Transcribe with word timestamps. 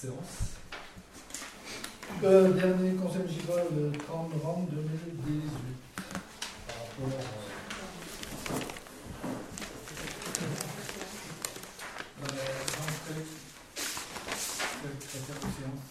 séance. 0.00 0.14
Euh, 2.24 2.52
dernier 2.52 2.94
conseil 2.94 3.22
municipal 3.22 3.64
le 3.76 3.92
30 3.92 4.34
novembre 4.34 4.68
2018. 4.72 5.50
Par 6.66 6.76
rapport. 6.76 7.20
Euh, 12.20 12.24
euh, 12.24 12.26
rentrée. 12.78 13.24
Secrétaire 14.82 15.36
de 15.36 15.50
séance. 15.60 15.86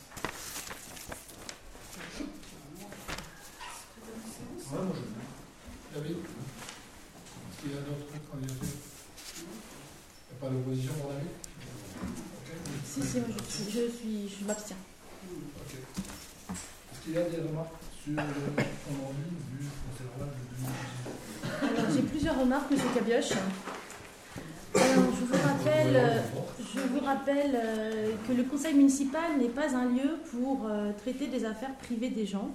Ouais, 4.71 4.83
moi 4.83 4.93
je 4.95 5.01
veux. 5.01 6.01
David 6.03 6.17
Est-ce 6.17 7.61
qu'il 7.61 7.71
y 7.71 7.73
a 7.73 7.81
d'autres 7.81 8.29
candidatures 8.31 8.79
Il 9.37 9.43
n'y 9.43 10.33
a 10.33 10.39
pas 10.41 10.49
d'opposition 10.49 10.93
pour 10.93 11.09
David 11.11 11.27
Ok. 12.41 12.49
Si, 12.85 13.01
si, 13.03 13.17
moi, 13.19 13.27
je, 13.37 13.53
suis- 13.53 13.71
je 13.71 13.91
suis, 13.91 14.29
je 14.39 14.45
m'abstiens. 14.45 14.75
Ok. 15.31 15.73
Est-ce 15.73 16.99
qu'il 17.03 17.13
y 17.13 17.17
a 17.17 17.23
des 17.23 17.37
remarques 17.37 17.73
sur 18.03 18.11
le 18.11 18.17
compte 18.17 19.01
rendu 19.01 19.29
du 19.59 19.67
conseil 19.67 20.07
rural 20.15 20.29
de 20.29 20.41
2018 20.55 21.79
Alors, 21.79 21.91
j'ai 21.95 22.01
plusieurs 22.03 22.39
remarques, 22.39 22.71
Monsieur 22.71 22.89
Cabioche. 22.93 23.31
Alors, 24.75 25.09
je 25.19 25.25
vous 25.25 25.47
rappelle, 25.47 25.95
euh, 25.95 26.21
je 26.73 26.79
vous 26.81 26.99
rappelle 27.05 27.51
euh, 27.55 28.11
que 28.27 28.33
le 28.33 28.43
conseil 28.43 28.75
n'est 29.37 29.49
pas 29.49 29.75
un 29.75 29.85
lieu 29.85 30.17
pour 30.31 30.65
euh, 30.65 30.91
traiter 30.97 31.27
des 31.27 31.45
affaires 31.45 31.73
privées 31.75 32.09
des 32.09 32.25
gens. 32.25 32.49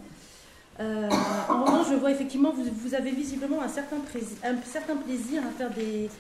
Euh, 0.81 1.09
en 1.49 1.65
revanche, 1.65 1.87
je 1.91 1.95
vois 1.95 2.11
effectivement, 2.11 2.53
vous, 2.53 2.65
vous 2.65 2.95
avez 2.95 3.13
visiblement 3.13 3.63
un 3.63 3.69
certain, 3.69 3.99
plaisir 3.99 5.43
à 5.47 5.51
faire 5.57 5.71
des, 5.71 6.11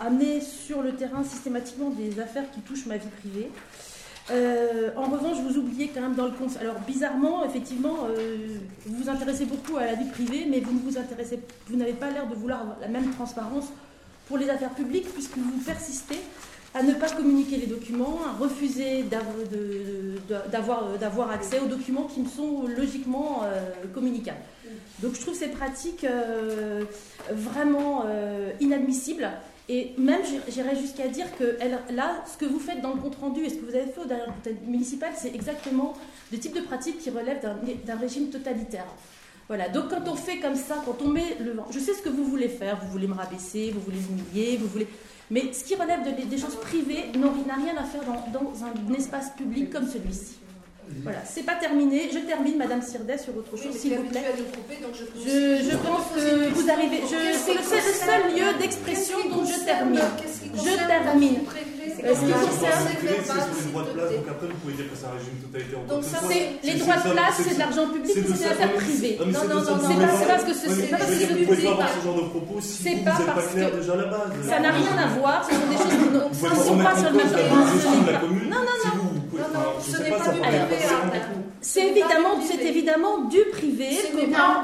amener 0.00 0.40
sur 0.40 0.82
le 0.82 0.92
terrain 0.92 1.24
systématiquement 1.24 1.90
des 1.90 2.20
affaires 2.20 2.50
qui 2.52 2.60
touchent 2.60 2.86
ma 2.86 2.96
vie 2.96 3.08
privée. 3.20 3.50
Euh, 4.30 4.90
en 4.96 5.04
revanche, 5.04 5.38
vous 5.38 5.58
oubliez 5.58 5.88
quand 5.88 6.00
même 6.00 6.14
dans 6.14 6.26
le 6.26 6.32
conseil. 6.32 6.62
Alors 6.62 6.80
bizarrement, 6.80 7.44
effectivement, 7.44 8.08
vous 8.86 8.96
vous 8.96 9.08
intéressez 9.08 9.46
beaucoup 9.46 9.76
à 9.76 9.86
la 9.86 9.94
vie 9.94 10.08
privée, 10.10 10.46
mais 10.48 10.60
vous 10.60 10.72
ne 10.72 10.80
vous 10.80 10.98
intéressez, 10.98 11.40
vous 11.68 11.76
n'avez 11.76 11.92
pas 11.92 12.10
l'air 12.10 12.26
de 12.26 12.34
vouloir 12.34 12.76
la 12.80 12.88
même 12.88 13.10
transparence 13.12 13.66
pour 14.28 14.38
les 14.38 14.48
affaires 14.48 14.74
publiques, 14.74 15.12
puisque 15.12 15.36
vous 15.36 15.58
persistez 15.64 16.20
à 16.74 16.82
ne 16.82 16.92
pas 16.94 17.08
communiquer 17.08 17.56
les 17.56 17.66
documents, 17.66 18.18
à 18.26 18.32
refuser 18.42 19.04
euh, 19.12 20.16
d'avoir 20.98 21.30
accès 21.30 21.60
aux 21.60 21.66
documents 21.66 22.04
qui 22.04 22.20
me 22.20 22.28
sont 22.28 22.66
logiquement 22.66 23.42
euh, 23.44 23.60
communicables. 23.94 24.42
Donc 25.00 25.14
je 25.14 25.20
trouve 25.20 25.34
ces 25.34 25.48
pratiques 25.48 26.04
euh, 26.04 26.84
vraiment 27.30 28.04
inadmissibles. 28.60 29.30
Et 29.68 29.92
même, 29.96 30.20
j'irais- 30.48 30.76
jusqu'à 30.76 31.08
dire 31.08 31.26
que 31.38 31.56
là, 31.94 32.22
ce 32.30 32.36
que 32.36 32.44
vous 32.44 32.58
faites 32.58 32.82
dans 32.82 32.92
le 32.92 33.00
compte-rendu 33.00 33.44
et 33.44 33.48
ce 33.50 33.54
que 33.54 33.64
vous 33.64 33.74
avez 33.74 33.86
fait 33.86 34.00
au 34.02 34.04
dernier 34.04 34.24
conseil 34.26 34.56
municipal, 34.66 35.10
c'est 35.16 35.34
exactement 35.34 35.94
le 36.32 36.38
type 36.38 36.54
de 36.54 36.60
pratique 36.60 36.98
qui 36.98 37.08
relève 37.10 37.40
d'un 37.86 37.96
régime 37.96 38.28
totalitaire. 38.28 38.84
Voilà, 39.48 39.68
donc 39.68 39.88
quand 39.90 40.06
on 40.06 40.16
fait 40.16 40.38
comme 40.38 40.54
ça, 40.54 40.82
quand 40.84 40.96
on 41.02 41.08
met 41.08 41.36
le 41.40 41.52
vent, 41.52 41.66
je 41.70 41.78
sais 41.78 41.94
ce 41.94 42.02
que 42.02 42.08
vous 42.08 42.24
voulez 42.24 42.48
faire, 42.48 42.78
vous 42.82 42.90
voulez 42.90 43.06
me 43.06 43.14
rabaisser, 43.14 43.70
vous 43.74 43.80
voulez 43.80 43.98
m'humilier, 43.98 44.56
vous 44.58 44.66
voulez... 44.68 44.88
Mais 45.30 45.52
ce 45.52 45.64
qui 45.64 45.74
relève 45.74 46.04
de- 46.04 46.24
des 46.28 46.38
choses 46.38 46.56
privées 46.56 47.06
n'a 47.16 47.54
rien 47.54 47.76
à 47.78 47.84
faire 47.84 48.02
dans, 48.04 48.40
dans 48.40 48.52
un 48.64 48.94
espace 48.94 49.30
public 49.36 49.70
comme 49.70 49.86
celui-ci. 49.88 50.36
Voilà, 51.02 51.18
c'est 51.24 51.42
pas 51.44 51.54
terminé. 51.54 52.08
Je 52.12 52.18
termine, 52.20 52.56
Madame 52.56 52.82
Sirdet, 52.82 53.18
sur 53.18 53.36
autre 53.36 53.56
chose, 53.56 53.74
s'il 53.76 53.94
vous 53.96 54.04
plaît. 54.04 54.22
couper, 54.54 54.78
donc 54.82 54.92
je 54.94 55.04
Je, 55.20 55.70
je 55.70 55.76
pense 55.76 56.06
que 56.14 56.48
vous 56.54 56.70
arrivez. 56.70 57.02
C'est 57.08 57.54
le 57.54 57.62
seul, 57.62 57.76
le 57.84 57.92
seul 57.92 58.22
lieu 58.36 58.58
d'expression 58.60 59.18
dont 59.30 59.44
je 59.44 59.64
termine. 59.64 60.00
Je 60.54 60.86
termine. 60.86 61.38
C'est 61.94 62.14
ce 62.14 62.20
qui 62.20 62.26
C'est 62.26 62.32
concerne- 62.34 62.84
privé, 63.00 63.16
c'est 63.16 63.32
sur 63.32 63.64
les 63.64 63.70
droits 63.70 63.82
de 63.84 63.92
place, 63.96 64.10
donc 64.12 64.28
après 64.28 64.46
vous 64.48 64.58
pouvez 64.60 64.74
dire 64.74 64.88
que 64.90 64.96
c'est 64.98 65.06
un 65.08 65.14
régime 65.16 65.38
totalitaire. 65.40 65.78
ou 65.78 65.84
quoi 65.86 65.94
Donc 65.94 66.02
que 66.04 66.10
ce 66.10 66.12
ça. 66.12 66.20
C'est 66.28 66.44
les 66.66 66.74
droits 66.80 66.96
de 67.00 67.08
place, 67.14 67.34
c'est 67.38 67.54
de 67.54 67.58
l'argent 67.64 67.86
public, 67.88 68.10
c'est 68.12 68.20
de 68.20 68.26
c'est 68.28 68.32
des 68.34 68.44
ça- 68.44 68.50
affaires 68.50 68.74
non, 68.74 69.44
non, 69.48 69.60
Non, 69.64 69.78
c'est 69.88 69.96
pas- 70.04 70.26
parce 70.34 70.44
que 70.44 70.52
ce- 70.52 70.68
c'est 70.74 70.90
pas 70.92 70.96
parce 71.00 71.10
que 71.16 71.24
Vous 71.24 71.44
pouvez 71.48 71.64
pas 71.64 71.70
avoir 71.70 71.88
ce 71.94 72.00
genre 72.04 72.18
de 72.20 72.26
propos 72.28 72.56
si 72.60 72.82
C'est 72.82 72.94
vous 72.98 73.04
pas 73.04 73.14
n'êtes 73.16 73.24
pas 73.26 73.32
parce 73.40 73.48
clair 73.54 73.70
que- 73.70 73.76
déjà 73.80 73.92
à 73.94 73.96
la 73.96 74.08
base. 74.10 74.30
Ça 74.48 74.58
n'a 74.60 74.72
rien 74.74 74.94
à 75.00 75.06
voir, 75.16 75.38
ce 75.48 75.54
sont 75.54 75.68
des 75.70 75.78
choses 75.80 75.96
qui 75.96 76.08
ne 76.12 76.64
sont 76.68 76.78
pas 76.82 76.94
sur 76.98 77.08
le 77.08 77.16
même 77.16 77.30
plan. 77.30 77.56
Non, 78.52 78.62
non, 78.68 78.76
Non, 78.84 79.03
C'est 81.60 81.86
évidemment, 81.88 82.40
c'est 82.46 82.62
évidemment 82.62 83.18
du 83.24 83.40
privé. 83.52 83.88
C'est 83.92 84.22
évidemment 84.22 84.62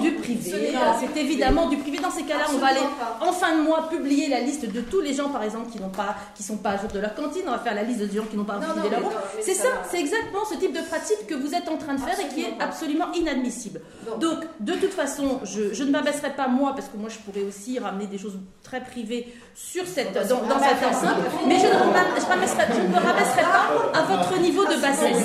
du 0.00 0.12
privé. 0.12 0.74
C'est 1.00 1.20
évidemment 1.20 1.68
du 1.68 1.76
privé. 1.78 1.98
Dans 1.98 2.10
ces 2.10 2.24
cas-là, 2.24 2.41
on 2.54 2.58
va 2.58 2.66
aller 2.68 2.80
en 3.20 3.32
fin 3.32 3.56
de 3.56 3.62
mois 3.62 3.88
publier 3.88 4.28
la 4.28 4.40
liste 4.40 4.70
de 4.70 4.80
tous 4.80 5.00
les 5.00 5.14
gens, 5.14 5.28
par 5.30 5.42
exemple, 5.42 5.70
qui 5.70 5.80
n'ont 5.80 5.88
pas, 5.88 6.14
qui 6.34 6.42
sont 6.42 6.56
pas 6.58 6.70
à 6.70 6.76
jour 6.78 6.90
de 6.92 6.98
leur 6.98 7.14
cantine. 7.14 7.42
On 7.46 7.50
va 7.52 7.58
faire 7.58 7.74
la 7.74 7.82
liste 7.82 8.00
des 8.00 8.16
gens 8.16 8.24
qui 8.24 8.36
n'ont 8.36 8.44
pas 8.44 8.54
non, 8.58 8.66
leur 8.90 9.00
C'est 9.40 9.54
ça 9.54 9.68
c'est 9.90 9.98
exactement 10.00 10.44
ce 10.50 10.56
type 10.56 10.72
de 10.72 10.82
pratique 10.82 11.26
que 11.26 11.34
vous 11.34 11.54
êtes 11.54 11.68
en 11.68 11.76
train 11.76 11.94
de 11.94 12.00
faire 12.00 12.18
et 12.20 12.28
qui 12.34 12.42
est 12.42 12.54
Absolument 12.58 12.58
pas. 12.58 12.64
absolument 12.64 13.12
inadmissible. 13.14 13.80
Donc, 14.18 14.38
de 14.60 14.72
toute 14.74 14.92
façon, 14.92 15.40
je, 15.44 15.72
je 15.74 15.84
ne 15.84 15.90
m'abaisserai 15.90 16.30
pas 16.30 16.48
moi, 16.48 16.72
parce 16.74 16.88
que 16.88 16.96
moi, 16.96 17.08
je 17.08 17.18
pourrais 17.18 17.44
aussi 17.46 17.78
ramener 17.78 18.06
des 18.06 18.18
choses 18.18 18.38
très 18.62 18.80
privées 18.82 19.32
sur 19.54 19.86
cette, 19.86 20.12
dans, 20.14 20.42
dans 20.42 20.58
cette 20.60 20.82
enceinte, 20.88 21.16
mais 21.46 21.56
je 21.58 21.66
ne, 21.66 21.72
me- 21.72 22.20
je 22.20 22.26
rabaisserai- 22.26 22.68
je 22.74 22.80
ne 22.80 22.88
me 22.88 22.94
rabaisserai 22.94 23.42
pas 23.42 23.98
à 23.98 24.02
votre 24.02 24.38
niveau 24.40 24.64
de 24.64 24.80
bassesse. 24.80 25.24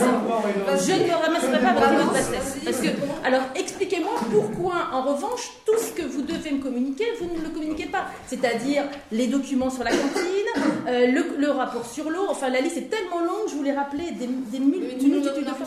Je 0.88 0.92
ne 0.94 1.08
me 1.08 1.14
ramasserai 1.14 1.60
pas 1.60 1.70
à 1.70 1.74
votre 1.74 1.92
niveau 1.92 2.10
de 2.10 2.14
bassesse. 2.14 2.58
Parce 2.66 2.78
que, 2.78 2.88
alors, 3.26 3.42
expliquez-moi 3.56 4.07
pourquoi, 4.32 4.90
en 4.94 5.02
revanche, 5.04 5.52
tout 5.66 5.78
ce 5.78 5.92
que 5.92 6.02
vous 6.08 6.22
devez 6.22 6.52
me 6.52 6.62
communiquer, 6.62 7.06
vous 7.20 7.30
ne 7.38 7.44
le 7.44 7.50
communiquez 7.50 7.86
pas. 7.88 8.06
C'est-à-dire 8.28 8.84
les 9.12 9.28
documents 9.28 9.70
sur 9.70 9.84
la 9.84 9.92
cantine, 9.92 10.64
euh, 10.88 11.08
le, 11.08 11.38
le 11.38 11.52
rapport 11.52 11.86
sur 11.86 12.10
l'eau, 12.10 12.26
enfin, 12.30 12.50
la 12.50 12.62
liste 12.62 12.78
est 12.78 12.90
tellement 12.90 13.20
longue, 13.22 13.48
je 13.50 13.56
vous 13.56 13.64
l'ai 13.64 13.72
rappelé 13.74 14.12
des, 14.12 14.28
des 14.28 14.60
Mais 14.60 14.98
tu 14.98 15.06
nous, 15.08 15.16
le- 15.16 15.20
multitudes 15.22 15.46
de 15.46 15.50
fois. 15.52 15.66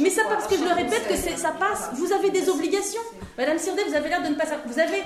Mais 0.00 0.10
ça 0.10 0.22
fois, 0.22 0.32
parce 0.32 0.46
que 0.48 0.56
je 0.56 0.64
le 0.64 0.72
répète 0.74 1.08
que 1.08 1.16
ça 1.16 1.50
passe. 1.52 1.90
Vous 1.94 2.12
avez 2.12 2.30
des 2.30 2.48
obligations. 2.48 3.00
Madame 3.36 3.58
Sirdet, 3.58 3.84
vous 3.88 3.94
avez 3.94 4.08
l'air 4.08 4.22
de 4.22 4.28
ne 4.28 4.34
pas 4.34 4.44
savoir. 4.44 4.60
Vous 4.66 4.78
avez, 4.78 5.02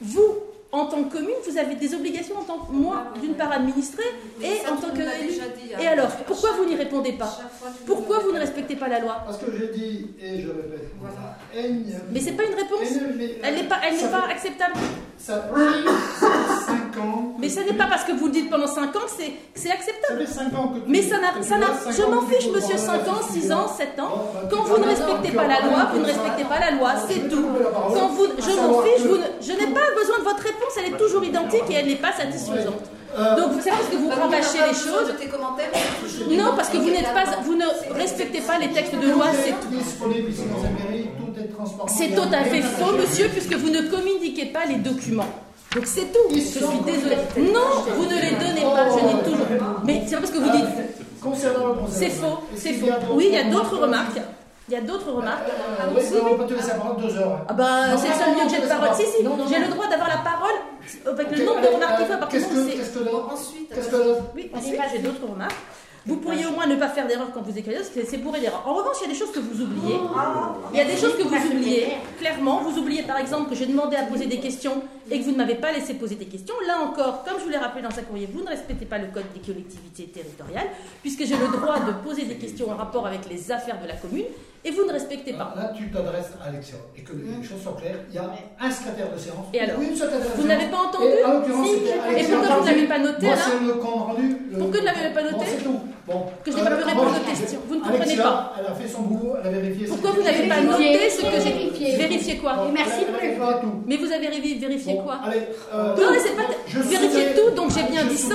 vous, 0.00 0.34
en 0.72 0.86
tant 0.86 1.02
que 1.04 1.12
commune, 1.16 1.34
vous 1.48 1.58
avez 1.58 1.74
des 1.74 1.94
obligations 1.94 2.36
en 2.38 2.44
tant 2.44 2.58
que 2.58 2.72
moi, 2.72 3.04
d'une 3.20 3.34
part 3.34 3.50
administrée, 3.52 4.04
et 4.42 4.60
en 4.70 4.76
tant 4.76 4.90
que 4.94 5.00
hein. 5.02 5.78
Et 5.80 5.86
alors, 5.86 6.08
pourquoi 6.26 6.50
vous 6.52 6.64
n'y 6.64 6.76
répondez 6.76 7.12
pas 7.12 7.38
Pourquoi 7.86 8.20
vous 8.20 8.32
ne 8.32 8.38
respectez 8.38 8.76
pas 8.76 8.88
la 8.88 9.00
loi 9.00 9.16
Parce 9.24 9.38
que 9.38 9.46
j'ai 9.56 9.68
dit, 9.76 10.06
et 10.22 10.40
je 10.40 10.48
répète, 10.48 10.90
Mais 12.12 12.20
c'est 12.20 12.32
pas 12.32 12.44
une 12.44 12.54
réponse. 12.54 12.88
Elle 13.42 13.54
n'est 13.54 13.64
pas, 13.64 13.76
elle 13.86 13.96
ça 13.96 14.06
n'est 14.06 14.12
pas 14.12 14.26
acceptable. 14.30 14.74
Ça 15.18 15.50
fait 15.54 16.66
5 16.66 17.04
ans. 17.04 17.34
Mais 17.38 17.48
ce 17.48 17.60
n'est 17.60 17.74
pas 17.74 17.86
parce 17.86 18.04
que 18.04 18.12
vous 18.12 18.26
le 18.26 18.32
dites 18.32 18.48
pendant 18.50 18.66
5 18.66 18.96
ans 18.96 19.00
que 19.00 19.10
c'est, 19.18 19.26
que 19.30 19.34
c'est 19.60 19.70
acceptable. 19.70 20.26
Ça 20.26 20.34
fait 20.44 20.50
5 20.50 20.58
ans 20.58 20.68
que 20.68 20.78
tu 20.78 20.84
Mais 20.90 21.02
ça 21.02 21.18
n'a, 21.18 21.42
ça 21.42 21.58
n'a, 21.58 21.66
je 21.90 22.02
m'en 22.04 22.22
fiche, 22.22 22.46
monsieur, 22.48 22.76
comprends 22.76 22.94
5 22.94 23.06
la 23.06 23.12
ans, 23.12 23.20
6 23.30 23.52
ans, 23.52 23.68
7 23.68 24.00
ans. 24.00 24.32
Quand 24.50 24.62
vous 24.64 24.78
ne 24.78 24.84
respectez 24.86 25.32
pas 25.36 25.46
la 25.46 25.60
loi, 25.60 25.88
vous 25.92 26.00
ne 26.00 26.06
respectez 26.06 26.44
pas 26.44 26.58
la 26.60 26.70
loi, 26.70 26.92
c'est 27.08 27.28
tout. 27.28 27.44
Quand 27.94 28.08
vous, 28.08 28.26
je 28.38 28.56
m'en 28.56 28.80
fiche, 28.82 29.02
que- 29.02 29.08
vous 29.08 29.16
ne- 29.18 29.42
je 29.42 29.52
n'ai 29.52 29.72
pas 29.74 29.86
besoin 29.98 30.18
de 30.20 30.24
votre 30.24 30.42
réponse, 30.42 30.59
elle 30.78 30.94
est 30.94 30.96
toujours 30.96 31.24
identique 31.24 31.64
et 31.70 31.74
elle 31.74 31.86
n'est 31.86 31.96
pas 31.96 32.12
satisfaisante. 32.12 32.90
Donc 33.16 33.60
c'est 33.62 33.70
parce 33.70 33.88
que 33.90 33.96
vous 33.96 34.08
rabâchez 34.08 34.58
les 34.68 34.74
choses. 34.74 35.12
Non, 36.30 36.52
parce 36.54 36.68
que 36.68 36.76
vous 36.76 36.90
n'êtes 36.90 37.12
pas, 37.12 37.24
vous 37.42 37.56
ne 37.56 37.64
respectez 37.94 38.40
pas 38.40 38.58
les 38.58 38.68
textes 38.68 38.94
de 38.94 39.10
loi, 39.10 39.26
est 39.30 39.44
c'est 39.44 39.50
tout. 39.50 39.74
C'est 41.88 42.14
tout 42.14 42.32
à 42.32 42.44
fait 42.44 42.62
faux, 42.62 42.92
monsieur, 42.96 43.28
puisque 43.28 43.54
vous 43.54 43.70
ne 43.70 43.82
communiquez 43.82 44.46
pas 44.46 44.64
les 44.66 44.76
documents. 44.76 45.28
Donc 45.74 45.86
c'est 45.86 46.12
tout. 46.12 46.34
Je 46.34 46.40
suis 46.40 46.80
désolée. 46.84 47.16
Non, 47.36 47.84
vous 47.96 48.04
ne 48.04 48.14
les 48.14 48.32
donnez 48.32 48.62
pas. 48.62 48.88
Je 48.90 49.04
n'ai 49.04 49.22
toujours. 49.22 49.46
Mais 49.84 50.02
c'est 50.06 50.14
pas 50.16 50.20
parce 50.20 50.32
que 50.32 50.38
vous 50.38 50.50
dites. 50.50 50.66
Concernant 51.22 51.68
le 51.68 51.74
conseil 51.74 52.10
C'est 52.10 52.10
faux. 52.10 52.38
C'est 52.56 52.72
faux. 52.72 52.86
Oui, 53.12 53.26
il 53.28 53.34
y 53.34 53.38
a 53.38 53.44
d'autres 53.44 53.76
remarques 53.76 54.14
remarques. 54.14 54.39
Il 54.70 54.74
y 54.74 54.76
a 54.76 54.80
d'autres 54.82 55.10
remarques. 55.10 55.48
Euh, 55.48 55.88
oui, 55.96 56.02
on 56.32 56.36
peut 56.38 56.46
te 56.46 56.54
laisser 56.54 56.68
la 56.68 56.74
parole 56.74 56.96
deux 57.02 57.16
heures. 57.18 57.40
Ah 57.48 57.52
bah 57.52 57.96
c'est 57.96 58.06
le 58.06 58.14
seul 58.14 58.34
lieu 58.34 58.44
que 58.48 58.54
j'ai 58.54 58.62
de 58.62 58.68
parole. 58.68 58.88
Si 58.94 59.02
si, 59.02 59.18
j'ai 59.52 59.58
le 59.58 59.68
droit 59.68 59.88
d'avoir 59.88 60.08
la 60.08 60.18
parole 60.18 60.56
avec 61.06 61.26
Ok, 61.28 61.36
le 61.38 61.44
nombre 61.44 61.60
de 61.60 61.66
remarques 61.74 61.96
qu'il 61.98 62.06
faut. 62.06 62.12
euh, 62.12 62.16
Par 62.18 62.28
Qu'est-ce 62.28 62.44
contre, 62.46 62.56
que 62.66 62.70
c'est 62.70 62.76
qu'est-ce 62.76 62.90
que 62.90 62.98
Bon, 63.04 63.10
d'autre 63.10 63.32
ensuite, 63.32 63.72
Oui, 64.36 64.50
ensuite 64.54 64.80
j'ai 64.92 64.98
d'autres 65.00 65.26
remarques. 65.28 65.56
Vous 66.06 66.16
pourriez 66.16 66.46
au 66.46 66.52
moins 66.52 66.66
ne 66.66 66.76
pas 66.76 66.88
faire 66.88 67.06
d'erreur 67.06 67.26
quand 67.34 67.42
vous 67.42 67.58
écrivez, 67.58 67.76
parce 67.76 67.90
que 67.90 68.00
c'est 68.06 68.16
bourré 68.16 68.40
d'erreurs. 68.40 68.62
En 68.66 68.72
revanche, 68.74 68.96
il 69.02 69.08
y 69.08 69.10
a 69.10 69.12
des 69.12 69.18
choses 69.18 69.32
que 69.32 69.38
vous 69.40 69.60
oubliez. 69.60 69.96
Il 70.72 70.78
y 70.78 70.80
a 70.80 70.84
des 70.84 70.96
choses 70.96 71.16
que 71.16 71.22
vous 71.24 71.46
oubliez, 71.52 71.88
clairement. 72.18 72.60
Vous 72.62 72.78
oubliez 72.78 73.02
par 73.02 73.18
exemple 73.18 73.50
que 73.50 73.54
j'ai 73.56 73.66
demandé 73.66 73.96
à 73.96 74.04
poser 74.04 74.26
des 74.26 74.38
questions 74.38 74.82
et 75.10 75.18
que 75.18 75.24
vous 75.24 75.32
ne 75.32 75.36
m'avez 75.36 75.54
pas 75.56 75.72
laissé 75.72 75.94
poser 75.94 76.14
des 76.14 76.26
questions. 76.26 76.54
Là 76.66 76.78
encore, 76.80 77.24
comme 77.24 77.38
je 77.38 77.44
vous 77.44 77.50
l'ai 77.50 77.56
rappelé 77.56 77.82
dans 77.82 77.90
sa 77.90 78.02
courrier, 78.02 78.28
vous 78.32 78.42
ne 78.42 78.48
respectez 78.48 78.86
pas 78.86 78.98
le 78.98 79.06
code 79.08 79.24
des 79.34 79.40
collectivités 79.40 80.04
territoriales, 80.04 80.68
puisque 81.02 81.24
j'ai 81.24 81.36
le 81.36 81.48
droit 81.56 81.80
de 81.80 81.92
poser 82.04 82.24
des 82.24 82.36
questions 82.36 82.70
en 82.70 82.76
rapport 82.76 83.06
avec 83.06 83.28
les 83.28 83.50
affaires 83.50 83.80
de 83.82 83.88
la 83.88 83.94
commune, 83.94 84.24
et 84.62 84.70
vous 84.70 84.84
ne 84.84 84.92
respectez 84.92 85.32
pas. 85.32 85.54
Là, 85.56 85.72
tu 85.74 85.90
t'adresses 85.90 86.32
à 86.44 86.50
l'élection 86.50 86.76
et 86.94 87.00
que 87.00 87.12
les 87.14 87.42
choses 87.42 87.62
soient 87.62 87.76
claires. 87.80 87.96
Il 88.10 88.14
y 88.14 88.18
a 88.18 88.30
un 88.60 88.70
secrétaire 88.70 89.10
de 89.10 89.16
séance. 89.18 89.46
Et 89.54 89.60
alors 89.60 89.80
une 89.80 89.96
secrétaire 89.96 90.36
de 90.36 90.40
Vous 90.42 90.46
n'avez 90.46 90.66
pas 90.66 90.76
entendu 90.76 91.06
Et 91.06 91.24
en 91.24 91.32
l'occurrence, 91.32 91.66
Si. 91.66 91.86
Et 91.86 91.92
Alexia 91.98 92.36
pourquoi 92.36 92.56
vous 92.56 92.64
Tardy. 92.64 92.70
n'avez 92.76 92.86
pas 92.88 92.98
noté 92.98 93.24
Moi, 93.26 93.32
alors 93.34 93.46
c'est 93.48 93.64
le 93.66 93.72
compte 93.80 94.00
rendu. 94.02 94.28
le- 94.52 94.58
Pourquoi 94.58 94.80
vous 94.80 94.86
ne 94.86 94.92
l'avez 94.92 95.14
pas 95.14 95.22
noté 95.22 95.34
Bon, 95.36 95.44
c'est 95.48 95.64
tout. 95.64 95.80
Bon. 96.06 96.26
Que 96.44 96.50
je 96.52 96.56
n'ai 96.56 96.62
pas 96.64 96.76
pu 96.76 96.82
répondre 96.84 97.10
aux 97.16 97.30
questions. 97.30 97.60
Vous 97.68 97.74
ne 97.76 97.84
Alexia, 97.84 98.00
comprenez 98.04 98.22
pas. 98.22 98.54
Elle 98.60 98.66
a 98.66 98.74
fait 98.74 98.88
son 98.88 99.02
boulot, 99.02 99.32
elle 99.40 99.46
a 99.48 99.50
vérifié. 99.50 99.86
Pourquoi 99.86 100.10
vous 100.10 100.22
n'avez 100.22 100.46
pas 100.48 100.60
noté 100.60 101.08
ce 101.08 101.22
que 101.22 101.40
j'ai 101.42 101.52
Vérifier. 101.52 101.96
Vérifié 101.96 102.36
quoi 102.36 102.68
merci 102.74 103.04
pour 103.06 103.16
les. 103.16 103.36
Mais 103.86 103.96
vous 103.96 104.12
avez 104.12 104.28
vérifié 104.28 104.99
quoi 105.04 105.16
Allez. 105.24 105.42
euh, 105.74 105.96
Non, 105.96 106.08
mais 106.12 106.18
c'est 106.20 106.36
pas. 106.36 106.42
je 106.66 106.78
Vérifiez 106.80 107.26
tout, 107.36 107.50
donc 107.54 107.70
j'ai 107.74 107.82
bien 107.84 108.04
dit 108.04 108.16
ça. 108.16 108.34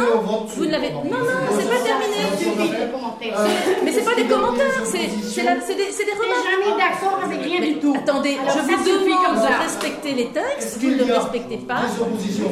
vous 0.56 0.66
ne 0.66 0.72
l'avez- 0.72 0.92
non, 0.92 1.04
non, 1.04 1.42
c'est 1.58 1.70
pas 1.70 1.82
terminé. 1.84 2.92
Commentaires. 2.92 3.40
Mais 3.84 3.92
c'est 3.92 4.04
pas 4.06 4.16
des 4.16 4.26
commentaires, 4.26 4.66
c'est 4.86 5.10
c'est 5.34 5.44
la- 5.44 5.62
c'est 5.62 5.76
des, 5.76 5.86
des 5.86 5.92
Je 5.92 5.94
suis 5.96 6.12
remarques. 6.12 6.46
jamais 6.50 6.78
d'accord 6.78 7.20
avec 7.24 7.42
rien 7.44 7.62
du 7.62 7.80
tout. 7.80 7.96
attendez, 7.98 8.38
je 8.48 8.60
vous 8.60 8.86
demande 9.06 9.36
de 9.36 9.64
respecter 9.64 10.14
les 10.14 10.28
textes, 10.28 10.78
vous 10.80 10.90
ne 10.92 11.04
le 11.04 11.14
respectez 11.14 11.58
pas. 11.58 11.82
des 11.88 12.02
oppositions 12.02 12.52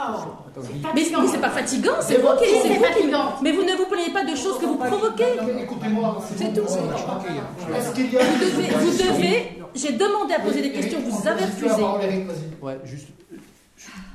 Oh, 0.00 0.60
c'est 0.62 0.94
Mais, 0.94 1.04
c'est 1.04 1.40
pas 1.40 1.50
fatigant, 1.50 1.92
c'est 2.00 2.18
vous 2.18 2.28
qui 2.38 2.44
c'est 2.62 2.74
fatigant. 2.76 3.34
Mais 3.42 3.52
vous 3.52 3.62
ne 3.62 3.76
vous 3.76 3.86
plaignez 3.86 4.12
pas 4.12 4.24
de 4.24 4.36
choses 4.36 4.58
que 4.58 4.66
vous 4.66 4.76
provoquez. 4.76 5.24
Écoutez-moi, 5.60 6.22
C'est 6.36 6.52
tout. 6.52 6.60
A 6.62 7.18
Vous 7.18 7.92
devez, 7.94 8.70
vous 8.70 8.90
devez, 8.90 9.62
j'ai 9.74 9.92
demandé 9.92 10.34
à 10.34 10.40
poser 10.40 10.62
des 10.62 10.72
questions, 10.72 11.00
vous 11.00 11.28
avez 11.28 11.44
refusé. 11.44 11.82
Ouais, 12.62 12.78
juste, 12.84 13.08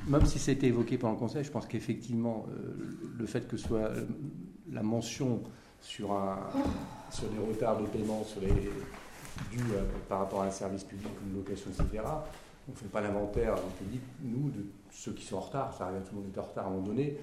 même 0.08 0.26
si 0.26 0.40
c'était 0.40 0.68
évoqué 0.68 0.98
pendant 0.98 1.14
le 1.14 1.20
Conseil, 1.20 1.44
je 1.44 1.52
pense 1.52 1.66
qu'effectivement, 1.66 2.46
euh, 2.50 2.76
le 3.18 3.26
fait 3.26 3.48
que 3.48 3.58
ce 3.58 3.68
soit 3.68 3.80
euh, 3.80 4.06
la 4.72 4.84
mention 4.84 5.42
sur, 5.82 6.12
un, 6.12 6.40
sur 7.10 7.28
des 7.30 7.40
retards 7.40 7.82
de 7.82 7.88
paiement 7.88 8.24
sur 8.26 8.42
les, 8.42 8.50
dus 9.52 9.60
euh, 9.74 9.84
par 10.10 10.20
rapport 10.20 10.42
à 10.42 10.46
un 10.46 10.52
service 10.52 10.84
public 10.84 11.08
ou 11.08 11.30
une 11.30 11.38
location, 11.38 11.70
etc., 11.72 12.04
on 12.68 12.72
ne 12.72 12.78
fait 12.78 12.88
pas 12.88 13.02
l'inventaire 13.02 13.56
public, 13.78 14.02
nous, 14.24 14.50
de 14.50 14.66
ceux 14.94 15.12
qui 15.12 15.26
sont 15.26 15.38
en 15.38 15.42
retard, 15.42 15.74
ça 15.74 15.86
arrive 15.86 15.98
à 15.98 16.02
tout 16.02 16.16
le 16.16 16.22
monde 16.22 16.30
d'être 16.30 16.38
en 16.38 16.48
retard 16.48 16.66
à 16.66 16.68
un 16.68 16.72
moment 16.72 16.86
donné, 16.86 17.18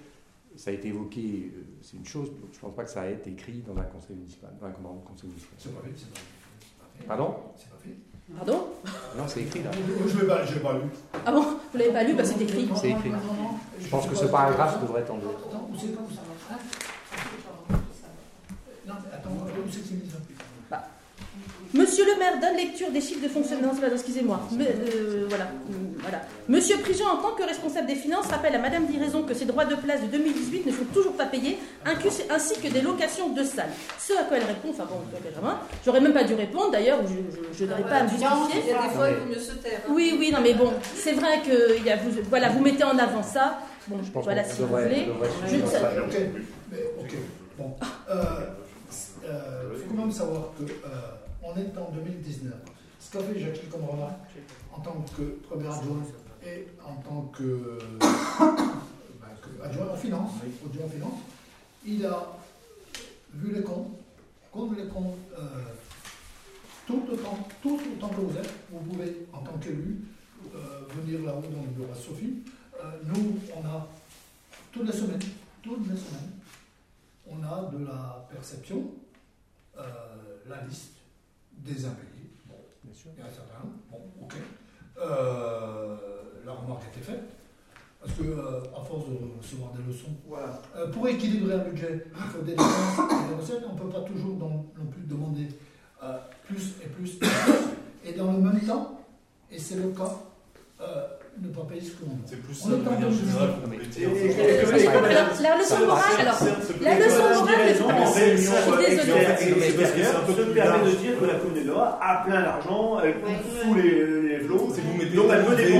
ça 0.56 0.70
a 0.70 0.72
été 0.72 0.88
évoqué, 0.88 1.52
euh, 1.54 1.62
c'est 1.80 1.96
une 1.96 2.06
chose, 2.06 2.28
donc 2.30 2.50
je 2.52 2.56
ne 2.56 2.60
pense 2.60 2.74
pas 2.74 2.84
que 2.84 2.90
ça 2.90 3.02
a 3.02 3.08
été 3.08 3.30
écrit 3.30 3.62
dans 3.66 3.76
un 3.78 3.84
conseil 3.84 4.16
municipal, 4.16 4.50
dans 4.60 4.66
un 4.66 4.70
conseil 4.72 5.30
municipal. 5.30 5.54
C'est 5.58 5.74
pas 5.74 5.82
fait, 5.82 5.92
c'est 5.96 6.10
pas 6.10 6.18
fait. 6.98 7.06
Pardon? 7.06 7.36
C'est 7.56 7.70
pas 7.70 7.76
fait. 7.82 7.96
Pardon? 8.36 8.66
Non, 9.16 9.24
c'est 9.26 9.42
écrit 9.42 9.62
là. 9.62 9.70
Je 9.72 10.24
pas, 10.24 10.44
je 10.44 10.54
vais 10.54 10.60
pas 10.60 10.72
lu. 10.74 10.80
Ah 11.24 11.32
bon? 11.32 11.42
Vous 11.42 11.78
l'avez 11.78 11.92
pas 11.92 12.04
lu? 12.04 12.14
Bah 12.14 12.24
c'est 12.24 12.40
écrit. 12.40 12.68
C'est 12.74 12.90
écrit. 12.90 13.10
Je 13.78 13.88
pense 13.88 14.06
que 14.06 14.14
ce 14.14 14.26
paragraphe 14.26 14.80
devrait 14.80 15.00
être. 15.00 15.12
Attends, 15.12 15.68
où 15.72 15.76
c'est 15.78 15.86
ça 15.88 16.00
Non, 18.86 18.94
mais 19.04 19.12
attends, 19.14 19.30
où 19.30 19.70
c'est 19.70 19.80
que 19.80 19.86
c'est 19.86 19.94
mis 19.94 20.10
Monsieur 21.72 22.04
le 22.04 22.18
maire 22.18 22.40
donne 22.40 22.56
lecture 22.56 22.90
des 22.90 23.00
chiffres 23.00 23.22
de 23.22 23.28
fonctionnement. 23.28 23.72
Non, 23.72 23.80
excusez-moi. 23.92 24.40
Me- 24.52 24.64
euh, 24.64 25.26
voilà. 25.28 25.46
Voilà. 26.00 26.22
Monsieur 26.48 26.78
Prigent, 26.78 27.04
en 27.12 27.18
tant 27.22 27.32
que 27.36 27.44
responsable 27.44 27.86
des 27.86 27.94
finances, 27.94 28.26
rappelle 28.26 28.54
à 28.56 28.58
Madame 28.58 28.86
Diraison 28.86 29.22
que 29.22 29.34
ses 29.34 29.44
droits 29.44 29.64
de 29.66 29.76
place 29.76 30.00
de 30.02 30.06
2018 30.06 30.66
ne 30.66 30.72
sont 30.72 30.84
toujours 30.92 31.12
pas 31.12 31.26
payés, 31.26 31.58
ainsi 31.86 32.54
que 32.60 32.68
des 32.68 32.80
locations 32.80 33.28
de 33.28 33.44
salles. 33.44 33.68
Ce 33.98 34.14
à 34.14 34.24
quoi 34.24 34.38
elle 34.38 34.44
répond, 34.46 34.70
enfin 34.70 34.84
bon, 34.86 34.96
j'aurais 35.84 36.00
même 36.00 36.12
pas 36.14 36.24
dû 36.24 36.34
répondre 36.34 36.72
d'ailleurs, 36.72 37.00
ou 37.04 37.06
je, 37.06 37.14
je, 37.36 37.58
je 37.58 37.64
n'aurais 37.66 37.82
pas 37.82 37.96
à 37.96 38.02
me 38.02 38.08
Il 38.08 38.18
justifier. 38.18 38.72
y 38.72 38.74
a 38.74 38.82
des 38.82 38.94
fois, 38.94 39.08
il 39.10 39.16
vaut 39.16 39.26
mieux 39.28 39.38
se 39.38 39.52
taire. 39.52 39.80
hein. 39.86 39.92
Oui, 39.92 40.16
oui, 40.18 40.32
non, 40.32 40.40
mais 40.42 40.54
bon, 40.54 40.72
c'est 40.96 41.12
vrai 41.12 41.40
que 41.46 41.76
il 41.76 41.84
y 41.84 41.90
a, 41.90 41.96
vous, 41.96 42.10
voilà, 42.30 42.48
vous 42.48 42.60
mettez 42.60 42.82
en 42.84 42.98
avant 42.98 43.22
ça. 43.22 43.58
Bon, 43.86 43.98
Je 44.04 44.10
pense 44.10 44.24
voilà, 44.24 44.42
si 44.42 44.56
vous 44.62 44.66
devrait- 44.66 44.84
voulez. 44.84 45.06
Ok, 45.10 46.16
mais 46.72 46.78
ok. 46.98 47.14
Bon. 47.58 47.74
Euh, 48.10 48.14
euh, 49.24 49.76
faut 49.76 49.94
quand 49.94 50.02
même 50.02 50.10
savoir 50.12 50.50
que 50.58 50.64
euh, 50.64 50.66
on 51.42 51.56
est 51.56 51.78
en 51.78 51.90
2019. 51.90 52.54
Ce 52.98 53.10
qu'a 53.10 53.22
fait 53.22 53.40
Jacques 53.40 53.68
comme 53.70 53.84
remarque, 53.84 54.18
en 54.72 54.80
tant 54.80 55.04
que 55.16 55.22
premier 55.48 55.66
adjoint 55.66 56.02
et 56.44 56.68
en 56.84 56.94
tant 57.02 57.32
que, 57.36 57.78
bah, 58.00 59.28
que 59.40 59.62
adjoint 59.64 59.88
en 59.90 59.96
finance, 59.96 60.32
adjoint 60.66 60.86
en 60.86 60.88
finance, 60.88 61.18
il 61.84 62.04
a 62.04 62.36
vu 63.34 63.54
les 63.54 63.62
comptes, 63.62 63.96
comme 64.52 64.76
les 64.76 64.86
comptes, 64.88 65.16
euh, 65.38 65.72
tout 66.86 67.02
autant, 67.10 67.38
tout 67.62 67.80
autant 67.96 68.08
que 68.08 68.20
vous 68.20 68.36
êtes, 68.36 68.50
vous 68.70 68.80
pouvez, 68.80 69.26
en 69.32 69.38
tant 69.38 69.56
qu'élu, 69.58 70.00
euh, 70.54 70.82
venir 70.96 71.24
là-haut 71.24 71.40
dans 71.40 71.62
le 71.62 71.68
bureau 71.68 71.92
à 71.92 71.96
Sophie. 71.96 72.42
Euh, 72.82 72.98
nous, 73.04 73.38
on 73.56 73.66
a 73.66 73.86
toutes 74.72 74.86
les 74.86 74.92
semaines, 74.92 75.20
toutes 75.62 75.88
les 75.88 75.96
semaines, 75.96 76.30
on 77.26 77.42
a 77.42 77.70
de 77.72 77.84
la 77.84 78.26
perception, 78.30 78.90
la 79.76 80.62
liste 80.68 80.99
des 81.64 81.84
impayés. 81.84 82.30
Bon, 82.46 82.54
Bien 82.84 82.94
sûr. 82.94 83.10
il 83.16 83.20
y 83.20 83.22
en 83.22 83.26
a 83.26 83.30
certains, 83.30 83.68
bon, 83.90 83.98
ok. 84.22 84.34
Euh, 84.98 85.96
la 86.44 86.52
remarque 86.52 86.82
a 86.84 86.88
été 86.88 87.00
faite, 87.00 87.22
parce 88.00 88.12
que 88.14 88.22
euh, 88.22 88.60
à 88.76 88.82
force 88.82 89.04
de 89.08 89.16
recevoir 89.38 89.72
des 89.72 89.82
leçons, 89.90 90.10
Voilà. 90.28 90.60
euh, 90.76 90.90
pour 90.90 91.06
équilibrer 91.08 91.54
un 91.54 91.58
budget, 91.68 92.06
il 92.14 92.22
faut 92.22 92.42
des 92.42 92.52
dépenses 92.52 92.98
et 92.98 93.28
des 93.28 93.40
recettes. 93.40 93.64
On 93.70 93.74
ne 93.74 93.78
peut 93.78 93.88
pas 93.88 94.02
toujours 94.02 94.36
non, 94.36 94.66
non 94.78 94.86
plus 94.90 95.02
demander 95.02 95.48
plus 96.46 96.74
et 96.82 96.88
plus 96.88 97.14
et 97.16 97.18
plus. 97.18 97.58
Et 98.04 98.12
dans 98.14 98.32
le 98.32 98.38
même 98.38 98.60
temps, 98.60 99.00
et 99.50 99.58
c'est 99.58 99.76
le 99.76 99.90
cas, 99.90 100.16
ne 101.40 101.48
pas 101.48 101.64
payer 101.68 101.80
ce 101.80 101.92
que 101.96 102.04
l'on 102.04 102.14
doit. 102.20 102.26
C'est 102.28 102.40
plus 102.42 102.54
ça 102.54 102.68
de 102.68 102.74
en 102.74 102.78
manière 102.78 103.08
2019. 103.08 103.24
générale 103.32 103.50
pour 103.60 103.68
Mais- 103.70 103.76
compléter. 103.80 104.00
Et- 104.02 104.06
en 104.06 104.10
et- 104.10 104.14
fait. 104.20 104.28
et- 104.28 104.60
Ça, 104.60 104.76
c'est 104.76 104.84
pas 104.84 104.90
Alors, 104.90 105.10
grave. 105.10 105.40
la 105.40 105.52
leçon 105.56 105.78
morale, 105.86 106.16
alors, 106.20 106.38
la 106.80 106.94
leçon 107.00 107.22
morale, 107.24 107.64
je- 107.66 108.40
suis 108.40 108.52
permet 110.52 110.84
de 110.84 110.96
dire 111.00 111.14
que 111.18 111.24
la 111.24 111.34
commune 111.40 111.64
de 111.64 111.68
Loire 111.70 111.98
a 112.00 112.24
plein 112.24 112.42
d'argent, 112.42 112.98
elle 113.04 113.14
les, 113.80 114.20
C'est 114.74 114.80
vous 114.82 114.94
mettez 114.98 115.16
donc 115.16 115.26
elle 115.32 115.44
peut 115.44 115.54
des- 115.56 115.78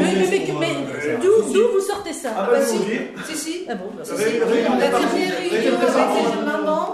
Mais, 0.61 0.75
Euh, 0.77 1.17
d'où, 1.23 1.53
d'où 1.53 1.65
vous 1.75 1.81
sortez 1.81 2.12
ça? 2.12 2.31
Ah 2.37 2.43
bah 2.47 2.53
bah 2.59 2.62
si. 2.65 2.77
Si, 3.27 3.37
si. 3.37 3.67
Ah 3.69 3.75
bon, 3.75 3.87
Si. 4.03 4.12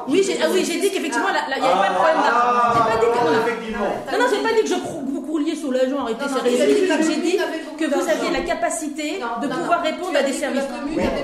Oui, 0.08 0.22
j'ai, 0.24 0.36
ah 0.42 0.46
oui, 0.52 0.64
j'ai 0.64 0.78
dit 0.80 0.90
qu'effectivement, 0.90 1.28
il 1.28 1.34
n'y 1.60 1.66
avait 1.66 1.80
pas 1.80 1.88
de 1.88 1.94
problème 1.94 2.22
d'argent. 2.22 2.72
J'ai 2.74 2.84
pas 2.86 2.98
dit 3.00 3.06
que, 3.06 3.18
Ah, 3.18 3.24
non, 3.24 3.32
effectivement. 3.46 3.92
non, 4.12 4.18
non, 4.18 4.26
j'ai 4.30 4.42
pas 4.42 4.54
dit 4.54 4.62
que 4.62 4.68
je 4.68 4.74
cro- 4.74 5.05
sur 5.54 5.70
l'agent, 5.70 6.00
arrêtez, 6.00 6.24
Non, 6.24 6.30
c'est 6.34 6.50
non, 6.50 6.56
il 6.56 6.62
a 6.62 6.66
dit 6.66 6.80
que 6.82 6.88
la 6.88 6.96
ridicule. 6.96 7.14
J'ai 7.14 7.20
dit 7.30 7.38
que 7.78 7.84
vous 7.94 8.08
aviez 8.08 8.30
la 8.32 8.40
capacité 8.40 9.20
Non, 9.20 9.40
de 9.42 9.46
non, 9.46 9.56
pouvoir 9.60 9.78
non. 9.80 9.84
répondre 9.84 10.16
à 10.18 10.22
des 10.22 10.32
services. 10.32 10.64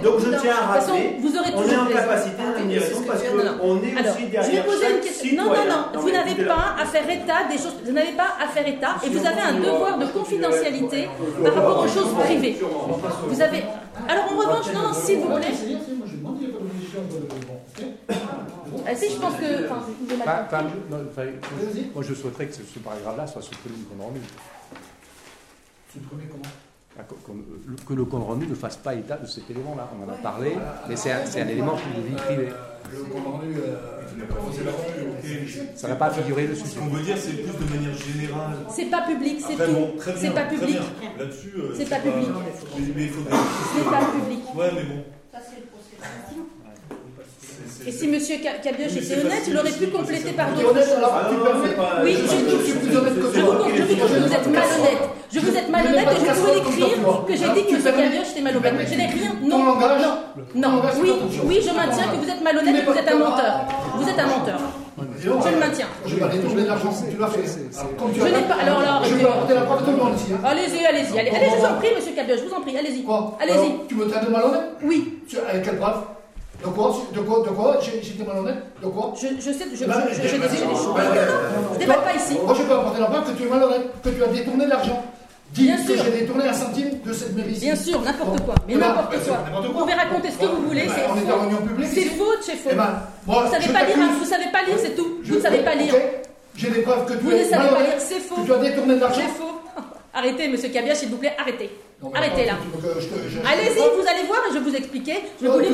donc 0.04 0.14
je 0.20 0.30
tiens 0.40 0.54
à 0.62 0.66
rappeler, 0.78 1.16
vous 1.20 1.36
aurez 1.36 1.50
on 1.54 1.60
est 1.60 1.62
toujours 1.64 1.82
en 1.82 1.86
capacité 1.86 2.36
Ah, 2.38 2.60
que 2.60 3.06
parce 3.08 3.22
qu'on 3.22 3.82
est 3.82 3.96
Alors, 3.98 4.12
aussi 4.14 4.20
je 4.20 4.24
vais 4.26 4.30
derrière 4.30 4.64
poser 4.64 4.86
une 4.94 5.00
question. 5.00 5.36
Non, 5.36 5.44
non, 5.50 5.64
non, 5.94 6.00
vous 6.00 6.10
n'avez 6.10 6.44
pas 6.44 6.76
à 6.80 6.84
faire 6.86 7.08
état 7.10 7.44
des 7.50 7.56
choses. 7.58 7.74
Vous 7.84 7.92
n'avez 7.92 8.12
pas 8.12 8.36
à 8.42 8.46
faire 8.48 8.66
état 8.68 8.96
et 9.04 9.08
vous 9.08 9.26
avez 9.26 9.40
un 9.40 9.54
devoir 9.60 9.98
de 9.98 10.06
confidentialité 10.06 11.08
par 11.42 11.54
rapport 11.54 11.84
aux 11.84 11.88
choses 11.88 12.12
privées. 12.22 12.58
Vous 13.28 13.40
avez. 13.40 13.64
Alors 14.08 14.24
en 14.32 14.36
revanche, 14.36 14.66
non, 14.74 14.82
non, 14.88 14.92
s'il 14.94 15.18
vous 15.18 15.28
plaît. 15.36 15.46
c'est 15.54 15.66
bien, 15.66 15.78
c'est- 15.86 15.94
moi 15.94 16.06
je 16.10 16.16
demande, 16.16 16.36
il 16.40 16.48
n'y 16.48 16.52
a 16.52 16.56
pas 16.56 16.62
d'obligation 16.64 17.02
de. 17.10 17.18
Bon, 17.28 17.60
ok. 17.78 18.71
Ah, 18.86 18.94
si, 18.94 19.10
je 19.10 19.16
pense 19.18 19.34
que. 19.36 19.64
Enfin, 19.66 19.82
m'attendre. 20.18 20.42
enfin, 20.46 20.62
non, 20.90 20.98
enfin, 21.10 21.22
moi, 21.94 22.02
je 22.02 22.14
souhaiterais 22.14 22.46
que 22.46 22.54
ce, 22.54 22.62
ce 22.62 22.78
paragraphe-là 22.78 23.26
soit 23.26 23.42
supprimé 23.42 23.76
du 23.76 23.84
compte 23.84 24.00
rendu. 24.00 24.20
Supprimer 25.92 26.24
comment? 26.30 26.42
Enfin, 26.94 27.04
qu'on- 27.08 27.32
qu'on- 27.32 27.38
euh, 27.38 27.76
Que 27.88 27.94
le 27.94 28.04
compte 28.04 28.26
rendu 28.26 28.46
ne 28.46 28.54
fasse 28.54 28.76
pas 28.76 28.94
état 28.94 29.16
de 29.16 29.26
cet 29.26 29.48
élément-là. 29.50 29.88
On 29.98 30.08
en 30.08 30.12
a 30.12 30.16
parlé, 30.18 30.52
mais 30.88 30.96
c'est 30.96 31.10
un, 31.12 31.24
c'est 31.26 31.40
un 31.40 31.48
élément 31.48 31.74
de 31.74 32.08
vie 32.08 32.14
privée. 32.16 32.48
Euh, 32.50 32.96
Le 32.98 33.04
compte 33.04 33.24
rendu. 33.24 33.54
euh, 33.56 33.76
Il 34.14 34.18
n'a 34.18 34.26
pas 34.26 34.34
fait 34.52 34.64
la 34.64 34.70
ok. 34.72 35.68
Ça 35.76 35.88
n'a 35.88 35.96
pas 35.96 36.10
figuré 36.10 36.46
dessus. 36.46 36.66
Ce 36.66 36.78
qu'on 36.78 36.86
veut 36.86 37.02
dire, 37.02 37.16
c'est 37.16 37.32
plus 37.32 37.64
de 37.66 37.70
manière 37.74 37.94
générale. 37.96 38.56
C'est 38.68 38.90
pas 38.90 39.02
public, 39.06 39.40
c'est 39.46 39.54
Après, 39.54 39.68
bon, 39.72 39.86
tout. 39.92 39.98
très 39.98 40.16
C'est 40.16 40.30
pas 40.30 40.44
très 40.44 40.56
public. 40.56 40.76
bien. 41.00 41.10
Là-dessus, 41.18 41.52
euh, 41.56 41.74
C'est 41.78 41.88
pas 41.88 41.96
public. 42.00 42.28
Mais 42.78 42.86
mais 42.94 43.02
il 43.04 43.08
faudrait. 43.08 43.36
C'est 43.74 43.84
pas 43.90 44.04
public. 44.04 44.40
Ouais, 44.54 44.70
mais 44.74 44.82
bon. 44.82 45.04
Ça, 45.32 45.38
c'est 45.48 45.60
le 45.60 45.66
procès. 45.66 45.96
Et 47.86 47.92
si 47.92 48.06
Monsieur 48.08 48.36
Ca- 48.42 48.58
Cabioche 48.62 48.96
était 48.96 49.18
honnête, 49.24 49.42
il 49.48 49.56
aurait 49.58 49.70
pu 49.72 49.86
compléter 49.88 50.32
par 50.32 50.48
d'autres 50.52 50.74
choses. 50.74 51.02
Ah 51.02 51.30
Oui, 52.04 52.14
je- 52.16 52.20
vous, 52.22 52.66
je 52.66 52.72
vous 52.72 52.90
trouve 52.92 53.66
que 53.66 53.80
vous 54.20 54.32
êtes 54.34 54.46
malhonnête. 54.46 55.02
Je 55.32 55.40
vous 55.40 55.56
êtes 55.56 55.68
malhonnête 55.70 56.08
et 56.12 56.20
je 56.20 56.32
pouvais 56.40 56.54
l'écrire 56.54 57.24
que 57.26 57.32
j'ai 57.32 57.48
dit 57.54 57.66
que 57.66 57.74
M. 57.76 57.82
Cabioche 57.82 58.30
était 58.32 58.40
malhonnête. 58.42 58.74
Je 58.90 58.94
n'ai 58.96 59.06
rien. 59.06 59.32
Non, 59.42 59.58
non, 59.58 59.74
non. 60.54 60.82
Oui, 61.00 61.10
oui, 61.46 61.60
je 61.66 61.74
maintiens 61.74 62.04
que 62.12 62.16
vous 62.24 62.30
êtes 62.30 62.42
malhonnête 62.42 62.76
et 62.76 62.84
que 62.84 62.90
vous 62.90 62.98
êtes 62.98 63.08
un 63.08 63.18
menteur. 63.18 63.54
Vous 63.96 64.08
êtes 64.08 64.18
un 64.18 64.26
menteur. 64.26 64.60
Je 65.18 65.28
le 65.30 65.58
maintiens. 65.58 65.86
Je 66.06 66.14
vais 66.14 66.20
pas 66.20 66.28
détourner 66.28 66.62
de 66.62 66.68
l'argent, 66.68 66.90
tu 67.10 67.16
l'as 67.18 67.26
fait. 67.28 67.40
Je 67.44 68.22
n'ai 68.24 68.30
pas- 68.42 68.54
alors 68.62 68.80
là, 68.82 69.00
Je 69.04 69.14
peux 69.14 69.26
apporter 69.26 69.54
la 69.54 69.60
preuve 69.62 69.80
de 69.80 69.84
tout 69.86 69.90
le 69.92 69.96
monde 69.96 70.14
ici. 70.16 70.26
hein. 70.34 70.40
Allez-y, 70.44 70.84
allez-y, 70.86 71.18
allez, 71.18 71.30
je 71.32 71.58
vous 71.60 71.64
en 71.66 71.74
prie, 71.78 71.88
Monsieur 71.96 72.12
Cabioche, 72.12 72.40
je 72.40 72.48
vous 72.48 72.54
en 72.54 72.60
prie, 72.60 72.76
allez-y. 72.76 73.02
Quoi 73.02 73.36
Allez-y. 73.40 73.86
Tu 73.88 73.94
me 73.94 74.06
traites 74.06 74.24
de 74.26 74.30
malhonnête? 74.30 74.60
Oui, 74.84 75.18
Avec 75.48 75.64
quelle 75.64 75.78
preuve 75.78 75.96
De 76.60 76.68
quoi 76.68 76.94
De 77.14 77.20
quoi 77.20 77.42
De 77.42 77.48
quoi 77.50 77.78
J'étais 77.80 78.24
malhonnête 78.24 78.62
De 78.82 78.86
quoi? 78.86 79.12
Je, 79.20 79.28
je 79.38 79.52
sais, 79.52 79.64
je, 79.72 79.76
je, 79.76 79.84
Bah, 79.84 79.94
je, 80.10 80.14
je 80.22 80.28
je 80.28 81.86
pas 81.86 82.14
ici. 82.14 82.38
Moi, 82.44 82.54
je 82.56 82.62
peux 82.62 82.74
apporter 82.74 83.00
la 83.00 83.06
preuve 83.06 83.24
que 83.32 83.36
tu 83.38 83.46
es 83.46 83.50
malhonnête, 83.50 83.82
que 84.02 84.08
tu 84.10 84.22
as 84.22 84.26
détourné 84.28 84.64
de 84.66 84.70
l'argent. 84.70 85.02
Dis 85.52 85.64
Bien 85.66 85.76
que 85.76 85.96
j'ai 85.96 86.10
détourné 86.10 86.48
un 86.48 86.52
centime 86.52 86.90
de 87.04 87.12
cette 87.12 87.36
mairie. 87.36 87.58
Bien 87.60 87.76
sûr, 87.76 88.00
n'importe 88.00 88.40
quoi, 88.42 88.54
mais 88.66 88.74
Eh 88.74 88.78
ben, 88.78 88.88
n'importe 88.88 89.16
quoi. 89.26 89.38
Vous 89.66 89.78
pouvez 89.80 89.92
raconter 89.92 90.30
ce 90.30 90.38
que 90.38 90.46
vous 90.46 90.62
voulez, 90.66 90.86
Bah, 90.86 90.92
c'est 90.96 91.02
on 91.10 91.16
est 91.28 91.32
en 91.32 91.40
réunion 91.40 91.58
faux. 91.58 91.66
publique 91.66 91.88
C'est 91.92 92.04
faux, 92.04 92.32
c'est 92.40 92.56
faux. 92.56 92.70
Eh 92.72 92.74
ben, 92.74 93.02
Vous 93.26 93.34
savez 93.50 93.64
je 93.66 93.72
pas 93.72 93.84
lire, 93.84 93.96
vous 94.18 94.24
savez 94.24 94.46
pas 94.52 94.62
lire, 94.62 94.76
c'est 94.78 94.94
tout. 94.96 95.18
Vous 95.24 95.34
ne 95.36 95.40
savez 95.40 95.58
pas 95.58 95.74
lire. 95.74 95.94
J'ai 96.56 96.70
des 96.70 96.80
preuves 96.82 97.04
que 97.06 97.12
tu 97.14 97.18
Vous 97.18 97.30
ne 97.32 97.44
savez 97.44 97.68
pas 97.68 97.80
lire, 97.82 97.98
c'est 97.98 98.20
faux. 98.20 98.36
tu 98.46 98.52
as 98.52 98.58
détourné 98.58 98.94
de 98.94 99.00
l'argent. 99.00 99.20
C'est 99.20 99.42
faux. 99.42 99.60
Arrêtez, 100.14 100.48
monsieur 100.48 100.68
Cabia, 100.70 100.94
s'il 100.94 101.08
vous 101.10 101.16
plaît, 101.18 101.34
arrêtez. 101.38 101.70
Arrêtez 102.14 102.46
là. 102.46 102.54
Allez-y, 103.46 103.78
vous 103.78 104.06
allez 104.08 104.26
voir 104.26 104.40
et 104.48 104.52
je 104.54 104.58
vais 104.58 104.70
vous 104.70 104.76
expliquer. 104.76 105.14
Je 105.40 105.46
vais 105.46 105.52
vous 105.52 105.58
avez 105.58 105.68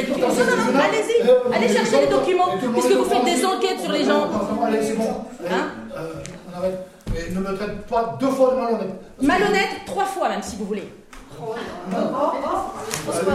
écrit. 0.00 0.20
Non, 0.20 0.28
non, 0.28 0.72
non, 0.72 0.80
allez-y. 0.80 1.28
Euh, 1.28 1.34
Allez 1.54 1.68
chercher 1.68 2.00
les 2.02 2.06
documents, 2.06 2.56
puisque 2.72 2.92
vous 2.92 3.04
faites 3.04 3.24
des 3.24 3.44
enquêtes 3.44 3.80
sur 3.80 3.92
les 3.92 4.04
gens. 4.04 4.28
Allez, 4.64 4.82
c'est 4.82 4.94
bon. 4.96 5.10
Hein 5.50 5.70
on 5.94 6.58
arrête. 6.58 6.78
Mais 7.12 7.34
ne 7.34 7.40
me 7.40 7.54
traite 7.54 7.86
pas 7.86 8.16
deux 8.18 8.28
fois 8.28 8.52
de 8.52 8.56
malhonnête. 8.60 8.94
Malhonnête, 9.20 9.68
trois 9.86 10.06
fois 10.06 10.28
même, 10.30 10.42
si 10.42 10.56
vous 10.56 10.64
voulez. 10.64 10.88
Oh, 11.44 11.54
oh, 11.92 11.96
oh, 12.14 12.30
oh. 12.44 13.10
C'est 13.12 13.24
vrai. 13.24 13.34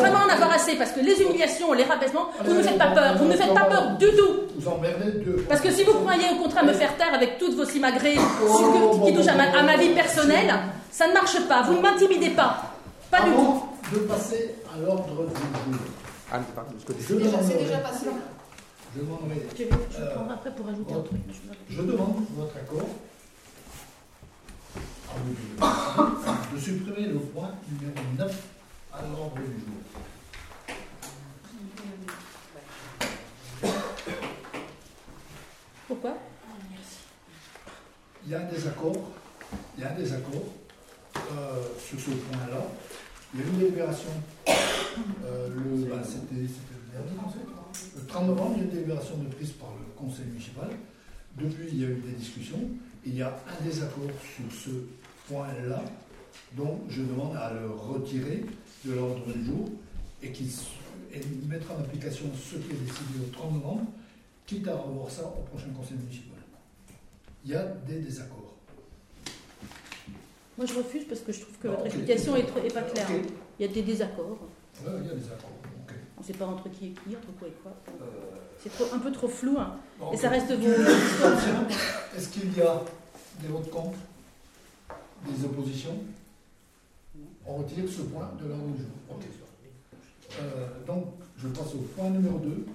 vraiment 0.00 0.20
en 0.26 0.28
avoir 0.28 0.52
assez 0.52 0.76
parce 0.76 0.92
que 0.92 1.00
les 1.00 1.20
humiliations, 1.22 1.72
les 1.72 1.84
rabaissements, 1.84 2.28
vous 2.44 2.52
ne 2.52 2.58
me 2.58 2.62
faites 2.62 2.78
pas 2.78 2.88
peur. 2.88 3.16
Vous 3.18 3.24
ne 3.24 3.30
me 3.32 3.36
faites 3.36 3.54
pas 3.54 3.64
peur 3.64 3.96
du 3.98 4.06
tout. 4.06 4.32
Vous 4.58 4.68
emmerdez 4.68 5.12
deux. 5.24 5.44
Parce 5.48 5.60
que 5.60 5.70
si 5.70 5.82
vous 5.84 5.94
croyez 5.94 6.24
au 6.32 6.42
contraire 6.42 6.64
me 6.64 6.72
faire 6.72 6.96
taire 6.96 7.14
avec 7.14 7.38
toutes 7.38 7.54
vos 7.56 7.64
simagrées 7.64 8.14
qui 9.04 9.14
touchent 9.14 9.28
à 9.28 9.34
ma, 9.34 9.58
à 9.58 9.62
ma 9.62 9.76
vie 9.76 9.90
personnelle, 9.90 10.52
ça 10.90 11.08
ne 11.08 11.12
marche 11.12 11.40
pas. 11.48 11.62
Vous 11.62 11.74
ne 11.74 11.80
m'intimidez 11.80 12.30
pas. 12.30 12.62
Pas 13.10 13.20
du 13.22 13.30
tout. 13.32 13.62
De 13.92 13.98
passer 14.00 14.54
à 14.74 14.78
l'ordre 14.84 15.04
du 15.04 15.14
jour, 15.14 15.26
je 15.28 17.14
Déjà- 17.14 17.38
C'est 17.42 17.58
déjà 17.58 17.76
passé. 17.78 18.06
je 18.94 19.00
demanderai, 19.00 19.46
Je 19.56 19.62
vais 19.62 19.70
je 19.90 20.00
vais 20.04 20.10
prendre 20.14 20.32
après 20.32 20.50
pour 20.50 20.66
ajouter 20.68 20.92
un 20.94 21.02
truc. 21.02 21.20
je 21.68 21.82
demande 21.82 22.16
votre 22.36 22.56
accord 22.56 22.80
à 22.80 23.05
de 26.54 26.58
supprimer 26.60 27.08
le 27.08 27.18
point 27.18 27.50
numéro 27.70 27.94
9 28.18 28.42
à 28.92 29.02
l'ordre 29.02 29.36
du 29.36 29.60
jour. 29.60 29.76
Pourquoi? 35.88 36.16
Il 38.24 38.32
y 38.32 38.34
a 38.34 38.40
un 38.40 38.44
désaccord, 38.44 39.12
il 39.76 39.84
y 39.84 39.86
a 39.86 39.92
un 39.92 39.94
désaccord 39.94 40.46
euh, 41.16 41.62
sur 41.78 41.98
ce 42.00 42.10
point-là. 42.10 42.66
Il 43.34 43.40
y 43.40 43.42
a 43.42 43.46
une 43.46 43.58
délibération, 43.58 44.10
euh, 44.48 45.48
le, 45.48 45.84
bah, 45.84 46.02
c'était, 46.02 46.40
le 46.40 46.92
dernier 46.92 47.16
conseil, 47.22 47.42
le 47.96 48.06
30 48.06 48.26
novembre, 48.26 48.54
il 48.56 48.58
y 48.58 48.60
a 48.62 48.64
une 48.64 48.70
délibération 48.70 49.16
de 49.18 49.32
prise 49.32 49.52
par 49.52 49.70
le 49.78 49.92
conseil 49.96 50.26
municipal. 50.26 50.68
Depuis, 51.36 51.68
il 51.70 51.82
y 51.82 51.84
a 51.84 51.88
eu 51.88 52.00
des 52.04 52.12
discussions. 52.12 52.58
Il 53.06 53.16
y 53.16 53.22
a 53.22 53.28
un 53.28 53.64
désaccord 53.64 54.10
sur 54.20 54.52
ce 54.52 54.70
point-là, 55.28 55.82
donc 56.56 56.80
je 56.88 57.02
demande 57.02 57.36
à 57.36 57.52
le 57.52 57.70
retirer 57.70 58.44
de 58.84 58.92
l'ordre 58.92 59.24
du 59.32 59.44
jour 59.44 59.68
et 60.22 60.32
qu'il 60.32 60.48
et 61.12 61.20
mettre 61.48 61.70
en 61.72 61.76
application 61.78 62.26
ce 62.34 62.56
qui 62.56 62.70
est 62.72 62.74
décidé 62.74 63.20
au 63.26 63.30
30 63.32 63.52
novembre, 63.54 63.84
quitte 64.44 64.66
à 64.68 64.74
revoir 64.76 65.08
ça 65.10 65.22
au 65.24 65.42
prochain 65.50 65.68
conseil 65.76 65.96
municipal. 65.98 66.38
Il 67.44 67.52
y 67.52 67.54
a 67.54 67.62
des 67.64 68.00
désaccords. 68.00 68.54
Moi 70.58 70.66
je 70.66 70.74
refuse 70.74 71.04
parce 71.08 71.20
que 71.20 71.32
je 71.32 71.40
trouve 71.42 71.56
que 71.58 71.68
Ah, 71.68 71.70
votre 71.72 71.86
explication 71.86 72.36
est, 72.36 72.42
tr- 72.42 72.64
est 72.64 72.74
pas 72.74 72.82
claire. 72.82 73.06
Il 73.58 73.66
y 73.66 73.68
a 73.68 73.72
des 73.72 73.82
désaccords. 73.82 74.38
Ouais, 74.84 74.92
il 75.00 75.06
y 75.06 75.10
a 75.10 75.14
des 75.14 75.26
accords. 75.26 75.50
On 76.18 76.20
ne 76.22 76.26
sait 76.26 76.32
pas 76.32 76.46
entre 76.46 76.68
qui 76.70 76.86
est 76.86 76.90
qui, 76.90 77.16
entre 77.16 77.32
quoi 77.38 77.48
et 77.48 77.52
quoi. 77.62 77.72
Euh, 77.88 78.35
C'est 78.68 78.84
trop- 78.84 78.94
un 78.94 78.98
peu 78.98 79.12
trop 79.12 79.28
flou. 79.28 79.56
hein. 79.58 79.76
bon, 79.98 80.10
Et 80.12 80.16
ça 80.16 80.28
reste 80.28 80.50
vos. 80.50 80.66
Est-ce 82.16 82.28
qu'il 82.30 82.56
y 82.56 82.60
a 82.62 82.82
des 83.40 83.48
votes 83.48 83.70
contre 83.70 83.96
Des 85.24 85.44
oppositions? 85.44 85.96
On 87.46 87.58
retire 87.58 87.84
ce 87.88 88.02
point 88.02 88.28
de 88.42 88.48
l'ordre 88.48 88.66
du 88.74 88.82
jour. 88.82 88.90
Euh, 90.40 90.66
donc, 90.84 91.04
je 91.38 91.46
passe 91.48 91.74
au 91.74 91.86
point 91.96 92.10
numéro 92.10 92.38
2. 92.38 92.66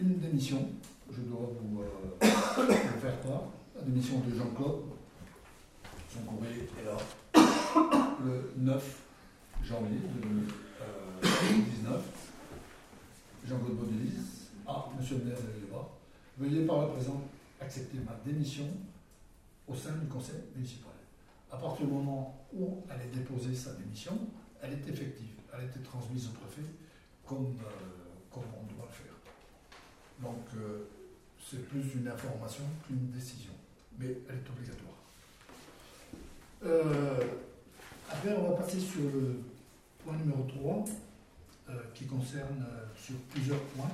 une 0.00 0.18
démission. 0.18 0.66
Je 1.12 1.20
dois 1.22 1.50
vous 1.60 1.82
euh, 1.82 2.26
faire 3.02 3.16
part. 3.20 3.42
La 3.76 3.82
démission 3.82 4.20
de 4.20 4.34
Jean-Claude. 4.34 4.82
Son 6.12 6.20
courrier 6.20 6.68
est 6.80 6.84
là. 6.86 6.96
Le 8.24 8.50
9 8.56 8.82
janvier 9.62 9.98
2019. 10.22 12.00
Jean-Claude 13.50 13.78
Baudelis. 13.78 14.14
Ah, 14.64 14.86
monsieur 14.96 15.18
le 15.18 15.24
maire 15.24 15.36
de 15.36 15.60
Léva. 15.60 15.88
Veuillez 16.38 16.64
par 16.66 16.82
la 16.82 16.86
présente 16.86 17.24
accepter 17.60 17.98
ma 17.98 18.14
démission 18.24 18.66
au 19.66 19.74
sein 19.74 19.96
du 19.96 20.06
conseil 20.06 20.36
municipal. 20.54 20.92
À 21.50 21.56
partir 21.56 21.86
du 21.86 21.92
moment 21.92 22.46
où 22.54 22.84
elle 22.88 23.00
a 23.00 23.06
déposé 23.12 23.52
sa 23.52 23.72
démission, 23.72 24.12
elle 24.62 24.74
est 24.74 24.88
effective. 24.88 25.34
Elle 25.52 25.62
a 25.62 25.64
été 25.64 25.80
transmise 25.80 26.28
au 26.28 26.38
préfet 26.38 26.68
comme, 27.26 27.56
euh, 27.58 28.30
comme 28.30 28.44
on 28.54 28.72
doit 28.72 28.86
le 28.86 28.94
faire. 28.94 29.18
Donc, 30.22 30.46
euh, 30.54 30.84
c'est 31.44 31.68
plus 31.68 31.94
une 31.96 32.06
information 32.06 32.62
qu'une 32.86 33.10
décision. 33.10 33.52
Mais 33.98 34.16
elle 34.28 34.36
est 34.36 34.48
obligatoire. 34.48 34.94
Euh, 36.64 37.18
après, 38.08 38.32
on 38.36 38.50
va 38.50 38.56
passer 38.58 38.78
sur 38.78 39.02
le 39.12 39.40
point 40.04 40.16
numéro 40.16 40.44
3, 40.44 40.84
euh, 40.84 41.09
qui 41.94 42.06
concerne 42.06 42.62
euh, 42.62 42.84
sur 42.96 43.16
plusieurs 43.32 43.60
points 43.74 43.90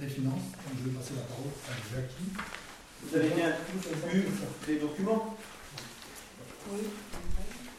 les 0.00 0.08
finances. 0.08 0.34
Donc, 0.34 0.74
je 0.78 0.90
vais 0.90 0.96
passer 0.96 1.14
la 1.14 1.22
parole 1.22 1.52
à 1.68 1.74
Jackie. 1.94 2.30
Vous 3.02 3.16
avez 3.16 3.28
bien 3.30 3.52
tous 3.70 4.08
vu 4.10 4.26
les 4.66 4.76
documents 4.76 5.36
Oui. 6.72 6.80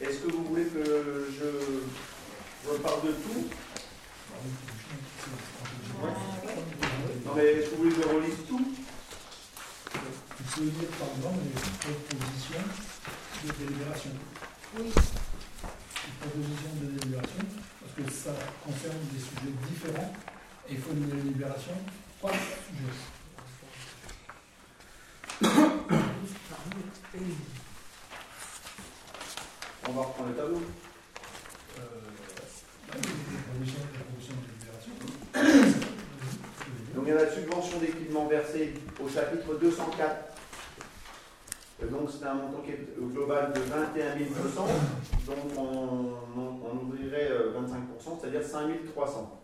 Est-ce 0.01 0.19
que 0.19 0.31
vous 0.31 0.45
voulez 0.45 0.65
que 0.65 1.27
je 1.39 2.69
reparle 2.69 3.07
de 3.07 3.11
tout 3.13 3.47
Non 7.25 7.33
mais 7.35 7.45
est-ce 7.45 7.69
que 7.69 7.75
vous 7.75 7.83
voulez 7.83 7.95
que 7.95 8.01
je 8.01 8.07
relise 8.07 8.45
tout 8.47 8.75
peux 10.55 10.63
lire 10.63 10.89
par 10.97 11.09
exemple 11.17 11.43
les 11.43 11.61
propositions 11.83 12.63
de 13.43 13.51
délibération. 13.59 14.11
Oui. 14.77 14.87
Les 14.87 16.13
propositions 16.21 16.75
de 16.81 16.85
délibération, 16.95 17.43
que 17.95 18.11
ça 18.11 18.31
concerne 18.65 18.97
des 19.13 19.19
sujets 19.19 19.55
différents 19.69 20.11
et 20.67 20.73
il 20.73 20.79
faut 20.79 20.91
une 20.91 21.07
délibération 21.07 21.71
par 22.21 22.31
sujet. 22.31 22.91
On 29.87 29.91
va 29.91 30.01
reprendre 30.01 30.29
le 30.29 30.35
tableau. 30.35 30.61
Euh, 31.77 31.83
de 32.93 33.01
délibération. 33.01 34.25
Donc 36.95 37.03
il 37.05 37.09
y 37.09 37.11
a 37.11 37.23
la 37.23 37.31
subvention 37.31 37.79
d'équipement 37.79 38.27
versée 38.27 38.73
au 39.01 39.07
chapitre 39.07 39.55
204. 39.59 40.35
Euh, 41.84 41.88
Donc 41.89 42.10
c'est 42.10 42.25
un 42.25 42.34
montant 42.36 42.62
qui 42.62 42.72
est 42.72 42.88
au 43.01 43.08
global 43.08 43.51
de 43.53 43.60
21 43.60 44.15
200. 44.15 44.67
Donc 45.27 45.38
on, 45.58 45.62
on- 45.62 46.60
on 46.65 46.77
ouvrirait 46.88 47.29
euh, 47.32 47.51
25%, 47.53 48.20
c'est-à-dire 48.22 48.44
5 48.44 48.86
300. 48.94 49.41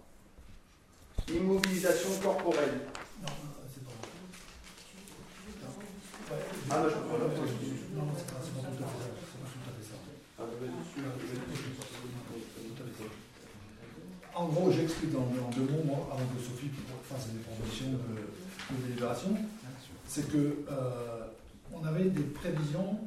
Immobilisation 1.30 2.10
corporelle. 2.22 2.82
Non, 3.22 3.28
non, 3.28 3.52
c'est 3.74 3.84
pas 3.86 3.96
Ah, 6.70 6.80
non, 6.80 6.90
je 6.90 6.94
comprends 6.96 7.18
pas. 7.18 7.26
Non, 7.26 8.06
non, 8.06 8.14
c'est 8.18 8.28
pas, 8.28 8.40
c'est 8.44 8.54
pas 8.56 8.68
tout 8.68 8.84
à 8.84 8.88
fait 8.88 9.00
ça. 9.00 9.10
C'est 9.32 9.40
pas 9.40 9.52
tout 9.54 9.68
à 9.68 9.72
fait 9.76 9.86
ça. 9.86 9.96
Ah, 14.34 14.40
En 14.40 14.46
gros, 14.48 14.72
j'explique 14.72 15.14
en, 15.16 15.20
en 15.46 15.50
deux 15.52 15.68
mots, 15.72 15.84
moi, 15.86 16.08
avant 16.12 16.26
que 16.34 16.40
Sophie 16.42 16.72
fasse 17.10 17.28
des 17.30 17.40
propositions 17.40 17.92
de, 17.92 18.76
de 18.76 18.82
délibération, 18.88 19.36
c'est 20.08 20.28
que 20.32 20.38
euh, 20.70 21.21
on 21.74 21.84
avait 21.86 22.10
des 22.10 22.24
prévisions 22.24 23.00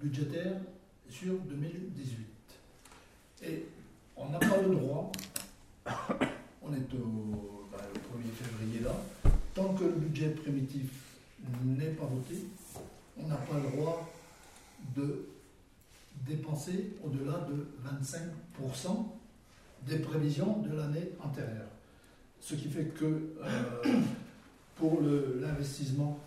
budgétaires 0.00 0.60
sur 1.08 1.34
2018. 1.34 2.26
Et 3.44 3.66
on 4.16 4.28
n'a 4.28 4.38
pas 4.38 4.60
le 4.62 4.74
droit, 4.74 5.12
on 6.62 6.72
est 6.72 6.94
au 6.94 7.68
bah, 7.70 7.78
le 7.92 8.00
1er 8.00 8.32
février 8.32 8.80
là, 8.80 9.30
tant 9.54 9.74
que 9.74 9.84
le 9.84 9.90
budget 9.90 10.30
primitif 10.30 10.90
n'est 11.64 11.90
pas 11.90 12.06
voté, 12.06 12.46
on 13.18 13.26
n'a 13.26 13.36
pas 13.36 13.58
le 13.58 13.76
droit 13.76 14.10
de 14.96 15.28
dépenser 16.26 16.94
au-delà 17.04 17.46
de 17.48 17.66
25% 17.88 19.06
des 19.86 19.98
prévisions 19.98 20.60
de 20.60 20.74
l'année 20.74 21.10
antérieure. 21.22 21.68
Ce 22.40 22.54
qui 22.54 22.68
fait 22.68 22.86
que 22.86 23.04
euh, 23.42 24.00
pour 24.76 25.00
l'investissement, 25.02 26.18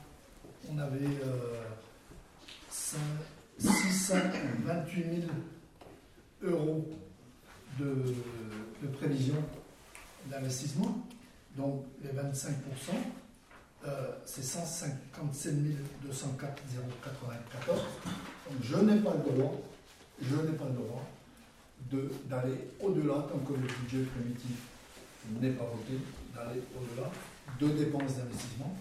on 0.71 0.77
avait 0.79 1.05
euh, 1.23 1.63
cin- 2.71 2.97
628 3.59 5.03
000 5.03 6.53
euros 6.53 6.87
de, 7.79 8.15
prévision 8.99 9.35
d'investissement. 10.27 11.03
Donc 11.55 11.85
les 12.03 12.09
25%, 12.09 12.51
euh, 13.85 14.11
c'est 14.25 14.43
157 14.43 15.55
204 16.03 16.61
094. 17.03 17.79
Donc 18.49 18.57
je 18.61 18.75
n'ai 18.77 18.99
pas 19.01 19.13
le 19.13 19.31
droit, 19.33 19.55
je 20.21 20.35
n'ai 20.35 20.53
pas 20.57 20.65
le 20.65 20.73
droit 20.75 21.03
d'aller 22.29 22.57
au-delà, 22.81 23.25
tant 23.31 23.39
que 23.39 23.53
le 23.53 23.67
budget 23.67 24.03
primitif 24.11 24.57
n'est 25.41 25.51
pas 25.51 25.65
voté, 25.65 25.99
d'aller 26.35 26.61
au-delà 26.75 27.09
de 27.59 27.67
dépenses 27.83 28.15
d'investissement 28.17 28.75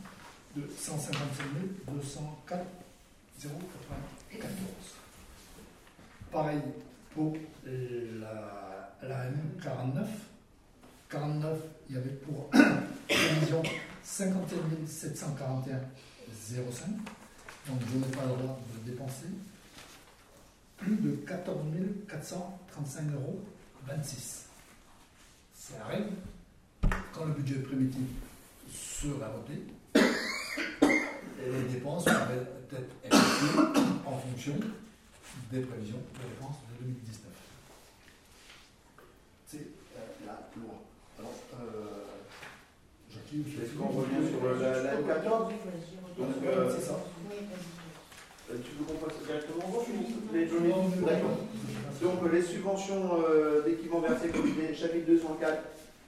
de 0.57 0.63
157 0.79 1.47
204 1.87 2.65
094. 3.39 4.51
Pareil 6.33 6.61
pour 7.15 7.37
la, 7.65 8.97
la 9.03 9.27
M49. 9.31 10.07
49, 11.09 11.59
il 11.89 11.95
y 11.95 11.99
avait 11.99 12.11
pour 12.11 12.51
prévision 13.09 13.63
57 14.03 14.59
741 14.89 15.81
05. 16.33 16.89
Donc 17.69 17.81
je 17.91 17.97
n'ai 17.99 18.07
pas 18.17 18.23
le 18.25 18.43
droit 18.43 18.59
de 18.85 18.91
dépenser 18.91 19.27
plus 20.79 20.97
de 20.97 21.17
14 21.27 21.59
435 22.09 23.13
euros 23.15 23.41
26. 23.87 24.47
C'est 25.55 25.79
la 25.79 25.85
règle. 25.87 26.11
Quand 27.13 27.25
le 27.27 27.33
budget 27.35 27.61
primitif 27.61 28.03
sera 28.73 29.29
voté, 29.29 29.63
les 31.51 31.73
dépenses 31.75 32.05
pourraient 32.05 32.47
être 32.73 32.95
effectuées 33.05 33.59
en 34.07 34.17
fonction 34.19 34.55
des 35.53 35.61
prévisions 35.61 35.99
de 36.15 36.29
dépenses 36.29 36.57
de 36.71 36.85
2019. 36.85 37.33
C'est 39.47 39.57
euh, 39.59 40.27
la 40.27 40.33
loi. 40.57 40.75
Alors, 41.19 41.33
euh, 41.55 42.07
Jacqueline, 43.13 43.45
je 43.47 43.63
Est-ce 43.65 43.75
qu'on 43.75 43.89
revient 43.89 44.29
sur 44.29 44.61
la, 44.61 44.83
la 44.83 44.95
M14 44.97 45.49
Donc, 46.19 46.29
euh, 46.45 46.71
c'est 46.75 46.85
ça. 46.85 46.99
euh, 48.51 48.55
tu 48.65 48.71
veux 48.79 48.85
qu'on 48.85 49.07
passe 49.07 49.19
directement 49.25 49.85
les 50.33 50.47
D'accord. 50.47 51.39
Donc, 52.03 52.33
les 52.33 52.43
subventions 52.43 53.23
euh, 53.29 53.63
d'équipement 53.63 54.01
versées 54.01 54.29
comité, 54.29 54.75
chapitre 54.75 55.07
204, 55.07 55.63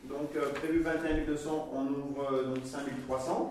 donc 0.05 0.37
euh, 0.37 0.51
prévu 0.53 0.81
21 0.81 1.25
200, 1.25 1.69
on 1.73 1.87
ouvre 1.87 2.33
euh, 2.33 2.55
donc 2.55 2.67
5 2.67 2.81
300. 3.07 3.51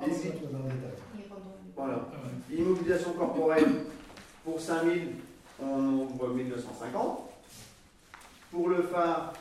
Ah, 0.00 0.04
ça, 0.10 0.20
tu 0.20 0.44
vas 0.44 0.58
dans 0.58 0.64
le 0.64 0.70
détail. 0.72 0.90
Voilà. 1.76 2.08
Ah 2.12 2.16
ouais. 2.50 2.56
Immobilisation 2.56 3.12
corporelle, 3.14 3.68
pour 4.44 4.60
5000, 4.60 5.08
on 5.62 5.78
ouvre 6.00 6.28
1250. 6.34 7.20
Pour 8.50 8.68
le 8.68 8.82
phare, 8.82 9.32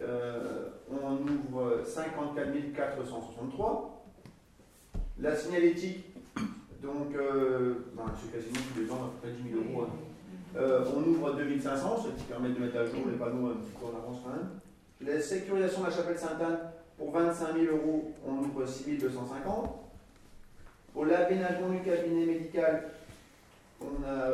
euh, 0.00 0.68
on 0.90 1.16
ouvre 1.18 1.82
54 1.86 2.72
463. 2.74 4.04
La 5.20 5.36
signalétique, 5.36 6.04
donc, 6.82 7.14
euh, 7.14 7.74
ben, 7.96 8.04
c'est 8.20 8.32
quasiment 8.32 8.60
tous 8.72 8.80
les 8.80 8.90
ans, 8.90 8.94
à 9.04 9.08
peu 9.20 9.28
près 9.28 9.36
10 9.42 9.50
000 9.50 9.62
euros. 9.74 9.82
hein. 9.84 9.88
Euh, 10.56 10.84
on 10.96 11.02
ouvre 11.02 11.34
2500, 11.34 12.04
ce 12.04 12.08
qui 12.18 12.24
permet 12.24 12.48
de 12.50 12.58
mettre 12.58 12.78
à 12.78 12.84
jour 12.86 13.00
les 13.10 13.18
panneaux 13.18 13.50
un 13.50 13.56
petit 13.56 13.72
peu 13.78 13.86
en 13.86 13.98
avance 13.98 14.18
quand 14.24 14.30
même. 14.30 14.48
La 15.00 15.20
sécurisation 15.20 15.82
de 15.82 15.86
la 15.86 15.92
chapelle 15.92 16.18
Sainte-Anne, 16.18 16.58
pour 16.98 17.12
25 17.12 17.54
000 17.54 17.76
euros, 17.76 18.12
on 18.26 18.38
ouvre 18.38 18.66
6 18.66 18.98
250. 18.98 19.70
Pour 20.92 21.04
l'aménagement 21.06 21.68
du 21.70 21.80
cabinet 21.80 22.26
médical, 22.26 22.90
on 23.80 24.02
a 24.04 24.30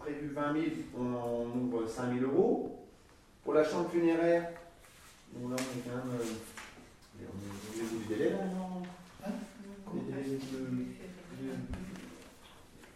prévu 0.00 0.28
20 0.28 0.52
000, 0.54 0.64
on 0.98 1.58
ouvre 1.58 1.86
5 1.86 2.18
000 2.18 2.30
euros. 2.30 2.78
Pour 3.44 3.52
la 3.54 3.62
chambre 3.64 3.90
funéraire, 3.90 4.50
bon 5.34 5.48
là 5.50 5.56
on 5.58 5.78
est 5.78 5.82
quand 5.90 5.96
même. 6.06 6.16
euh, 6.18 6.24
on 7.16 7.22
est 7.22 7.80
au 7.80 7.82
niveau 7.84 7.98
du 7.98 8.06
délai 8.14 8.30
là, 8.30 8.36
non? 8.46 8.82
Hein? 9.26 9.30
Les 9.94 10.00
délais 10.12 10.36
de- 10.38 10.58
de- 10.66 11.54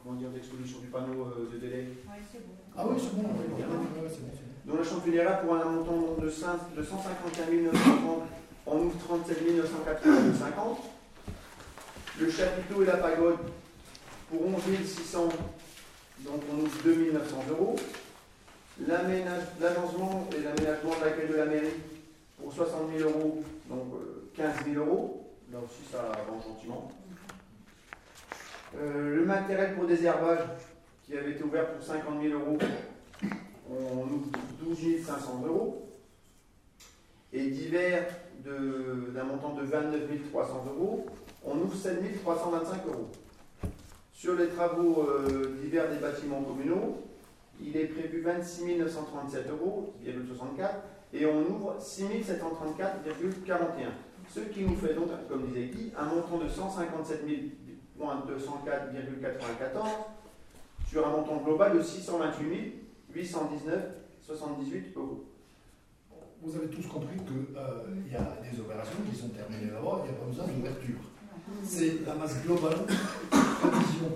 Comment 0.02 0.16
dire, 0.18 0.30
d'exposition 0.30 0.78
du 0.78 0.86
panneau 0.86 1.26
euh, 1.26 1.50
de 1.52 1.58
délai 1.58 1.88
Ah 2.08 2.12
oui, 2.16 2.24
c'est 2.30 2.40
bon, 3.16 3.24
oui, 3.28 3.44
oui, 3.46 3.62
oui, 3.68 3.76
oui, 4.02 4.08
c'est 4.08 4.20
bon, 4.22 4.30
c'est 4.32 4.66
bon. 4.66 4.72
Dans 4.72 4.78
la 4.80 4.84
chambre 4.88 5.02
funéraire, 5.02 5.40
pour 5.42 5.54
un 5.54 5.64
montant 5.66 6.14
de, 6.22 6.30
5, 6.30 6.74
de 6.74 6.82
151 6.82 7.62
930, 7.72 8.22
on 8.70 8.80
ouvre 8.82 8.98
37 8.98 9.56
950. 9.56 10.78
Le 12.20 12.30
chapiteau 12.30 12.82
et 12.82 12.86
la 12.86 12.96
pagode, 12.96 13.38
pour 14.28 14.46
11 14.46 14.60
600, 14.84 15.28
donc 16.20 16.42
on 16.52 16.58
ouvre 16.64 16.82
2 16.84 17.12
900 17.12 17.36
euros. 17.50 17.76
L'agencement 18.86 20.28
et 20.36 20.42
l'aménagement 20.42 20.90
de 20.98 21.04
l'accueil 21.04 21.28
de 21.28 21.34
la 21.34 21.46
mairie, 21.46 21.74
pour 22.40 22.52
60 22.52 22.96
000 22.96 23.10
euros, 23.10 23.42
donc 23.68 23.94
euh, 23.94 24.30
15 24.36 24.64
000 24.72 24.84
euros. 24.84 25.24
Là 25.52 25.58
aussi, 25.58 25.90
ça 25.90 26.12
avance 26.12 26.44
gentiment. 26.44 26.92
Euh, 28.76 29.16
le 29.16 29.24
matériel 29.24 29.74
pour 29.74 29.86
désherbage, 29.86 30.40
qui 31.06 31.16
avait 31.16 31.32
été 31.32 31.42
ouvert 31.42 31.72
pour 31.72 31.82
50 31.82 32.22
000 32.22 32.38
euros, 32.38 32.58
on 33.70 34.02
ouvre 34.02 34.28
12 34.60 35.04
500 35.04 35.42
euros. 35.46 35.88
Et 37.32 37.48
divers 37.50 38.06
d'un 38.44 39.24
montant 39.24 39.54
de 39.54 39.62
29 39.62 40.30
300 40.30 40.64
euros, 40.76 41.06
on 41.44 41.56
ouvre 41.58 41.74
7 41.74 42.22
325 42.22 42.86
euros. 42.86 43.10
Sur 44.12 44.34
les 44.34 44.48
travaux 44.48 45.06
euh, 45.08 45.56
divers 45.62 45.90
des 45.90 45.98
bâtiments 45.98 46.42
communaux, 46.42 47.04
il 47.60 47.76
est 47.76 47.86
prévu 47.86 48.20
26 48.20 48.78
937 48.78 49.50
euros, 49.50 49.94
64, 50.02 50.74
et 51.14 51.26
on 51.26 51.40
ouvre 51.42 51.76
6 51.78 52.04
734,41. 52.04 53.90
Ce 54.28 54.40
qui 54.40 54.62
nous 54.62 54.76
fait 54.76 54.94
donc, 54.94 55.08
comme 55.28 55.46
disait 55.46 55.66
Guy, 55.66 55.92
un 55.96 56.04
montant 56.04 56.38
de 56.38 56.48
157 56.48 57.24
204,94 57.98 59.88
sur 60.88 61.06
un 61.06 61.10
montant 61.10 61.36
global 61.38 61.76
de 61.76 61.82
628 61.82 62.74
819,78 63.14 64.96
euros. 64.96 65.24
Vous 66.42 66.56
avez 66.56 66.68
tous 66.68 66.86
compris 66.86 67.16
qu'il 67.16 68.12
y 68.12 68.16
a 68.16 68.38
des 68.42 68.60
opérations 68.60 68.98
qui 69.10 69.18
sont 69.18 69.28
terminées 69.28 69.72
là-bas, 69.72 70.04
il 70.04 70.10
n'y 70.10 70.16
a 70.16 70.20
pas 70.20 70.26
besoin 70.26 70.46
d'ouverture. 70.46 71.00
C'est 71.64 72.06
la 72.06 72.14
masse 72.14 72.36
globale, 72.44 72.78
prévision 73.30 74.10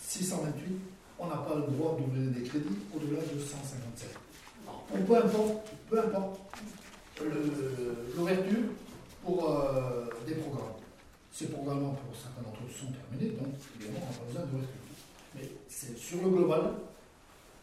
628, 0.00 0.80
on 1.18 1.26
n'a 1.28 1.36
pas 1.36 1.54
le 1.54 1.72
droit 1.72 1.96
d'ouvrir 1.96 2.30
des 2.32 2.42
crédits 2.42 2.78
au-delà 2.94 3.20
de 3.22 3.38
157. 3.38 4.10
Alors, 4.66 4.84
peu 5.06 5.16
importe, 5.16 5.68
peu 5.88 5.98
importe 6.00 6.40
l'ouverture 8.16 8.64
pour 9.24 9.48
euh, 9.48 10.06
des 10.26 10.34
programmes. 10.34 10.74
Ces 11.30 11.46
programmes, 11.46 11.94
pour 11.94 12.16
certains 12.20 12.42
d'entre 12.42 12.60
eux, 12.64 12.72
sont 12.72 12.92
terminés, 12.92 13.36
donc 13.38 13.54
évidemment, 13.76 14.00
on 14.02 14.12
n'a 14.12 14.18
pas 14.18 14.24
besoin 14.26 14.42
d'ouverture. 14.46 14.80
Mais 15.36 15.48
c'est 15.68 15.96
sur 15.96 16.22
le 16.22 16.30
global, 16.30 16.72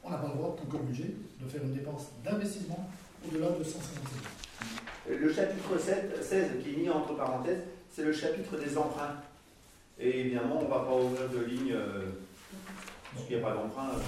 on 0.03 0.09
n'a 0.09 0.17
pas 0.17 0.27
le 0.29 0.33
droit, 0.35 0.55
pour 0.55 0.69
que 0.69 0.85
budget, 0.85 1.13
de 1.41 1.47
faire 1.49 1.63
une 1.63 1.73
dépense 1.73 2.07
d'investissement 2.23 2.89
au-delà 3.27 3.49
de 3.51 3.63
157. 3.63 5.19
Le 5.19 5.33
chapitre 5.33 5.77
7, 5.79 6.23
16, 6.23 6.63
qui 6.63 6.73
est 6.73 6.77
mis 6.77 6.89
entre 6.89 7.15
parenthèses, 7.15 7.63
c'est 7.91 8.03
le 8.03 8.13
chapitre 8.13 8.57
des 8.57 8.77
emprunts. 8.77 9.15
Et 9.99 10.19
évidemment, 10.21 10.59
on 10.59 10.63
ne 10.63 10.69
va 10.69 10.79
pas 10.79 10.95
ouvrir 10.95 11.29
de 11.29 11.39
ligne, 11.45 11.73
euh, 11.73 12.05
parce 13.13 13.25
qu'il 13.25 13.37
n'y 13.37 13.43
a 13.43 13.47
pas 13.47 13.55
d'emprunt. 13.55 13.89
euh. 13.89 13.99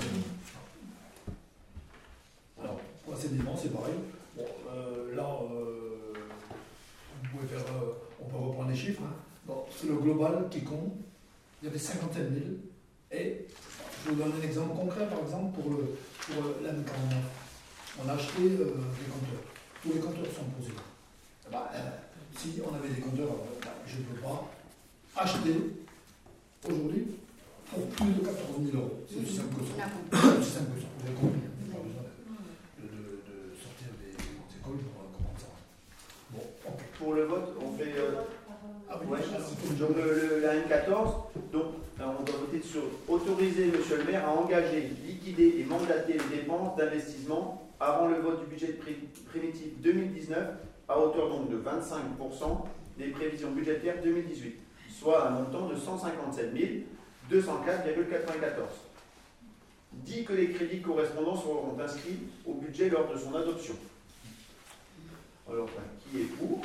Alors, 2.63 2.79
pour 3.03 3.15
dépenses, 3.15 3.61
c'est 3.63 3.73
pareil. 3.73 3.95
Bon, 4.37 4.45
euh, 4.73 5.15
là, 5.15 5.27
vous 7.23 7.29
pouvez 7.29 7.47
faire, 7.47 7.65
on 8.21 8.25
peut 8.25 8.37
reprendre 8.37 8.69
les 8.69 8.75
chiffres. 8.75 9.01
hein. 9.03 9.15
C'est 9.75 9.87
le 9.87 9.95
global 9.95 10.47
qui 10.49 10.63
compte. 10.63 10.93
Il 11.61 11.65
y 11.65 11.69
avait 11.69 11.79
57 11.79 12.29
000. 12.31 12.45
Et 13.11 13.45
je 14.05 14.09
vous 14.09 14.15
donne 14.15 14.31
un 14.39 14.43
exemple 14.45 14.75
concret, 14.75 15.07
par 15.07 15.19
exemple, 15.19 15.59
pour, 15.59 15.69
le, 15.71 15.95
pour 16.19 16.43
euh, 16.45 16.61
l'M49. 16.63 17.40
On 17.99 18.09
a 18.09 18.13
acheté 18.13 18.41
euh, 18.43 18.65
des 18.97 19.07
compteurs. 19.11 19.43
Tous 19.83 19.93
les 19.93 19.99
compteurs 19.99 20.31
sont 20.33 20.45
posés. 20.57 20.73
Bah, 21.51 21.69
euh, 21.75 21.79
si 22.37 22.61
on 22.65 22.73
avait 22.75 22.89
des 22.89 23.01
compteurs, 23.01 23.27
euh, 23.27 23.59
bah, 23.63 23.73
je 23.85 23.97
ne 23.97 24.03
peux 24.03 24.21
pas 24.21 24.49
acheter 25.17 25.55
aujourd'hui 26.67 27.07
pour 27.69 27.87
plus 27.87 28.13
de 28.13 28.19
14 28.25 28.37
000 28.71 28.77
euros. 28.77 29.03
C'est 29.09 29.21
aussi 29.21 29.35
simple 29.35 29.55
que 29.59 29.65
ça. 29.65 29.87
C'est 30.11 30.39
aussi 30.39 30.51
simple 30.51 30.71
que 30.75 30.81
ça. 30.81 30.87
Vous 30.99 31.07
avez 31.07 31.15
compris. 31.15 31.39
Il 31.59 31.67
n'y 31.67 31.71
a 31.71 31.75
pas 31.75 31.83
besoin 31.83 32.03
de, 32.79 32.87
de- 32.87 33.21
de 33.27 33.55
sortir 33.59 33.87
des, 33.99 34.11
des 34.15 34.57
écoles 34.59 34.79
pour 34.79 34.93
comprendre 35.11 35.39
ça. 35.39 35.51
Bon, 36.31 36.43
ok. 36.67 36.79
Pour 36.97 37.13
le 37.13 37.23
vote, 37.25 37.55
on 37.61 37.77
fait. 37.77 37.93
euh, 37.97 38.21
Ah 38.89 38.99
oui, 39.03 39.07
ouais, 39.11 39.19
donc 39.79 39.95
le, 39.97 40.03
le- 40.03 40.39
la 40.41 40.55
N14, 40.55 41.13
donc 41.51 41.65
on 41.99 42.23
doit 42.23 42.35
voter 42.39 42.61
sur 42.61 42.83
autoriser 43.07 43.67
Monsieur 43.67 43.97
le 43.97 44.03
maire 44.05 44.27
à 44.27 44.31
engager, 44.33 44.91
liquider 45.05 45.55
et 45.59 45.63
mandater 45.65 46.13
les 46.13 46.37
dépenses 46.37 46.75
d'investissement 46.77 47.70
avant 47.81 48.07
le 48.07 48.19
vote 48.19 48.41
du 48.41 48.45
budget 48.45 48.77
pri- 48.79 49.07
primitif 49.29 49.69
2019 49.81 50.37
à 50.87 50.99
hauteur 50.99 51.29
donc 51.29 51.49
de 51.49 51.57
25% 51.57 52.67
des 52.97 53.07
prévisions 53.07 53.51
budgétaires 53.51 54.01
2018, 54.03 54.55
soit 54.89 55.27
un 55.27 55.31
montant 55.31 55.67
de 55.67 55.75
157 55.75 56.53
204,94. 57.31 57.43
Dit 59.93 60.23
que 60.25 60.33
les 60.33 60.51
crédits 60.51 60.81
correspondants 60.81 61.35
seront 61.35 61.77
inscrits 61.83 62.19
au 62.45 62.53
budget 62.53 62.89
lors 62.89 63.11
de 63.11 63.17
son 63.17 63.33
adoption. 63.35 63.73
Alors, 65.49 65.65
ben, 65.65 65.81
qui 66.11 66.21
est 66.21 66.25
pour? 66.25 66.61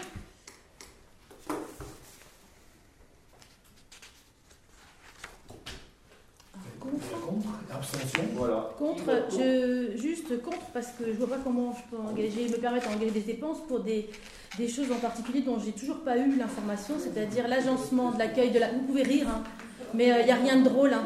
Contre, 6.91 7.27
contre, 7.27 7.49
abstention. 7.75 8.23
Voilà. 8.37 8.71
Contre, 8.79 9.03
je, 9.31 9.97
juste 10.01 10.43
contre 10.43 10.67
parce 10.73 10.89
que 10.99 11.05
je 11.07 11.13
vois 11.19 11.29
pas 11.29 11.39
comment 11.43 11.75
je 11.75 11.97
peux 11.97 12.03
engager, 12.03 12.49
me 12.49 12.57
permettre 12.59 12.89
d'engager 12.91 13.11
des 13.11 13.21
dépenses 13.21 13.59
pour 13.69 13.81
des, 13.81 14.09
des 14.59 14.69
choses 14.69 14.91
en 14.93 14.97
particulier 15.01 15.43
dont 15.43 15.59
j'ai 15.65 15.73
toujours 15.73 16.01
pas 16.01 16.17
eu 16.17 16.37
l'information, 16.37 16.95
c'est-à-dire 16.99 17.49
l'agencement 17.49 18.11
de 18.13 18.19
l'accueil 18.19 18.51
de 18.51 18.59
la. 18.59 18.69
Vous 18.71 18.81
pouvez 18.87 19.03
rire, 19.03 19.27
hein, 19.29 19.43
mais 19.95 20.07
il 20.21 20.25
n'y 20.27 20.31
a 20.33 20.37
rien 20.37 20.57
de 20.59 20.65
drôle. 20.69 20.93
hein, 20.93 21.05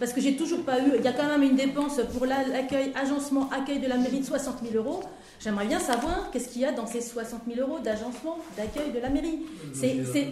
parce 0.00 0.12
que 0.12 0.20
j'ai 0.20 0.36
toujours 0.36 0.62
pas 0.62 0.78
eu. 0.78 0.92
Il 0.96 1.04
y 1.04 1.08
a 1.08 1.12
quand 1.12 1.26
même 1.26 1.42
une 1.42 1.56
dépense 1.56 2.00
pour 2.16 2.24
la- 2.24 2.46
l'accueil, 2.46 2.92
agencement, 2.94 3.50
accueil 3.50 3.80
de 3.80 3.88
la 3.88 3.96
mairie 3.96 4.20
de 4.20 4.24
60 4.24 4.60
000 4.62 4.76
euros. 4.76 5.00
J'aimerais 5.40 5.66
bien 5.66 5.78
savoir 5.80 6.30
qu'est-ce 6.32 6.48
qu'il 6.48 6.62
y 6.62 6.64
a 6.64 6.72
dans 6.72 6.86
ces 6.86 7.00
60 7.00 7.42
000 7.52 7.60
euros 7.68 7.78
d'agencement, 7.80 8.38
d'accueil 8.56 8.92
de 8.92 8.98
la 9.00 9.08
mairie. 9.08 9.40
C'est- 9.74 10.26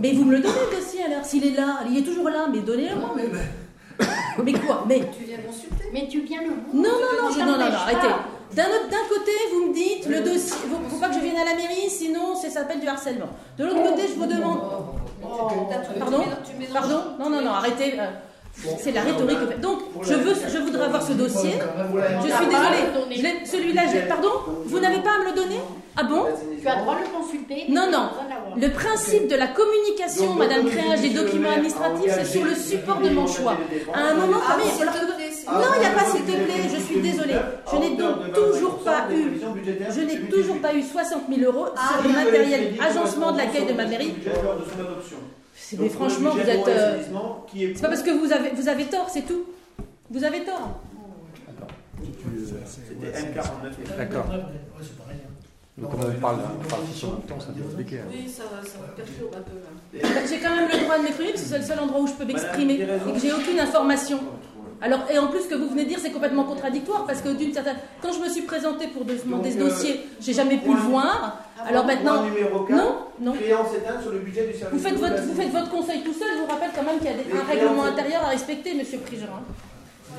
Mais 0.00 0.12
vous 0.12 0.24
me 0.24 0.32
le 0.32 0.40
donnez 0.40 0.54
le 0.70 0.76
dossier 0.80 1.02
alors, 1.04 1.24
s'il 1.24 1.44
est 1.46 1.52
là, 1.56 1.80
il 1.88 1.96
est 1.98 2.02
toujours 2.02 2.28
là, 2.28 2.48
mais 2.52 2.60
donnez-le 2.60 2.94
Non, 2.96 3.00
moi. 3.00 3.16
Mais, 4.44 4.52
quoi 4.52 4.84
Mais 4.88 5.00
Tu 5.16 5.24
viens 5.24 5.38
consulter 5.38 5.84
Mais 5.92 6.08
tu 6.08 6.20
viens 6.22 6.42
le 6.42 6.48
Non, 6.48 6.82
non, 6.82 7.22
non, 7.22 7.30
je- 7.32 7.38
non, 7.40 7.46
non, 7.46 7.58
non, 7.58 7.64
arrêtez. 7.76 8.08
D'un 8.54 8.64
autre- 8.64 8.88
d'un 8.90 9.06
côté, 9.08 9.30
vous 9.52 9.68
me 9.68 9.74
dites 9.74 10.06
le 10.08 10.20
dossier, 10.22 10.56
faut, 10.68 10.78
faut 10.90 10.96
pas 11.00 11.08
que 11.08 11.14
je 11.14 11.20
vienne 11.20 11.36
à 11.36 11.44
la 11.44 11.54
mairie, 11.54 11.88
sinon 11.88 12.34
ça 12.34 12.50
s'appelle 12.50 12.80
du 12.80 12.88
harcèlement. 12.88 13.28
De 13.56 13.64
l'autre 13.64 13.82
côté, 13.90 14.02
je 14.08 14.14
vous 14.18 14.26
demande, 14.26 14.58
pardon, 16.00 16.18
pardon, 16.80 16.98
non, 17.20 17.30
non, 17.30 17.42
non, 17.42 17.50
arrêtez. 17.52 17.94
C'est 18.54 18.92
la 18.92 19.02
rhétorique. 19.02 19.60
Donc, 19.60 19.78
je 20.02 20.14
veux, 20.14 20.34
je 20.48 20.58
voudrais 20.58 20.84
avoir 20.84 21.02
ce 21.02 21.12
dossier. 21.12 21.52
Je 21.54 22.34
suis 22.34 22.46
désolée. 22.46 23.44
Celui-là, 23.44 23.82
j'ai- 23.90 24.02
pardon, 24.08 24.30
vous 24.66 24.78
n'avez 24.80 25.00
pas 25.00 25.10
à 25.16 25.18
me 25.24 25.30
le 25.30 25.36
donner 25.36 25.60
Ah 25.96 26.04
bon 26.04 26.24
Tu 26.60 26.68
as 26.68 26.76
le 26.76 26.82
droit 26.82 26.94
de 26.96 27.00
le 27.00 27.08
consulter. 27.18 27.64
Non, 27.68 27.90
non. 27.90 28.10
le 28.60 28.68
principe 28.70 29.28
de 29.28 29.36
la 29.36 29.48
communication, 29.48 30.34
Madame 30.34 30.66
Créage, 30.66 31.00
des 31.02 31.10
documents 31.10 31.50
administratifs, 31.50 32.12
c'est 32.18 32.24
sur 32.24 32.44
le 32.44 32.54
support 32.54 32.98
de 33.00 33.10
mon 33.10 33.26
choix. 33.26 33.56
À 33.92 34.00
un 34.10 34.14
moment, 34.14 34.38
que- 34.38 34.44
Ah, 35.46 35.52
Non, 35.54 35.66
il 35.76 35.80
n'y 35.80 35.86
a 35.86 35.90
pas, 35.90 36.04
s'il 36.04 36.22
te 36.22 36.30
plaît, 36.32 36.68
je 36.72 36.80
suis 36.80 37.00
désolée. 37.00 37.34
Je 37.72 37.76
n'ai 37.78 37.96
donc 37.96 38.32
toujours 38.32 38.78
25% 38.78 38.84
pas 38.84 39.12
eu, 39.12 39.40
je 39.96 40.00
n'ai 40.00 40.20
toujours 40.28 40.58
pas 40.60 40.74
eu 40.74 40.82
60 40.82 41.22
000 41.28 41.40
euros 41.50 41.66
Ah, 41.76 41.80
sur 42.00 42.08
le 42.08 42.14
matériel 42.14 42.74
agencement 42.80 43.32
de 43.32 43.38
l'accueil 43.38 43.66
de 43.66 43.72
ma 43.72 43.86
mairie. 43.86 44.14
Mais 45.78 45.88
franchement, 45.88 46.34
le 46.34 46.42
vous 46.42 46.48
êtes. 46.48 46.68
euh, 46.68 46.98
C'est 47.74 47.82
pas 47.82 47.88
parce 47.88 48.02
que 48.02 48.10
vous 48.10 48.32
avez, 48.32 48.50
vous 48.50 48.68
avez 48.68 48.84
tort, 48.86 49.08
c'est 49.10 49.22
tout. 49.26 49.44
Vous 50.10 50.24
avez 50.24 50.44
tort. 50.44 50.80
C'était 52.66 53.18
M49. 53.18 53.96
D'accord. 53.96 54.26
Hein. 54.32 54.40
Donc 55.78 55.92
on 55.94 56.20
parle, 56.20 56.36
en 56.36 56.38
même 56.38 57.22
temps, 57.22 57.40
ça 57.40 57.52
doit 57.52 57.64
expliquer. 57.64 58.00
hein. 58.00 58.04
Oui, 58.10 58.28
ça, 58.28 58.42
ça 58.64 58.78
me 58.80 58.94
perturbe 58.96 59.34
un 59.34 59.40
peu 59.42 60.26
J'ai 60.28 60.38
quand 60.40 60.54
même 60.56 60.68
le 60.70 60.84
droit 60.84 60.98
de 60.98 61.02
m'exprimer 61.04 61.30
parce 61.30 61.42
que 61.42 61.48
c'est 61.48 61.58
le 61.58 61.64
seul 61.64 61.78
endroit 61.80 62.00
où 62.02 62.06
je 62.06 62.12
peux 62.12 62.24
m'exprimer 62.26 62.74
et 62.74 63.12
que 63.12 63.18
j'ai 63.20 63.32
aucune 63.32 63.58
information. 63.60 64.18
Alors, 64.82 65.00
et 65.10 65.18
en 65.18 65.26
plus, 65.28 65.40
ce 65.42 65.48
que 65.48 65.54
vous 65.54 65.68
venez 65.68 65.84
de 65.84 65.88
dire, 65.90 65.98
c'est 66.00 66.10
complètement 66.10 66.44
contradictoire 66.44 67.04
parce 67.06 67.20
que 67.20 67.28
d'une 67.30 67.52
certaine. 67.52 67.76
Quand 68.02 68.12
je 68.12 68.20
me 68.20 68.28
suis 68.28 68.42
présentée 68.42 68.88
pour 68.88 69.04
demander 69.04 69.50
ce 69.52 69.58
euh, 69.58 69.68
dossier, 69.68 70.00
j'ai 70.20 70.32
jamais 70.32 70.56
pu 70.56 70.68
le 70.70 70.76
voir. 70.80 71.38
Alors 71.66 71.84
maintenant. 71.84 72.22
Numéro 72.24 72.60
4. 72.64 72.76
Non, 72.76 72.96
non. 73.20 73.32
Créance 73.34 73.74
éteinte 73.74 74.00
sur 74.02 74.10
le 74.12 74.20
budget 74.20 74.46
du 74.46 74.58
service. 74.58 74.80
Vous 74.80 74.88
faites, 74.88 74.98
votre, 74.98 75.22
vous 75.22 75.34
faites 75.34 75.50
votre 75.52 75.70
conseil 75.70 76.02
tout 76.02 76.14
seul, 76.14 76.28
je 76.34 76.40
vous 76.40 76.46
rappelle 76.46 76.70
quand 76.74 76.82
même 76.82 76.96
qu'il 76.98 77.08
y 77.08 77.10
a 77.10 77.16
des- 77.16 77.30
un 77.38 77.44
règlement 77.44 77.84
intérieur 77.84 78.24
à 78.24 78.28
respecter, 78.28 78.72
monsieur 78.74 78.98
Prigera. 78.98 79.42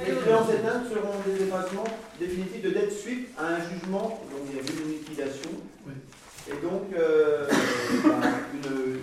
Les 0.08 0.14
créances 0.16 0.50
éteintes 0.50 0.86
seront 0.90 1.18
des 1.26 1.44
effacements 1.44 1.84
définitifs 2.20 2.62
de 2.62 2.70
dette 2.70 2.94
suite 2.94 3.28
à 3.38 3.48
un 3.56 3.58
jugement, 3.58 4.22
donc 4.32 4.42
il 4.50 4.56
y 4.56 4.60
a 4.60 4.62
eu 4.62 4.86
une 4.86 4.92
liquidation. 4.94 5.50
Oui. 5.88 5.94
Et 6.50 6.54
donc, 6.64 6.84
euh, 6.98 7.46
ben, 8.04 8.12
une, 8.54 9.00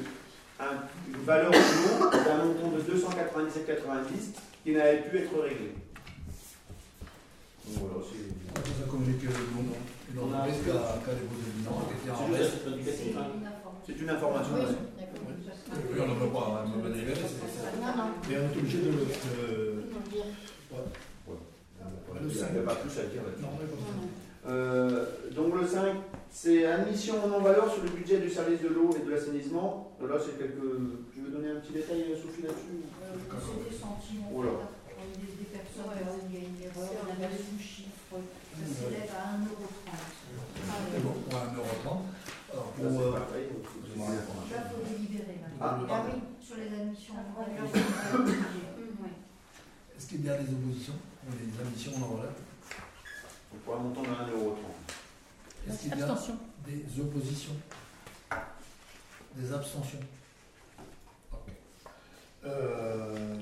un- 0.60 0.82
une 1.08 1.24
valeur 1.24 1.50
au 1.50 2.04
d'un 2.10 2.44
montant 2.44 2.76
de 2.76 2.80
297,90 2.82 4.34
qui 4.68 4.74
n'avait 4.74 5.00
pu 5.00 5.16
être 5.16 5.40
réglé. 5.40 5.72
Donc 7.64 7.88
voilà, 7.88 8.04
c'est. 8.04 8.28
On 10.20 10.32
a 10.34 10.46
qui 10.46 10.52
était 10.52 10.72
en 12.10 12.28
C'est 13.86 13.98
une 13.98 14.10
information. 14.10 14.54
Oui. 14.56 14.64
Et 15.96 16.00
on 16.00 16.06
n'en 16.06 16.14
veut 16.14 16.28
pas. 16.28 16.66
Mais 18.28 18.36
on 18.36 18.42
est 18.42 18.58
obligé 18.58 18.78
de 18.78 18.90
le. 18.90 18.92
de-. 18.92 19.84
Il 22.20 22.26
n'y 22.26 22.42
a 22.42 22.62
pas 22.62 22.74
plus 22.74 22.98
à 22.98 23.04
dire 23.04 23.22
là-dessus. 23.24 23.44
Euh, 24.48 25.06
donc 25.34 25.54
le 25.60 25.66
5, 25.66 25.96
c'est 26.30 26.66
admission 26.66 27.24
en 27.24 27.28
non-valeur 27.28 27.72
sur 27.72 27.82
le 27.84 27.90
budget 27.90 28.18
du 28.18 28.30
service 28.30 28.60
de 28.60 28.68
l'eau 28.68 28.90
et 28.96 29.04
de 29.06 29.10
l'assainissement. 29.10 29.96
Là, 30.00 30.16
c'est 30.18 30.38
quelques. 30.38 30.60
Tu 31.14 31.20
veux 31.20 31.30
donner 31.30 31.50
un 31.52 31.60
petit 31.60 31.72
détail, 31.72 32.04
Sophie, 32.20 32.42
là-dessus 32.42 32.84
Euh, 32.97 32.97
C'est 33.08 33.70
des 33.70 33.76
centimes. 33.76 34.24
Oh 34.34 34.42
là. 34.42 34.50
Des, 34.98 35.24
des 35.24 35.48
personnes, 35.48 35.96
il 36.28 36.34
y 36.34 36.36
a 36.36 36.48
une 36.48 36.60
erreur, 36.62 36.90
on 37.00 37.10
a 37.10 37.16
mal 37.18 37.30
sous-chiffre. 37.32 38.16
Ça 38.18 38.66
s'élève 38.66 39.10
à 39.14 39.38
1,30€. 39.38 39.48
C'est 40.92 41.02
bon, 41.02 41.12
pour 41.12 41.32
1,30€. 41.38 42.02
Alors, 42.50 42.64
Là, 42.64 42.64
pour, 42.76 42.90
c'est 42.90 42.98
euh, 42.98 43.12
pareil. 43.12 43.46
Là, 43.48 44.06
il 44.48 44.68
faut 44.68 44.82
délibérer 44.88 45.36
maintenant. 45.42 45.60
Ah, 45.60 45.78
Ah 45.90 46.02
oui, 46.06 46.20
sur 46.44 46.56
les 46.56 46.66
admissions 46.80 47.14
en 47.14 47.40
valeur. 47.40 47.66
Oui. 47.72 49.10
Est-ce 49.96 50.06
qu'il 50.08 50.24
y 50.24 50.30
a 50.30 50.38
des 50.38 50.52
oppositions? 50.52 50.98
Ou 51.28 51.32
des 51.32 51.60
admissions 51.60 51.92
en 51.96 52.08
Donc, 52.16 53.60
pour 53.64 53.74
un 53.74 53.78
montant 53.78 54.02
de 54.02 54.08
1,30€. 54.08 54.56
Est-ce 55.68 55.78
qu'il 55.80 55.88
y 55.98 56.02
a 56.02 56.06
des 56.66 57.00
oppositions? 57.00 57.56
Des 59.36 59.52
abstentions 59.52 60.00
Ok. 61.32 61.38
Euh, 62.46 63.36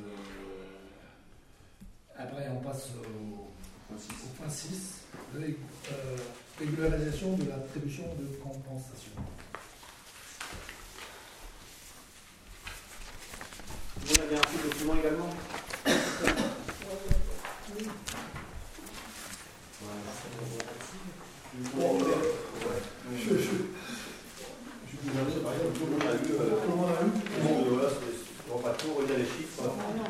Après, 2.19 2.49
on 2.51 2.61
passe 2.61 2.89
au, 2.99 3.95
au 3.95 4.29
point 4.39 4.49
6, 4.49 5.03
de, 5.35 5.41
euh, 5.45 6.17
régularisation 6.59 7.37
de 7.37 7.45
l'attribution 7.49 8.05
de 8.77 8.83
compensation. 8.83 9.13
Vous 14.05 14.21
avez 14.23 14.37
un 14.37 14.41
petit 14.41 14.69
document 14.69 14.95
également 15.01 15.31
Bon, 21.75 21.99
euh, 22.01 22.05
Je, 23.17 23.29
je, 23.31 23.35
je 23.35 23.39
suis 23.39 24.99
désolé, 25.03 25.43
par 25.43 25.53
exemple, 25.55 25.79
Tout 25.79 25.87
le 25.87 25.93
monde 25.93 26.03
a 26.03 26.15
eu. 26.15 26.33
euh, 26.33 26.57
tout 26.65 26.71
le 26.71 26.77
monde 26.77 26.91
a 26.91 27.03
eu 27.05 27.43
bon, 27.43 27.61
euh, 27.61 27.75
voilà, 27.75 27.89
c'est- 27.91 28.53
On 28.53 28.57
va 28.59 28.71
pas 28.71 28.77
trop 28.77 28.95
redire 28.95 29.19
les 29.19 29.25
chiffres. 29.25 29.63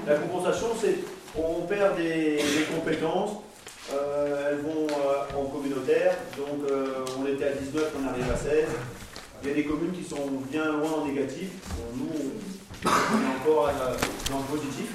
La 0.07 0.16
compensation, 0.16 0.66
c'est 0.81 0.98
on 1.38 1.62
perd 1.66 1.96
des, 1.96 2.37
des 2.37 2.64
compétences, 2.74 3.38
euh, 3.92 4.50
elles 4.50 4.61
vont 4.61 4.87
euh, 4.87 5.38
en 5.38 5.44
communautaire, 5.46 6.16
donc 6.37 6.68
euh, 6.70 7.05
on 7.18 7.26
était 7.26 7.44
à 7.44 7.52
19, 7.52 7.92
on 8.02 8.09
arrive 8.09 8.31
à 8.31 8.37
16. 8.37 8.64
Il 9.42 9.48
y 9.48 9.52
a 9.52 9.55
des 9.55 9.64
communes 9.64 9.92
qui 9.92 10.05
sont 10.05 10.26
bien 10.50 10.70
loin 10.72 10.92
en 11.02 11.07
négatif, 11.07 11.48
Bon, 11.76 11.96
nous 11.96 12.11
on 12.85 12.88
est 12.88 13.40
encore 13.50 13.68
à- 13.68 13.96
dans 14.31 14.38
le 14.40 14.44
positif. 14.59 14.88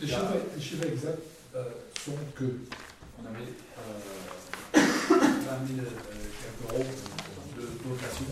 Les 0.00 0.06
chiffres, 0.06 0.20
les 0.56 0.62
chiffres 0.62 0.86
exacts 0.86 1.18
euh, 1.56 1.64
sont 2.04 2.12
que 2.36 2.44
on 3.22 3.26
avait 3.26 3.52
euh, 3.78 4.80
20 4.80 4.80
000 5.76 5.80
euh, 5.80 5.84
quelques 6.40 6.72
euros 6.72 6.90
de 7.56 7.88
dotation. 7.88 8.26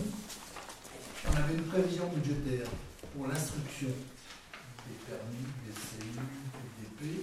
On 1.25 1.35
avait 1.37 1.53
une 1.55 1.63
prévision 1.63 2.07
budgétaire 2.13 2.67
pour 3.15 3.27
l'instruction 3.27 3.87
des 3.87 4.97
permis, 5.07 5.45
des 5.65 5.73
CU, 5.73 6.11
des 6.11 7.07
DP. 7.07 7.21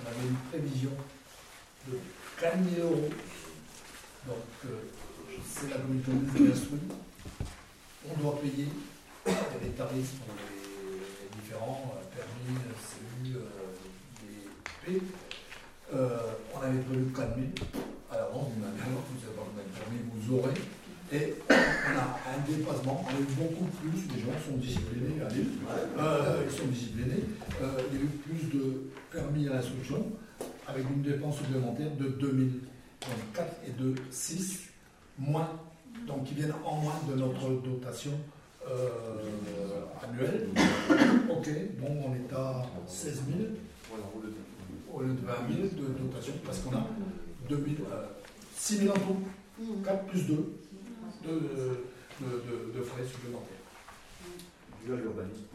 On 0.00 0.06
avait 0.08 0.26
une 0.28 0.36
prévision 0.50 0.90
de 1.88 1.98
4 2.40 2.56
000 2.76 2.88
euros. 2.88 3.10
Donc, 4.26 4.36
euh, 4.66 4.68
c'est 5.46 5.68
la 5.70 5.76
communauté 5.76 6.10
qui 6.34 6.50
instruit. 6.52 6.78
On 8.08 8.20
doit 8.22 8.40
payer 8.40 8.68
il 9.26 9.32
y 9.32 9.36
a 9.36 9.68
des 9.68 9.70
tarifs 9.76 10.12
pour 10.24 10.34
les 10.36 11.40
différents 11.40 11.94
euh, 11.96 12.16
permis, 12.16 12.58
euh, 12.60 12.76
CU, 13.24 13.36
euh, 13.36 13.40
des 14.22 14.98
P. 14.98 15.02
Euh, 15.94 16.18
on 16.54 16.60
avait 16.60 16.78
prévu 16.80 17.04
4 17.14 17.34
000 17.36 17.46
à 18.10 18.16
l'avance 18.16 18.48
d'une 18.54 18.64
année, 18.64 18.80
alors 18.84 19.02
vous 19.08 19.20
savez 19.20 19.32
pas 19.36 19.44
combien 19.44 19.64
de 19.64 19.72
permis 19.76 20.00
vous 20.12 20.38
aurez. 20.38 20.54
Et 21.12 21.36
on 21.48 21.96
a 22.00 22.16
un 22.32 22.40
dépassement, 22.48 23.04
on 23.04 23.08
a 23.08 23.20
eu 23.20 23.28
beaucoup 23.36 23.68
plus, 23.80 24.08
les 24.16 24.22
gens 24.24 24.36
sont 24.44 24.56
disciplinés 24.56 25.20
à 25.24 25.28
Lille, 25.28 25.52
euh, 25.98 26.42
ils 26.48 26.56
sont 26.56 26.66
disciplinés. 26.66 27.24
Euh, 27.62 27.80
il 27.92 27.96
y 27.96 28.00
a 28.00 28.04
eu 28.04 28.08
plus 28.24 28.58
de 28.58 28.90
avec 30.66 30.84
une 30.90 31.02
dépense 31.02 31.36
supplémentaire 31.38 31.90
de 31.98 32.08
2000. 32.08 32.50
Donc 32.50 33.32
4 33.34 33.54
et 33.68 33.70
2, 33.72 33.94
6, 34.10 34.60
moins, 35.18 35.50
donc 36.06 36.24
qui 36.24 36.34
viennent 36.34 36.54
en 36.64 36.76
moins 36.76 36.98
de 37.08 37.14
notre 37.14 37.50
dotation 37.62 38.12
euh, 38.66 39.82
annuelle. 40.02 40.48
Ok, 41.30 41.48
donc 41.80 41.90
on 42.06 42.14
est 42.14 42.32
à 42.34 42.64
16 42.86 43.22
000 43.36 43.48
au 44.92 45.00
lieu 45.02 45.12
de 45.12 45.26
20 45.26 45.32
000 45.54 45.68
de 45.68 45.92
dotation 46.02 46.32
parce 46.46 46.60
qu'on 46.60 46.74
a 46.76 46.86
2000, 47.48 47.76
euh, 47.92 48.06
6 48.56 48.76
000 48.78 48.90
en 48.94 48.98
tout, 48.98 49.16
4 49.84 50.04
plus 50.06 50.26
2 50.26 50.34
de, 50.34 51.30
de, 51.30 52.26
de- 52.26 52.78
de 52.78 52.82
frais 52.84 53.04
supplémentaires. 53.04 53.50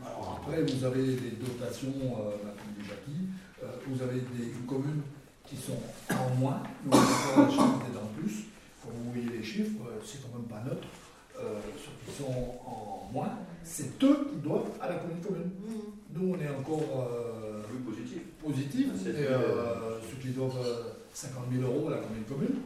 Alors 0.06 0.40
après, 0.42 0.62
vous 0.64 0.84
avez 0.84 1.04
des 1.16 1.32
dotations, 1.32 1.88
euh, 2.04 2.32
on 2.46 2.82
vous 3.90 4.02
avez 4.02 4.20
des 4.22 4.52
communes 4.68 5.02
qui 5.46 5.56
sont 5.58 5.78
en 6.12 6.36
moins, 6.36 6.62
nous 6.86 6.92
on 6.92 6.96
a 6.96 7.00
encore 7.00 7.46
la 7.50 7.56
chance 7.56 7.80
d'être 7.84 8.04
en 8.04 8.08
plus. 8.22 8.46
Quand 8.84 8.90
vous 8.94 9.12
voyez 9.12 9.38
les 9.40 9.44
chiffres, 9.44 9.82
euh, 9.88 10.00
c'est 10.06 10.22
quand 10.22 10.38
même 10.38 10.48
pas 10.48 10.62
neutre. 10.64 10.88
Euh, 11.40 11.60
ceux 11.78 12.12
qui 12.12 12.18
sont 12.22 12.32
en 12.68 13.10
moins, 13.14 13.30
c'est 13.64 13.92
eux 14.04 14.28
qui 14.32 14.38
doivent 14.48 14.70
à 14.82 14.90
la 14.90 14.96
commune 14.96 15.22
commune. 15.22 15.50
Nous, 16.14 16.34
on 16.36 16.40
est 16.40 16.50
encore 16.50 17.08
euh, 17.10 17.64
Plus 17.64 17.80
positif. 17.80 18.22
positif, 18.44 18.88
C'est- 19.02 19.10
et, 19.12 19.28
euh, 19.28 20.00
ceux 20.10 20.18
qui 20.22 20.30
doivent 20.34 20.58
euh, 20.64 20.94
50 21.14 21.44
000 21.52 21.64
euros 21.64 21.88
à 21.88 21.92
la 21.92 21.98
commune 21.98 22.24
commune. 22.24 22.60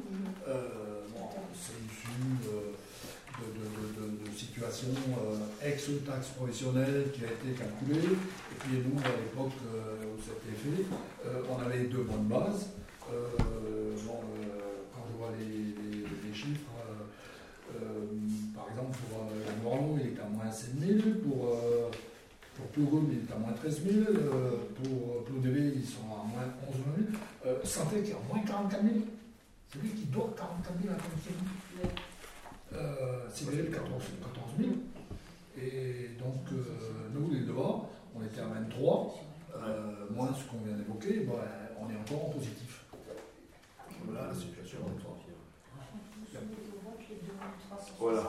Euh, 0.48 1.02
bon, 1.14 1.28
c'est 1.54 1.74
issu 1.86 2.10
euh, 2.48 2.73
de, 3.42 4.38
situation 4.38 4.88
euh, 4.90 5.68
ex 5.68 5.90
taxe 6.06 6.30
professionnelle 6.30 7.06
qui 7.14 7.22
a 7.24 7.28
été 7.28 7.58
calculée. 7.58 8.08
Et 8.08 8.56
puis 8.60 8.78
nous, 8.86 9.00
à 9.00 9.10
l'époque 9.10 9.54
euh, 9.74 10.06
où 10.06 10.20
c'était 10.22 10.58
fait, 10.58 10.86
euh, 11.26 11.42
on 11.50 11.62
avait 11.62 11.86
deux 11.86 12.04
bonnes 12.04 12.28
bases. 12.28 12.70
Bon, 14.06 14.20
quand 14.94 15.06
je 15.12 15.18
vois 15.18 15.30
les, 15.38 16.34
chiffres, 16.34 16.72
par 18.56 18.68
exemple, 18.72 18.98
pour 19.08 19.30
Morlon, 19.64 20.00
il 20.02 20.18
est 20.18 20.20
à 20.20 20.28
moins 20.28 20.52
7 20.52 20.70
000. 20.80 21.00
Pour, 21.24 21.56
pour 22.74 23.04
il 23.12 23.20
est 23.20 23.32
à 23.32 23.38
moins 23.38 23.52
13 23.54 23.82
000. 23.84 24.06
pour 24.82 25.24
Ploudévé, 25.26 25.74
ils 25.76 25.86
sont 25.86 26.10
à 26.10 26.26
moins 26.26 26.48
11 26.68 26.76
000. 27.46 27.58
Santé 27.64 28.02
qui 28.02 28.12
est 28.12 28.16
à 28.16 28.34
moins 28.34 28.44
44 28.44 28.82
000. 28.82 28.96
C'est 29.72 29.82
lui 29.82 29.90
qui 29.90 30.06
doit 30.06 30.34
44 30.36 30.82
000 30.82 30.94
à 30.94 30.98
la 30.98 31.04
commission 31.04 32.13
euh, 32.76 33.30
Cyril, 33.34 33.70
14, 33.72 33.90
14 34.22 34.52
000. 34.60 34.72
Et 35.58 36.10
donc, 36.20 36.44
euh, 36.52 36.64
nous, 37.14 37.32
les 37.32 37.42
devants, 37.42 37.90
on 38.16 38.24
était 38.24 38.42
à 38.42 38.46
23, 38.48 39.20
euh, 39.56 40.06
moins 40.12 40.30
ce 40.34 40.50
qu'on 40.50 40.64
vient 40.66 40.76
d'évoquer, 40.76 41.22
ben, 41.26 41.34
on 41.80 41.90
est 41.92 41.98
encore 41.98 42.28
en 42.28 42.30
positif. 42.32 42.84
Voilà 44.06 44.28
la 44.28 44.34
situation. 44.36 44.80
Voilà. 48.00 48.22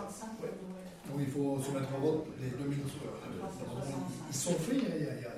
Donc 1.08 1.18
il 1.20 1.26
faut 1.26 1.58
se 1.60 1.70
mettre 1.70 1.94
en 1.96 2.00
vote 2.00 2.26
les 2.40 2.48
2000. 2.50 2.78
Ils 4.30 4.34
sont 4.36 4.52
faits, 4.54 4.76
il 4.76 4.82
y 4.82 4.86
a- 4.92 4.96
il 4.96 5.22
y 5.22 5.26
a- 5.26 5.32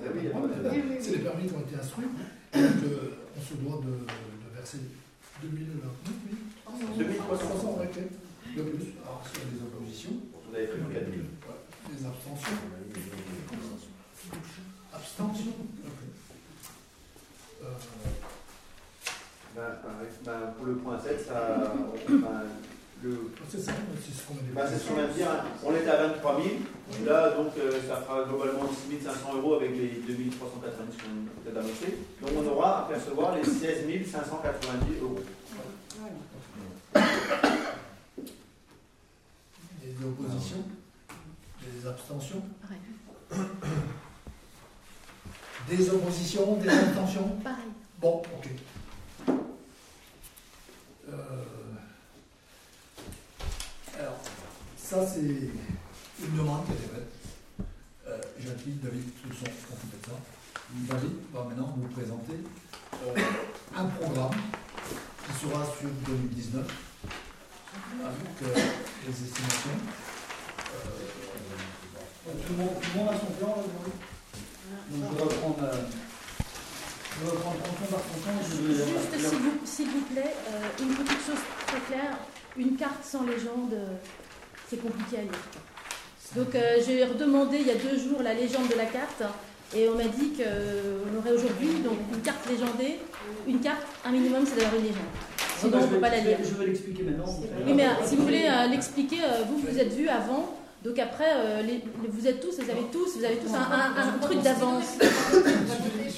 Ah 0.65 0.69
oui, 0.73 0.97
c'est 1.01 1.11
les 1.11 1.19
permis 1.19 1.47
qui 1.47 1.53
ont 1.55 1.59
été 1.61 1.75
instruits. 1.75 2.05
Donc 2.53 2.83
euh, 2.83 3.17
on 3.37 3.41
se 3.41 3.53
doit 3.55 3.81
de, 3.83 3.91
de 3.91 4.55
verser 4.55 4.77
2000, 5.41 5.67
oui, 6.29 6.35
2300. 6.97 7.79
De 8.57 8.71
plus. 8.71 8.93
Alors 9.03 9.21
s'il 9.27 9.39
y 9.39 9.43
a 9.43 9.49
des 9.53 9.61
oppositions, 9.63 10.11
Vous 10.49 10.55
avez 10.55 10.67
prévu 10.67 10.83
4000. 10.93 11.23
des 11.89 12.05
abstentions. 12.05 12.57
Abstention. 14.93 15.53
Euh, 19.57 19.69
pareil. 19.81 20.09
Ben, 20.23 20.53
pour 20.57 20.65
le 20.67 20.75
point 20.75 20.99
7, 20.99 21.25
ça, 21.27 21.73
le, 23.03 23.31
c'est 23.49 23.59
ça, 23.59 23.71
c'est 24.03 24.13
ce 24.13 24.27
qu'on 24.27 24.59
a 24.59 24.67
c'est 24.67 24.77
ce 24.79 24.87
qu'on 24.87 24.95
vient 24.95 25.07
de 25.07 25.13
dire. 25.13 25.29
hein. 25.29 25.43
On 25.63 25.75
était 25.75 25.89
à 25.89 26.07
23 26.07 26.41
000. 26.41 27.05
Là, 27.05 27.31
donc, 27.31 27.51
euh, 27.57 27.71
ça 27.87 27.97
fera 27.97 28.23
globalement 28.23 28.67
6 28.67 29.03
500 29.03 29.35
euros 29.37 29.55
avec 29.55 29.71
les 29.71 30.01
2 30.07 30.29
390 30.31 30.97
qu'on 30.97 31.09
a 31.09 31.43
peut-être 31.43 31.57
annoncé. 31.57 31.97
Donc, 32.21 32.31
on 32.37 32.47
aura 32.51 32.85
à 32.85 32.87
percevoir 32.89 33.35
les 33.35 33.43
16 33.43 33.85
590 34.11 35.01
euros. 35.01 35.19
Des 39.97 40.05
oppositions, 40.05 40.63
des 41.61 41.87
abstentions. 41.87 42.43
Des 45.67 45.89
oppositions, 45.89 46.57
des 46.57 46.69
abstentions. 46.69 47.29
Pareil. 47.43 47.65
Bon, 47.99 48.21
ok. 48.21 48.49
Euh, 51.09 51.13
alors, 53.99 54.19
ça 54.77 55.07
c'est 55.07 55.19
une 55.21 56.37
demande 56.37 56.65
qui 56.65 56.71
a 56.71 56.75
été 56.75 56.83
faite. 56.83 57.13
Euh, 58.07 58.21
J'invite 58.39 58.83
David 58.83 59.09
Tousson 59.21 59.45
pour 59.67 59.77
fait 59.79 60.09
ça. 60.09 60.15
David 60.93 61.11
va 61.33 61.43
maintenant 61.45 61.75
vous 61.75 61.87
présenter 61.87 62.43
euh, 63.03 63.21
un 63.75 63.85
programme 63.85 64.39
qui 65.25 65.45
sera 65.45 65.65
sur 65.65 65.89
2019 66.05 66.86
avec 68.03 68.55
les 69.05 69.11
estimations. 69.11 69.79
Euh, 70.69 72.31
tout, 72.45 72.53
le 72.53 72.57
monde, 72.57 72.75
tout 72.81 72.89
le 72.93 72.99
monde 72.99 73.09
a 73.09 73.17
son 73.19 73.31
plan 73.37 73.47
là, 73.47 73.63
aujourd'hui 73.63 73.93
Donc 74.91 75.11
je 75.11 75.15
vais 75.15 75.23
reprendre, 75.23 75.63
euh, 75.63 75.81
je 77.15 77.25
vais 77.25 77.31
reprendre 77.31 77.57
tonton 77.63 77.87
par. 77.91 78.01
Je 78.43 78.55
vais, 78.67 78.73
Juste, 78.73 79.13
s'il 79.65 79.87
vous, 79.87 79.99
vous 79.99 80.05
plaît, 80.13 80.35
euh, 80.49 80.83
une 80.83 80.93
petite 80.95 81.25
chose 81.25 81.41
très 81.67 81.79
claire. 81.87 82.17
Une 82.57 82.75
carte 82.75 83.03
sans 83.03 83.23
légende, 83.23 83.75
c'est 84.67 84.81
compliqué 84.81 85.17
à 85.19 85.21
lire. 85.21 85.31
Donc 86.35 86.53
euh, 86.55 86.77
j'ai 86.85 87.05
redemandé 87.05 87.57
il 87.59 87.67
y 87.67 87.71
a 87.71 87.75
deux 87.75 87.97
jours 87.97 88.21
la 88.21 88.33
légende 88.33 88.67
de 88.67 88.75
la 88.75 88.85
carte 88.85 89.23
et 89.75 89.87
on 89.87 89.95
m'a 89.95 90.03
dit 90.03 90.33
qu'on 90.33 91.17
aurait 91.17 91.31
aujourd'hui 91.31 91.79
donc 91.83 91.97
une 92.13 92.21
carte 92.21 92.49
légendée. 92.49 92.99
Une 93.47 93.59
carte, 93.59 93.81
un 94.05 94.11
minimum, 94.11 94.43
c'est 94.45 94.55
d'avoir 94.55 94.75
une 94.75 94.83
légende. 94.83 95.26
Sinon, 95.59 95.77
on 95.79 95.81
ne 95.81 95.87
peut 95.87 95.99
pas 95.99 96.09
la 96.09 96.19
lire. 96.19 96.37
Je 96.43 96.53
vais 96.55 96.65
l'expliquer 96.67 97.03
maintenant. 97.03 97.25
Oui, 97.65 97.73
mais 97.73 97.85
euh, 97.85 97.89
si 98.05 98.15
vous 98.15 98.23
voulez 98.23 98.45
euh, 98.47 98.67
l'expliquer, 98.67 99.17
euh, 99.23 99.43
vous, 99.49 99.57
vous 99.67 99.79
êtes 99.79 99.93
vu 99.93 100.07
avant. 100.09 100.53
Donc 100.85 100.99
après, 100.99 101.25
euh, 101.35 101.61
les- 101.63 101.81
les- 102.03 102.07
vous 102.07 102.27
êtes 102.27 102.39
tous, 102.39 102.55
vous 102.61 102.69
avez 102.69 102.85
tous, 102.91 103.17
vous 103.17 103.25
avez 103.25 103.37
tous 103.37 103.51
un, 103.53 103.57
un- 103.59 104.07
un 104.07 104.17
truc 104.19 104.41
d'avance. 104.43 104.85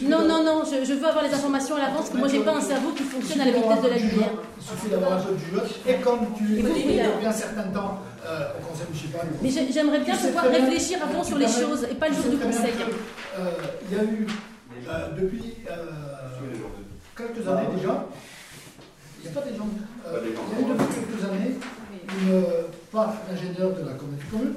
Non, 0.03 0.27
non, 0.27 0.43
non, 0.43 0.63
je, 0.65 0.85
je 0.85 0.93
veux 0.93 1.07
avoir 1.07 1.23
les 1.23 1.33
informations 1.33 1.75
à 1.75 1.79
l'avance, 1.79 1.97
parce 1.97 2.09
que 2.11 2.17
moi 2.17 2.27
j'ai 2.27 2.39
pas 2.41 2.55
un 2.55 2.61
cerveau 2.61 2.89
qui 2.91 3.03
fonctionne 3.03 3.41
à 3.41 3.45
la 3.45 3.51
vitesse 3.51 3.81
de 3.81 3.87
la 3.87 3.97
lumière. 3.97 4.29
Il 4.59 4.63
suffit 4.67 4.89
d'avoir 4.89 5.13
un 5.13 5.21
peu 5.21 5.33
de 5.33 5.37
jugeote. 5.39 5.69
Et 5.87 5.93
comme 5.95 6.19
tu 6.37 6.59
es 6.59 6.61
depuis 6.61 7.25
un 7.25 7.31
certain 7.31 7.63
temps 7.63 7.99
euh, 8.25 8.47
au 8.59 8.67
conseil 8.67 8.87
municipal, 8.87 9.27
Mais 9.41 9.49
j'ai- 9.49 9.71
j'aimerais 9.71 9.99
bien 10.01 10.15
pouvoir 10.15 10.45
réfléchir 10.45 10.99
avant 11.03 11.23
sur 11.23 11.37
les 11.37 11.47
choses 11.47 11.85
et 11.89 11.95
pas 11.95 12.09
le 12.09 12.15
jour 12.15 12.25
du 12.29 12.37
conseil. 12.37 12.73
euh, 13.39 13.49
Il 13.89 13.97
y 13.97 13.99
a 13.99 14.03
eu, 14.03 14.27
euh, 14.87 15.07
depuis 15.19 15.55
euh, 15.69 15.73
quelques 17.17 17.47
années 17.47 17.67
déjà, 17.75 18.05
il 19.19 19.29
n'y 19.29 19.37
a 19.37 19.41
pas 19.41 19.47
des 19.47 19.55
gens, 19.55 19.67
euh, 20.07 20.21
il 20.23 20.29
y 20.29 20.35
a 20.35 20.61
eu 20.61 20.71
depuis 20.71 20.95
quelques 20.95 21.25
années, 21.25 21.55
une, 22.21 22.33
euh, 22.33 22.63
par 22.91 23.13
l'ingénieur 23.29 23.73
de 23.73 23.85
la 23.85 23.93
communauté 23.93 24.23
commune, 24.31 24.53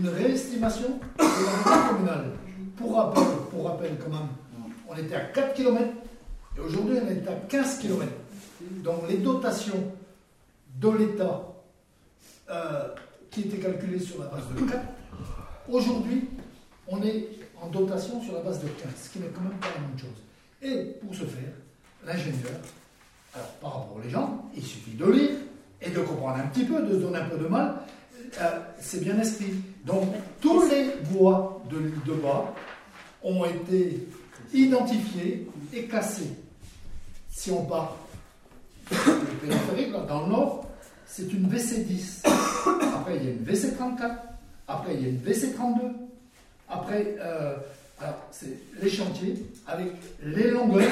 une 0.00 0.08
réestimation 0.08 0.88
de 1.18 1.22
la 1.22 1.76
dette 1.76 1.88
communale. 1.88 2.24
Pour 2.76 2.96
rappel, 2.96 3.22
pour 3.50 3.66
rappel 3.66 3.92
quand 4.02 4.10
même, 4.10 4.28
on 4.88 4.96
était 4.96 5.14
à 5.14 5.20
4 5.20 5.54
km 5.54 5.84
et 6.56 6.60
aujourd'hui 6.60 6.98
on 7.02 7.08
est 7.08 7.28
à 7.28 7.34
15 7.48 7.78
km. 7.78 8.10
Donc 8.82 9.08
les 9.08 9.18
dotations 9.18 9.92
de 10.80 10.90
l'État 10.90 11.42
euh, 12.50 12.88
qui 13.30 13.42
étaient 13.42 13.58
calculées 13.58 14.00
sur 14.00 14.20
la 14.20 14.26
base 14.26 14.42
de 14.54 14.70
4, 14.70 14.80
aujourd'hui 15.68 16.28
on 16.88 17.02
est 17.02 17.28
en 17.60 17.68
dotation 17.68 18.20
sur 18.20 18.34
la 18.34 18.40
base 18.40 18.60
de 18.60 18.68
15, 18.68 18.90
ce 18.96 19.10
qui 19.10 19.20
n'est 19.20 19.28
quand 19.28 19.42
même 19.42 19.58
pas 19.58 19.68
la 19.74 19.86
même 19.86 19.98
chose. 19.98 20.10
Et 20.60 20.98
pour 21.00 21.14
ce 21.14 21.24
faire, 21.24 21.52
l'ingénieur, 22.04 22.60
alors 23.34 23.48
par 23.60 23.72
rapport 23.72 23.96
aux 24.04 24.08
gens, 24.08 24.50
il 24.56 24.62
suffit 24.62 24.92
de 24.92 25.10
lire 25.10 25.30
et 25.80 25.90
de 25.90 26.00
comprendre 26.00 26.36
un 26.36 26.46
petit 26.48 26.64
peu, 26.64 26.82
de 26.82 26.94
se 26.94 26.98
donner 26.98 27.18
un 27.18 27.24
peu 27.24 27.38
de 27.38 27.48
mal, 27.48 27.74
euh, 28.40 28.60
c'est 28.80 29.00
bien 29.02 29.18
inscrit. 29.18 29.54
Donc 29.84 30.08
tous 30.40 30.68
les 30.68 30.90
bois 31.10 31.62
de 31.70 31.78
l'île 31.78 32.02
de 32.06 32.14
bas 32.14 32.52
ont 33.22 33.44
été 33.44 34.06
identifiés 34.52 35.48
et 35.72 35.84
classés. 35.84 36.30
Si 37.30 37.50
on 37.50 37.64
part 37.64 37.96
le 38.90 39.48
périphérique, 39.48 39.92
là, 39.92 40.00
dans 40.00 40.26
le 40.26 40.28
nord, 40.28 40.66
c'est 41.06 41.32
une 41.32 41.48
VC10. 41.48 42.26
Après, 42.94 43.16
il 43.16 43.24
y 43.24 43.28
a 43.28 43.30
une 43.30 43.44
VC34. 43.44 44.16
Après, 44.68 44.94
il 44.94 45.02
y 45.02 45.06
a 45.06 45.08
une 45.08 45.20
VC32. 45.20 45.92
Après, 46.68 47.16
euh, 47.20 47.56
alors, 48.00 48.26
c'est 48.30 48.58
les 48.82 48.90
chantiers 48.90 49.34
avec 49.66 49.92
les 50.22 50.50
longueurs, 50.50 50.90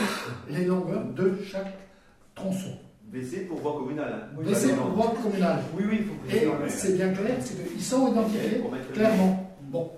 les 0.49 0.65
longueurs 0.65 1.05
de 1.05 1.39
chaque 1.51 1.73
tronçon. 2.41 2.71
BC 3.05 3.47
pour 3.49 3.59
voie 3.61 3.73
communale. 3.79 4.29
hein. 4.33 4.41
VC 4.43 4.75
pour 4.77 4.87
voie 4.89 5.15
communale. 5.23 5.59
Oui, 5.77 5.85
oui, 5.89 5.97
il 6.01 6.07
faut 6.07 6.15
que 6.15 6.67
Et 6.67 6.69
c'est 6.71 6.97
bien 6.97 7.13
clair, 7.13 7.37
c'est 7.41 7.69
qu'ils 7.73 7.83
sont 7.83 8.13
identifiés 8.13 8.63
clairement. 8.95 9.53
Bon, 9.63 9.91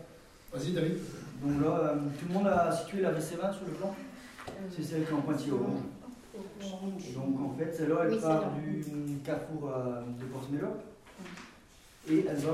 vas-y 0.52 0.72
David. 0.72 0.96
Donc 1.44 1.62
là, 1.62 1.70
euh, 1.78 1.94
tout 2.18 2.26
le 2.28 2.34
monde 2.34 2.46
a 2.46 2.70
situé 2.72 3.00
la 3.02 3.10
VC20 3.12 3.52
sur 3.52 3.66
le 3.66 3.72
plan 3.72 3.94
C'est 4.70 4.82
celle 4.82 5.04
qui 5.04 5.10
est 5.10 5.14
en 5.14 5.20
pointillé 5.20 5.52
orange. 5.52 5.82
Donc 7.14 7.40
en 7.40 7.58
fait, 7.58 7.72
celle-là, 7.74 7.96
elle 8.04 8.12
Oui, 8.14 8.20
part 8.20 8.44
du 8.54 9.16
carrefour 9.24 9.70
euh, 9.74 10.00
de 10.20 10.24
Porte-Méloc 10.32 10.76
et 12.10 12.24
elle 12.28 12.36
va 12.36 12.52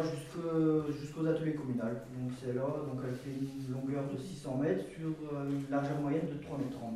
jusqu'aux 1.01 1.27
ateliers 1.27 1.55
communaux. 1.55 1.83
Donc 1.85 2.33
celle-là, 2.42 2.62
donc 2.88 3.01
elle 3.07 3.14
fait 3.14 3.38
une 3.38 3.72
longueur 3.74 4.05
de 4.12 4.18
600 4.20 4.57
mètres 4.62 4.85
sur 4.96 5.09
euh, 5.33 5.48
une 5.51 5.70
largeur 5.70 5.98
moyenne 6.01 6.27
de 6.33 6.42
3 6.44 6.59
mètres 6.59 6.70
30. 6.79 6.94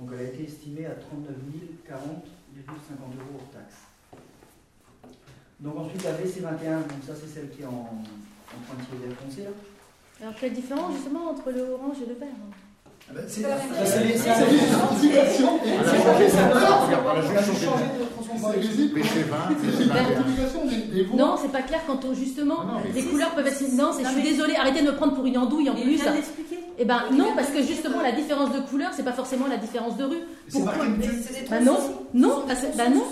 Donc 0.00 0.08
elle 0.14 0.26
a 0.26 0.28
été 0.30 0.44
estimée 0.44 0.86
à 0.86 0.94
39 0.94 1.36
040,50 1.86 1.92
euros 1.92 3.36
hors 3.38 3.50
taxe. 3.52 3.76
Donc 5.60 5.76
ensuite 5.78 6.02
la 6.04 6.12
VC21, 6.12 6.88
donc 6.88 7.00
ça 7.06 7.12
c'est 7.14 7.28
celle 7.28 7.50
qui 7.50 7.62
est 7.62 7.66
en, 7.66 7.84
en 7.92 8.58
pointillé 8.66 9.06
vert 9.08 9.16
foncé. 9.22 9.42
là. 9.42 9.50
Alors 10.22 10.34
quelle 10.40 10.54
différence 10.54 10.94
justement 10.96 11.30
entre 11.30 11.50
le 11.50 11.62
orange 11.72 11.96
et 12.04 12.08
le 12.08 12.14
vert 12.14 12.28
Ah 12.40 13.12
ben, 13.14 13.24
C'est 13.28 13.42
Ça, 13.42 13.48
c'est 13.84 14.04
les 14.04 14.16
c'est- 14.16 14.34
c'est 14.34 14.50
les 14.50 14.56
identifications. 14.56 15.60
On 15.60 15.80
a 15.80 15.84
changé 15.84 16.28
ça. 16.30 16.48
On 16.48 16.56
On 16.56 17.08
a 17.08 17.12
a 17.12 17.20
juste 17.20 17.34
changé 17.44 17.66
changé 17.66 17.84
de 18.00 18.04
transformation. 18.06 18.60
PC20, 18.96 19.36
C'est 19.60 19.84
PC21. 19.84 20.08
l'identification 20.08 20.64
des, 20.66 20.76
des 20.94 21.04
voies. 21.04 21.16
Non, 21.18 21.36
c'est 21.40 21.52
pas 21.52 21.62
clair 21.62 21.80
quand 21.86 22.02
on 22.06 22.14
justement 22.14 22.64
mais 22.82 22.92
les 22.98 23.04
couleurs 23.06 23.34
peuvent 23.34 23.46
être. 23.46 23.60
Non, 23.76 23.92
c'est- 23.92 24.04
je 24.04 24.08
suis 24.08 24.22
désolée, 24.22 24.56
arrêtez 24.56 24.80
de 24.80 24.86
me 24.86 24.96
prendre 24.96 25.14
pour 25.14 25.26
une 25.26 25.36
andouille 25.36 25.68
en 25.68 25.74
plus. 25.74 26.00
Eh 26.82 26.86
ben 26.86 27.02
non, 27.12 27.26
parce 27.36 27.48
que 27.48 27.60
justement 27.62 28.00
la 28.00 28.10
différence 28.10 28.52
de 28.54 28.60
couleur, 28.60 28.90
c'est 28.96 29.02
pas 29.02 29.12
forcément 29.12 29.46
la 29.46 29.58
différence 29.58 29.98
de 29.98 30.04
rue. 30.04 30.22
Pourquoi 30.50 30.86
Bah 31.50 31.60
non, 31.60 31.76
non, 32.14 32.44
parce 32.46 32.60
bah 32.74 32.88
non. 32.88 33.04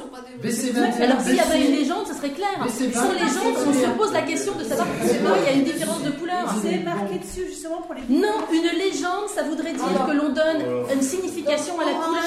Alors 1.02 1.20
s'il 1.20 1.36
y 1.36 1.40
avait 1.40 1.66
une 1.66 1.76
légende, 1.76 2.06
ce 2.08 2.14
serait 2.14 2.30
clair. 2.30 2.48
Sans 2.66 3.12
légende, 3.12 3.56
on 3.66 3.72
se 3.74 3.98
pose 3.98 4.12
la 4.14 4.22
question 4.22 4.54
de 4.54 4.64
savoir 4.64 4.86
pourquoi 4.86 5.36
il 5.40 5.44
y 5.44 5.48
a 5.48 5.52
une 5.52 5.64
différence 5.64 6.02
de 6.02 6.12
couleur. 6.12 6.54
C'est 6.62 6.78
marqué 6.78 7.18
dessus 7.18 7.46
justement 7.48 7.82
pour 7.82 7.94
les. 7.94 8.00
Non, 8.08 8.38
une 8.50 8.78
légende, 8.78 9.28
ça 9.34 9.42
voudrait 9.42 9.74
dire 9.74 10.06
que 10.06 10.12
l'on 10.12 10.30
donne 10.30 10.62
une 10.94 11.02
signification 11.02 11.74
à 11.78 11.84
la 11.84 11.92
couleur. 11.92 12.22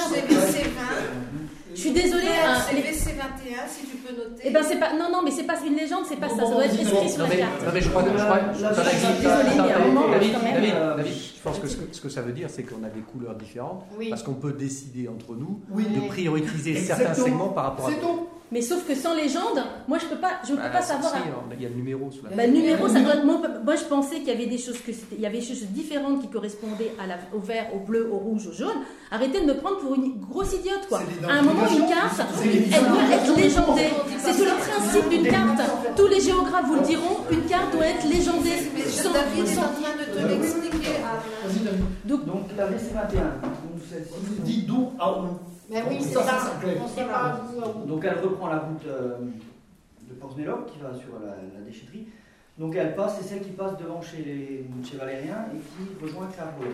C'est 1.74 1.74
VC20. 1.74 1.76
Je 1.76 1.80
suis 1.80 1.90
désolée. 1.92 2.26
Hein, 2.26 2.56
c'est 2.68 2.74
les- 2.76 2.82
VC21, 2.82 3.68
si 3.68 3.86
tu 3.86 3.96
peux 3.96 4.14
noter. 4.16 4.42
Eh 4.44 4.50
ben 4.50 4.62
c'est 4.62 4.76
pas. 4.78 4.92
Non, 4.94 5.10
non, 5.12 5.22
mais 5.24 5.30
c'est 5.30 5.44
pas 5.44 5.56
une 5.66 5.74
légende, 5.76 6.04
c'est 6.08 6.16
pas 6.20 6.28
ça. 6.28 6.36
Ça 6.36 6.42
doit 6.50 6.64
être 6.64 6.74
écrit 6.74 7.08
sur 7.10 7.22
la 7.26 7.36
carte. 7.36 7.62
non 7.64 7.70
mais 7.72 7.80
je 7.80 7.88
crois 7.88 8.02
que 8.02 8.08
Attends, 8.10 8.82
David, 8.82 9.00
Désolé, 9.20 9.38
attends, 9.38 9.64
il 9.64 9.68
y 9.68 9.72
a 9.72 9.76
un 9.78 9.86
moment, 9.86 10.08
David, 10.10 10.32
quand 10.32 10.42
même. 10.42 10.54
David, 10.54 10.74
David, 10.96 11.12
Je 11.12 11.42
pense 11.42 11.58
que 11.58 11.66
ce, 11.68 11.76
que 11.76 11.94
ce 11.94 12.00
que 12.00 12.08
ça 12.08 12.22
veut 12.22 12.32
dire, 12.32 12.48
c'est 12.50 12.62
qu'on 12.62 12.82
a 12.84 12.88
des 12.88 13.00
couleurs 13.00 13.34
différentes, 13.34 13.84
Oui. 13.98 14.08
parce 14.10 14.22
qu'on 14.22 14.34
peut 14.34 14.52
décider 14.52 15.08
entre 15.08 15.34
nous 15.34 15.60
Oui, 15.70 15.84
de 15.84 16.08
prioriser 16.08 16.76
certains 16.76 17.02
Exactement. 17.10 17.26
segments 17.26 17.48
par 17.48 17.64
rapport 17.64 17.86
à 17.86 17.90
c'est. 17.90 17.96
Mais 18.52 18.60
sauf 18.62 18.86
que 18.86 18.94
sans 18.94 19.14
légende, 19.14 19.64
moi 19.88 19.98
je 19.98 20.06
peux 20.06 20.16
pas, 20.20 20.32
je 20.46 20.52
ne 20.52 20.56
peux 20.58 20.62
Bah, 20.64 20.68
pas 20.68 20.82
savoir. 20.82 21.10
si, 21.14 21.18
Il 21.56 21.62
y 21.62 21.66
a 21.66 21.68
le 21.70 21.74
numéro 21.74 22.10
sous 22.10 22.22
la 22.24 22.36
Bah, 22.36 22.46
le 22.46 22.52
numéro, 22.52 22.86
ça 22.86 23.00
doit 23.00 23.14
être- 23.14 23.24
moi, 23.24 23.40
moi, 23.64 23.76
je 23.76 23.84
pensais 23.84 24.16
qu'il 24.16 24.28
y 24.28 24.30
avait 24.32 24.46
des 24.46 24.58
choses 24.58 24.78
que 24.80 24.92
c'était, 24.92 25.16
il 25.16 25.20
y 25.22 25.26
avait 25.26 25.38
des 25.40 25.44
choses 25.46 25.62
différentes 25.70 26.20
qui 26.20 26.28
correspondaient 26.28 26.92
à 27.02 27.06
la, 27.06 27.16
au 27.34 27.38
vert, 27.40 27.68
au 27.74 27.78
bleu, 27.80 28.10
au 28.12 28.18
rouge, 28.18 28.46
au 28.48 28.52
jaune. 28.52 28.76
Arrêtez 29.10 29.40
de 29.40 29.46
me 29.46 29.54
prendre 29.54 29.78
pour 29.78 29.94
une 29.94 30.20
grosse 30.20 30.52
idiote, 30.54 30.86
quoi. 30.88 31.00
À 31.28 31.32
un 31.32 31.42
moment, 31.42 31.62
une 31.66 31.86
carte, 31.88 32.20
elle 32.44 32.70
doit 32.70 33.16
être 33.16 33.36
légendée. 33.36 33.88
C'est 34.18 34.32
tout 34.36 34.44
le 34.44 34.56
principe 34.70 35.08
d'une 35.08 35.26
carte. 35.28 35.62
Tous 35.96 36.06
les 36.08 36.20
géographes 36.20 36.66
vous 36.66 36.74
le 36.74 36.80
diront, 36.82 37.16
une 37.30 37.42
carte 37.46 37.72
doit 37.72 37.86
être 37.86 38.06
légendée. 38.06 38.58
Mais 38.74 38.82
Sans- 38.84 39.12
David 39.12 39.44
est 39.44 39.54
sans- 39.54 39.60
en 39.62 39.64
train 39.64 39.94
de 39.98 40.20
te 40.20 40.26
l'expliquer. 40.28 40.88
Donc, 42.04 42.26
Donc 42.26 42.42
la 42.56 42.66
VC21, 42.66 43.40
donc 43.40 43.80
celle-ci, 43.90 44.40
Dis 44.44 44.62
d'où 44.62 44.90
à 44.98 45.10
où. 45.20 45.24
Mais 45.72 45.82
oui, 45.88 45.96
c'est 46.02 46.12
Ça, 46.12 46.22
ça. 46.24 46.52
c'est 46.60 46.66
clair. 46.66 46.82
On 46.84 46.88
sait 46.88 47.04
pas 47.04 47.40
où 47.54 47.60
à 47.62 47.68
où. 47.68 47.86
Donc 47.86 48.04
elle 48.04 48.18
reprend 48.18 48.48
la 48.48 48.58
route 48.58 48.84
euh, 48.86 49.18
de 50.08 50.14
Portsmouth 50.14 50.66
qui 50.66 50.78
va 50.80 50.92
sur 50.94 51.18
la, 51.18 51.30
la 51.30 51.64
déchetterie. 51.64 52.08
Donc 52.58 52.76
elle 52.76 52.94
passe, 52.94 53.16
c'est 53.18 53.26
celle 53.28 53.42
qui 53.42 53.52
passe 53.52 53.78
devant 53.78 54.02
chez, 54.02 54.18
les, 54.18 54.66
chez 54.84 54.98
Valérien 54.98 55.46
et 55.54 55.58
qui 55.58 56.04
rejoint 56.04 56.26
Carbolet. 56.36 56.70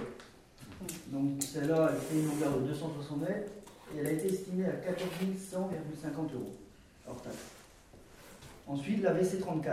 Donc 1.09 1.41
celle-là, 1.41 1.91
elle 1.93 2.01
fait 2.01 2.19
une 2.23 2.27
longueur 2.29 2.59
de 2.59 2.67
260 2.67 3.21
mètres 3.21 3.53
et 3.95 4.01
elle 4.01 4.07
a 4.09 4.11
été 4.11 4.27
estimée 4.27 4.67
à 4.67 4.73
14 4.73 5.09
100,50 5.09 5.57
euros 6.35 6.57
hors 7.09 7.23
taxe. 7.23 7.37
Ensuite 8.67 9.03
la 9.03 9.15
VC34, 9.15 9.65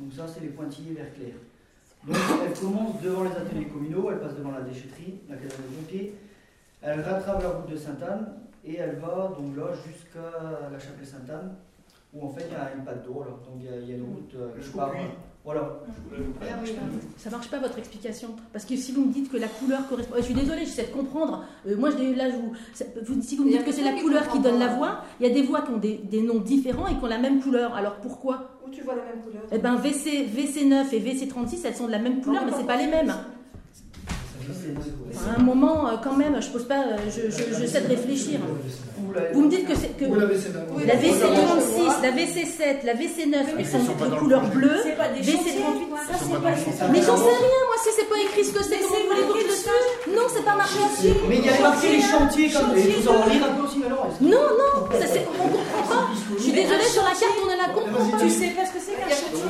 donc 0.00 0.12
ça 0.14 0.26
c'est 0.26 0.40
les 0.40 0.48
pointillés 0.48 0.94
vert 0.94 1.14
clair. 1.14 1.34
Donc 2.04 2.16
elle 2.44 2.58
commence 2.58 3.00
devant 3.00 3.22
les 3.22 3.30
ateliers 3.30 3.66
communaux, 3.66 4.10
elle 4.10 4.18
passe 4.18 4.34
devant 4.34 4.50
la 4.50 4.62
déchetterie, 4.62 5.20
la 5.30 5.36
caserne 5.36 5.62
des 5.70 5.76
pompiers, 5.76 6.14
elle 6.82 7.00
rattrape 7.00 7.42
la 7.42 7.48
route 7.50 7.70
de 7.70 7.76
Sainte-Anne 7.76 8.41
et 8.64 8.76
elle 8.76 8.96
va 8.96 9.32
donc 9.36 9.56
là 9.56 9.72
jusqu'à 9.86 10.70
la 10.70 10.78
chapelle 10.78 11.06
Sainte-Anne 11.06 11.54
où 12.14 12.26
en 12.26 12.30
fait 12.30 12.44
il 12.48 12.52
y 12.52 12.56
a 12.56 12.72
une 12.76 12.84
patte 12.84 13.04
d'eau 13.04 13.22
là. 13.22 13.30
Donc 13.30 13.60
il 13.60 13.64
y 13.64 13.68
a, 13.68 13.76
il 13.76 13.88
y 13.88 13.92
a 13.92 13.96
une 13.96 14.04
route 14.04 14.32
euh, 14.36 14.60
qui 14.60 14.70
part. 14.70 14.90
puits. 14.90 15.00
Voilà. 15.44 15.80
Ah 16.40 16.44
là. 16.44 16.56
ça 17.16 17.30
marche 17.30 17.50
pas 17.50 17.58
votre 17.58 17.76
explication. 17.76 18.28
Parce 18.52 18.64
que 18.64 18.76
si 18.76 18.92
vous 18.92 19.04
me 19.04 19.12
dites 19.12 19.28
que 19.30 19.36
la 19.36 19.48
couleur 19.48 19.88
correspond. 19.88 20.14
Je 20.18 20.22
suis 20.22 20.34
désolée, 20.34 20.60
j'essaie 20.60 20.86
de 20.86 20.92
comprendre. 20.92 21.44
Euh, 21.66 21.76
moi, 21.76 21.90
je, 21.90 22.16
là, 22.16 22.30
je 22.30 22.36
vous, 22.36 23.22
si 23.22 23.36
vous 23.36 23.44
me 23.44 23.50
dites 23.50 23.64
que 23.64 23.72
c'est 23.72 23.82
la 23.82 24.00
couleur 24.00 24.28
qui 24.28 24.38
donne 24.38 24.60
la 24.60 24.68
voix, 24.68 25.02
il 25.18 25.26
y 25.26 25.30
a 25.30 25.34
des 25.34 25.42
voix 25.42 25.62
qui 25.62 25.72
ont 25.72 25.78
des, 25.78 25.98
des 25.98 26.22
noms 26.22 26.38
différents 26.38 26.86
et 26.86 26.94
qui 26.96 27.02
ont 27.02 27.08
la 27.08 27.18
même 27.18 27.40
couleur. 27.40 27.74
Alors 27.74 27.96
pourquoi? 27.96 28.50
Où 28.64 28.70
tu 28.70 28.82
vois 28.82 28.94
la 28.94 29.02
même 29.02 29.22
couleur? 29.24 29.42
Eh 29.50 29.58
ben 29.58 29.74
VC, 29.74 30.28
VC9 30.28 30.94
et 30.94 31.00
VC36, 31.00 31.62
elles 31.64 31.74
sont 31.74 31.86
de 31.86 31.92
la 31.92 31.98
même 31.98 32.20
couleur, 32.20 32.44
mais 32.46 32.52
c'est 32.56 32.66
pas 32.66 32.76
les 32.76 32.86
mêmes. 32.86 33.12
À 35.28 35.38
un 35.40 35.42
moment, 35.42 35.88
euh, 35.88 35.92
quand 36.02 36.16
même, 36.16 36.40
je 36.40 36.48
pose 36.48 36.66
pas, 36.66 36.80
euh, 36.82 36.96
je, 37.08 37.30
je- 37.30 37.58
j'essaie 37.60 37.80
de 37.82 37.88
réfléchir. 37.88 38.40
Vous 39.34 39.42
me 39.42 39.50
dites 39.50 39.68
que 39.68 39.74
c'est 39.76 39.92
que 39.98 40.04
la 40.08 40.24
VC 40.26 40.48
Oui, 40.72 40.84
la 40.86 40.94
la 40.94 41.00
VC36, 41.00 42.02
la 42.02 42.10
VC7, 42.12 42.86
la 42.86 42.94
VC9, 42.94 43.36
elles 43.58 43.66
sont 43.66 43.78
de 43.78 44.14
couleur 44.16 44.42
bleue. 44.48 44.80
C'est 44.82 44.96
pas 44.96 45.08
des 45.08 45.20
VC38, 45.20 45.36
chantiers, 45.36 45.88
ça 46.08 46.14
c'est 46.16 46.24
c'est 46.24 46.32
pas 46.32 46.40
pas. 46.40 46.50
des 46.56 46.64
chantiers. 46.64 46.88
Mais 46.92 47.02
j'en 47.02 47.16
sais 47.16 47.36
rien, 47.44 47.60
moi, 47.68 47.76
si 47.84 47.90
c'est 47.94 48.08
pas 48.08 48.20
écrit 48.24 48.44
ce 48.44 48.52
que 48.56 48.64
c'est, 48.64 48.78
comment 48.80 49.20
vous 49.20 49.28
voulez 49.28 49.44
que 49.44 49.50
je 49.52 49.60
sache 49.68 49.88
Non, 50.16 50.24
c'est 50.32 50.44
pas 50.44 50.56
marqué 50.56 50.80
dessus. 50.80 51.14
Mais 51.28 51.36
il 51.38 51.44
y 51.44 51.48
a 51.50 51.60
marqué 51.60 51.88
les 51.92 52.00
chantiers 52.00 52.48
comme 52.50 52.72
vous 52.72 53.08
en 53.08 53.26
lire 53.28 53.44
un 53.44 53.52
peu 53.52 53.62
aussi 53.68 53.80
alors. 53.84 54.08
Non, 54.20 54.46
non, 54.56 54.72
ça 54.96 55.06
c'est, 55.12 55.26
on 55.28 55.48
comprend 55.52 55.84
pas. 55.92 56.04
Je 56.38 56.42
suis 56.42 56.52
désolée, 56.52 56.88
sur 56.88 57.04
la 57.04 57.12
carte, 57.12 57.36
on 57.42 57.46
ne 57.52 57.56
la 57.60 57.68
comprend 57.68 58.00
pas. 58.16 58.16
Tu 58.22 58.30
sais 58.32 58.50
pas 58.56 58.64
ce 58.64 58.72
que 58.72 58.80
c'est 58.80 58.96
qu'un 58.96 59.12
chantier. 59.12 59.44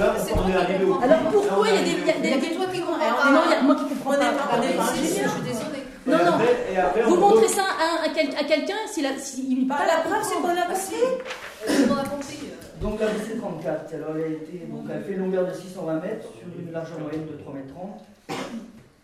Alors 1.07 1.23
pourquoi 1.31 1.67
il 1.71 1.75
y 1.77 1.79
a 1.79 1.85
des. 1.87 2.51
toi 2.57 2.67
qui 2.73 2.81
comprends 2.83 2.99
pas. 2.99 3.31
non, 3.31 3.41
il 3.47 3.53
y 3.53 3.55
a 3.55 3.63
moi 3.63 3.75
qui 3.79 3.87
comprends 3.95 4.19
pas. 4.19 4.59
Pas- 4.83 4.91
on 4.91 4.95
est 4.95 4.97
pas 4.97 5.03
mais 5.03 5.07
si, 5.07 5.13
ingénieur. 5.21 5.31
Je 5.31 5.35
suis 5.35 5.53
désolée. 5.53 5.83
Non, 6.05 6.19
non. 6.19 6.33
après- 6.37 6.73
et 6.73 6.77
après, 6.77 7.03
Vous 7.03 7.15
on 7.15 7.21
montrez 7.21 7.49
ça 7.49 7.63
à, 7.63 8.09
quel- 8.15 8.35
à 8.37 8.45
quelqu'un 8.45 8.77
s'il 8.89 9.07
a, 9.07 9.17
s'il 9.19 9.69
Bah, 9.69 9.77
pas 9.79 9.87
la 9.87 10.01
preuve, 10.03 10.23
c'est 10.25 10.35
qu'on 10.41 10.49
a 10.49 10.67
Ah, 10.69 10.75
si. 10.75 10.95
compris. 12.11 12.39
A 12.43 12.55
euh, 12.55 12.81
Donc 12.81 13.01
la 13.01 13.07
VC34, 13.07 13.95
alors 13.95 14.17
elle 14.17 14.23
a 14.25 14.29
été, 14.37 14.67
donc 14.71 14.87
elle 14.93 15.05
fait 15.05 15.13
une 15.13 15.21
longueur 15.21 15.47
de 15.47 15.53
620 15.55 16.01
mètres 16.01 16.27
sur 16.35 16.61
une 16.61 16.73
largeur 16.73 16.99
moyenne 16.99 17.27
de 17.27 17.37
3 17.37 17.55
mètres 17.55 17.69
30 17.73 18.03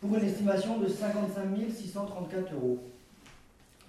pour 0.00 0.16
une 0.16 0.24
estimation 0.24 0.78
de 0.78 0.88
55 0.88 1.44
634 1.76 2.52
euros. 2.54 2.78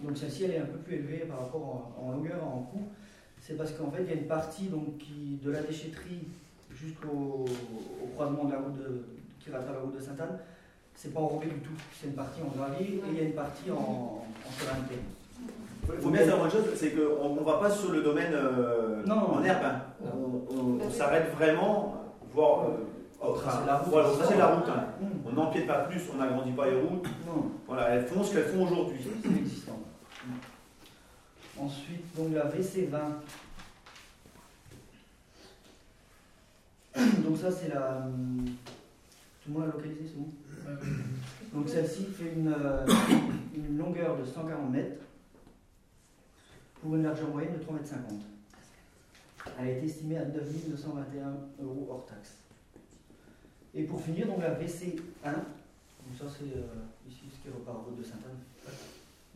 Donc 0.02 0.18
celle-ci 0.18 0.44
elle 0.46 0.52
est 0.52 0.60
un 0.60 0.66
peu 0.66 0.78
plus 0.78 0.96
élevée 0.96 1.26
par 1.28 1.40
rapport 1.40 1.92
en, 2.00 2.08
en 2.08 2.12
longueur, 2.12 2.44
en 2.44 2.60
coût. 2.72 2.88
C'est 3.42 3.58
parce 3.58 3.72
qu'en 3.72 3.90
fait 3.92 4.04
il 4.04 4.10
y 4.10 4.14
a 4.14 4.16
une 4.18 4.28
partie 4.28 4.66
donc, 4.66 4.98
qui, 5.00 5.40
de 5.44 5.50
la 5.52 5.62
déchetterie 5.62 6.28
jusqu'au 6.72 7.46
au 8.04 8.08
croisement 8.16 8.46
de 8.46 8.52
la 8.52 8.60
route 8.60 8.78
de, 8.78 9.06
qui 9.44 9.50
rattrape 9.52 9.74
la 9.74 9.82
route 9.82 9.96
de 9.98 10.02
Sainte-Anne. 10.02 10.38
C'est 11.02 11.14
pas 11.14 11.22
enrobé 11.22 11.46
du 11.48 11.60
tout, 11.62 11.72
c'est 11.98 12.08
une 12.08 12.14
partie 12.14 12.42
en 12.42 12.48
gravier 12.58 12.96
et 12.96 13.02
il 13.10 13.18
y 13.18 13.20
a 13.22 13.24
une 13.24 13.34
partie 13.34 13.72
en, 13.72 13.76
en. 13.76 14.26
Il 15.96 16.02
faut 16.02 16.10
bien 16.10 16.26
savoir 16.26 16.46
une 16.48 16.52
chose, 16.52 16.66
c'est 16.76 16.92
qu'on 16.92 17.36
ne 17.36 17.40
va 17.40 17.54
pas 17.58 17.70
sur 17.72 17.94
le 17.94 18.02
domaine 18.04 18.34
euh, 18.34 19.02
Non. 19.06 19.36
en 19.36 19.44
herbe. 19.46 19.64
hein. 19.64 19.82
On, 20.04 20.42
on- 20.54 20.80
on 20.86 20.90
s'arrête 20.92 21.32
vraiment, 21.36 22.04
voire 22.34 22.66
euh, 22.66 23.26
au 23.26 23.32
tracer 23.32 23.66
la 23.66 23.78
route. 23.78 23.90
Voilà, 23.94 24.10
au 24.10 24.16
tracé 24.18 24.34
de 24.34 24.40
la 24.40 24.48
route. 24.56 24.68
hein. 24.68 24.88
Hum, 25.02 25.10
On 25.26 25.32
n'empiète 25.32 25.68
pas 25.68 25.80
plus, 25.86 26.02
on 26.14 26.18
n'agrandit 26.18 26.52
pas 26.52 26.70
les 26.70 26.76
routes. 26.82 27.08
Non. 27.26 27.50
Voilà, 27.66 27.92
elles 27.92 28.06
font 28.06 28.22
ce 28.22 28.34
qu'elles 28.34 28.50
font 28.50 28.64
aujourd'hui. 28.66 29.00
C'est 29.24 29.30
existant. 29.30 29.80
Ensuite, 31.58 32.14
donc 32.18 32.34
la 32.34 32.44
VC20. 32.50 33.00
Donc 37.24 37.38
ça, 37.38 37.50
c'est 37.50 37.70
la... 37.70 38.00
hum, 38.06 38.46
Tout 39.44 39.52
le 39.52 39.54
monde 39.54 39.64
a 39.64 39.68
localisé, 39.78 40.02
c'est 40.06 40.18
bon? 40.20 40.28
Donc 41.54 41.68
celle-ci 41.68 42.06
fait 42.06 42.34
une, 42.36 42.54
euh, 42.54 42.86
longueur 43.78 44.18
de 44.18 44.26
140 44.26 44.72
mètres 44.72 45.02
pour 46.82 46.96
une 46.96 47.04
largeur 47.04 47.30
moyenne 47.30 47.54
de 47.54 47.64
3,50 47.64 47.74
mètres. 47.76 48.26
Elle 49.58 49.68
a 49.68 49.72
été 49.72 49.86
estimée 49.86 50.18
à 50.18 50.26
9 50.26 50.70
921 50.70 51.66
euros 51.66 51.88
hors 51.92 52.06
taxe. 52.06 52.36
Et 53.74 53.84
pour 53.84 54.02
finir, 54.02 54.28
donc 54.28 54.42
la 54.42 54.56
VC1, 54.56 54.98
donc 55.24 56.18
ça 56.18 56.26
c'est 56.28 56.58
euh, 56.58 56.64
ici 57.08 57.22
ce 57.32 57.42
qui 57.42 57.56
repart 57.56 57.86
route 57.86 57.98
de 57.98 58.04
Sainte-Anne, 58.04 58.74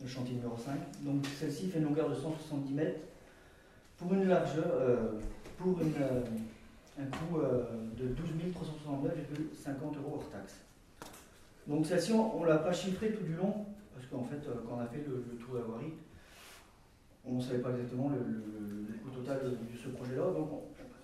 le 0.02 0.08
chantier 0.08 0.34
numéro 0.34 0.56
5. 0.56 0.72
Donc 1.02 1.24
celle-ci 1.38 1.68
fait 1.68 1.78
une 1.78 1.84
longueur 1.84 2.10
de 2.10 2.14
170 2.14 2.72
mètres 2.72 3.00
pour 3.96 4.12
une 4.12 4.28
largeur, 4.28 4.66
euh, 4.72 5.20
pour 5.58 5.78
euh, 5.78 6.24
un 6.98 7.04
coût 7.04 7.38
euh, 7.38 7.64
de 7.96 8.08
12 8.08 8.26
369,50 8.54 9.96
euros 9.98 10.14
hors 10.14 10.30
taxe. 10.30 10.63
Donc 11.66 11.86
celle-ci, 11.86 12.12
on 12.12 12.42
ne 12.42 12.48
l'a 12.48 12.58
pas 12.58 12.72
chiffrée 12.72 13.12
tout 13.12 13.24
du 13.24 13.34
long, 13.34 13.64
parce 13.94 14.06
qu'en 14.06 14.24
fait, 14.24 14.46
euh, 14.48 14.54
quand 14.68 14.76
on 14.76 14.80
a 14.80 14.86
fait 14.86 15.04
le, 15.06 15.24
le 15.30 15.36
tour 15.38 15.56
voirie, 15.66 15.94
on 17.26 17.36
ne 17.36 17.40
savait 17.40 17.60
pas 17.60 17.70
exactement 17.70 18.10
le, 18.10 18.18
coût 19.02 19.10
total 19.10 19.40
de, 19.44 19.56
ce 19.76 19.88
projet-là. 19.88 20.30
Donc 20.32 20.50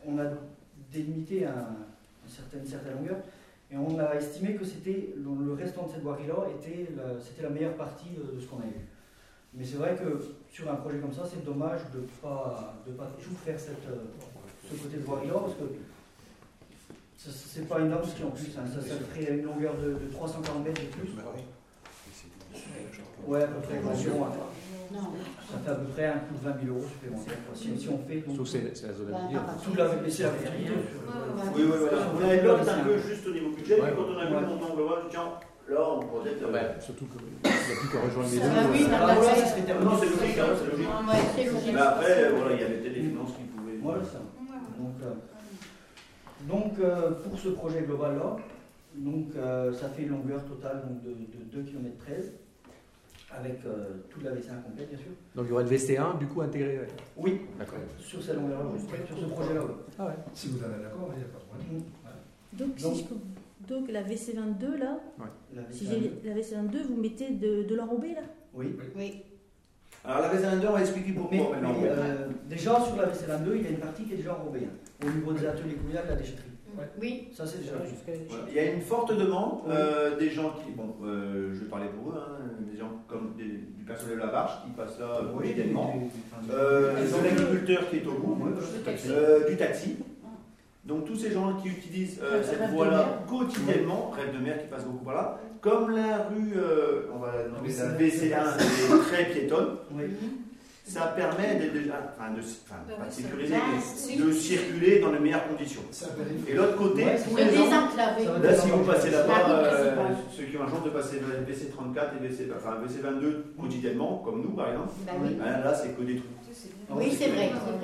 on, 0.07 0.19
a 0.19 0.25
délimité 0.93 1.47
un- 1.47 1.77
une, 2.25 2.29
certaine, 2.29 2.67
certaine 2.67 2.95
longueur, 2.97 3.19
et 3.71 3.77
on 3.77 3.99
a 3.99 4.15
estimé 4.15 4.55
que 4.55 4.65
c'était 4.65 5.15
le, 5.17 5.55
restant 5.55 5.87
de 5.87 5.93
cette 5.93 6.03
voirie-là 6.03 6.47
était 6.59 6.89
la, 6.97 7.15
la 7.43 7.51
meilleure 7.51 7.75
partie 7.77 8.11
de, 8.11 8.39
ce 8.39 8.47
qu'on 8.47 8.59
avait 8.59 8.69
vu. 8.69 8.87
Mais 9.55 9.65
c'est 9.65 9.77
vrai 9.77 9.97
que 9.97 10.21
sur 10.51 10.71
un 10.71 10.77
projet 10.77 10.99
comme 10.99 11.13
ça, 11.13 11.23
c'est 11.25 11.45
dommage 11.45 11.81
de 11.95 12.01
ne 12.01 12.07
pas, 12.21 12.75
de 12.87 12.93
pas 12.93 13.11
tout 13.21 13.35
faire 13.37 13.59
cette, 13.59 13.87
euh, 13.89 14.05
ce 14.69 14.75
côté 14.83 14.99
de 14.99 15.03
voirie-là, 15.03 15.35
parce 15.41 15.55
que 15.55 15.65
c'est 17.29 17.69
pas 17.69 17.81
énorme 17.81 18.03
ce 18.05 18.15
qui 18.17 18.23
est 18.23 18.25
en 18.25 18.31
plus. 18.31 18.49
hein. 18.57 18.65
Ça, 18.73 18.81
ça 18.81 18.95
ferait 18.97 19.33
une 19.37 19.45
longueur 19.45 19.75
de, 19.77 19.93
de 19.93 20.11
340 20.13 20.65
mètres 20.65 20.81
de 20.81 20.87
plus. 20.87 21.11
Ouais, 23.27 23.43
à 23.43 23.47
peu 23.47 23.61
près. 23.61 23.77
environ, 23.79 24.25
hein. 24.25 24.33
Ça 25.53 25.59
fait 25.63 25.71
à 25.71 25.75
peu 25.75 25.85
près 25.93 26.07
un 26.07 26.19
coût 26.25 26.35
de 26.41 26.45
20 26.49 26.65
000 26.65 26.77
euros 26.77 26.87
supplémentaires. 26.89 27.37
Si, 27.55 27.79
si 27.79 27.89
on 27.91 27.99
fait 28.09 28.25
donc, 28.27 28.37
Sauf 28.37 28.45
que 28.47 28.51
c'est 28.59 28.77
c'est 28.77 28.87
la 28.89 28.95
zone 28.95 29.13
à 29.15 29.29
dire. 29.29 29.41
tout 29.63 29.75
la 29.77 29.89
baisser 30.01 30.23
la 30.25 30.31
fermeture. 30.31 30.75
Oui, 31.55 31.63
oui, 31.63 31.73
voilà. 31.79 31.99
On 32.17 32.25
avait 32.25 32.41
peur 32.43 32.59
d'être 32.59 32.75
un 32.75 32.85
peu 32.85 32.99
juste 32.99 33.27
au 33.27 33.31
niveau 33.33 33.51
budget, 33.51 33.75
Ouais, 33.81 33.87
puis 33.93 33.97
quand 33.97 34.09
on 34.09 34.19
a 34.19 34.25
vu 34.27 34.35
ouais. 34.35 34.41
le 34.41 34.47
montant 34.47 34.75
global, 34.75 34.99
tiens, 35.11 35.29
là 35.69 35.81
on 35.93 36.01
projette. 36.01 36.43
euh, 36.43 36.53
Ouais, 36.53 36.67
surtout 36.81 37.05
qu'il 37.07 37.21
n'y 37.23 37.53
a 37.53 37.77
plus 37.79 37.89
qu'à 37.93 38.01
rejoindre 38.01 38.31
les 38.33 38.41
Ah 38.41 38.65
deux. 38.65 38.73
oui, 38.73 38.83
euh, 38.89 38.97
Ah. 38.99 39.85
Non, 39.85 39.93
c'est 40.01 40.11
logique, 40.11 40.39
hein, 40.41 40.51
c'est 40.57 40.71
logique. 40.73 40.89
Ouais. 40.89 41.73
Mais 41.75 41.81
après, 41.81 42.33
voilà, 42.33 42.55
il 42.57 42.61
y 42.61 42.65
avait 42.65 42.75
peut-être 42.81 42.95
des 42.95 43.05
finances 43.05 43.31
qui 43.37 43.45
pouvaient. 43.53 43.79
Voilà 43.85 44.03
ça. 44.03 44.19
Donc, 46.49 46.79
euh, 46.79 47.13
pour 47.13 47.39
ce 47.39 47.49
projet 47.51 47.83
global 47.83 48.17
là, 48.17 48.37
donc, 48.97 49.27
euh, 49.37 49.73
ça 49.73 49.89
fait 49.91 50.03
une 50.03 50.09
longueur 50.11 50.45
totale 50.45 50.83
donc, 50.89 51.03
de, 51.03 51.11
de 51.11 51.45
2 51.53 51.63
km 51.63 51.97
13 51.99 52.33
avec 53.33 53.65
euh, 53.65 53.91
toute 54.09 54.25
la 54.25 54.33
V5 54.33 54.63
complète 54.65 54.89
bien 54.89 54.99
sûr. 54.99 55.13
Donc 55.37 55.47
il 55.47 55.51
y 55.51 55.53
aurait 55.53 55.63
le 55.63 55.71
VC1 55.71 56.19
du 56.19 56.27
coup 56.27 56.41
intégré. 56.41 56.79
ouais. 56.81 56.87
Oui, 57.17 57.43
D'accord. 57.59 57.79
sur 57.99 58.21
cette 58.21 58.35
longueur 58.37 58.65
là, 58.65 58.71
sur 59.07 59.19
ce 59.19 59.25
projet 59.27 59.55
là. 59.55 59.61
Ah 59.99 60.07
ouais. 60.07 60.13
Si 60.35 60.49
vous 60.49 60.59
en 60.59 60.67
êtes 60.73 60.83
d'accord, 60.83 61.11
il 61.13 61.19
n'y 61.19 61.25
a 61.25 61.29
pas 61.29 61.39
de 61.39 61.45
problème. 61.45 61.83
Donc, 62.55 62.71
si 62.77 62.85
Donc- 62.85 62.97
je 63.69 63.69
donc 63.75 63.89
la 63.93 64.03
VC22 64.03 64.79
là, 64.79 64.99
La 65.55 65.63
si 65.71 65.85
V5, 65.85 65.89
j'ai 66.23 66.29
la 66.29 66.35
VC22, 66.35 66.83
vous 66.89 66.97
mettez 66.97 67.31
de, 67.31 67.63
de 67.63 67.75
l'enrobé 67.77 68.15
là? 68.15 68.23
Oui. 68.55 68.75
Oui. 68.97 69.23
Alors 70.05 70.21
la 70.23 70.29
V2, 70.35 70.67
on 70.69 70.73
va 70.73 70.81
expliquer 70.81 71.11
Mais, 71.13 71.17
pourquoi 71.21 71.57
maintenant. 71.57 71.75
mais, 71.81 71.89
euh, 71.89 72.27
déjà 72.49 72.81
sur 72.81 72.97
la 72.97 73.07
VC22, 73.07 73.57
il 73.57 73.63
y 73.63 73.67
a 73.67 73.71
une 73.71 73.77
partie 73.79 74.05
qui 74.05 74.15
est 74.15 74.17
déjà 74.17 74.35
enrobée 74.35 74.67
hein, 74.67 75.07
au 75.07 75.11
niveau 75.11 75.33
des 75.33 75.47
ateliers 75.47 75.75
communaux 75.75 76.01
de 76.03 76.09
la 76.09 76.17
déchetterie. 76.17 76.45
Oui. 77.01 77.29
Ça, 77.35 77.45
c'est 77.47 77.59
déjà. 77.61 77.73
Il 78.49 78.55
y 78.55 78.59
a 78.59 78.73
une 78.73 78.81
forte 78.81 79.15
demande 79.15 79.61
euh, 79.69 80.17
des 80.19 80.31
gens 80.31 80.55
qui, 80.65 80.71
bon, 80.73 80.95
euh, 81.05 81.51
je 81.53 81.61
vais 81.61 81.67
parler 81.67 81.87
pour 81.89 82.13
eux, 82.13 82.17
hein, 82.17 82.39
des 82.73 82.79
gens 82.79 82.93
comme 83.09 83.35
des- 83.37 83.45
du 83.77 83.85
personnel 83.85 84.17
de 84.17 84.21
la 84.21 84.29
barge 84.29 84.53
qui 84.65 84.71
passent 84.71 84.99
là 84.99 85.07
euh, 85.21 85.33
quotidiennement, 85.37 85.95
euh, 86.51 86.95
de 86.95 87.25
l'agriculteur 87.25 87.91
qui 87.91 87.97
est 87.97 88.07
au 88.07 88.13
bout, 88.13 88.39
euh, 89.11 89.49
du 89.51 89.57
taxi. 89.57 89.97
Donc 90.85 91.05
tous 91.05 91.17
ces 91.17 91.33
gens 91.33 91.55
qui 91.61 91.69
utilisent 91.69 92.21
euh, 92.23 92.43
cette 92.43 92.71
voie-là 92.71 93.25
quotidiennement, 93.29 94.11
rêve 94.17 94.33
de 94.35 94.43
mer 94.43 94.63
qui 94.63 94.69
passe 94.69 94.85
beaucoup 94.87 95.05
par 95.05 95.15
là, 95.15 95.39
comme 95.61 95.95
la 95.95 96.29
rue, 96.31 96.55
euh, 96.57 97.03
on 97.15 97.19
va 97.19 97.33
la 97.37 97.49
nommer 97.49 97.69
la 97.73 97.85
VC1, 97.99 98.57
VC1 98.57 98.59
est 98.59 99.03
très 99.09 99.25
piétonne, 99.27 99.77
Oui. 99.95 100.05
ça 100.87 101.13
permet 101.15 101.55
de, 101.57 101.79
de- 101.79 101.91
enfin, 101.91 102.33
de, 102.35 102.41
enfin, 102.41 102.81
Ouais, 102.89 102.95
pas 102.97 103.03
de 103.05 103.09
ouais, 103.09 103.11
sécuriser, 103.11 103.55
mais 104.09 104.17
de 104.17 104.33
circuler 104.33 105.01
dans 105.01 105.13
les 105.13 105.19
meilleures 105.19 105.47
conditions. 105.49 105.83
Et 106.49 106.55
l'autre 106.55 106.77
côté, 106.77 107.05
Ouais, 107.05 107.17
tous 107.29 107.37
les 107.37 107.55
gens 107.55 107.71
Là, 108.43 108.55
si 108.55 108.71
vous 108.71 108.85
passez 108.85 109.11
là-bas, 109.11 109.49
euh, 109.51 109.95
ceux 110.37 110.45
qui 110.45 110.57
ont 110.57 110.65
la 110.65 110.71
chance 110.71 110.85
de 110.85 110.91
passer 110.91 111.17
le 111.21 111.53
VC34 111.53 112.17
et 112.23 112.27
VC, 112.29 112.49
enfin, 112.57 112.77
VC22 112.85 113.61
quotidiennement, 113.61 114.23
comme 114.25 114.43
nous 114.43 114.51
par 114.51 114.69
exemple, 114.71 114.89
Bah 115.07 115.13
oui. 115.23 115.35
ben 115.39 115.45
là 115.65 115.75
c'est 115.75 115.91
que 115.97 116.03
des 116.03 116.17
trous. 116.17 116.27
Oui, 116.93 117.15
c'est 117.17 117.29
vrai, 117.29 117.51
c'est 117.53 117.77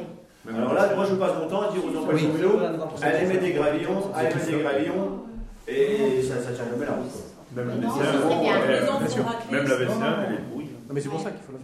vrai. 0.52 0.58
Alors 0.58 0.74
là, 0.74 0.94
moi 0.94 1.04
je 1.10 1.14
passe 1.16 1.32
mon 1.40 1.48
temps 1.48 1.62
à 1.62 1.72
dire 1.72 1.82
aux 1.84 1.96
employés 1.98 2.28
de 2.28 2.32
vélo, 2.32 2.58
allez 3.02 3.26
mettre 3.26 3.40
des 3.42 3.52
gravillons, 3.52 4.10
allez 4.14 4.34
mettre 4.34 4.46
des 4.50 4.58
gravillons, 4.62 5.22
et 5.68 6.22
ça 6.22 6.36
ne 6.36 6.54
tient 6.54 6.64
jamais 6.72 6.86
la 6.86 6.92
route. 6.92 7.10
Même 7.56 7.68
la 7.68 7.74
Non, 7.76 7.88
VC1, 7.88 8.04
ça 8.04 8.12
serait 8.12 8.40
bien. 8.42 8.56
elle- 8.62 8.70
Les 8.82 8.88
enfants 8.88 8.98
bien 8.98 9.08
sûr. 9.08 9.24
raclés, 9.24 9.52
même 9.56 9.64
la 9.64 9.68
c'est- 9.70 9.84
VC1, 9.84 10.16
elle 10.28 10.34
est 10.34 10.38
pourrie. 10.50 10.64
Non, 10.66 10.94
mais 10.94 11.00
c'est 11.00 11.08
pour 11.08 11.20
ça 11.20 11.30
qu'il 11.30 11.40
faut 11.40 11.52
la 11.52 11.58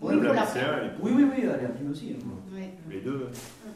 Oui, 0.00 0.14
Même 0.14 0.24
la 0.24 0.32
VC1, 0.32 0.60
elle 0.78 0.86
est 0.86 0.90
Oui, 1.02 1.12
oui, 1.16 1.24
oui, 1.24 1.38
elle 1.42 1.48
est 1.48 1.64
abîmée 1.66 1.90
aussi. 1.90 2.16
hein. 2.16 2.24
Oui. 2.54 2.62
Les 2.90 3.00
deux. 3.00 3.26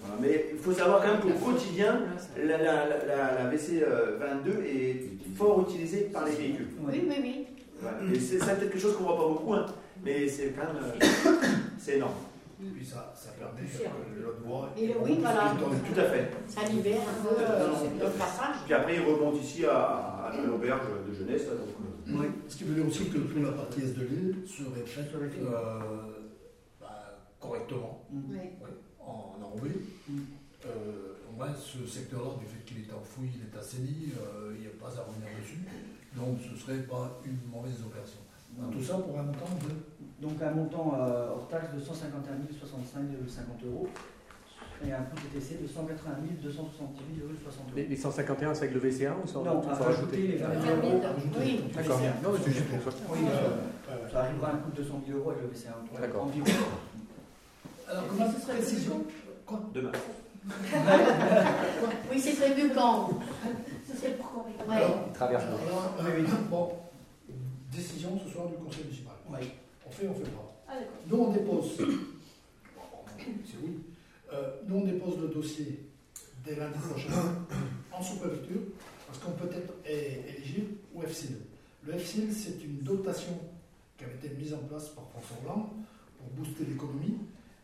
Voilà, 0.02 0.16
Mais 0.20 0.46
il 0.52 0.58
faut 0.58 0.72
savoir 0.72 1.00
quand 1.02 1.08
même 1.08 1.20
qu'au 1.20 1.44
quotidien, 1.44 2.00
la, 2.38 2.56
la, 2.58 2.74
la, 2.86 3.44
la 3.44 3.50
VC22 3.50 4.62
est 4.64 5.02
fort 5.36 5.66
utilisée 5.68 6.08
par 6.12 6.24
les 6.26 6.32
véhicules. 6.32 6.68
Oui, 6.80 7.02
oui, 7.08 7.16
oui. 7.20 7.46
Et 8.14 8.18
c'est 8.20 8.38
ça 8.38 8.54
peut-être 8.54 8.70
quelque 8.72 8.78
chose 8.80 8.96
qu'on 8.96 9.04
voit 9.04 9.16
pas 9.16 9.28
beaucoup, 9.28 9.54
hein, 9.54 9.66
mais 10.04 10.26
c'est 10.28 10.52
quand 10.56 10.72
même 10.72 10.82
euh, 10.82 11.36
c'est 11.78 11.96
énorme. 11.96 12.12
Puis 12.74 12.84
ça, 12.84 13.12
ça 13.16 13.30
permet 13.38 13.62
que 13.68 14.20
l'autre 14.22 14.40
voie. 14.44 14.70
Et 14.76 14.88
le- 14.88 14.94
oui, 15.00 15.18
voilà. 15.20 15.54
Tout 15.60 16.00
à 16.00 16.04
fait. 16.04 16.30
Ça 16.48 16.64
libère 16.68 17.02
un 17.02 17.22
peu 17.22 17.34
euh, 17.38 17.68
le 18.04 18.10
passage. 18.18 18.56
Puis 18.64 18.74
après, 18.74 18.96
ils 18.96 19.02
remontent 19.04 19.36
ici 19.38 19.64
à, 19.64 19.76
à 20.26 20.36
l'auberge 20.44 20.82
de 21.08 21.14
jeunesse. 21.14 21.46
là, 21.46 21.52
donc, 21.54 21.68
euh, 21.68 22.12
Oui. 22.20 22.26
Ce 22.48 22.56
qui 22.56 22.64
veut 22.64 22.74
dire 22.74 22.86
aussi 22.88 23.08
que 23.10 23.18
pour 23.18 23.42
la 23.42 23.52
partie 23.52 23.80
est 23.82 23.96
de 23.96 24.04
l'île 24.04 24.36
serait 24.46 24.84
faite 24.86 25.10
euh, 25.14 25.80
bah, 26.80 27.18
correctement 27.38 28.04
Mm. 28.10 28.22
Oui. 28.30 28.68
en 29.00 29.36
enrobé. 29.42 29.70
Euh, 30.66 31.14
au 31.30 31.36
moins, 31.36 31.54
ce 31.54 31.86
secteur-là, 31.86 32.30
du 32.40 32.46
fait 32.46 32.64
qu'il 32.64 32.78
est 32.78 32.92
enfoui, 32.92 33.28
il 33.36 33.42
est 33.46 33.56
assaini, 33.58 34.12
euh, 34.18 34.52
il 34.56 34.62
n'y 34.62 34.66
a 34.66 34.70
pas 34.80 34.88
à 34.98 35.04
revenir 35.04 35.28
dessus. 35.40 35.60
Donc, 36.16 36.38
ce 36.42 36.52
ne 36.52 36.56
serait 36.58 36.82
pas 36.88 37.20
une 37.24 37.38
mauvaise 37.50 37.78
opération. 37.86 38.18
Tout 38.72 38.82
ça 38.82 38.94
pour 38.98 39.16
un 39.18 39.22
montant 39.22 39.54
de. 39.62 39.97
Donc 40.20 40.42
un 40.42 40.50
montant 40.50 40.94
euh, 40.98 41.30
hors 41.30 41.46
taxe 41.48 41.72
de 41.74 41.80
151 41.80 42.34
065,50 42.52 43.66
euros 43.70 43.88
et 44.84 44.92
un 44.92 45.02
coût 45.02 45.16
TTC 45.16 45.62
de 45.62 45.66
180 45.66 46.10
278,60 46.44 46.52
euros. 46.52 47.32
Les, 47.76 47.86
les 47.86 47.96
151, 47.96 48.54
c'est 48.54 48.64
avec 48.68 48.74
le 48.74 48.90
VC1 48.90 49.12
ou 49.24 49.26
ça 49.26 49.38
Non, 49.38 49.60
il 49.64 49.70
à 49.70 49.74
faut 49.74 49.84
rajouter 49.84 50.16
les 50.16 50.36
20 50.36 50.46
000 50.60 50.76
euros. 50.76 51.00
Oui. 51.38 51.64
D'accord. 51.74 52.00
Non, 52.22 52.30
mais 52.32 52.38
c'est 52.44 52.50
juste 52.52 52.66
pour 52.68 52.92
ça. 52.92 52.98
Oui, 53.10 53.18
euh, 53.28 54.08
ça 54.10 54.20
arrivera 54.20 54.48
à 54.48 54.54
un 54.54 54.58
coût 54.58 54.70
de 54.70 54.82
200 54.82 55.02
000 55.06 55.18
euros 55.18 55.30
avec 55.30 55.42
le 55.42 55.48
VC1. 55.48 56.00
D'accord. 56.00 56.24
Environ. 56.24 56.46
alors, 57.88 58.04
comment 58.08 58.32
ce 58.32 58.40
serait 58.40 58.54
précision 58.54 59.04
Quoi? 59.46 59.60
Demain. 59.72 59.92
Oui, 62.10 62.18
c'est 62.20 62.32
prévu 62.34 62.70
quand? 62.74 63.10
C'est 63.94 64.16
pour 64.16 64.32
quand? 64.32 64.46
Ouais. 64.70 64.76
Alors, 64.76 65.04
Il 65.08 65.12
traverse. 65.12 65.44
alors 65.44 65.94
Oui, 66.00 66.10
oui. 66.18 66.24
Bon, 66.48 66.72
décision 67.70 68.18
ce 68.24 68.30
soir 68.32 68.46
du 68.46 68.54
conseil 68.54 68.84
municipal. 68.84 69.14
Oui. 69.30 69.50
On 69.98 70.00
fait, 70.00 70.08
on 70.08 70.14
fait 70.14 70.30
pas. 70.30 70.54
Ah. 70.68 70.72
Nous, 71.06 71.16
on 71.16 71.32
dépose. 71.32 71.76
Bon, 72.76 72.82
C'est 73.16 73.56
oui. 73.62 73.80
Euh, 74.32 74.50
nous, 74.66 74.76
on 74.76 74.84
dépose 74.84 75.18
le 75.20 75.28
dossier 75.28 75.80
dès 76.44 76.54
lundi 76.54 76.78
prochain 76.78 77.10
en 77.92 78.02
sous-préfecture 78.02 78.60
parce 79.06 79.18
qu'on 79.18 79.32
peut 79.32 79.50
être 79.52 79.74
éligible 79.88 80.76
au 80.94 81.02
FCIL. 81.02 81.36
Le 81.86 81.94
FCIL, 81.94 82.32
c'est 82.32 82.62
une 82.64 82.78
dotation 82.78 83.38
qui 83.96 84.04
avait 84.04 84.14
été 84.14 84.28
mise 84.36 84.54
en 84.54 84.58
place 84.58 84.88
par 84.90 85.04
François 85.10 85.36
Hollande 85.44 85.68
pour 86.18 86.28
booster 86.36 86.64
l'économie 86.64 87.18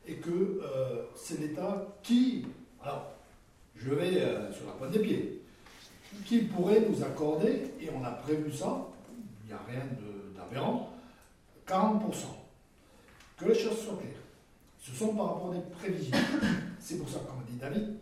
et 0.06 0.16
que 0.16 0.30
euh, 0.62 1.04
c'est 1.14 1.40
l'État 1.40 1.86
qui, 2.02 2.46
alors, 2.82 3.12
je 3.76 3.90
vais 3.90 4.22
euh, 4.22 4.52
sur 4.52 4.66
la 4.66 4.72
pointe 4.72 4.90
des 4.90 4.98
pieds, 4.98 5.42
qui 6.26 6.38
pourrait 6.42 6.84
nous 6.88 7.02
accorder, 7.02 7.72
et 7.80 7.88
on 7.94 8.04
a 8.04 8.10
prévu 8.10 8.52
ça, 8.52 8.86
il 9.44 9.48
n'y 9.48 9.52
a 9.52 9.60
rien 9.68 9.86
d'aberrant, 10.36 10.93
40%. 11.66 12.26
Que 13.36 13.44
les 13.46 13.54
choses 13.54 13.78
soient 13.78 13.96
claires. 13.96 14.10
Ce 14.80 14.92
sont 14.92 15.14
par 15.14 15.26
rapport 15.34 15.50
à 15.52 15.54
des 15.54 15.62
prévisions. 15.72 16.16
C'est 16.78 16.98
pour 16.98 17.08
ça, 17.08 17.20
comme 17.26 17.42
dit 17.48 17.56
David, 17.58 17.94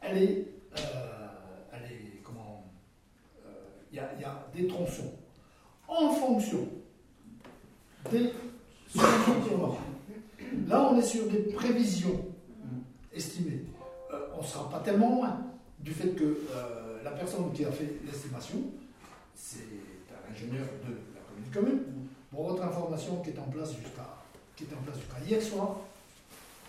elle 0.00 0.18
est, 0.22 0.46
euh, 0.78 1.28
elle 1.72 1.82
est 1.92 2.20
comment, 2.22 2.64
euh, 3.46 3.50
il 3.92 3.96
y, 3.96 4.00
a- 4.00 4.44
des 4.54 4.66
tronçons 4.68 5.12
en 5.88 6.10
fonction 6.12 6.68
des. 8.10 8.32
Là, 10.68 10.90
on 10.92 10.98
est 10.98 11.02
sur 11.02 11.26
des 11.28 11.38
prévisions 11.52 12.24
estimées. 13.12 13.64
Euh, 14.12 14.26
on 14.36 14.42
ne 14.42 14.46
sera 14.46 14.68
pas 14.70 14.80
tellement 14.80 15.10
loin 15.16 15.40
du 15.80 15.92
fait 15.92 16.10
que 16.10 16.40
la 17.02 17.10
personne 17.12 17.52
qui 17.52 17.64
a 17.64 17.72
fait 17.72 17.96
l'estimation, 18.06 18.58
c'est 19.34 19.58
un 20.10 20.32
ingénieur 20.32 20.66
de 20.86 20.94
la 21.14 21.20
commune 21.52 21.52
commune. 21.52 22.03
Pour 22.34 22.48
votre 22.48 22.64
information, 22.64 23.22
qui 23.22 23.30
est 23.30 23.38
en 23.38 23.44
place 23.44 23.70
jusqu'à 23.70 25.24
hier 25.24 25.40
soir 25.40 25.76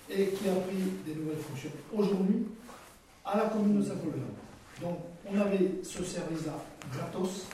et 0.08 0.28
qui 0.28 0.48
a 0.48 0.54
pris 0.54 0.78
des 1.06 1.16
nouvelles 1.16 1.40
fonctions 1.40 1.72
aujourd'hui 1.92 2.46
à 3.26 3.38
la 3.38 3.46
commune 3.46 3.80
de 3.80 3.84
Saint-Paul. 3.84 4.14
Donc, 4.80 5.00
on 5.26 5.40
avait 5.40 5.72
ce 5.84 6.04
service-là 6.04 6.54
gratos. 6.94 7.48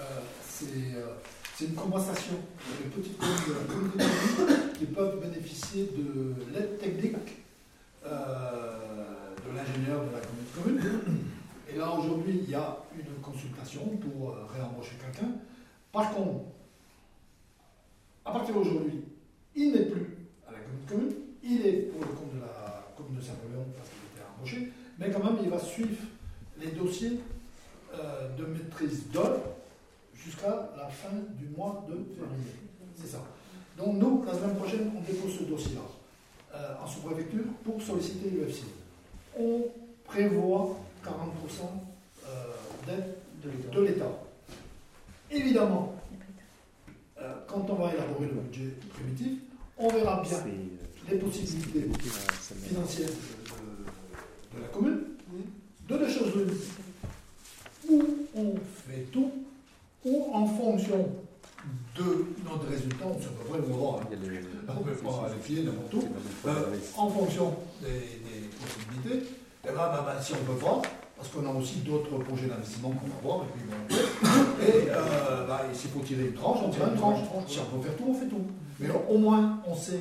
Euh, 0.00 0.04
c'est 0.48 0.94
euh, 0.96 1.14
c'est 1.56 1.66
une 1.66 1.74
compensation 1.74 2.34
pour 2.58 2.74
les 2.82 2.90
petites 2.90 3.18
communes 3.18 3.36
de 3.46 3.52
la 3.52 3.64
communauté 3.74 3.98
de 3.98 4.36
communes 4.36 4.72
qui 4.78 4.86
peuvent 4.86 5.20
bénéficier 5.20 5.90
de 5.96 6.34
l'aide 6.52 6.78
technique 6.78 7.16
euh, 8.06 9.34
de 9.44 9.56
l'ingénieur 9.56 10.04
de 10.04 10.10
la 10.12 10.20
commune 10.20 10.76
de 10.78 10.82
commune. 10.82 11.24
Et 11.72 11.76
là, 11.76 11.92
aujourd'hui, 11.92 12.40
il 12.44 12.50
y 12.50 12.54
a 12.54 12.76
une 12.96 13.20
consultation 13.20 13.82
pour 13.96 14.36
réembaucher 14.52 14.96
quelqu'un. 15.00 15.32
Par 15.92 16.12
contre, 16.12 16.40
à 18.24 18.32
partir 18.32 18.54
d'aujourd'hui, 18.54 19.04
il 19.54 19.72
n'est 19.72 19.84
plus 19.86 20.16
à 20.48 20.52
la 20.52 20.58
commune 20.58 20.86
commune, 20.88 21.14
il 21.42 21.66
est 21.66 21.72
pour 21.90 22.00
le 22.00 22.06
compte 22.08 22.34
de 22.34 22.40
la 22.40 22.88
commune 22.96 23.16
de 23.16 23.20
Saint-Paul 23.20 23.50
parce 23.76 23.88
qu'il 23.88 24.08
était 24.14 24.26
embauché, 24.36 24.72
mais 24.98 25.10
quand 25.10 25.24
même, 25.24 25.42
il 25.42 25.50
va 25.50 25.58
suivre 25.58 26.02
les 26.60 26.68
dossiers 26.72 27.20
euh, 27.94 28.34
de 28.36 28.44
maîtrise 28.46 29.08
d'œuvre 29.10 29.42
jusqu'à 30.14 30.70
la 30.76 30.88
fin 30.88 31.14
du 31.38 31.46
mois 31.56 31.84
de 31.88 31.94
février. 32.14 32.54
C'est 32.96 33.08
ça. 33.08 33.22
Donc 33.76 33.96
nous, 33.96 34.24
la 34.24 34.34
semaine 34.34 34.56
prochaine, 34.56 34.90
on 34.96 35.00
dépose 35.00 35.38
ce 35.38 35.44
dossier-là 35.44 35.82
euh, 36.54 36.74
en 36.82 36.86
sous-préfecture 36.86 37.44
pour 37.64 37.82
solliciter 37.82 38.30
l'UFC. 38.30 38.64
On 39.38 39.64
prévoit 40.04 40.76
40% 41.04 41.08
euh, 42.26 42.28
d'aide 42.86 43.14
De 43.42 43.50
l'État. 43.50 43.70
de 43.76 43.80
l'État. 43.82 44.10
Évidemment, 45.30 45.94
quand 47.46 47.66
on 47.70 47.74
va 47.74 47.92
élaborer 47.94 48.26
le 48.26 48.40
budget 48.40 48.70
primitif, 48.94 49.38
on 49.78 49.88
verra 49.88 50.22
bien 50.22 50.38
les 51.10 51.18
possibilités 51.18 51.86
financières 52.62 53.08
de, 53.08 53.14
de- 53.14 54.56
de 54.56 54.62
la 54.62 54.68
commune, 54.68 55.00
de 55.88 55.96
deux 55.98 56.08
choses 56.08 56.32
l'une. 56.36 56.54
Ou 57.90 58.02
on 58.34 58.54
fait 58.88 59.02
tout, 59.12 59.30
ou 60.04 60.26
en 60.32 60.46
fonction 60.46 61.08
de 61.96 62.02
notre 62.44 62.66
résultat, 62.68 63.04
on 63.06 63.18
sait 63.20 63.26
à 63.26 63.42
peu 63.42 63.48
près 63.50 63.58
où 63.60 63.74
on 63.74 63.92
va. 63.92 64.00
hein. 64.02 64.06
On 64.68 64.80
ne 64.80 64.84
peut 64.84 64.92
pas 65.02 65.26
aller 65.26 65.40
filer 65.42 65.62
n'importe 65.64 65.94
où. 65.94 66.08
Euh, 66.46 66.76
en 66.96 67.10
fonction 67.10 67.54
des, 67.82 67.88
des 67.90 68.48
possibilités, 68.48 69.28
et 69.64 69.68
ben, 69.68 69.74
ben, 69.74 70.02
ben, 70.06 70.20
si 70.22 70.32
on 70.32 70.40
ne 70.52 70.56
peut 70.58 70.64
pas, 70.64 70.82
parce 71.24 71.34
qu'on 71.36 71.50
a 71.50 71.58
aussi 71.58 71.76
d'autres 71.76 72.18
projets 72.18 72.46
d'investissement 72.48 72.90
qu'on 72.90 73.06
va 73.06 73.20
voir, 73.22 73.44
et 73.44 73.52
puis 73.56 73.62
bon, 73.66 73.96
et 74.62 74.90
euh, 74.90 75.46
s'il 75.72 75.90
faut 75.90 76.00
tirer 76.00 76.26
une 76.26 76.34
tranche, 76.34 76.58
on 76.62 76.68
tire 76.68 76.86
une 76.86 76.96
tranche. 76.96 77.20
Si 77.48 77.58
on 77.60 77.78
peut 77.78 77.86
faire 77.88 77.96
tout, 77.96 78.04
on 78.08 78.14
fait 78.14 78.26
tout. 78.28 78.44
Mais 78.78 78.88
au 79.08 79.16
moins, 79.18 79.60
on 79.66 79.74
sait, 79.74 80.00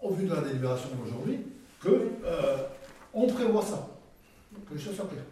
au 0.00 0.14
vu 0.14 0.24
de 0.26 0.34
la 0.34 0.40
délibération 0.40 0.88
d'aujourd'hui, 0.96 1.40
que 1.82 1.88
euh, 2.24 2.56
on 3.12 3.26
prévoit 3.26 3.62
ça. 3.62 3.86
Que 4.66 4.74
les 4.74 4.80
choses 4.80 4.96
soient 4.96 5.06
claires. 5.08 5.24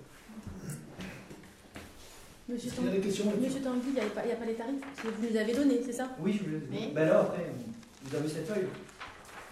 Monsieur 2.50 2.68
Est-ce 2.68 2.74
qu'il 2.76 2.84
y 2.84 2.88
a 2.88 2.92
des 2.92 3.00
questions 3.00 3.24
là-dessus 3.26 3.44
Monsieur 3.46 3.60
Tanguy, 3.62 3.80
il 3.88 3.92
n'y 3.94 4.00
a, 4.00 4.04
pas- 4.10 4.20
a 4.20 4.46
les 4.46 4.54
tarifs 4.54 4.80
que 5.02 5.08
Vous 5.08 5.28
nous 5.30 5.36
avez 5.36 5.54
donné, 5.54 5.80
c'est 5.84 5.92
ça 5.92 6.08
Oui, 6.18 6.32
je 6.38 6.44
vous 6.44 6.50
l'ai 6.50 6.62
Mais- 6.70 6.76
dit. 6.86 6.92
Ben 6.94 7.08
là, 7.08 7.20
après, 7.20 7.46
vous 8.04 8.14
avez 8.16 8.28
cette 8.28 8.46
feuille. 8.46 8.66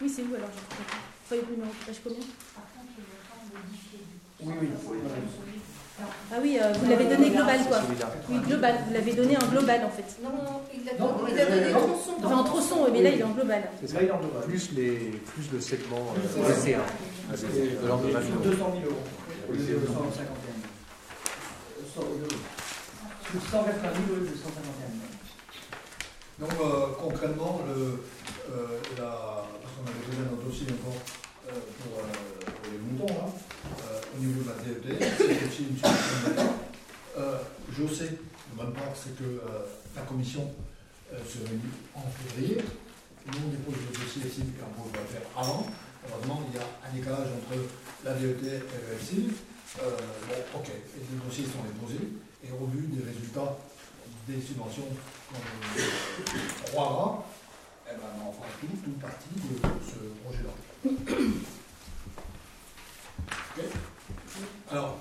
Oui, 0.02 0.08
c'est 0.14 0.22
où 0.22 0.34
alors. 0.34 0.48
Feuille 1.26 1.44
numéro 1.50 1.70
page 1.86 1.96
combien 2.04 2.18
Par 2.54 2.64
contre, 2.76 2.92
le 2.98 3.04
temps 3.24 3.42
modifié 3.56 3.98
du 3.98 4.16
Oui, 4.42 4.54
oui. 4.60 4.68
Ah 6.30 6.36
oui, 6.42 6.58
euh, 6.60 6.72
vous 6.74 6.90
l'avez 6.90 7.04
donné 7.06 7.30
global 7.30 7.58
quoi. 7.68 7.78
Oui, 8.28 8.38
global. 8.46 8.74
Vous 8.86 8.92
l'avez 8.92 9.12
donné 9.14 9.36
en 9.38 9.46
global 9.46 9.80
en 9.86 9.90
fait. 9.90 10.04
Non, 10.22 10.28
non, 10.30 10.60
il 10.74 10.86
a 10.88 10.92
Non, 10.98 11.16
donné, 11.16 11.32
il 11.32 11.40
a 11.40 11.46
donné 11.46 11.70
tronçon 11.72 12.12
Enfin 12.22 12.36
en 12.36 12.44
tronçon, 12.44 12.76
oui, 12.84 12.90
mais 12.92 13.02
là 13.02 13.10
il 13.10 13.20
est 13.20 13.22
en 13.22 13.30
global. 13.30 13.62
C'est 13.80 13.92
Là, 13.94 13.98
ça. 14.00 14.02
il 14.02 14.08
est 14.08 14.10
en 14.12 14.18
global. 14.18 14.42
Plus, 14.44 14.72
les, 14.72 14.94
plus 15.32 15.50
le 15.52 15.60
segment 15.60 16.12
euh. 16.16 16.52
C'est 16.54 16.72
de 17.82 17.86
l'ordre 17.86 18.06
de 18.06 18.12
20 18.12 18.20
000 18.20 18.32
200 18.44 18.58
euros. 18.60 18.72
000 18.76 18.84
euros. 18.90 19.02
Au 19.48 19.52
lieu 19.52 19.58
de 19.58 19.86
151 19.86 19.96
000. 19.96 20.28
Euh, 21.80 21.84
cent- 21.94 22.02
euh, 22.02 22.28
Sur 23.32 23.40
180 23.50 23.72
000 23.80 24.18
au 24.18 24.20
lieu 24.20 24.28
de 24.28 24.36
151 24.36 24.52
000. 26.36 26.44
Donc 26.44 26.52
euh, 26.60 26.92
concrètement, 27.00 27.60
le, 27.66 28.04
euh, 28.52 28.78
la, 28.98 29.48
parce 29.64 29.72
qu'on 29.72 29.88
avait 29.88 30.04
déjà 30.12 30.28
notre 30.30 30.44
dossier 30.44 30.66
encore 30.76 31.00
euh, 31.48 31.56
pour, 31.80 31.92
euh, 31.96 32.04
pour 32.44 32.68
les 32.70 32.78
moutons, 32.84 33.06
là, 33.16 33.24
euh, 33.24 33.45
au 34.16 34.20
niveau 34.20 34.42
de 34.42 34.48
la 34.48 34.56
DED, 34.56 35.12
c'est 35.16 35.46
aussi 35.46 35.62
une 35.68 35.76
solution. 35.76 36.46
Euh, 37.18 37.38
je 37.72 37.94
sais, 37.94 38.10
de 38.10 38.56
bonne 38.56 38.72
part, 38.72 38.92
c'est 38.94 39.16
que 39.16 39.24
euh, 39.24 39.66
la 39.94 40.02
commission 40.02 40.50
euh, 41.12 41.18
se 41.28 41.38
réunit 41.46 41.72
en 41.94 42.02
février. 42.10 42.58
Nous, 43.26 43.38
on 43.46 43.50
dépose 43.50 43.74
le 43.74 43.98
dossier 43.98 44.22
ici 44.26 44.40
et 44.42 44.62
on 44.62 44.88
peut 44.88 44.98
le 45.00 45.06
faire 45.06 45.26
avant. 45.36 45.66
Heureusement, 46.08 46.42
il 46.48 46.54
y 46.56 46.58
a 46.62 46.66
un 46.88 46.94
décalage 46.94 47.28
entre 47.36 47.58
la 48.04 48.14
DET 48.14 48.38
et 48.44 48.60
le. 48.60 49.32
Euh, 49.82 49.90
bon, 50.28 50.60
ok, 50.60 50.68
et 50.68 51.00
les 51.00 51.18
dossiers 51.26 51.44
sont 51.44 51.64
déposés. 51.66 52.08
Et 52.44 52.50
au 52.52 52.66
vu 52.66 52.86
des 52.86 53.02
résultats 53.04 53.58
des 54.28 54.40
subventions 54.40 54.86
qu'on 55.30 56.70
croira, 56.70 57.24
eh 57.88 57.94
ben, 57.94 58.10
on 58.26 58.32
fera 58.32 58.48
tout, 58.60 58.76
tout 58.84 58.96
partie 59.00 59.34
de 59.34 59.56
ce 59.84 59.98
projet-là. 60.22 60.54
Alors, 64.70 64.96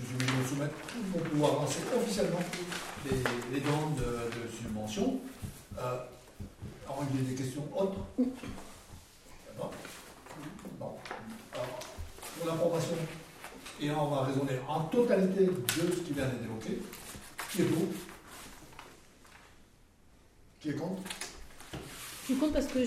je 0.00 0.04
suis 0.06 0.14
obligé 0.14 0.32
de 0.42 0.48
soumettre 0.48 0.74
pour 1.12 1.20
pouvoir 1.22 1.52
lancer 1.54 1.78
officiellement 1.96 2.40
les, 3.04 3.16
les 3.54 3.60
demandes 3.60 3.96
de, 3.96 4.56
subvention. 4.56 5.20
Euh, 5.78 5.98
alors, 6.86 7.04
il 7.12 7.20
y 7.22 7.26
a 7.26 7.30
des 7.30 7.34
questions 7.36 7.64
autres 7.76 8.00
D'accord 8.18 9.72
Bon. 10.80 10.94
Alors, 11.52 11.78
pour 12.38 12.46
l'information, 12.46 12.96
et 13.80 13.86
là, 13.88 13.94
on 14.00 14.08
va 14.08 14.22
raisonner 14.22 14.58
en 14.68 14.80
totalité 14.84 15.46
de 15.46 15.92
ce 15.94 16.00
qui 16.00 16.12
vient 16.12 16.26
d'être 16.26 16.44
évoqué. 16.44 16.82
Qui 17.52 17.62
est 17.62 17.64
pour? 17.66 17.86
Qui 20.60 20.70
est 20.70 20.74
contre? 20.74 21.02
Je 22.22 22.32
suis 22.32 22.36
contre 22.36 22.54
parce 22.54 22.66
que 22.66 22.80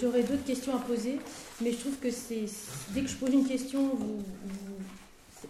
j'aurais 0.00 0.22
d'autres 0.22 0.44
questions 0.44 0.76
à 0.76 0.78
poser, 0.78 1.18
mais 1.60 1.72
je 1.72 1.78
trouve 1.78 1.96
que 1.96 2.10
c'est 2.10 2.44
dès 2.90 3.02
que 3.02 3.08
je 3.08 3.16
pose 3.16 3.32
une 3.34 3.46
question, 3.46 3.88
vous- 3.96 4.22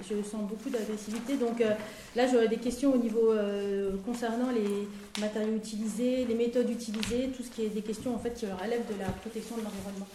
je 0.03 0.23
sens 0.29 0.43
beaucoup 0.49 0.71
d'agressivité. 0.71 1.37
Donc 1.37 1.61
euh, 1.61 1.71
là, 2.17 2.27
j'aurais 2.31 2.49
des 2.49 2.57
questions 2.57 2.93
au 2.95 2.97
niveau 2.99 3.31
euh, 3.33 3.91
concernant 4.07 4.51
les 4.51 4.89
matériaux 5.21 5.55
utilisés, 5.57 6.25
les 6.29 6.35
méthodes 6.35 6.71
utilisées, 6.71 7.29
tout 7.37 7.43
ce 7.43 7.51
qui 7.51 7.65
est 7.65 7.69
des 7.69 7.83
questions 7.83 8.15
en 8.15 8.19
fait 8.19 8.35
qui 8.35 8.47
relèvent 8.47 8.87
de 8.87 8.99
la 9.01 9.11
protection 9.11 9.57
de 9.57 9.63
l'environnement. 9.63 10.09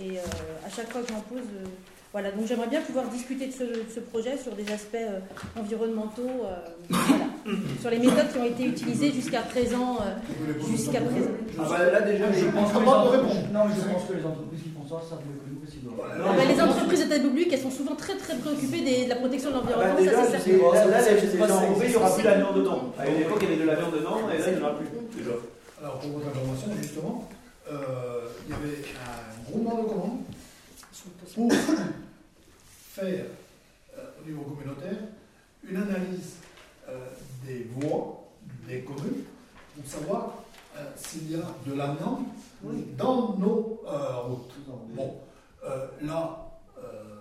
Et 0.00 0.18
euh, 0.18 0.66
à 0.66 0.70
chaque 0.70 0.90
fois 0.90 1.02
que 1.02 1.08
j'en 1.12 1.20
pose, 1.20 1.38
euh, 1.38 1.64
voilà. 2.12 2.30
Donc 2.32 2.46
j'aimerais 2.46 2.66
bien 2.68 2.80
pouvoir 2.80 3.06
discuter 3.08 3.46
de 3.46 3.52
ce, 3.52 3.62
de 3.64 3.82
ce 3.94 4.00
projet 4.00 4.36
sur 4.36 4.52
des 4.54 4.70
aspects 4.72 4.94
euh, 4.96 5.20
environnementaux, 5.60 6.22
euh, 6.44 6.56
voilà. 6.90 7.24
sur 7.80 7.90
les 7.90 7.98
méthodes 7.98 8.30
qui 8.32 8.38
ont 8.38 8.44
été 8.44 8.64
utilisées 8.66 9.12
jusqu'à 9.12 9.42
présent. 9.42 9.98
euh, 10.00 10.66
Jusqu'à 10.68 11.00
présent. 11.00 11.30
Ah 11.58 11.62
bah, 11.68 11.90
là 11.92 12.00
déjà, 12.02 12.32
Je 12.32 12.46
pense 12.46 12.72
que 12.72 12.78
les 12.80 12.86
entreprises-. 12.88 13.52
Non, 13.52 13.60
mais 13.68 13.74
je 13.76 13.92
pense 13.92 14.04
que 14.08 14.12
les 14.14 14.24
entreprises 14.24 14.62
qui 14.62 14.70
font 14.70 14.86
ça 14.88 15.08
savent 15.08 15.20
mieux 15.26 15.38
que 15.38 15.53
Non, 15.84 15.92
Ah 16.26 16.32
bah, 16.36 16.44
les 16.44 16.60
entreprises 16.60 17.04
de 17.04 17.08
taille 17.08 17.22
publique, 17.22 17.52
elles 17.52 17.60
sont 17.60 17.70
souvent 17.70 17.94
très 17.94 18.16
très 18.16 18.36
préoccupées 18.36 18.82
des- 18.82 19.04
de 19.04 19.08
la 19.10 19.16
protection 19.16 19.50
de 19.50 19.56
Ah 19.56 19.60
bah, 19.64 19.70
l'environnement, 19.70 20.00
déjà, 20.00 20.12
ça 20.24 20.38
c'est 20.38 20.58
certain. 20.58 20.90
là, 20.90 21.00
les 21.00 21.84
il 21.84 21.90
n'y 21.90 21.96
aura 21.96 22.14
plus 22.14 22.22
la 22.24 22.34
viande 22.36 22.56
dedans. 22.56 22.92
À 22.98 23.06
une 23.08 23.14
C'est- 23.16 23.20
époque, 23.22 23.38
il 23.42 23.48
y 23.48 23.52
avait 23.52 23.62
de 23.62 23.66
la 23.66 23.74
viande 23.76 23.94
dedans, 23.94 24.18
et 24.30 24.38
là, 24.38 24.44
il 24.46 24.52
n'y 24.54 24.60
en 24.60 24.62
aura 24.68 24.76
plus. 24.78 24.86
Déjà. 25.16 25.30
Alors, 25.80 25.98
pour 26.00 26.10
votre 26.10 26.26
information, 26.28 26.68
justement, 26.82 27.28
euh, 27.70 28.28
il 28.46 28.50
y 28.50 28.54
avait 28.54 28.78
un 28.94 29.50
groupement 29.50 29.82
de 29.82 29.88
commandes 29.88 30.20
pour 31.34 31.52
faire, 32.94 33.24
euh, 33.98 34.00
au 34.22 34.28
niveau 34.28 34.42
communautaire, 34.42 34.98
une 35.68 35.76
analyse 35.76 36.34
euh, 36.88 37.06
des 37.46 37.66
voies 37.76 38.22
des 38.68 38.80
communes 38.80 39.24
pour 39.74 39.86
savoir 39.90 40.34
euh, 40.76 40.80
s'il 40.96 41.30
y 41.32 41.34
a 41.36 41.44
de 41.66 41.74
l'amiante 41.74 42.26
dans 42.98 43.36
nos 43.38 43.80
euh, 43.86 44.16
routes. 44.28 44.52
Bon, 44.94 45.14
euh, 45.64 45.86
là, 46.02 46.46
euh, 46.78 47.20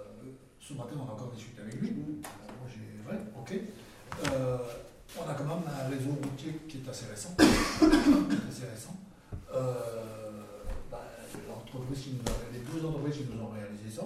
ce 0.59 0.73
matin, 0.73 0.95
on 0.97 1.09
a 1.09 1.13
encore 1.13 1.31
discuté 1.31 1.61
avec 1.61 1.75
lui. 1.81 1.89
Euh, 1.89 2.21
moi, 2.59 2.67
j'ai. 2.67 3.09
Ouais, 3.09 3.19
ok. 3.39 3.53
Euh, 4.33 4.57
on 5.19 5.29
a 5.29 5.33
quand 5.33 5.43
même 5.43 5.63
un 5.67 5.89
réseau 5.89 6.11
routier 6.23 6.53
qui 6.67 6.77
est 6.77 6.89
assez 6.89 7.05
récent. 7.07 7.35
assez 7.39 8.65
récent. 8.65 8.95
Bah, 10.91 11.01
l'entreprise 11.47 11.99
qui 12.03 12.11
nous 12.13 12.21
a- 12.31 12.51
les 12.53 12.59
deux 12.59 12.85
entreprises 12.87 13.17
qui 13.17 13.25
nous 13.35 13.43
ont 13.43 13.49
réalisé 13.49 13.89
ça, 13.89 14.03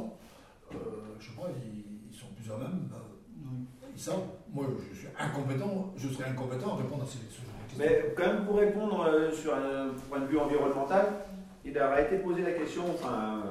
je 1.19 1.25
sais 1.25 1.35
pas, 1.35 1.47
ils, 1.63 2.09
ils 2.11 2.15
sont 2.17 2.27
plus 2.35 2.51
à 2.51 2.57
même. 2.57 2.89
euh, 2.93 3.53
ils 3.95 3.99
savent. 4.01 4.19
Moi, 4.53 4.65
je 4.91 4.95
suis 4.97 5.07
incompétent, 5.17 5.93
je 5.97 6.07
serais 6.09 6.29
incompétent 6.29 6.73
à 6.73 6.77
répondre 6.77 7.03
à 7.03 7.05
ces, 7.05 7.19
ce 7.33 7.41
de. 7.41 7.47
Mais 7.79 8.13
quand 8.15 8.25
même, 8.27 8.45
pour 8.45 8.57
répondre 8.57 9.01
euh, 9.07 9.31
sur 9.31 9.53
un 9.55 9.89
point 10.09 10.19
de 10.19 10.25
vue 10.25 10.37
environnemental, 10.39 11.05
il 11.65 11.77
a 11.77 12.01
été 12.01 12.17
posé 12.19 12.41
la 12.43 12.51
question, 12.51 12.83
enfin, 12.93 13.43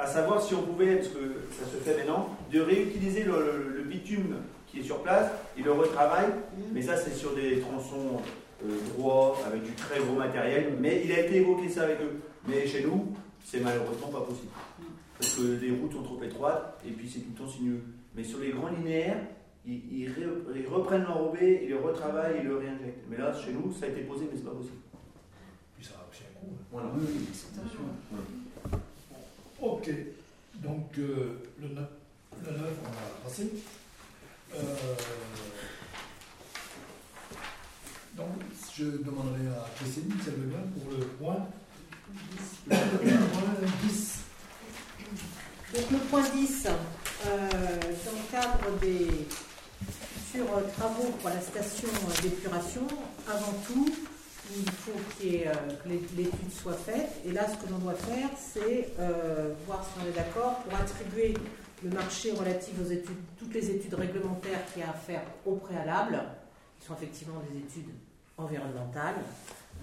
à 0.00 0.06
savoir 0.06 0.42
si 0.42 0.54
on 0.54 0.62
pouvait, 0.62 0.96
parce 0.96 1.08
que 1.08 1.18
ça 1.58 1.64
se 1.70 1.76
fait 1.76 1.96
maintenant, 1.98 2.36
de 2.52 2.60
réutiliser 2.60 3.24
le, 3.24 3.32
le- 3.32 3.74
le 3.78 3.82
bitume 3.84 4.36
qui 4.66 4.80
est 4.80 4.82
sur 4.82 5.02
place 5.02 5.30
et 5.58 5.62
le 5.62 5.72
retravail. 5.72 6.26
Mais 6.72 6.82
ça, 6.82 6.96
c'est 6.96 7.14
sur 7.14 7.34
des 7.34 7.60
tronçons 7.60 8.20
euh, 8.64 8.68
droits, 8.96 9.36
avec 9.46 9.62
du 9.64 9.72
très 9.72 9.98
gros 10.00 10.14
matériel. 10.16 10.74
Mais 10.80 11.02
il 11.04 11.12
a 11.12 11.20
été 11.26 11.36
évoqué 11.36 11.68
ça 11.68 11.82
avec 11.82 12.00
eux. 12.00 12.20
Mais 12.48 12.66
chez 12.66 12.84
nous, 12.84 13.12
c'est 13.44 13.60
malheureusement 13.60 14.08
pas 14.08 14.20
possible. 14.20 14.48
Parce 15.18 15.34
que 15.36 15.42
les 15.60 15.70
routes 15.72 15.92
sont 15.92 16.02
trop 16.02 16.22
étroites 16.22 16.80
et 16.86 16.90
puis 16.92 17.08
c'est 17.08 17.20
tout 17.20 17.30
le 17.36 17.44
temps 17.44 17.50
sinueux. 17.50 17.82
Mais 18.14 18.24
sur 18.24 18.38
les 18.38 18.50
grands 18.50 18.68
linéaires, 18.68 19.18
ils, 19.66 19.82
ils 19.92 20.08
ré- 20.08 20.22
ils 20.56 20.66
reprennent 20.66 21.04
l'enrobé, 21.04 21.60
ils 21.64 21.70
le 21.70 21.76
retravaillent, 21.78 22.36
ils 22.42 22.48
le 22.48 22.56
réinjectent. 22.56 23.04
Mais 23.10 23.18
là, 23.18 23.32
chez 23.34 23.52
nous, 23.52 23.72
ça 23.72 23.86
a 23.86 23.88
été 23.90 24.00
posé, 24.02 24.26
mais 24.30 24.36
c'est 24.38 24.44
pas 24.44 24.52
possible. 24.56 24.78
Puis 25.76 25.84
ça 25.84 25.94
a 26.00 26.08
aussi 26.10 26.22
un 26.24 26.40
coût. 26.40 26.52
Voilà. 26.72 26.88
Ok, 29.62 29.90
donc 30.54 30.86
euh, 30.98 31.38
le 31.60 31.68
9, 31.68 31.84
le 32.46 32.50
9, 32.50 32.60
on 32.80 32.88
va 32.88 33.28
passer. 33.28 33.50
Euh, 34.54 34.58
donc, 38.16 38.28
je 38.74 38.84
demanderai 38.84 39.48
à 39.48 39.68
Christine, 39.76 40.14
si 40.22 40.28
elle 40.28 40.36
veut 40.36 40.46
bien, 40.46 40.60
pour 40.74 40.90
le 40.92 41.04
point, 41.04 41.46
le 42.70 42.76
point 42.76 43.68
10. 43.82 44.18
Donc 45.74 45.90
le 45.90 45.98
point 46.08 46.24
10, 46.34 46.66
euh, 47.26 47.48
dans 47.50 48.12
le 48.12 48.32
cadre 48.32 48.78
des 48.80 49.08
futurs 50.32 50.72
travaux 50.74 51.10
pour 51.20 51.28
la 51.28 51.40
station 51.42 51.88
d'épuration, 52.22 52.86
avant 53.28 53.52
tout, 53.66 53.86
il 54.56 54.70
faut 54.70 54.90
euh, 54.92 55.52
que 55.82 55.88
l'é- 55.88 56.02
l'étude 56.16 56.52
soit 56.52 56.74
faite. 56.74 57.10
Et 57.24 57.32
là, 57.32 57.46
ce 57.48 57.56
que 57.64 57.70
l'on 57.70 57.78
doit 57.78 57.94
faire, 57.94 58.28
c'est 58.36 58.90
euh, 58.98 59.52
voir 59.66 59.84
si 59.84 59.90
on 60.04 60.08
est 60.08 60.12
d'accord 60.16 60.58
pour 60.60 60.74
attribuer 60.78 61.34
le 61.84 61.90
marché 61.90 62.32
relatif 62.32 62.74
aux 62.80 62.90
études, 62.90 63.16
toutes 63.38 63.54
les 63.54 63.70
études 63.70 63.94
réglementaires 63.94 64.60
qu'il 64.72 64.82
y 64.82 64.84
a 64.84 64.90
à 64.90 64.94
faire 64.94 65.22
au 65.46 65.54
préalable, 65.56 66.20
qui 66.78 66.86
sont 66.86 66.94
effectivement 66.94 67.40
des 67.50 67.58
études 67.58 67.92
environnementales, 68.36 69.16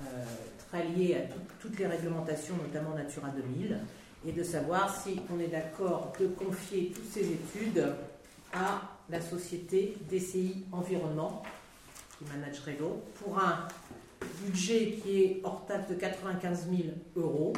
euh, 0.01 0.23
très 0.69 0.85
liées 0.85 1.15
à 1.15 1.21
tout- 1.21 1.39
toutes 1.59 1.79
les 1.79 1.87
réglementations, 1.87 2.55
notamment 2.57 2.93
Natura 2.95 3.29
2000 3.29 3.79
et 4.25 4.31
de 4.31 4.43
savoir 4.43 4.95
si 5.03 5.21
on 5.33 5.39
est 5.39 5.47
d'accord 5.47 6.11
de 6.19 6.27
confier 6.27 6.91
toutes 6.93 7.11
ces 7.11 7.21
études 7.31 7.85
à 8.53 8.81
la 9.09 9.21
société 9.21 9.95
DCI 10.09 10.65
Environnement, 10.71 11.43
qui 12.17 12.25
managerait 12.25 12.77
l'eau, 12.79 13.01
pour 13.23 13.37
un 13.39 13.67
budget 14.43 14.99
qui 15.01 15.23
est 15.23 15.41
hors 15.43 15.65
taxe 15.65 15.87
de 15.89 15.95
95 15.95 16.67
000 16.69 16.89
euros, 17.15 17.53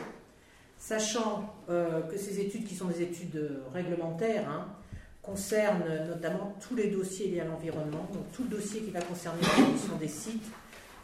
sachant 0.78 1.54
euh, 1.70 2.02
que 2.02 2.18
ces 2.18 2.40
études, 2.40 2.66
qui 2.66 2.76
sont 2.76 2.88
des 2.88 3.02
études 3.02 3.36
euh, 3.36 3.64
réglementaires, 3.74 4.50
hein, 4.50 4.68
concernent 5.22 5.84
notamment 6.08 6.56
tous 6.60 6.76
les 6.76 6.88
dossiers 6.88 7.28
liés 7.28 7.42
à 7.42 7.46
l'environnement, 7.46 8.08
donc 8.14 8.32
tout 8.34 8.44
le 8.44 8.50
dossier 8.50 8.82
qui 8.82 8.92
va 8.92 9.02
concerner 9.02 9.42
la 9.42 9.66
condition 9.66 9.96
des 9.98 10.08
sites, 10.08 10.46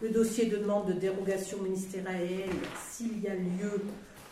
le 0.01 0.09
dossier 0.09 0.47
de 0.47 0.57
demande 0.57 0.87
de 0.87 0.93
dérogation 0.93 1.61
ministérielle 1.61 2.49
s'il 2.89 3.21
y 3.21 3.27
a 3.27 3.35
lieu 3.35 3.81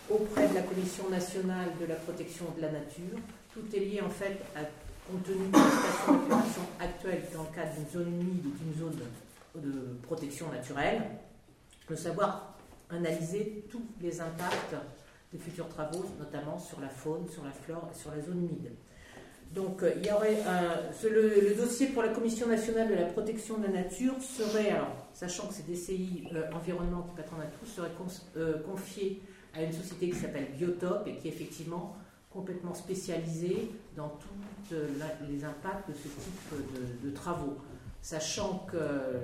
auprès 0.09 0.47
de 0.47 0.55
la 0.55 0.61
Commission 0.61 1.09
nationale 1.09 1.69
de 1.79 1.85
la 1.85 1.95
protection 1.95 2.45
de 2.57 2.61
la 2.61 2.71
nature. 2.71 3.17
Tout 3.53 3.63
est 3.75 3.79
lié 3.79 4.01
en 4.01 4.09
fait 4.09 4.37
à, 4.55 4.61
compte 5.07 5.23
tenu 5.23 5.47
de 5.47 5.57
la 5.57 6.13
d'épuration 6.17 6.61
actuelle 6.79 7.23
dans 7.33 7.43
le 7.43 7.55
cadre 7.55 7.71
d'une 7.75 7.89
zone 8.01 8.13
humide 8.13 8.45
ou 8.45 8.51
d'une 8.51 8.79
zone 8.79 8.99
de 9.55 9.97
protection 10.03 10.49
naturelle, 10.51 11.01
de 11.89 11.95
savoir 11.95 12.57
analyser 12.89 13.65
tous 13.69 13.81
les 14.01 14.19
impacts 14.21 14.75
des 15.31 15.39
futurs 15.39 15.67
travaux, 15.69 16.05
notamment 16.19 16.59
sur 16.59 16.79
la 16.79 16.89
faune, 16.89 17.27
sur 17.29 17.43
la 17.43 17.51
flore 17.51 17.89
et 17.93 17.97
sur 17.97 18.11
la 18.11 18.21
zone 18.21 18.37
humide. 18.45 18.71
Donc, 19.51 19.83
euh, 19.83 19.91
il 19.97 20.05
y 20.05 20.11
aurait 20.11 20.37
ce- 20.99 21.07
le, 21.07 21.49
le 21.49 21.55
dossier 21.55 21.87
pour 21.87 22.01
la 22.01 22.09
Commission 22.09 22.47
nationale 22.47 22.89
de 22.89 22.95
la 22.95 23.05
protection 23.05 23.57
de 23.59 23.63
la 23.63 23.69
nature 23.83 24.15
serait, 24.21 24.71
alors, 24.71 25.07
sachant 25.13 25.47
que 25.47 25.53
c'est 25.53 25.65
DCI 25.67 26.27
euh, 26.33 26.49
Environnement 26.53 27.03
qui 27.03 27.15
patronne 27.15 27.41
à 27.41 27.45
tout, 27.45 27.65
serait 27.65 27.91
euh, 28.37 28.59
confié 28.63 29.21
à 29.55 29.61
une 29.61 29.71
société 29.73 30.09
qui 30.09 30.15
s'appelle 30.17 30.47
Biotop 30.57 31.07
et 31.07 31.15
qui 31.17 31.27
est 31.27 31.31
effectivement 31.31 31.95
complètement 32.31 32.73
spécialisée 32.73 33.69
dans 33.95 34.09
tous 34.09 34.75
les 35.29 35.45
impacts 35.45 35.87
de 35.87 35.93
ce 35.93 36.07
type 36.07 37.03
de 37.03 37.09
travaux. 37.11 37.57
Sachant 38.03 38.67
que 38.69 38.77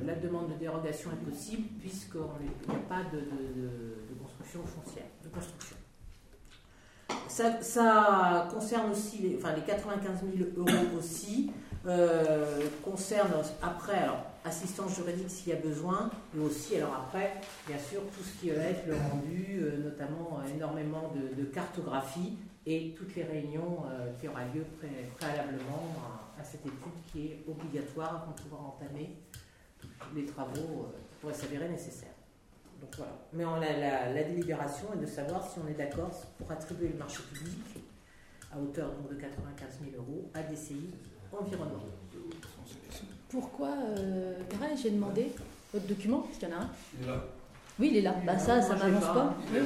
la 0.05 0.15
demande 0.15 0.53
de 0.53 0.57
dérogation 0.57 1.09
est 1.11 1.29
possible 1.29 1.67
puisqu'il 1.81 2.19
n'y 2.69 2.75
a 2.75 2.79
pas 2.87 3.01
de, 3.13 3.19
construction 4.23 4.61
foncière, 4.65 5.03
de 5.21 5.27
construction. 5.27 5.75
Ça, 7.27 8.47
concerne 8.49 8.89
aussi 8.91 9.17
les, 9.17 9.35
enfin, 9.37 9.53
les 9.53 9.63
95 9.63 10.19
000 10.37 10.49
euros 10.55 10.97
aussi, 10.97 11.51
euh, 11.85 12.61
concerne 12.81 13.31
après 13.61 13.97
alors, 13.99 14.23
assistance 14.45 14.95
juridique 14.95 15.29
s'il 15.29 15.49
y 15.49 15.57
a 15.57 15.59
besoin, 15.59 16.09
mais 16.33 16.45
aussi 16.45 16.77
alors 16.77 16.95
après, 17.05 17.33
bien 17.67 17.77
sûr, 17.77 17.99
tout 18.15 18.23
ce 18.23 18.39
qui 18.39 18.49
va 18.49 18.63
être 18.63 18.87
le 18.87 18.95
rendu, 18.95 19.59
euh, 19.61 19.83
notamment 19.83 20.39
euh, 20.39 20.55
énormément 20.55 21.11
de, 21.37 21.43
cartographie 21.43 22.37
et 22.65 22.95
toutes 22.97 23.13
les 23.15 23.23
réunions 23.23 23.83
euh, 23.91 24.09
qui 24.21 24.27
aura 24.29 24.43
lieu 24.55 24.63
pré- 24.79 25.09
préalablement 25.17 25.83
à, 26.05 26.28
à 26.39 26.43
cette 26.43 26.65
étude 26.65 26.77
qui 27.11 27.27
est 27.27 27.43
obligatoire 27.47 28.23
avant 28.23 28.31
de 28.31 28.41
pouvoir 28.41 28.65
entamer 28.65 29.15
les 30.15 30.25
travaux 30.25 30.59
euh, 30.87 30.97
qui 31.09 31.15
pourraient 31.21 31.33
s'avérer 31.33 31.69
nécessaires. 31.69 32.13
Donc 32.81 32.89
voilà. 32.95 33.11
Mais 33.33 33.45
on 33.45 33.55
a 33.55 33.59
la, 33.73 34.13
la 34.13 34.23
délibération 34.23 34.87
est 34.93 35.01
de 35.01 35.05
savoir 35.05 35.45
si 35.45 35.59
on 35.59 35.67
est 35.67 35.73
d'accord 35.73 36.11
pour 36.37 36.51
attribuer 36.51 36.89
le 36.89 36.97
marché 36.97 37.21
public 37.33 37.83
à 38.51 38.59
hauteur 38.59 38.91
donc, 38.93 39.09
de 39.09 39.15
95 39.15 39.79
000 39.91 40.01
euros 40.01 40.29
à 40.33 40.41
DCI 40.43 40.89
Environnement. 41.31 41.83
Pourquoi, 43.29 43.69
euh, 43.69 44.33
pareil, 44.49 44.75
j'ai 44.81 44.89
demandé 44.89 45.31
votre 45.71 45.85
document, 45.85 46.21
parce 46.21 46.37
qu'il 46.39 46.49
y 46.49 46.53
en 46.53 46.57
a 46.57 46.61
un. 46.61 47.21
Oui, 47.79 47.89
il 47.93 47.97
est 47.97 48.01
là. 48.01 48.13
Bah 48.27 48.37
ça, 48.37 48.61
ça 48.61 48.75
m'avance 48.75 49.05
pas. 49.07 49.13
pas. 49.13 49.33
Oui. 49.53 49.59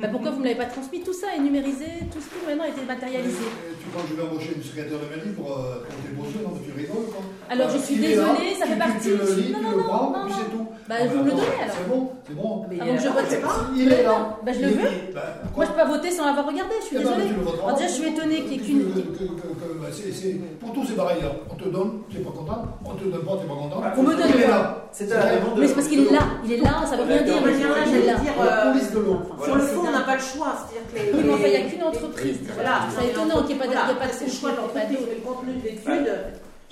Bah, 0.00 0.08
pourquoi 0.10 0.30
vous 0.32 0.38
ne 0.38 0.42
me 0.42 0.46
l'avez 0.48 0.58
pas 0.58 0.64
transmis 0.66 1.00
Tout 1.02 1.12
ça 1.12 1.28
est 1.36 1.40
numérisé, 1.40 1.86
tout 2.10 2.18
ce 2.20 2.26
qui 2.26 2.44
maintenant 2.44 2.64
a 2.64 2.68
été 2.68 2.82
matérialisé. 2.82 3.46
Tu 3.80 3.86
crois 3.90 4.02
que 4.02 4.08
je 4.10 4.14
vais 4.18 4.22
embaucher 4.26 4.52
une 4.56 4.62
secrétaire 4.62 4.98
de 4.98 5.06
mairie 5.06 5.30
pour, 5.38 5.52
euh, 5.54 5.86
pour 5.86 6.24
beaux 6.24 6.30
Non, 6.42 6.58
tu 6.66 6.72
rigoles, 6.74 7.06
quoi. 7.14 7.22
Alors 7.48 7.70
je 7.70 7.78
suis 7.78 7.96
désolée, 7.96 8.54
ça 8.58 8.66
tu- 8.66 8.72
fait 8.72 8.78
partie. 8.78 9.08
Tu 9.10 9.16
le 9.16 9.22
lis, 9.40 9.52
non, 9.52 9.58
tu 9.58 9.64
non, 9.64 9.70
le 9.70 9.76
non, 9.76 9.82
prends, 9.84 10.10
non, 10.10 10.18
puis 10.26 10.32
non. 10.34 10.38
c'est 10.42 10.50
tout. 10.50 10.66
Bah, 10.88 10.94
Ah, 10.98 11.06
vous 11.06 11.18
me 11.18 11.24
le 11.24 11.30
donnez 11.30 11.42
alors. 11.62 11.76
C'est 11.78 11.88
bon, 11.88 12.10
c'est 12.26 12.34
bon. 12.34 12.66
Mais 12.68 12.80
Avant 12.80 12.94
que 12.96 13.02
je 13.02 13.08
vote, 13.08 13.40
pas. 13.42 13.56
Il 13.76 13.92
est 13.92 14.02
là. 14.02 14.36
Bah, 14.44 14.52
je 14.52 14.60
le 14.60 14.66
veux. 14.74 14.90
bah, 15.14 15.22
Moi, 15.54 15.64
je 15.64 15.70
peux 15.70 15.76
pas 15.76 15.84
voter 15.86 16.10
sans 16.10 16.26
avoir 16.26 16.46
regardé, 16.50 16.74
je 16.80 16.86
suis 16.86 16.96
ben, 16.98 17.02
désolée. 17.06 17.30
déjà, 17.30 17.86
je 17.86 17.92
suis 17.94 18.08
étonnée 18.10 18.42
qu'il 18.42 18.52
y 18.52 18.54
ait 18.56 18.66
qu'une. 18.66 18.82
bah, 18.82 19.86
Pour 20.58 20.72
tous, 20.74 20.84
c'est 20.90 20.96
pareil. 20.96 21.18
On 21.48 21.54
te 21.54 21.68
donne, 21.68 22.02
tu 22.10 22.18
n'es 22.18 22.24
pas 22.24 22.30
content. 22.34 22.62
On 22.84 22.94
te 22.98 23.04
donne 23.04 23.22
pas, 23.22 23.36
tu 23.38 23.42
n'es 23.46 23.48
pas 23.54 23.60
content. 23.62 23.82
On 23.96 24.02
me 24.02 24.14
donne 24.16 24.26
Il 24.34 24.40
est 24.42 24.44
quoi 24.46 24.50
là. 24.58 24.76
C'est 24.92 25.12
à 25.12 25.24
la 25.24 25.36
demande 25.38 25.54
de 25.54 25.60
Mais 25.60 25.68
c'est 25.68 25.74
parce 25.74 25.86
qu'il 25.86 26.00
est 26.00 26.10
là, 26.10 26.18
il 26.44 26.52
est 26.52 26.56
là, 26.56 26.82
ça 26.84 26.96
veut 26.96 27.04
rien 27.04 27.22
dire. 27.22 27.34
Là, 27.68 27.84
j'allais 27.84 28.02
dire, 28.02 28.34
euh, 28.40 28.72
police 28.72 28.90
de 28.92 28.98
l'eau. 28.98 29.18
sur 29.44 29.54
le 29.56 29.62
fond, 29.62 29.80
on 29.86 29.90
n'a 29.92 30.00
pas 30.00 30.16
le 30.16 30.22
choix. 30.22 30.56
C'est-à-dire 30.58 30.86
que 30.90 30.96
les- 30.98 31.12
Oui, 31.18 31.24
mais 31.26 31.32
enfin, 31.34 31.42
il 31.46 31.50
n'y 31.50 31.56
a 31.66 31.70
qu'une 31.70 31.82
entreprise. 31.82 32.38
Voilà, 32.54 32.80
C'est 32.98 33.06
étonnant 33.08 33.42
qu'il 33.42 33.56
n'y 33.56 33.62
ait 33.62 33.66
pas 33.66 33.66
de- 33.66 33.72
choix 33.72 33.82
de 33.82 33.96
conflit, 33.96 34.40
pas 34.40 34.48
l'entreprise, 34.60 34.90
d'autre. 34.98 35.08
mais 35.08 35.14
le 35.14 35.20
contenu 35.20 35.52
de 35.54 35.62
l'étude. 35.64 36.12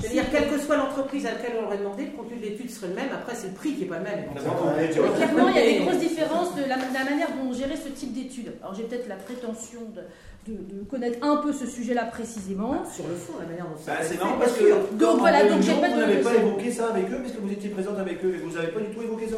C'est-à-dire, 0.00 0.30
quelle 0.30 0.48
que 0.48 0.58
soit 0.60 0.76
l'entreprise 0.76 1.26
à 1.26 1.32
laquelle 1.32 1.54
on 1.60 1.66
aurait 1.66 1.78
demandé, 1.78 2.04
le 2.04 2.16
contenu 2.16 2.36
de 2.38 2.42
l'étude 2.46 2.70
serait 2.70 2.86
le 2.88 2.94
même. 2.94 3.10
Après, 3.12 3.34
c'est 3.34 3.48
le 3.48 3.54
prix 3.54 3.74
qui 3.74 3.80
n'est 3.82 3.86
pas 3.90 3.98
le 3.98 4.04
même. 4.04 4.30
Mais 4.30 5.16
clairement, 5.18 5.48
il 5.48 5.56
y 5.56 5.58
a 5.58 5.62
des 5.66 5.78
grosses 5.84 5.98
différences 5.98 6.54
de 6.54 6.60
la, 6.62 6.76
de 6.76 6.94
la 6.94 7.04
manière 7.04 7.28
dont 7.34 7.50
on 7.50 7.52
gérait 7.52 7.74
ce 7.76 7.88
type 7.90 8.12
d'études. 8.14 8.52
Alors 8.62 8.74
j'ai 8.76 8.84
peut-être 8.84 9.08
la 9.08 9.16
prétention 9.16 9.80
de, 9.96 10.02
de- 10.48 10.78
de 10.78 10.84
connaître 10.84 11.18
un 11.22 11.36
peu 11.36 11.52
ce 11.52 11.66
sujet-là 11.66 12.04
précisément. 12.04 12.82
Sur 12.90 13.06
le 13.06 13.14
fond, 13.14 13.34
la 13.40 13.46
manière 13.46 13.64
dont 13.66 13.76
Bah, 13.86 13.92
c'est 14.02 14.18
marrant 14.18 14.38
parce 14.38 14.52
que 14.56 14.64
Donc 14.96 15.18
voilà, 15.18 15.44
donc 15.48 15.60
j'ai 15.60 15.74
pas 15.74 15.88
de- 15.88 15.94
vous 15.94 16.00
n'avez 16.00 16.20
pas 16.22 16.34
évoqué 16.34 16.70
ça 16.72 16.88
avec 16.88 17.10
eux 17.10 17.18
parce 17.22 17.32
que 17.32 17.40
vous 17.40 17.52
étiez 17.52 17.68
présente 17.70 17.98
avec 17.98 18.24
eux 18.24 18.34
et 18.34 18.38
vous 18.38 18.54
n'avez 18.56 18.68
pas 18.68 18.80
du 18.80 18.88
tout 18.94 19.02
évoqué 19.02 19.28
ça. 19.28 19.36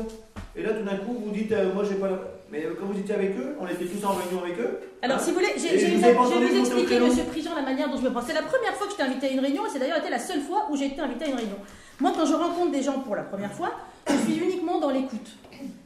Et 0.57 0.63
là, 0.63 0.71
tout 0.73 0.85
d'un 0.85 0.97
coup, 0.97 1.15
vous 1.25 1.31
dites, 1.31 1.53
euh, 1.53 1.73
moi, 1.75 1.85
j'ai 1.89 1.95
pas 1.97 2.09
la... 2.09 2.19
Mais 2.51 2.65
euh, 2.65 2.75
quand 2.79 2.87
vous 2.87 2.99
étiez 2.99 3.15
avec 3.15 3.37
eux, 3.39 3.55
on 3.61 3.67
était 3.67 3.85
tous 3.85 4.05
en 4.05 4.13
réunion 4.15 4.43
avec 4.45 4.59
eux. 4.59 4.79
Alors 5.03 5.21
si 5.21 5.31
vous 5.31 5.37
voulez, 5.37 5.53
j'ai- 5.57 5.79
j'ai 5.79 5.95
vous 5.95 6.01
je 6.03 6.39
vais 6.39 6.47
vous 6.47 6.59
expliquer. 6.61 7.01
Monsieur 7.01 7.25
Prigent, 7.25 7.55
la 7.55 7.63
manière 7.63 7.89
dont 7.91 7.97
je 7.97 8.03
me 8.03 8.11
prends. 8.11 8.23
C'est 8.23 8.35
la 8.35 8.43
première 8.43 8.75
fois 8.75 8.87
que 8.87 8.93
je 8.93 8.97
t'ai 8.99 9.03
invité 9.05 9.27
à 9.29 9.31
une 9.31 9.41
réunion 9.41 9.67
et 9.67 9.69
c'est 9.73 9.79
d'ailleurs 9.79 9.99
été 9.99 10.11
la 10.11 10.19
seule 10.19 10.41
fois 10.41 10.67
où 10.71 10.77
j'ai 10.77 10.87
été 10.87 11.01
invité 11.01 11.25
à 11.27 11.29
une 11.29 11.37
réunion. 11.37 11.57
Moi, 12.01 12.13
quand 12.17 12.27
je 12.27 12.35
rencontre 12.35 12.73
des 12.73 12.83
gens 12.83 12.99
pour 13.01 13.15
la 13.15 13.23
première 13.23 13.53
fois, 13.53 13.71
je 14.09 14.17
suis 14.17 14.39
uniquement 14.39 14.81
dans 14.81 14.91
l'écoute. 14.91 15.31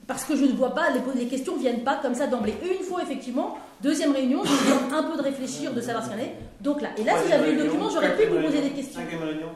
Parce 0.06 0.24
que 0.24 0.36
je 0.36 0.44
ne 0.44 0.52
vois 0.52 0.74
pas, 0.74 0.88
les, 0.90 1.20
les 1.20 1.26
questions 1.26 1.54
ne 1.56 1.60
viennent 1.60 1.82
pas 1.84 1.96
comme 2.02 2.14
ça 2.14 2.26
d'emblée. 2.26 2.54
Une 2.62 2.84
fois, 2.84 3.02
effectivement, 3.02 3.56
deuxième 3.82 4.12
réunion, 4.12 4.42
je 4.44 4.50
me 4.52 4.74
demande 4.88 4.92
un 5.04 5.10
peu 5.10 5.16
de 5.16 5.22
réfléchir, 5.22 5.72
de 5.72 5.80
savoir 5.80 6.04
ce 6.04 6.10
qu'il 6.10 6.18
y 6.18 6.22
en 6.22 6.24
est. 6.24 6.34
Donc 6.60 6.82
là, 6.82 6.88
et 6.98 7.04
là, 7.04 7.12
si 7.22 7.30
j'avais 7.30 7.52
eu 7.52 7.56
le 7.56 7.64
document, 7.64 7.88
j'aurais 7.90 8.16
pu 8.16 8.26
vous 8.26 8.40
poser 8.42 8.60
des 8.60 8.70
questions. 8.70 9.00
Cinquième 9.00 9.22
réunion. 9.22 9.48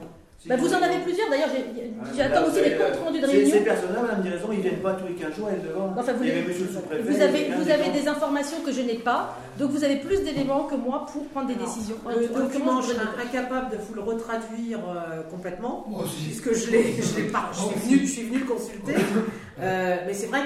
Bah, 0.46 0.54
vous 0.56 0.72
en 0.72 0.80
avez 0.80 0.98
plusieurs, 1.00 1.28
d'ailleurs, 1.28 1.48
j'ai- 1.52 1.90
j'attends 2.16 2.46
aussi 2.46 2.60
les 2.62 2.76
comptes 2.76 3.04
rendus 3.04 3.20
de 3.20 3.26
réunion. 3.26 3.50
Ces 3.50 3.60
personnes-là, 3.64 4.02
Madame 4.02 4.22
Diraison, 4.22 4.48
ils 4.52 4.60
viennent 4.60 4.76
pas 4.80 4.94
tous 4.94 5.08
les 5.08 5.14
15 5.14 5.34
jours, 5.34 5.48
elles 5.50 5.68
devant. 5.68 5.92
Enfin, 5.98 6.12
vous, 6.12 6.22
le 6.22 6.30
sous-préfet. 6.54 7.02
vous 7.02 7.20
avez, 7.20 7.50
vous 7.58 7.64
des 7.64 7.70
avez 7.72 7.90
des 7.90 8.06
informations 8.06 8.58
que 8.64 8.70
je 8.70 8.80
n'ai 8.82 8.94
pas, 8.94 9.36
donc 9.58 9.72
vous 9.72 9.82
avez 9.82 9.96
plus 9.96 10.22
d'éléments 10.22 10.62
que 10.64 10.76
moi 10.76 11.06
pour 11.12 11.26
prendre 11.26 11.48
des 11.48 11.54
Alors, 11.54 11.66
décisions. 11.66 11.96
Le 12.06 12.30
En 12.36 12.38
document, 12.44 12.80
je 12.80 12.92
vais- 12.92 13.00
incapable 13.20 13.72
de 13.72 13.82
vous 13.82 13.94
le 13.94 14.00
retraduire 14.00 14.78
euh, 14.88 15.22
complètement, 15.28 15.84
Moi 15.88 16.04
aussi. 16.04 16.22
puisque 16.26 16.54
je 16.54 16.70
l'ai, 16.70 16.94
je 17.02 17.16
l'ai 17.16 17.28
pas, 17.28 17.50
je 17.52 17.58
suis 17.58 17.74
venu, 17.96 18.06
je 18.06 18.12
suis 18.12 18.22
venu 18.22 18.38
le 18.38 18.44
consulter. 18.46 18.94
Euh, 19.62 19.96
mais 20.06 20.14
c'est 20.14 20.26
vrai 20.26 20.42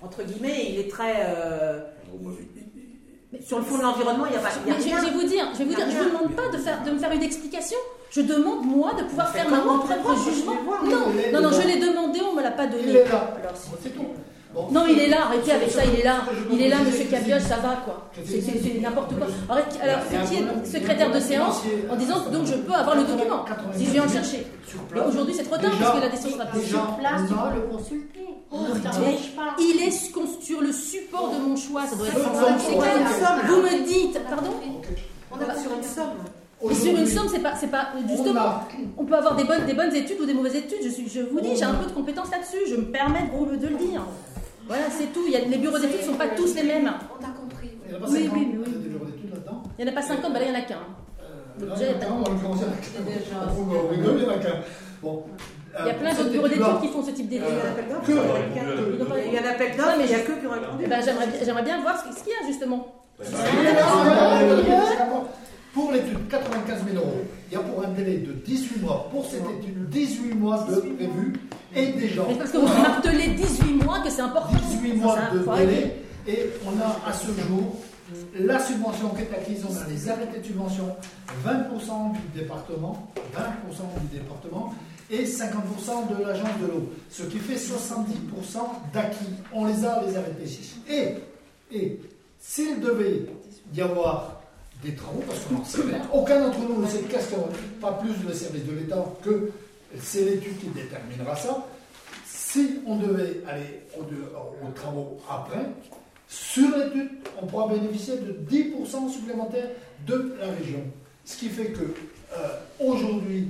qu'entre 0.00 0.22
guillemets, 0.22 0.66
il 0.70 0.78
est 0.80 0.90
très. 0.90 1.14
euh, 1.26 1.80
il- 3.32 3.42
sur 3.44 3.58
le 3.58 3.64
fond 3.64 3.76
de 3.78 3.82
l'environnement, 3.82 4.24
il 4.26 4.32
n'y 4.32 4.36
a 4.36 4.40
pas. 4.40 4.48
il 4.64 4.68
y 4.68 4.72
a 4.72 4.76
Mais 4.76 4.80
je, 4.82 4.86
rien. 4.88 4.98
je 5.00 5.04
vais 5.06 5.10
vous 5.12 5.26
dire, 5.28 5.44
je 5.52 5.58
vais 5.58 5.64
vous 5.64 5.74
dire, 5.74 5.86
je 5.90 5.96
vous 5.98 6.04
demande 6.10 6.34
pas 6.36 6.48
de, 6.48 6.56
faire, 6.58 6.82
de 6.84 6.90
me 6.90 6.98
faire 6.98 7.12
une 7.12 7.22
explication. 7.22 7.76
Je 8.10 8.20
demande 8.22 8.64
moi 8.64 8.94
de 8.94 9.02
pouvoir 9.04 9.28
faire 9.30 9.48
mon 9.50 9.78
propre 9.80 10.16
jugement. 10.24 10.54
voir. 10.64 10.82
Non, 10.84 11.06
non, 11.32 11.40
non, 11.42 11.50
je 11.52 11.66
l'ai 11.66 11.78
demandé, 11.78 12.20
on 12.22 12.34
me 12.34 12.42
l'a 12.42 12.52
pas 12.52 12.64
Il 12.64 12.70
donné. 12.70 12.92
est 13.00 13.08
là. 13.08 13.34
Alors, 13.42 13.56
c'est- 13.56 13.70
C'est 13.82 13.90
tout. 13.90 14.06
Bon. 14.56 14.68
Non, 14.70 14.86
il 14.88 14.98
est 14.98 15.08
là, 15.08 15.26
arrêtez 15.26 15.52
avec 15.52 15.70
ça, 15.70 15.82
il 15.84 16.00
est 16.00 16.02
là. 16.02 16.22
Il 16.50 16.62
est 16.62 16.68
là, 16.70 16.78
monsieur 16.82 17.04
Cabioche, 17.04 17.42
ça 17.42 17.56
va 17.56 17.76
quoi. 17.84 18.08
C'est 18.24 18.80
n'importe 18.80 19.12
quoi. 19.14 19.26
Alors, 19.50 19.64
qui 19.68 20.34
est 20.36 20.66
secrétaire 20.66 21.12
de 21.12 21.20
séance, 21.20 21.60
en 21.90 21.96
disant 21.96 22.20
donc 22.32 22.46
je 22.46 22.54
peux 22.54 22.72
avoir 22.72 22.96
le 22.96 23.02
document, 23.04 23.44
si 23.76 23.84
je 23.84 23.90
viens 23.90 24.04
en 24.04 24.08
chercher. 24.08 24.46
Aujourd'hui 25.06 25.34
c'est 25.36 25.42
trop 25.44 25.56
tard 25.58 25.70
Déjà- 25.70 25.84
parce 25.84 25.96
que 25.98 26.00
la 26.04 26.08
décision 26.08 26.30
sera 26.38 26.46
prise. 26.46 26.68
Sur 26.68 26.96
place, 26.96 27.20
tu 27.28 27.34
peux 27.34 27.54
le 27.54 27.76
consulter. 27.76 28.26
Oh. 28.50 28.56
Il 29.58 29.82
est 29.82 29.90
sur- 29.90 30.60
le 30.62 30.72
support 30.72 31.32
de 31.34 31.38
mon 31.48 31.54
choix, 31.56 31.82
ça 31.86 31.96
doit 31.96 32.06
être 32.08 32.14
Vous 33.46 33.56
me 33.62 33.86
dites, 33.86 34.18
pardon. 34.30 34.50
On 35.32 35.36
est 35.38 35.60
sur 35.62 35.72
une 35.76 35.82
somme. 35.82 36.16
Mais 36.66 36.74
sur 36.74 36.96
une 36.96 37.06
somme, 37.06 37.28
c'est 37.30 37.40
pas, 37.40 37.54
c'est 37.54 37.66
pas 37.70 37.88
on 37.94 38.08
justement. 38.08 38.40
a- 38.40 38.66
On 38.96 39.04
peut 39.04 39.14
avoir 39.16 39.36
des 39.36 39.44
bonnes, 39.44 39.66
des 39.66 39.74
bonnes 39.74 39.94
études 39.94 40.18
ou 40.20 40.24
des 40.24 40.32
mauvaises 40.32 40.56
études. 40.56 40.78
Je, 40.82 40.88
suis, 40.88 41.06
je 41.08 41.20
vous 41.20 41.40
dis, 41.42 41.54
j'ai 41.54 41.64
un 41.64 41.74
peu 41.74 41.84
de 41.86 41.92
compétences 41.92 42.30
là-dessus. 42.30 42.70
Je 42.70 42.76
me 42.76 42.84
permets 42.86 43.24
de, 43.50 43.56
de 43.56 43.66
le 43.68 43.76
dire. 43.76 44.00
Voilà, 44.66 44.84
c'est 44.90 45.12
tout. 45.12 45.22
Il 45.26 45.32
y 45.32 45.36
a, 45.36 45.40
les 45.40 45.58
bureaux 45.58 45.78
d'études 45.78 46.00
ne 46.00 46.06
sont 46.06 46.14
pas 46.18 46.28
tous 46.28 46.54
les 46.54 46.62
mêmes. 46.64 46.90
On 47.16 47.22
t'a 47.22 47.28
compris. 47.28 47.70
Il 47.86 47.90
n'y 47.90 47.94
en 47.94 47.98
a 47.98 48.00
pas 48.00 48.10
Oui, 48.10 48.24
50, 48.24 48.34
oui, 48.36 48.48
oui. 48.52 48.64
a 48.64 48.88
bureaux 48.88 49.04
d'études 49.06 49.30
là-dedans. 49.30 49.62
Il 49.78 49.84
n'y 49.84 49.90
en 49.90 49.92
a 49.92 49.94
pas 49.94 50.02
50, 50.02 50.32
bah 50.32 50.38
là, 50.40 50.44
il 50.46 50.50
n'y 50.50 50.56
en 50.56 50.60
a 50.60 50.62
qu'un. 50.64 50.74
Euh, 50.76 51.74
déjà, 51.74 51.74
il 51.76 51.86
y 51.86 51.94
a 51.94 51.98
en 54.26 54.30
a 54.30 54.38
qu'un. 54.38 54.56
Bon. 55.02 55.22
Il 55.78 55.86
y 55.86 55.90
a 55.90 55.94
plein 55.94 56.14
d'autres 56.14 56.30
bureaux 56.30 56.48
d'études 56.48 56.80
qui 56.80 56.88
font 56.88 57.02
ce 57.04 57.10
type 57.10 57.26
Il 57.30 57.34
y 57.34 57.38
a 57.38 57.40
d'études. 57.42 57.88
d'offres. 57.90 58.06
Que- 58.06 58.12
Il 58.12 58.16
y 58.16 58.58
a 58.58 58.62
un- 58.62 59.26
il 59.26 59.32
y 59.34 59.38
a 59.38 59.42
un 59.42 59.50
appel 59.54 59.76
d'offres, 59.76 59.94
mais 59.98 60.04
il 60.04 60.08
n'y 60.08 60.14
a 60.14 60.20
que 60.20 60.32
qui 60.32 60.46
ont 60.46 60.50
répondu. 60.50 60.82
Eh 60.84 60.86
ben, 60.88 61.00
j'aimerais, 61.04 61.62
bien- 61.62 61.80
voir 61.82 61.96
ce 62.02 62.12
ce 62.18 62.24
qu'il 62.24 62.32
y 62.32 62.44
a 62.44 62.46
justement. 62.46 62.92
Pour 65.74 65.92
l'étude, 65.92 66.26
95 66.30 66.84
000 66.90 66.96
euros. 66.96 67.18
Il 67.50 67.54
y 67.54 67.56
a 67.56 67.60
pour 67.60 67.84
un 67.84 67.88
délai 67.88 68.16
de 68.18 68.32
18 68.32 68.80
mois. 68.80 69.08
Pour 69.10 69.26
cette 69.26 69.42
étude, 69.60 69.88
18 69.90 70.34
mois 70.34 70.66
de 70.68 70.80
prévu. 70.80 71.34
Et 71.76 71.92
déjà, 71.92 72.22
Mais 72.26 72.34
parce 72.36 72.50
que 72.50 72.56
vous 72.56 72.66
martelez 72.66 73.28
18 73.28 73.84
mois 73.84 74.00
que 74.00 74.10
c'est 74.10 74.22
important. 74.22 74.56
18 74.70 74.94
mois 74.94 75.18
de 75.32 75.38
délai. 75.38 76.02
Et 76.26 76.50
on 76.64 76.80
a 76.80 77.08
à 77.08 77.12
ce 77.12 77.26
jour 77.26 77.76
la 78.38 78.58
subvention 78.58 79.10
qui 79.10 79.22
est 79.22 79.34
acquise. 79.34 79.62
On 79.68 79.76
a 79.76 79.86
les 79.88 80.08
arrêtés 80.08 80.40
de 80.40 80.44
subvention. 80.44 80.96
20% 81.44 82.12
du 82.12 82.40
département. 82.40 83.12
20% 83.34 84.00
du 84.00 84.18
département. 84.18 84.74
Et 85.10 85.24
50% 85.24 86.16
de 86.16 86.24
l'agence 86.24 86.48
de 86.62 86.66
l'eau. 86.66 86.92
Ce 87.10 87.24
qui 87.24 87.38
fait 87.38 87.56
70% 87.56 88.58
d'acquis. 88.94 89.18
On 89.52 89.66
les 89.66 89.84
a, 89.84 90.02
les 90.06 90.16
arrêtés. 90.16 90.58
Et, 90.88 91.76
et 91.76 92.00
s'il 92.40 92.80
devait 92.80 93.26
y 93.74 93.80
avoir 93.82 94.40
des 94.82 94.94
travaux, 94.94 95.22
parce 95.26 95.40
qu'on 95.40 95.54
n'en 95.54 95.64
sait 95.64 95.82
rien, 95.82 96.02
aucun 96.12 96.40
d'entre 96.40 96.58
nous 96.60 96.82
ne 96.82 96.86
sait 96.86 97.00
qu'est-ce 97.10 97.34
qu'on 97.34 97.48
pas 97.80 97.92
plus 97.92 98.12
le 98.26 98.32
service 98.34 98.64
de 98.64 98.72
l'État 98.72 99.04
que 99.22 99.50
c'est 100.02 100.24
l'étude 100.24 100.58
qui 100.58 100.66
déterminera 100.68 101.36
ça. 101.36 101.66
Si 102.26 102.80
on 102.86 102.96
devait 102.96 103.42
aller 103.46 103.82
aux, 103.96 104.02
aux 104.02 104.70
travaux 104.72 105.18
après, 105.28 105.66
sur 106.28 106.76
l'étude, 106.76 107.10
on 107.40 107.46
pourra 107.46 107.68
bénéficier 107.68 108.16
de 108.18 108.32
10% 108.50 109.10
supplémentaires 109.10 109.70
de 110.06 110.36
la 110.40 110.48
région. 110.52 110.82
Ce 111.24 111.36
qui 111.36 111.48
fait 111.48 111.72
que 111.72 111.82
euh, 111.82 112.48
aujourd'hui, 112.80 113.48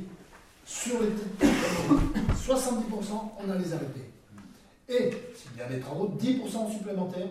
sur 0.64 1.00
les 1.00 1.10
titres, 1.10 1.46
70% 2.34 2.54
on 3.38 3.50
a 3.50 3.56
les 3.56 3.72
arrêtés. 3.72 4.10
Et 4.88 5.10
s'il 5.34 5.58
y 5.58 5.62
a 5.62 5.68
des 5.68 5.80
travaux, 5.80 6.14
10% 6.20 6.72
supplémentaires 6.72 7.28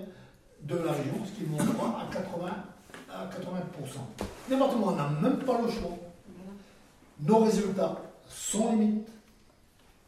de 0.64 0.76
la 0.78 0.92
région, 0.92 1.14
ce 1.26 1.32
qui 1.32 1.50
montera 1.50 2.02
à 2.02 2.14
80 2.14 2.48
à 3.12 3.26
80%. 3.28 4.24
Département, 4.50 4.88
on 4.88 4.96
n'a 4.96 5.10
même 5.22 5.38
pas 5.40 5.60
le 5.62 5.70
choix. 5.70 5.98
Nos 7.22 7.40
résultats 7.40 7.96
sont 8.28 8.72
limites. 8.72 9.08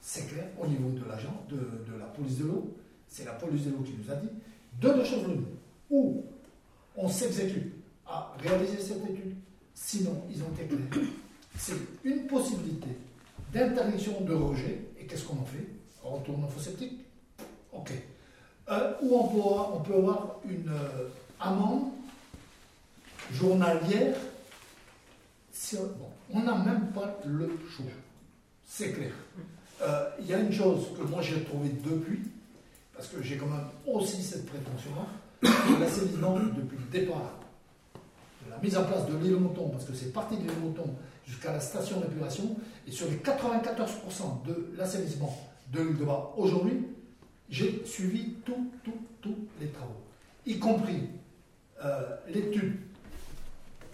C'est 0.01 0.27
clair, 0.27 0.45
au 0.59 0.67
niveau 0.67 0.89
de 0.91 1.05
l'agent, 1.05 1.43
de, 1.49 1.57
la 1.99 2.05
police 2.05 2.37
de 2.37 2.45
l'eau, 2.45 2.73
c'est 3.09 3.25
la 3.25 3.33
police 3.33 3.65
de 3.65 3.71
l'eau 3.71 3.83
qui 3.83 3.93
nous 3.93 4.11
a 4.11 4.15
dit, 4.15 4.29
de 4.81 4.93
deux 4.93 5.03
choses 5.03 5.27
l'une. 5.27 5.45
Ou 5.89 6.23
on 6.95 7.09
s'exécute 7.09 7.73
à 8.05 8.33
réaliser 8.39 8.79
cette 8.79 9.03
étude, 9.09 9.35
sinon 9.73 10.23
ils 10.29 10.41
ont 10.41 10.51
été 10.53 10.65
clairs. 10.65 11.07
C'est 11.57 11.75
une 12.03 12.27
possibilité 12.27 12.89
d'interdiction 13.53 14.21
de 14.21 14.33
rejet, 14.33 14.85
et 14.99 15.05
qu'est-ce 15.05 15.25
qu'on 15.25 15.39
en 15.39 15.45
fait? 15.45 15.67
On 16.03 16.11
retourne 16.11 16.45
au 16.45 16.47
faux 16.47 16.61
septique 16.61 17.01
Ok. 17.73 17.91
Euh, 18.69 18.93
ou 19.01 19.15
on 19.15 19.79
peut 19.81 19.93
avoir, 19.93 20.39
une 20.47 20.69
euh, 20.69 21.09
amende 21.39 21.91
journalière. 23.31 24.15
Bon, 25.73 26.09
on 26.33 26.43
n'a 26.43 26.55
même 26.55 26.87
pas 26.93 27.19
le 27.25 27.49
choix. 27.69 27.85
C'est 28.67 28.91
clair. 28.91 29.11
Euh, 29.81 30.09
Il 30.19 30.27
y 30.27 30.33
a 30.33 30.39
une 30.39 30.51
chose 30.51 30.87
que 30.97 31.03
moi 31.03 31.21
j'ai 31.21 31.41
trouvée 31.43 31.69
depuis, 31.69 32.19
parce 32.93 33.07
que 33.07 33.23
j'ai 33.23 33.37
quand 33.37 33.47
même 33.47 33.65
aussi 33.87 34.21
cette 34.21 34.45
prétention-là, 34.45 35.49
l'assainissement 35.79 36.35
depuis 36.35 36.77
le 36.77 36.99
départ, 36.99 37.39
de 38.45 38.51
la 38.51 38.57
mise 38.57 38.77
en 38.77 38.83
place 38.83 39.05
de 39.07 39.17
l'île 39.17 39.37
Mouton, 39.37 39.69
parce 39.69 39.85
que 39.85 39.93
c'est 39.93 40.11
parti 40.11 40.35
de 40.35 40.41
l'île 40.41 40.59
Mouton 40.61 40.89
jusqu'à 41.25 41.53
la 41.53 41.59
station 41.59 42.01
d'épuration, 42.01 42.55
et 42.87 42.91
sur 42.91 43.07
les 43.07 43.17
94% 43.17 44.45
de 44.45 44.73
l'assainissement 44.77 45.35
de 45.71 45.81
l'île 45.81 45.97
de 45.97 46.03
Bas 46.05 46.33
aujourd'hui, 46.37 46.85
j'ai 47.49 47.83
suivi 47.85 48.33
tous, 48.45 48.67
tous, 48.83 48.97
tous 49.21 49.35
les 49.61 49.67
travaux, 49.67 50.01
y 50.45 50.59
compris 50.59 51.09
euh, 51.83 52.01
l'étude 52.29 52.75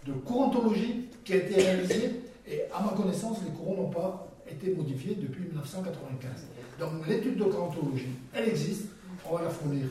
de 0.07 0.13
courantologie 0.13 1.09
qui 1.23 1.33
a 1.33 1.37
été 1.37 1.61
réalisée, 1.61 2.21
et 2.47 2.61
à 2.73 2.81
ma 2.81 2.91
connaissance, 2.91 3.37
les 3.45 3.51
courants 3.51 3.83
n'ont 3.83 3.89
pas 3.89 4.32
été 4.53 4.73
modifiés 4.75 5.15
depuis 5.15 5.43
1995. 5.43 6.31
Donc 6.79 7.07
l'étude 7.07 7.37
de 7.37 7.43
courantologie, 7.43 8.09
elle 8.33 8.49
existe, 8.49 8.85
on 9.29 9.35
va 9.35 9.43
la 9.43 9.49
fournir 9.49 9.85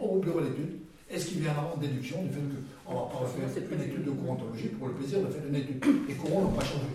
au 0.00 0.18
bureau 0.18 0.40
d'études, 0.40 0.78
et 1.10 1.18
ce 1.18 1.26
qui 1.26 1.40
viendra 1.40 1.72
en 1.74 1.76
déduction 1.78 2.22
du 2.22 2.30
fait 2.30 2.40
qu'on 2.84 2.92
ne 2.92 2.98
va 2.98 3.04
pas 3.06 3.18
refaire 3.18 3.48
une 3.72 3.80
étude 3.80 4.04
de 4.04 4.10
courantologie 4.10 4.68
pour 4.68 4.88
le 4.88 4.94
plaisir 4.94 5.20
de 5.20 5.26
faire 5.26 5.46
une 5.46 5.54
étude. 5.54 5.82
Les 6.06 6.14
courants 6.14 6.42
n'ont 6.42 6.52
pas 6.52 6.64
changé. 6.64 6.86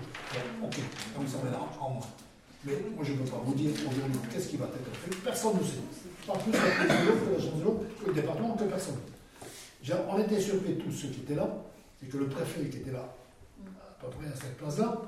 Ok, 0.63 0.77
donc 1.17 1.27
ça 1.27 1.37
viendra 1.41 1.69
en 1.79 1.89
moins. 1.89 2.07
Mais 2.65 2.73
moi, 2.95 3.03
je 3.03 3.11
ne 3.13 3.17
peux 3.17 3.29
pas 3.29 3.41
vous 3.43 3.55
dire 3.55 3.71
aujourd'hui 3.71 4.19
qu'est-ce 4.31 4.47
qui 4.49 4.57
va 4.57 4.65
être 4.65 4.95
fait. 4.97 5.15
Personne 5.23 5.57
ne 5.57 5.63
sait. 5.63 5.81
Pas 6.25 6.37
plus 6.37 6.51
la 6.53 6.59
que 6.59 7.57
de 7.57 7.63
l'eau, 7.63 7.83
que 8.01 8.07
le 8.07 8.13
département, 8.13 8.55
que 8.55 8.63
personne. 8.63 8.95
On 10.09 10.19
était 10.19 10.39
surpris 10.39 10.77
tous 10.77 10.91
ceux 10.91 11.09
qui 11.09 11.21
étaient 11.21 11.35
là, 11.35 11.49
c'est 11.99 12.07
que 12.07 12.17
le 12.17 12.27
préfet 12.27 12.69
qui 12.69 12.77
était 12.77 12.91
là, 12.91 13.13
à 13.65 14.05
peu 14.05 14.11
près 14.11 14.27
à 14.27 14.35
cette 14.35 14.55
place-là, 14.57 15.01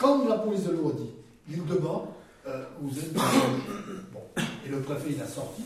quand 0.00 0.26
la 0.28 0.38
police 0.38 0.64
de 0.64 0.72
l'eau 0.72 0.88
a 0.88 0.92
dit, 0.92 1.10
l'île 1.48 1.66
de 1.66 1.74
Bas, 1.74 2.04
euh, 2.46 2.64
vous 2.80 2.98
êtes 2.98 3.12
dans 3.12 3.22
le 3.22 3.28
rouge. 3.28 4.04
Bon. 4.12 4.20
Et 4.64 4.68
le 4.68 4.80
préfet, 4.80 5.10
il 5.10 5.20
a 5.20 5.26
sorti 5.26 5.62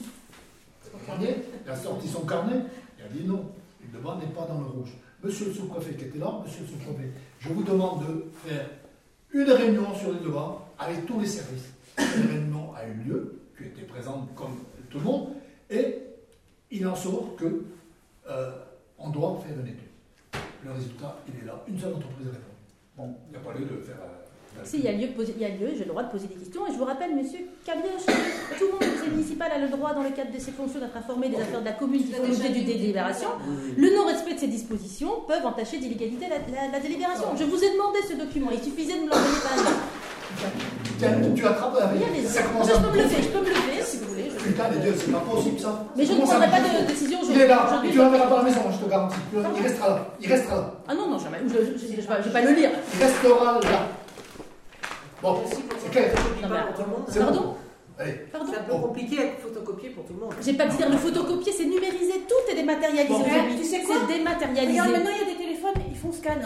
son 0.90 0.98
carnet, 1.06 1.42
il 1.64 1.70
a 1.70 1.76
sorti 1.76 2.08
son 2.08 2.22
carnet, 2.22 2.60
il 2.98 3.04
a 3.04 3.08
dit 3.08 3.24
non, 3.26 3.44
l'île 3.80 3.92
de 3.92 3.98
Bas 3.98 4.18
n'est 4.20 4.32
pas 4.32 4.46
dans 4.46 4.58
le 4.60 4.66
rouge. 4.66 4.90
Monsieur 5.22 5.46
le 5.46 5.54
sous-préfet 5.54 5.94
qui 5.94 6.04
était 6.06 6.18
là, 6.18 6.40
monsieur 6.44 6.62
le 6.62 6.66
sous-préfet, 6.66 7.10
je 7.38 7.48
vous 7.48 7.62
demande 7.62 8.04
de 8.06 8.24
faire 8.46 8.68
une 9.32 9.50
réunion 9.50 9.94
sur 9.94 10.12
l'île 10.12 10.22
de 10.22 10.28
Bas 10.28 10.58
avec 10.78 11.06
tous 11.06 11.20
les 11.20 11.26
services. 11.26 11.72
Une 11.98 12.26
réunion 12.28 12.74
a 12.74 12.86
eu 12.86 12.94
lieu, 13.08 13.40
tu 13.56 13.66
étais 13.66 13.82
présente 13.82 14.34
comme 14.34 14.56
tout 14.90 14.98
le 14.98 15.04
monde, 15.04 15.28
et 15.70 15.98
il 16.70 16.86
en 16.86 16.96
sort 16.96 17.36
que 17.36 17.62
euh, 18.28 18.50
on 18.98 19.10
doit 19.10 19.40
faire 19.46 19.58
une 19.58 19.66
étude. 19.68 19.78
Le 20.64 20.72
résultat, 20.72 21.16
il 21.28 21.42
est 21.42 21.46
là. 21.46 21.62
Une 21.68 21.78
seule 21.78 21.94
entreprise 21.94 22.26
répond. 22.26 22.40
Bon, 22.96 23.14
il 23.26 23.30
n'y 23.30 23.36
a 23.36 23.40
pas 23.40 23.56
lieu 23.58 23.66
de 23.66 23.76
faire. 23.82 23.96
euh, 24.00 24.23
Si, 24.62 24.78
il 24.78 24.84
y 24.84 24.88
a 24.88 24.92
lieu, 24.92 25.08
poser- 25.14 25.34
il 25.36 25.42
y 25.42 25.44
a 25.44 25.48
lieu, 25.50 25.72
j'ai 25.76 25.84
le 25.84 25.90
droit 25.90 26.02
de 26.04 26.10
poser 26.10 26.26
des 26.26 26.36
questions. 26.36 26.66
Et 26.66 26.72
je 26.72 26.78
vous 26.78 26.84
rappelle, 26.84 27.14
monsieur 27.14 27.40
Cabioche, 27.66 28.06
tout 28.58 28.64
le 28.64 28.72
monde 28.72 28.80
conseil 28.80 29.10
municipal 29.10 29.50
a 29.52 29.58
le 29.58 29.68
droit, 29.68 29.92
dans 29.92 30.02
le 30.02 30.10
cadre 30.10 30.32
de 30.32 30.38
ses 30.38 30.52
fonctions, 30.52 30.80
d'être 30.80 30.96
informé 30.96 31.28
des 31.28 31.36
affaires 31.36 31.60
de 31.60 31.66
la 31.66 31.72
commune 31.72 32.02
qui 32.04 32.12
font 32.12 32.22
l'objet 32.26 32.48
du 32.48 32.62
délibération. 32.64 33.28
Le 33.76 33.94
non-respect 33.94 34.34
de 34.34 34.40
ces 34.40 34.46
dispositions 34.48 35.20
peuvent 35.28 35.44
entacher 35.44 35.78
d'illégalité 35.78 36.26
la, 36.30 36.38
la- 36.38 36.72
la 36.72 36.80
délibération. 36.80 37.26
Je 37.38 37.44
vous 37.44 37.62
ai 37.62 37.72
demandé 37.72 37.98
ce 38.08 38.14
document, 38.14 38.48
il 38.52 38.62
suffisait 38.62 38.94
de 38.96 39.04
me 39.04 39.10
l'envoyer 39.10 39.40
par. 39.42 39.72
Tiens, 40.98 41.10
tu 41.34 41.46
attrapes 41.46 41.76
avec. 41.80 42.00
Oui, 42.00 42.06
allez-y. 42.10 42.26
Ça 42.26 42.42
Je 42.42 42.46
commence 42.48 42.70
peux 42.70 42.90
me 42.90 43.02
lever, 43.02 43.22
je 43.22 43.28
peux 43.28 43.40
me 43.40 43.48
lever 43.50 43.82
si 43.84 43.98
vous 43.98 44.06
voulez. 44.06 44.24
Putain, 44.44 44.64
les 44.70 44.78
dieux, 44.80 44.94
c'est 44.98 45.12
pas 45.12 45.18
possible 45.20 45.60
ça. 45.60 45.84
Mais 45.96 46.04
je 46.06 46.12
ne 46.12 46.20
prendrai 46.22 46.48
pas 46.48 46.60
de 46.60 46.86
décision 46.86 47.18
Il 47.30 47.40
est 47.40 47.46
là, 47.46 47.64
aujourd'hui. 47.66 47.90
tu 47.92 47.98
l'enverras 47.98 48.26
à 48.32 48.36
la 48.38 48.42
maison, 48.42 48.60
je 48.72 48.84
te 48.84 48.90
garantis. 48.90 49.16
Il 49.32 49.62
restera 49.62 49.88
là. 49.90 50.06
Il 50.20 50.28
restera 50.32 50.56
là. 50.56 50.72
Ah 50.88 50.94
non, 50.94 51.08
non, 51.10 51.18
jamais. 51.18 51.38
Je 51.46 51.54
ne 51.58 51.96
vais 51.96 52.30
pas 52.30 52.40
le 52.42 52.54
lire. 52.54 52.70
Il 52.98 53.04
restera 53.04 53.60
là. 53.60 53.88
Bon, 55.24 55.40
c'est 55.48 55.90
clair. 55.90 56.12
Non, 56.42 56.48
mais- 56.52 56.66
pour 56.68 56.74
tout 56.76 56.82
le 56.84 56.96
monde. 56.96 57.06
C'est. 57.08 57.18
Pardon 57.20 57.54
Allez. 57.98 58.12
Pardon 58.30 58.46
C'est 58.52 58.58
un 58.58 58.62
peu 58.64 58.74
compliqué 58.74 59.18
à 59.20 59.40
photocopier 59.40 59.88
pour 59.90 60.04
tout 60.04 60.12
le 60.12 60.20
monde. 60.20 60.34
J'ai 60.44 60.52
pas 60.52 60.66
dit 60.66 60.76
dire 60.76 60.90
le 60.90 60.98
photocopier, 60.98 61.50
c'est 61.52 61.64
numériser, 61.64 62.26
tout 62.28 62.44
est 62.52 62.56
dématérialisé 62.56 63.08
Bon. 63.08 63.24
Tu 63.56 63.64
sais 63.64 63.80
quoi 63.80 63.96
C'est 64.06 64.18
dématérialisé. 64.18 64.80
Regarde, 64.80 64.90
maintenant 64.92 65.10
il 65.16 65.26
y 65.26 65.30
a 65.30 65.32
des 65.32 65.40
téléphones, 65.42 65.80
ils 65.88 65.96
font 65.96 66.12
scan. 66.12 66.36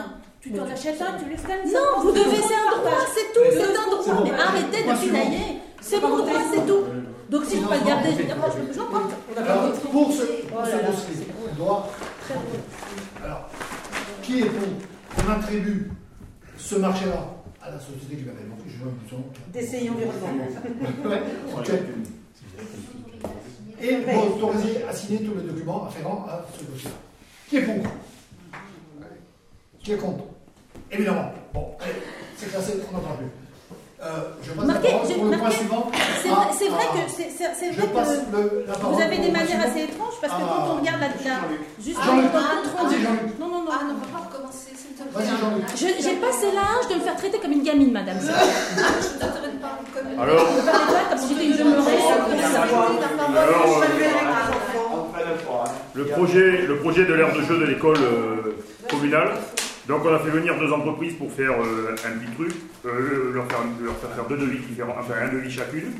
Tu 0.41 0.53
t'en 0.53 0.63
achètes 0.63 1.03
un, 1.03 1.19
tu 1.19 1.29
les 1.29 1.37
scans. 1.37 1.59
ça 1.67 1.73
Non, 1.75 2.03
vous 2.03 2.13
devez, 2.13 2.37
c'est 2.37 2.55
un 2.55 2.79
droit, 2.79 3.03
c'est 3.13 3.33
tout, 3.35 3.47
C'est 3.51 3.63
un 3.65 3.91
droit. 3.91 4.23
Mais 4.23 4.31
arrêtez 4.31 4.83
de 4.83 4.87
Moi, 4.87 4.95
c'est 4.95 5.07
bon. 5.09 5.13
pinailler. 5.13 5.59
C'est 5.81 6.01
mon 6.01 6.17
droit, 6.19 6.41
c'est 6.55 6.67
tout. 6.67 6.85
Donc 7.31 7.45
si 7.47 7.57
je 7.57 7.63
peux 7.63 7.69
pas 7.69 7.77
le 7.79 7.85
garder, 7.85 8.11
je 8.13 8.17
vais 8.19 8.25
dire, 8.25 8.37
moi, 8.37 8.49
je 8.55 8.73
je 8.73 8.79
l'en 8.79 8.87
prends. 8.87 9.03
Alors, 9.43 9.73
pour 9.73 10.13
ce, 10.13 10.23
pour 10.47 11.57
doit. 11.57 11.89
Alors, 13.25 13.49
qui 14.23 14.41
est 14.41 14.45
pour 14.45 15.25
qu'on 15.25 15.33
attribue 15.33 15.91
ce 16.57 16.77
marché-là? 16.77 17.38
À 17.69 17.73
la 17.73 17.81
société 17.81 18.17
qui 18.17 18.25
va 18.25 18.33
manquer 18.49 18.63
Je 18.69 18.85
veux 18.85 18.91
environnement. 19.91 20.47
Et 23.81 23.97
vous 23.97 24.35
autorisez 24.45 24.85
à 24.85 24.93
signer 24.93 25.23
tous 25.23 25.35
les 25.37 25.43
documents 25.53 25.87
afférents 25.87 26.27
à 26.29 26.45
ce 26.59 26.65
dossier-là. 26.65 26.97
Qui 27.49 27.57
est 27.59 27.63
pour? 27.63 27.77
Qui 29.83 29.93
est 29.93 29.97
contre? 29.97 30.25
Évidemment. 30.91 31.33
Bon, 31.55 31.77
allez, 31.81 31.93
c'est 32.37 32.51
classé, 32.51 32.73
on 32.91 32.93
n'entend 32.97 33.17
plus. 33.17 33.27
Euh, 34.01 34.31
je 34.43 34.53
passe 34.53 34.65
Marquez, 34.65 34.89
la 34.89 34.95
parole 34.95 35.09
j'ai 35.09 35.15
pour 35.15 35.25
le 35.25 35.31
point 35.31 35.39
marqué. 35.43 35.57
suivant. 35.59 35.91
C'est 36.23 36.29
Ah, 36.31 36.35
vrai, 36.35 36.47
c'est 36.57 36.69
vrai 36.69 36.85
ah, 36.87 36.93
que 36.95 37.11
vrai 37.75 38.17
le- 38.33 38.65
vous 38.95 39.01
avez 39.01 39.19
des 39.19 39.31
manières 39.33 39.61
assez 39.67 39.81
étranges 39.83 40.15
parce 40.21 40.33
que 40.35 40.39
Ah, 40.41 40.47
quand 40.49 40.75
on 40.75 40.81
regarde 40.81 41.01
la, 41.01 41.09
la 41.09 41.39
juste 41.83 41.99
Jean-Luc. 42.05 42.31
Non, 43.41 43.49
non, 43.49 43.63
non. 43.65 43.71
Ah 43.73 43.85
non, 43.85 43.95
on 43.95 44.07
va 44.07 44.19
pas 44.19 44.25
recommencer, 44.31 44.68
J'ai 45.77 46.17
passé 46.17 46.47
l'âge 46.55 46.89
de 46.91 46.95
me 46.97 47.01
faire 47.01 47.17
traiter 47.17 47.39
comme 47.39 47.53
une 47.53 47.63
gamine, 47.63 47.93
madame. 47.93 48.19
Je 48.21 48.27
ne 48.27 49.31
traite 49.31 49.61
pas 49.61 49.79
comme 49.95 50.13
une. 50.13 50.19
Alors 50.19 50.53
Ne 50.57 50.63
parlez 50.63 50.93
pas 50.93 51.09
comme 51.11 51.19
si 51.19 51.29
j'étais 51.29 51.47
une 51.47 51.57
demeurée. 51.57 51.99
Alors, 53.37 53.85
Le 55.95 56.05
projet, 56.07 56.67
le 56.67 56.77
projet 56.79 57.05
de 57.05 57.15
l'aire 57.15 57.33
de 57.35 57.43
jeu 57.43 57.59
de 57.59 57.65
l'école 57.65 57.97
euh, 57.99 58.57
communale. 58.91 59.31
Donc 59.89 60.03
on 60.05 60.15
a 60.15 60.19
fait 60.19 60.29
venir 60.31 60.59
deux 60.59 60.71
entreprises 60.71 61.15
pour 61.15 61.33
faire 61.33 61.53
euh, 61.63 61.97
un 62.05 62.19
petit 62.19 62.31
truc, 62.33 62.53
euh, 62.85 63.33
leur, 63.33 63.47
faire, 63.47 63.61
leur 63.83 63.97
faire 63.97 64.11
faire 64.11 64.27
deux 64.27 64.37
devis 64.37 64.59
différents, 64.59 64.95
enfin 65.01 65.15
un 65.23 65.33
devis 65.33 65.51
chacune. 65.51 65.93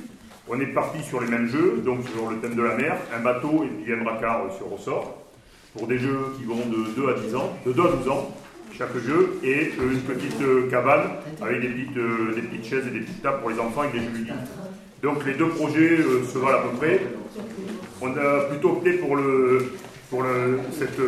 On 0.47 0.61
est 0.61 0.67
parti 0.67 1.03
sur 1.03 1.23
les 1.23 1.27
mêmes 1.27 1.47
jeux, 1.49 1.81
donc 1.83 2.01
sur 2.15 2.29
le 2.31 2.37
thème 2.39 2.55
de 2.55 2.63
la 2.63 2.75
mer, 2.75 2.99
un 3.17 3.21
bateau 3.21 3.65
et 3.65 3.69
puis 3.69 3.93
un 3.95 4.03
bracard 4.05 4.43
euh, 4.45 4.57
sur 4.59 4.69
ressort, 4.69 5.23
pour 5.75 5.87
des 5.87 5.99
jeux 5.99 6.19
qui 6.37 6.45
vont 6.45 6.57
de 6.57 6.95
2 6.97 7.09
à 7.09 7.15
10 7.15 7.35
ans, 7.35 7.57
de 7.65 7.73
2 7.73 7.83
à 7.83 7.89
12 8.03 8.09
ans, 8.11 8.31
chaque 8.77 8.97
jeu, 8.99 9.39
et 9.43 9.73
euh, 9.79 9.93
une 9.93 10.01
petite 10.01 10.41
euh, 10.41 10.69
cabane 10.71 11.11
avec 11.41 11.61
des 11.61 11.69
petites, 11.69 11.97
euh, 11.97 12.35
des 12.35 12.43
petites 12.43 12.65
chaises 12.65 12.87
et 12.87 12.91
des 12.91 13.01
petites 13.01 13.23
tables 13.23 13.41
pour 13.41 13.51
les 13.51 13.59
enfants 13.59 13.83
avec 13.83 13.93
des 13.93 14.01
jeux 14.01 14.13
ludiques. 14.15 14.35
Donc 15.03 15.25
les 15.27 15.35
deux 15.35 15.49
projets 15.49 15.99
se 16.33 16.39
valent 16.39 16.59
à 16.59 16.63
peu 16.63 16.77
près. 16.77 17.01
On 18.01 18.17
a 18.17 18.45
plutôt 18.51 18.71
opté 18.71 18.93
pour, 18.95 19.17
le, 19.17 19.73
pour 20.11 20.25
cette, 20.73 21.01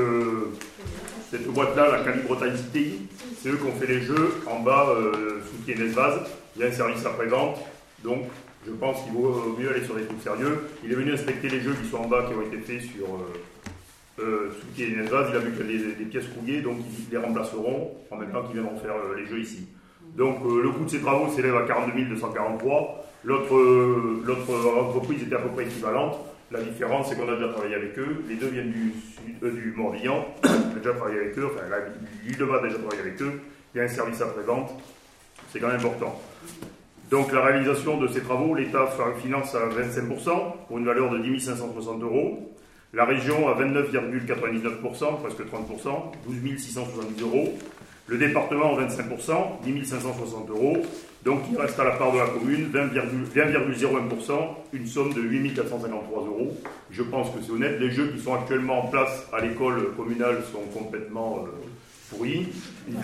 cette 1.30 1.46
boîte-là, 1.48 1.98
la 1.98 2.04
Calibre 2.04 2.38
Time 2.38 2.56
City. 2.56 3.08
C'est 3.42 3.48
eux 3.48 3.56
qui 3.56 3.66
ont 3.66 3.80
fait 3.80 3.88
les 3.92 4.00
jeux. 4.00 4.34
En 4.46 4.61
bas, 4.61 4.94
sous 5.44 5.64
Kienes 5.64 5.88
Vase, 5.88 6.20
il 6.54 6.62
y 6.62 6.64
a 6.64 6.68
un 6.68 6.72
service 6.72 7.04
après-vente. 7.04 7.58
Donc, 8.04 8.26
je 8.64 8.70
pense 8.72 9.02
qu'il 9.02 9.12
vaut 9.12 9.56
mieux 9.58 9.70
aller 9.70 9.84
sur 9.84 9.96
des 9.96 10.04
trucs 10.04 10.22
sérieux. 10.22 10.68
Il 10.84 10.92
est 10.92 10.96
venu 10.96 11.12
inspecter 11.12 11.48
les 11.48 11.61
jeux 11.61 11.74
qui 11.82 11.90
sont 11.90 11.98
en 11.98 12.06
bas, 12.06 12.26
qui 12.28 12.34
ont 12.34 12.42
été 12.42 12.58
faits 12.58 12.82
sur 12.82 13.06
euh, 14.22 14.50
sous 14.60 14.66
Kienes 14.74 15.06
Vase. 15.06 15.28
Il 15.30 15.36
a 15.36 15.40
vu 15.40 15.52
qu'il 15.52 15.70
y 15.70 15.92
a 15.92 15.94
des, 15.94 16.04
pièces 16.04 16.26
rouillées, 16.36 16.62
donc 16.62 16.76
ils 16.78 17.10
les 17.10 17.18
remplaceront 17.18 17.92
en 18.10 18.16
même 18.16 18.30
temps 18.30 18.42
qu'ils 18.44 18.60
viendront 18.60 18.76
faire 18.78 18.94
euh, 18.94 19.16
les 19.16 19.26
jeux 19.26 19.40
ici. 19.40 19.66
Donc, 20.16 20.38
euh, 20.44 20.62
le 20.62 20.70
coût 20.70 20.84
de 20.84 20.90
ces 20.90 21.00
travaux 21.00 21.30
s'élève 21.32 21.56
à 21.56 21.62
42 21.62 22.04
243. 22.04 23.06
L'autre 23.24 23.54
euh, 23.54 24.22
l'autre 24.24 24.78
entreprise 24.78 25.22
était 25.22 25.36
à 25.36 25.38
peu 25.38 25.50
près 25.50 25.64
équivalente. 25.64 26.18
La 26.50 26.60
différence, 26.60 27.08
c'est 27.08 27.16
qu'on 27.16 27.28
a 27.30 27.36
déjà 27.36 27.48
travaillé 27.48 27.76
avec 27.76 27.96
eux. 27.98 28.24
Les 28.28 28.34
deux 28.34 28.48
viennent 28.48 28.72
du, 28.72 28.92
du 29.40 29.72
Morbihan. 29.76 30.26
On 30.44 30.48
a 30.48 30.78
déjà 30.78 30.94
travaillé 30.94 31.20
avec 31.20 31.38
eux. 31.38 31.46
Enfin, 31.46 31.64
l'île 32.24 32.42
a 32.42 32.62
déjà 32.62 32.78
travaillé 32.78 33.02
avec 33.02 33.22
eux. 33.22 33.40
Il 33.72 33.78
y 33.78 33.80
a 33.80 33.84
un 33.84 33.88
service 33.88 34.20
après-vente. 34.20 34.72
C'est 35.52 35.60
quand 35.60 35.68
même 35.68 35.76
important. 35.76 36.20
Donc, 37.08 37.32
la 37.32 37.44
réalisation 37.44 37.98
de 37.98 38.08
ces 38.08 38.20
travaux, 38.20 38.54
l'État 38.54 38.88
finance 39.22 39.54
à 39.54 39.68
25% 39.68 40.66
pour 40.66 40.78
une 40.78 40.86
valeur 40.86 41.10
de 41.10 41.18
10 41.18 41.40
560 41.40 42.02
euros. 42.02 42.49
La 42.93 43.05
région 43.05 43.49
à 43.49 43.55
29,99%, 43.55 45.20
presque 45.22 45.43
30%, 45.43 46.12
12 46.26 46.59
670 46.59 47.22
euros. 47.22 47.57
Le 48.09 48.18
département 48.18 48.76
25%, 48.76 49.62
10 49.62 49.84
560 49.86 50.51
euros. 50.51 50.76
Donc 51.24 51.43
il 51.53 51.57
reste 51.57 51.78
à 51.78 51.84
la 51.84 51.93
part 51.93 52.12
de 52.12 52.18
la 52.18 52.26
commune 52.26 52.68
20,01%, 52.72 54.32
une 54.72 54.86
somme 54.86 55.12
de 55.12 55.20
8 55.20 55.55
453 55.55 56.24
euros. 56.24 56.57
Je 56.91 57.03
pense 57.05 57.28
que 57.30 57.41
c'est 57.45 57.53
honnête. 57.53 57.78
Les 57.78 57.93
jeux 57.93 58.09
qui 58.09 58.18
sont 58.18 58.34
actuellement 58.34 58.86
en 58.86 58.88
place 58.88 59.24
à 59.32 59.41
l'école 59.41 59.95
communale 59.97 60.38
sont 60.51 60.62
complètement 60.76 61.45
euh, 61.47 61.51
pourris. 62.11 62.49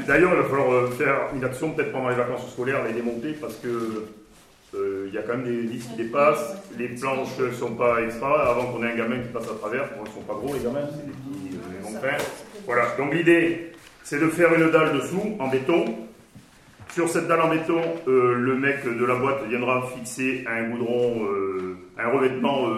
D'ailleurs, 0.09 0.33
il 0.35 0.43
va 0.43 0.49
falloir 0.49 0.73
euh, 0.73 0.91
faire 0.91 1.29
une 1.37 1.45
action 1.45 1.71
peut-être 1.71 1.93
pendant 1.93 2.09
les 2.09 2.17
vacances 2.17 2.51
scolaires, 2.51 2.83
les 2.85 2.93
démonter, 2.93 3.35
parce 3.41 3.55
que 3.57 4.07
il 5.07 5.15
y 5.15 5.19
a 5.19 5.23
quand 5.23 5.37
même 5.37 5.45
des 5.45 5.63
listes 5.63 5.91
qui 5.91 5.97
dépassent, 5.97 6.57
les 6.79 6.89
planches 6.89 7.39
ne 7.39 7.51
sont 7.53 7.75
pas 7.75 8.03
extra, 8.03 8.51
avant 8.51 8.67
qu'on 8.67 8.83
ait 8.85 8.93
un 8.93 8.97
gamin 8.97 9.19
qui 9.19 9.33
passe 9.33 9.49
à 9.51 9.55
travers, 9.55 9.85
bon, 9.97 10.05
ils 10.05 10.09
ne 10.09 10.15
sont 10.15 10.21
pas 10.21 10.35
gros 10.35 10.55
les 10.55 10.61
gamins, 10.61 10.87
c'est 10.91 11.07
des 11.07 11.13
petits 11.13 12.05
euh, 12.05 12.19
Voilà, 12.67 12.95
donc 12.99 13.15
l'idée, 13.15 13.73
c'est 14.03 14.21
de 14.21 14.29
faire 14.29 14.53
une 14.55 14.71
dalle 14.71 14.93
dessous, 14.93 15.37
en 15.39 15.49
béton. 15.49 15.85
Sur 16.93 17.09
cette 17.09 17.29
dalle 17.29 17.43
en 17.43 17.49
béton, 17.49 17.81
euh, 18.09 18.35
le 18.35 18.57
mec 18.57 18.85
de 18.85 19.05
la 19.05 19.17
boîte 19.17 19.47
viendra 19.49 19.87
fixer 19.95 20.45
un 20.47 20.71
goudron, 20.71 21.27
un 21.99 22.09
revêtement 22.11 22.69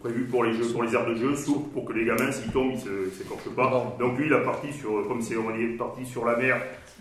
prévu 0.00 0.24
pour 0.24 0.44
les 0.44 0.54
jeux, 0.54 0.66
pour 0.72 0.82
les 0.82 0.94
aires 0.94 1.06
de 1.06 1.14
jeu, 1.14 1.34
souple, 1.36 1.70
pour 1.72 1.84
que 1.84 1.92
les 1.92 2.04
gamins, 2.04 2.32
s'ils 2.32 2.50
tombent, 2.50 2.72
ils 2.72 3.06
ne 3.06 3.10
s'écorchent 3.10 3.54
pas. 3.54 3.96
Donc 3.98 4.18
lui, 4.18 4.26
il 4.26 4.34
a 4.34 4.40
parti 4.40 4.72
sur, 4.72 5.06
comme 5.06 5.20
c'est 5.20 5.36
on 5.36 5.54
est 5.54 5.76
parti 5.76 6.06
sur 6.06 6.24
la 6.24 6.36
mer, 6.36 6.60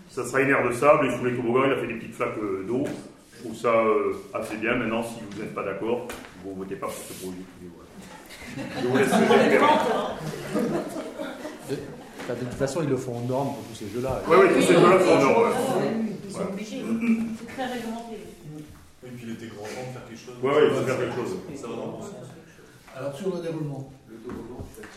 ça 0.09 0.25
sera 0.25 0.41
une 0.41 0.49
aire 0.49 0.67
de 0.67 0.73
sable, 0.73 1.07
et 1.07 1.17
sous 1.17 1.25
les 1.25 1.33
toboggans, 1.33 1.65
il 1.67 1.73
a 1.73 1.77
fait 1.77 1.87
des 1.87 1.95
petites 1.95 2.15
flaques 2.15 2.39
d'eau. 2.67 2.85
Je 3.39 3.45
trouve 3.45 3.57
ça 3.57 3.69
euh, 3.69 4.13
assez 4.33 4.57
bien. 4.57 4.75
Maintenant, 4.75 5.01
si 5.01 5.15
vous 5.31 5.41
n'êtes 5.41 5.55
pas 5.55 5.63
d'accord, 5.63 6.09
vous 6.43 6.51
ne 6.51 6.57
votez 6.57 6.75
pas 6.75 6.87
pour 6.87 6.95
ce 6.95 7.13
projet. 7.13 7.37
Je 8.81 8.87
vous 8.87 8.97
laisse 8.97 9.09
De 12.27 12.35
toute 12.35 12.53
façon, 12.55 12.83
ils 12.83 12.89
le 12.89 12.97
font 12.97 13.15
en 13.15 13.21
norme 13.21 13.53
pour 13.55 13.63
tous 13.69 13.75
ces 13.75 13.87
jeux-là. 13.87 14.21
Oui, 14.27 14.35
oui, 14.41 14.47
tous 14.55 14.61
ces 14.61 14.73
jeux-là 14.73 14.99
sont 14.99 15.11
en 15.11 15.21
norme. 15.21 15.53
Ils 16.27 16.33
sont 16.33 16.41
obligés. 16.41 16.83
C'est 17.39 17.53
très 17.53 17.65
réglementé. 17.65 18.15
Et 19.05 19.09
puis 19.11 19.23
il 19.23 19.31
était 19.31 19.47
grand 19.47 19.63
temps 19.63 19.87
de 19.87 19.93
faire 19.93 20.05
quelque 20.05 20.19
chose. 20.19 20.35
Oui, 20.43 20.51
oui, 20.53 20.61
il 20.69 20.75
faut 20.75 20.83
faire 20.83 20.97
quelque 20.97 21.15
chose. 21.15 21.37
Ça 21.55 21.67
va 21.67 21.75
dans 21.75 21.85
le 21.85 21.91
bon 21.91 22.01
sens. 22.01 22.27
Alors 22.93 23.15
sur 23.15 23.35
le 23.35 23.41
déroulement. 23.41 23.93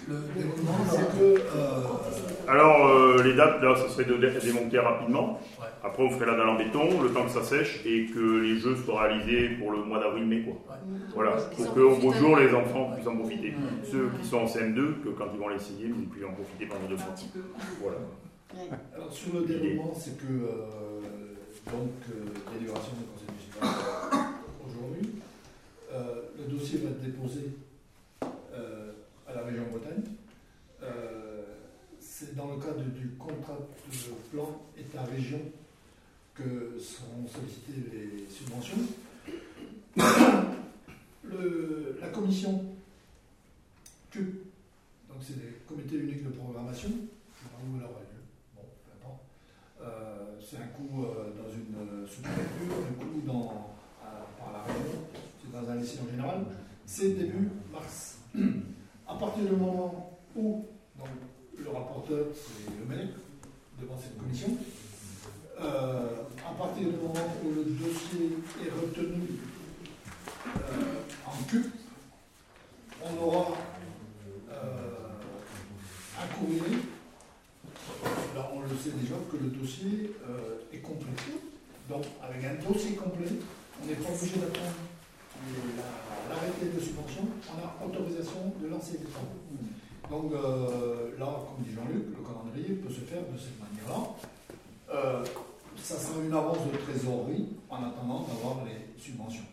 Le 0.09 0.15
déroulement, 0.35 0.85
c'est 0.91 1.19
que. 1.19 1.41
Euh, 1.41 2.49
Alors 2.49 2.87
euh, 2.89 3.23
les 3.23 3.35
dates, 3.35 3.63
là, 3.63 3.77
ça 3.77 3.89
serait 3.89 4.05
de 4.05 4.17
démonter 4.41 4.79
rapidement. 4.79 5.41
Après, 5.85 6.03
on 6.03 6.11
ferait 6.11 6.27
la 6.27 6.37
dalle 6.37 6.49
en 6.49 6.57
béton, 6.57 7.03
le 7.03 7.11
temps 7.11 7.25
que 7.25 7.31
ça 7.31 7.43
sèche 7.43 7.85
et 7.85 8.07
que 8.07 8.41
les 8.41 8.59
jeux 8.59 8.77
soient 8.77 9.03
réalisés 9.03 9.51
pour 9.59 9.73
le 9.73 9.83
mois 9.85 10.01
d'avril-mai. 10.01 10.43
Quoi. 10.43 10.79
Voilà, 11.15 11.33
pour 11.33 11.75
qu'au 11.75 11.97
beau 11.97 12.13
jour, 12.13 12.37
les 12.37 12.55
enfants 12.55 12.93
puissent 12.95 13.07
en 13.07 13.17
profiter. 13.17 13.55
Ceux 13.91 14.11
qui 14.21 14.27
sont 14.27 14.39
en 14.39 14.47
CM2, 14.47 15.03
que 15.03 15.09
quand 15.17 15.27
ils 15.33 15.41
vont 15.41 15.49
l'essayer, 15.49 15.87
ils 15.87 16.09
puissent 16.09 16.25
en 16.25 16.33
profiter 16.33 16.67
pendant 16.67 16.89
deux 16.89 16.97
mois. 16.97 17.15
Voilà. 17.81 17.99
Alors 18.95 19.13
sur 19.13 19.35
le 19.35 19.47
déroulement, 19.47 19.93
c'est 19.95 20.19
que 20.19 20.27
euh, 20.27 21.71
donc 21.71 21.91
délibération 22.53 22.93
du 22.99 23.07
conseil 23.07 23.29
municipal 23.31 23.69
aujourd'hui, 24.69 25.11
le 25.91 26.59
dossier 26.59 26.81
va 26.81 26.91
être 26.91 27.03
déposé 27.03 27.41
à 29.33 29.37
la 29.41 29.47
région 29.47 29.65
Bretagne. 29.71 30.03
Euh, 30.83 31.43
c'est 31.99 32.35
dans 32.35 32.55
le 32.55 32.61
cadre 32.61 32.83
du 32.83 33.11
contrat 33.19 33.59
de 33.59 33.97
plan 34.31 34.61
État-région 34.77 35.41
que 36.35 36.77
seront 36.79 37.27
sollicitées 37.27 37.91
les 37.93 38.29
subventions. 38.29 38.79
la 42.01 42.09
commission 42.09 42.65
CUP, 44.11 44.45
donc 45.09 45.19
c'est 45.21 45.37
des 45.37 45.53
comités 45.67 45.97
uniques 45.97 46.25
de 46.25 46.31
programmation, 46.31 46.89
je 46.89 46.95
sais 47.43 47.49
pas 47.49 47.59
où 47.65 47.77
elle 47.77 47.85
aura 47.85 48.01
lieu, 48.01 48.23
bon, 48.57 48.63
peu 48.85 48.91
importe. 49.01 49.23
Euh, 49.81 50.41
c'est 50.41 50.57
un 50.57 50.67
coup 50.69 51.05
euh, 51.05 51.31
dans 51.37 51.51
une 51.51 52.07
sous-préfecture, 52.07 52.75
un 52.91 52.95
coup 53.03 53.21
dans, 53.27 53.71
par 54.39 54.53
la 54.53 54.63
région, 54.65 55.07
c'est 55.41 55.53
dans 55.53 55.71
un 55.71 55.77
lycée 55.77 56.01
en 56.07 56.11
général. 56.11 56.45
C'est 56.85 57.11
début 57.11 57.49
mars. 57.73 58.19
À 59.13 59.15
partir 59.17 59.45
du 59.45 59.57
moment 59.57 60.19
où 60.35 60.65
le 61.59 61.69
rapporteur, 61.69 62.25
c'est 62.35 62.73
le 62.79 62.87
maire, 62.87 63.09
devant 63.79 63.99
cette 64.01 64.17
commission, 64.17 64.57
euh, 65.61 66.23
à 66.49 66.53
partir 66.55 66.89
du 66.89 66.97
moment 66.97 67.13
où 67.45 67.51
le 67.51 67.65
dossier 67.65 68.39
est 68.65 68.71
retenu 68.71 69.39
euh, 70.47 71.27
en 71.27 71.45
CUP, 71.47 71.67
on 73.05 73.23
aura 73.23 73.49
euh, 74.51 75.09
un 76.19 76.27
courrier. 76.39 76.79
Là, 78.35 78.51
on 78.55 78.61
le 78.63 78.77
sait 78.83 78.97
déjà 78.99 79.17
que 79.31 79.37
le 79.37 79.51
dossier 79.51 80.17
est 80.73 80.79
complet. 80.79 81.13
Donc, 81.87 82.05
avec 82.23 82.43
un 82.45 82.67
dossier 82.67 82.97
complet, 82.97 83.29
on 83.83 83.87
n'est 83.87 83.95
pas 83.95 84.09
obligé 84.09 84.41
d'attendre 84.41 84.73
l'arrêté 86.29 86.67
de 86.75 86.81
subvention, 86.81 87.29
on 87.51 87.59
a 87.59 87.87
autorisation 87.87 88.53
de 88.61 88.69
lancer 88.69 88.99
des 88.99 89.07
travaux. 89.07 89.43
Donc 90.11 90.33
euh, 90.33 91.19
là, 91.19 91.41
comme 91.41 91.65
dit 91.65 91.73
Jean-Luc, 91.73 92.13
le 92.13 92.23
calendrier 92.25 92.77
peut 92.77 92.93
se 92.93 93.01
faire 93.01 93.23
de 93.23 93.39
cette 93.39 93.59
manière-là. 93.59 94.13
Euh, 94.93 95.25
ça 95.77 95.97
sera 95.97 96.21
une 96.23 96.35
avance 96.35 96.59
de 96.71 96.77
trésorerie 96.77 97.57
en 97.71 97.77
attendant 97.77 98.21
d'avoir 98.29 98.65
les 98.67 99.01
subventions. 99.01 99.49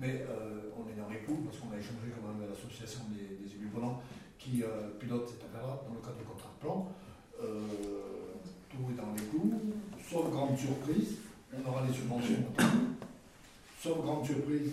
Mais 0.00 0.26
euh, 0.28 0.68
on 0.76 0.84
est 0.90 1.00
dans 1.00 1.08
les 1.08 1.20
coups 1.20 1.48
parce 1.48 1.58
qu'on 1.58 1.72
a 1.72 1.78
échangé 1.78 2.12
quand 2.12 2.28
même 2.28 2.42
avec 2.42 2.52
l'association 2.52 3.08
des, 3.08 3.54
élus 3.56 3.70
volants 3.72 4.02
qui 4.38 4.64
pilote 4.98 5.28
cette 5.28 5.44
affaire-là 5.44 5.80
dans 5.86 5.94
le 5.94 6.00
cadre 6.00 6.18
du 6.18 6.24
contrat 6.24 6.50
de 6.56 6.66
plan. 6.66 6.88
tout 8.68 8.84
est 8.90 8.98
dans 8.98 9.14
les 9.14 9.22
clous, 9.30 9.54
sauf 10.02 10.30
grande 10.30 10.58
surprise, 10.58 11.18
on 11.54 11.68
aura 11.70 11.86
les 11.86 11.94
subventions. 11.94 12.42
Sauf 13.80 13.98
grande 14.02 14.26
surprise, 14.26 14.72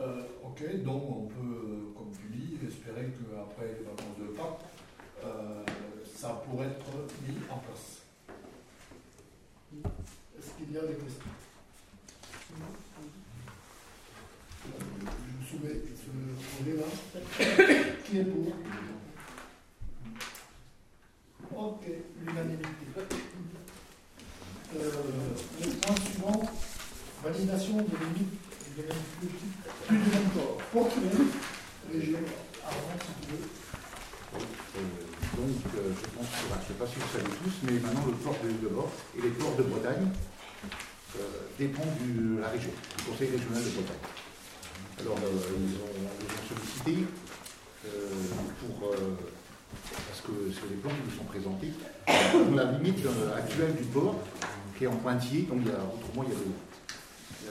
euh, 0.00 0.22
ok, 0.42 0.82
donc 0.82 1.02
on 1.10 1.26
peut, 1.26 1.92
comme 1.96 2.10
tu 2.12 2.26
dis, 2.36 2.58
espérer 2.66 3.06
qu'après 3.12 3.68
les 3.78 3.84
vacances 3.84 4.18
de 4.18 4.26
Pâques, 4.36 4.66
euh, 5.24 5.64
ça 6.14 6.42
pourrait 6.44 6.66
être 6.66 6.92
mis 7.26 7.36
en 7.50 7.58
place. 7.58 8.02
Est-ce 10.38 10.50
qu'il 10.58 10.72
y 10.72 10.78
a 10.78 10.82
des 10.82 10.94
questions? 10.94 11.32
Je 15.40 15.46
soumets 15.48 15.80
ce. 15.96 16.10
Qui 18.04 18.18
est 18.18 18.24
pour? 18.24 18.46
Ok, 21.56 21.84
l'unanimité. 22.20 22.68
Euh, 24.74 24.90
le 25.60 25.70
point 25.80 25.96
suivant. 25.96 26.40
Validation 27.22 27.76
de 27.76 27.82
limites 27.82 28.34
de 28.76 28.82
plus, 28.82 29.28
plus 29.86 29.96
de 29.96 30.10
même 30.10 30.28
corps. 30.34 30.58
Portugal, 30.72 31.22
région, 31.92 32.18
avant 32.66 32.98
veux. 33.30 33.38
donc, 34.34 35.56
euh, 35.76 35.92
je 35.94 36.08
pense 36.16 36.26
que, 36.26 36.42
je 36.42 36.58
ne 36.58 36.66
sais 36.66 36.74
pas 36.74 36.86
si 36.86 36.94
vous 36.98 37.10
savez 37.12 37.30
tous, 37.44 37.54
mais 37.62 37.78
maintenant 37.78 38.06
le 38.06 38.12
port 38.14 38.34
de 38.42 38.48
l'île 38.48 38.60
de 38.62 38.68
Bord 38.68 38.90
et 39.16 39.22
les 39.22 39.28
ports 39.30 39.54
de 39.54 39.62
Bretagne 39.62 40.08
euh, 41.14 41.46
dépendent 41.60 41.94
de 42.02 42.40
la 42.40 42.48
région, 42.48 42.70
du 42.98 43.04
Conseil 43.04 43.30
régional 43.30 43.62
de 43.62 43.70
Bretagne. 43.70 44.02
Alors, 44.98 45.18
euh, 45.22 45.38
ils, 45.62 45.78
ont, 45.78 46.58
sollicité 46.58 47.06
pour, 48.58 48.90
parce 48.90 50.20
que 50.22 50.32
c'est 50.50 50.70
les 50.70 50.76
plans 50.82 50.90
qui 50.90 51.10
nous 51.10 51.16
sont 51.16 51.24
présentés, 51.24 51.70
la 52.56 52.64
limite 52.72 53.06
actuelle 53.36 53.76
du 53.76 53.84
port, 53.84 54.18
qui 54.76 54.84
est 54.84 54.88
en 54.88 54.96
pointillé, 54.96 55.42
donc 55.42 55.60
il 55.62 55.68
y 55.68 55.74
a, 55.74 55.78
autrement 55.78 56.24
il 56.26 56.30
y 56.30 56.32
a 56.32 56.38
de, 56.38 56.71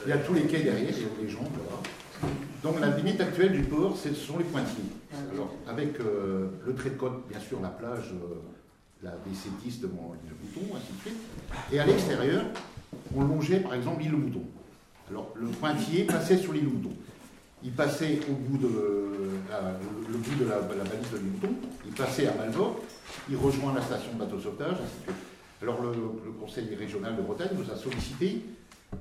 il 0.05 0.09
y 0.09 0.13
a 0.13 0.17
tous 0.17 0.33
les 0.33 0.41
quais 0.41 0.61
derrière, 0.61 0.89
il 0.89 1.01
y 1.01 1.05
a 1.05 1.09
les 1.21 1.29
gens, 1.29 1.43
Donc 2.63 2.79
la 2.79 2.89
limite 2.97 3.21
actuelle 3.21 3.51
du 3.51 3.63
port, 3.63 3.95
ce 3.97 4.13
sont 4.13 4.37
les 4.37 4.43
pointillés. 4.45 4.83
Alors, 5.33 5.53
avec 5.67 5.99
euh, 5.99 6.47
le 6.65 6.73
trait 6.73 6.91
de 6.91 6.95
côte, 6.95 7.27
bien 7.29 7.39
sûr, 7.39 7.59
la 7.61 7.69
plage, 7.69 8.13
euh, 8.13 8.35
la 9.03 9.11
BC10 9.11 9.81
devant 9.81 10.13
l'île 10.13 10.33
Mouton, 10.41 10.75
ainsi 10.75 10.93
de 10.93 11.01
suite. 11.01 11.21
Et 11.71 11.79
à 11.79 11.85
l'extérieur, 11.85 12.43
on 13.15 13.23
longeait 13.23 13.59
par 13.59 13.73
exemple 13.73 14.01
l'île 14.01 14.13
Mouton. 14.13 14.43
Alors 15.09 15.33
le 15.35 15.47
pointillé 15.47 16.03
passait 16.05 16.37
sur 16.37 16.53
l'île 16.53 16.69
Mouton. 16.69 16.91
Il 17.63 17.71
passait 17.71 18.19
au 18.29 18.33
bout 18.33 18.57
de, 18.57 18.67
le 18.67 20.17
bout 20.17 20.43
de 20.43 20.49
la, 20.49 20.59
balise 20.61 21.11
de 21.11 21.17
l'île 21.17 21.31
Mouton, 21.33 21.55
il 21.85 21.91
passait 21.93 22.27
à 22.27 22.33
Malvort, 22.33 22.79
il 23.29 23.37
rejoint 23.37 23.73
la 23.73 23.81
station 23.81 24.13
de 24.13 24.19
bateau 24.19 24.39
sauvetage, 24.39 24.73
ainsi 24.73 24.97
de 24.99 25.11
suite. 25.11 25.23
Alors 25.61 25.81
le, 25.81 25.91
le 25.91 26.31
Conseil 26.39 26.73
régional 26.75 27.15
de 27.15 27.21
Bretagne 27.21 27.49
nous 27.55 27.71
a 27.71 27.75
sollicité 27.75 28.43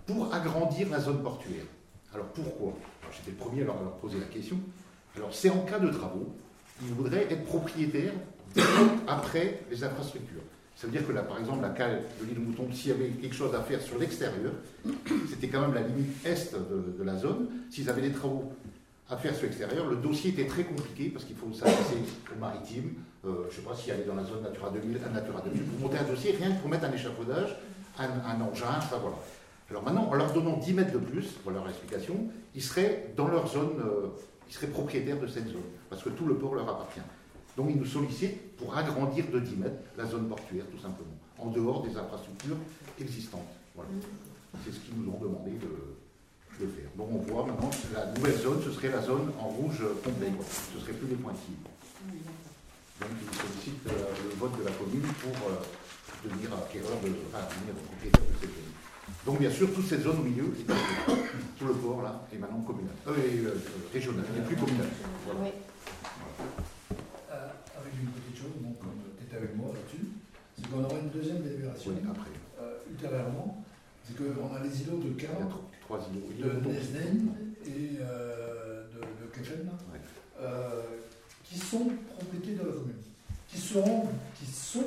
pour 0.06 0.32
agrandir 0.32 0.88
la 0.90 1.00
zone 1.00 1.22
portuaire. 1.22 1.64
Alors 2.14 2.26
pourquoi? 2.26 2.72
J'étais 3.12 3.30
le 3.30 3.36
premier 3.36 3.62
à 3.62 3.66
leur, 3.66 3.96
poser 4.00 4.18
la 4.18 4.26
question. 4.26 4.58
Alors 5.16 5.34
c'est 5.34 5.50
en 5.50 5.60
cas 5.60 5.78
de 5.78 5.90
travaux, 5.90 6.34
ils 6.82 6.92
voudraient 6.92 7.26
être 7.30 7.44
propriétaires 7.44 8.12
après 9.06 9.62
les 9.70 9.82
infrastructures. 9.84 10.42
Ça 10.76 10.86
veut 10.86 10.92
dire 10.92 11.06
que 11.06 11.12
là, 11.12 11.22
par 11.22 11.38
exemple, 11.38 11.60
la 11.60 11.70
cale 11.70 12.02
de 12.20 12.26
l'île 12.26 12.40
Mouton, 12.40 12.66
s'il 12.72 12.90
y 12.90 12.94
avait 12.94 13.08
quelque 13.08 13.34
chose 13.34 13.54
à 13.54 13.60
faire 13.60 13.82
sur 13.82 13.98
l'extérieur, 13.98 14.52
c'était 15.28 15.48
quand 15.48 15.60
même 15.60 15.74
la 15.74 15.82
limite 15.82 16.24
est 16.24 16.54
de, 16.54 17.02
la 17.04 17.18
zone. 17.18 17.48
S'ils 17.70 17.90
avaient 17.90 18.00
des 18.00 18.12
travaux 18.12 18.50
à 19.10 19.16
faire 19.16 19.34
sur 19.34 19.44
l'extérieur. 19.44 19.86
Le 19.86 19.96
dossier 19.96 20.30
était 20.30 20.46
très 20.46 20.62
compliqué 20.62 21.10
parce 21.10 21.24
qu'il 21.24 21.36
faut 21.36 21.52
s'adresser 21.52 21.98
au 22.34 22.38
maritime. 22.38 22.94
Euh, 23.26 23.44
je 23.50 23.56
ne 23.56 23.62
sais 23.62 23.68
pas 23.68 23.74
s'il 23.74 23.88
y 23.88 23.90
avait 23.90 24.04
dans 24.04 24.14
la 24.14 24.24
zone 24.24 24.42
Natura 24.42 24.70
2000, 24.70 25.00
un 25.04 25.10
Natura 25.10 25.42
2000, 25.42 25.62
pour 25.64 25.80
monter 25.80 25.98
un 25.98 26.08
dossier, 26.08 26.32
rien 26.38 26.52
que 26.52 26.60
pour 26.60 26.70
mettre 26.70 26.84
un 26.84 26.92
échafaudage, 26.92 27.56
un, 27.98 28.04
un 28.04 28.40
engin, 28.40 28.80
ça 28.88 28.98
voilà. 29.02 29.16
Alors 29.70 29.84
maintenant, 29.84 30.08
en 30.08 30.14
leur 30.14 30.32
donnant 30.32 30.56
10 30.56 30.74
mètres 30.74 30.92
de 30.92 30.98
plus, 30.98 31.36
voilà 31.44 31.60
leur 31.60 31.68
explication, 31.68 32.26
ils 32.54 32.62
seraient 32.62 33.12
dans 33.16 33.28
leur 33.28 33.46
zone, 33.46 33.78
euh, 33.78 34.08
ils 34.48 34.52
seraient 34.52 34.66
propriétaires 34.66 35.20
de 35.20 35.28
cette 35.28 35.46
zone, 35.46 35.62
parce 35.88 36.02
que 36.02 36.10
tout 36.10 36.26
le 36.26 36.34
port 36.34 36.56
leur 36.56 36.68
appartient. 36.68 37.00
Donc 37.56 37.68
ils 37.70 37.76
nous 37.76 37.86
sollicitent 37.86 38.56
pour 38.56 38.76
agrandir 38.76 39.26
de 39.32 39.38
10 39.38 39.56
mètres 39.56 39.80
la 39.96 40.06
zone 40.06 40.28
portuaire, 40.28 40.64
tout 40.72 40.78
simplement, 40.78 41.14
en 41.38 41.50
dehors 41.50 41.82
des 41.82 41.96
infrastructures 41.96 42.56
existantes. 43.00 43.46
Voilà. 43.76 43.90
C'est 44.64 44.72
ce 44.72 44.80
qu'ils 44.80 44.96
nous 44.96 45.08
ont 45.12 45.18
demandé 45.20 45.52
de, 45.52 45.68
faire. 46.58 46.90
Donc 46.98 47.08
on 47.10 47.18
voit 47.32 47.46
maintenant 47.46 47.70
la 47.94 48.12
nouvelle 48.12 48.36
zone, 48.36 48.60
ce 48.62 48.70
serait 48.72 48.90
la 48.90 49.00
zone 49.00 49.32
en 49.40 49.48
rouge 49.48 49.82
complet, 50.04 50.30
ce 50.74 50.78
serait 50.78 50.92
plus 50.92 51.08
les 51.08 51.14
pointillés. 51.14 51.56
Donc 53.00 53.10
ils 53.16 53.38
sollicitent 53.38 53.86
euh, 53.88 54.12
le 54.28 54.36
vote 54.36 54.58
de 54.58 54.64
la 54.64 54.72
commune 54.72 55.08
pour 55.22 55.32
euh, 55.48 55.56
devenir 56.22 56.52
acquéreur, 56.52 57.00
de, 57.02 57.08
enfin, 57.32 57.48
devenir 57.48 57.74
propriétaire 57.80 58.20
de 58.20 58.36
cette 58.40 58.50
zone. 58.50 58.69
Donc 59.26 59.38
bien 59.38 59.50
sûr, 59.50 59.72
toute 59.74 59.86
cette 59.86 60.02
zone 60.02 60.18
au 60.18 60.22
milieu, 60.22 60.44
tout 61.58 61.66
le 61.66 61.74
port 61.74 62.02
là, 62.02 62.26
est 62.32 62.38
maintenant 62.38 62.60
communal, 62.62 62.94
euh, 63.06 63.12
et, 63.18 63.44
euh, 63.46 63.54
régional, 63.92 64.24
n'est 64.34 64.44
plus 64.46 64.56
communal. 64.56 64.86
Voilà. 65.26 65.40
Oui. 65.42 65.50
Euh, 67.30 67.34
avec 67.78 67.92
une 68.00 68.08
petite 68.08 68.38
chose, 68.42 68.52
bon, 68.60 68.72
comme 68.80 68.96
tu 69.18 69.24
étais 69.24 69.36
avec 69.36 69.54
moi 69.56 69.68
là-dessus, 69.74 70.06
c'est 70.56 70.68
qu'on 70.70 70.84
aura 70.84 70.98
une 70.98 71.10
deuxième 71.10 71.42
délibération 71.42 71.90
Oui, 71.92 72.02
après. 72.10 72.30
euh, 72.62 72.78
ultérieurement. 72.90 73.64
C'est 74.04 74.16
qu'on 74.16 74.54
a 74.54 74.60
les 74.64 74.82
îlots 74.82 74.98
de 74.98 75.14
trois 75.82 75.98
îlots. 76.10 76.26
Y 76.36 76.42
de 76.42 76.68
Nesnen 76.68 77.28
et 77.66 77.98
euh, 78.00 78.84
de, 78.94 79.00
de 79.00 79.30
Kefen, 79.32 79.66
là, 79.66 79.72
Ouais. 79.92 80.00
euh, 80.40 80.82
qui 81.44 81.58
sont 81.58 81.90
propriétés 82.16 82.54
de 82.54 82.58
la 82.66 82.72
commune. 82.72 82.94
Qui 83.48 83.58
seront, 83.58 84.08
qui 84.38 84.46
sont, 84.50 84.84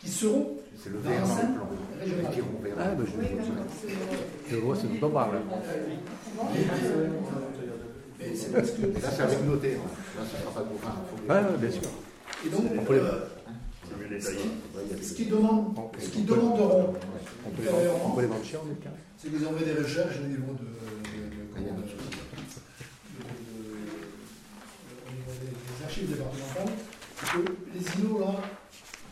qui 0.00 0.08
seront 0.10 0.56
C'est 0.80 0.90
le 0.90 0.98
vert 0.98 1.20
dans 1.26 1.34
le 1.36 1.54
plan. 1.54 1.68
tirons 2.32 2.60
verts. 2.62 2.74
Ah, 2.78 2.94
bah, 2.94 3.04
je, 3.04 3.18
Oui, 3.20 3.26
je- 3.30 3.34
d'accord, 3.34 3.64
c'est- 3.82 4.50
je 4.50 4.56
vois 4.56 4.76
ce 4.76 4.86
dont 4.86 5.06
on 5.06 5.10
parle. 5.10 5.36
Et 8.20 8.34
c'est 8.34 8.52
parce 8.52 8.70
que. 8.72 8.82
Là, 8.82 9.10
c'est 9.10 9.22
avec 9.22 9.44
notaire. 9.44 9.78
Là, 9.78 10.22
ce 10.24 10.36
sera 10.40 10.50
pas 10.52 10.60
de 10.60 10.66
enfin, 10.74 10.94
Ouais, 11.28 11.50
ouais, 11.50 11.58
bien 11.58 11.70
sûr. 11.70 11.90
Et 12.46 12.48
donc, 12.50 12.62
On 12.78 12.84
peut 12.84 12.94
les- 12.94 13.00
euh, 13.00 13.26
Je 13.90 14.14
vais 14.14 14.20
ce 15.02 15.14
qu'ils 15.14 15.28
demandent, 15.30 15.74
On 15.76 15.82
peut- 15.88 16.00
ce 16.00 16.08
qu'ils 16.10 16.22
on 16.22 16.26
peut- 16.26 16.34
demanderont 16.36 16.94
On 17.46 17.50
peut 17.50 17.62
les 17.62 17.68
vendre, 17.68 18.06
on 18.06 18.10
peut 18.12 18.20
les 18.22 18.26
vendre 18.28 18.44
cher, 18.44 18.60
en 18.60 18.64
tout 18.66 18.74
cas. 18.82 18.90
c'est 19.16 19.28
qu'ils 19.28 19.44
fait 19.56 19.64
des 19.64 19.74
recherches 19.82 20.18
au 20.22 20.26
niveau 20.28 20.52
de, 20.52 20.68
des, 21.08 21.18
archives 25.84 26.08
départementales, 26.10 26.72
que 27.18 27.38
les 27.74 27.84
îlots 28.04 28.20
là, 28.20 28.34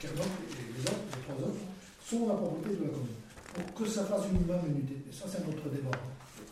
Carnock 0.01 0.27
et 0.27 0.73
les 0.77 0.83
autres, 0.83 1.03
les 1.17 1.23
trois 1.23 1.49
autres, 1.49 1.64
sont 2.09 2.28
la 2.28 2.34
propriété 2.34 2.76
de 2.78 2.84
la 2.84 2.90
commune. 2.90 3.18
Pour 3.54 3.74
que 3.74 3.90
ça 3.90 4.04
fasse 4.04 4.22
une 4.30 4.46
même 4.46 4.64
unité, 4.68 4.94
et 5.09 5.12
ça 5.12 5.24
c'est 5.28 5.42
un 5.42 5.48
autre 5.48 5.68
débat, 5.70 5.98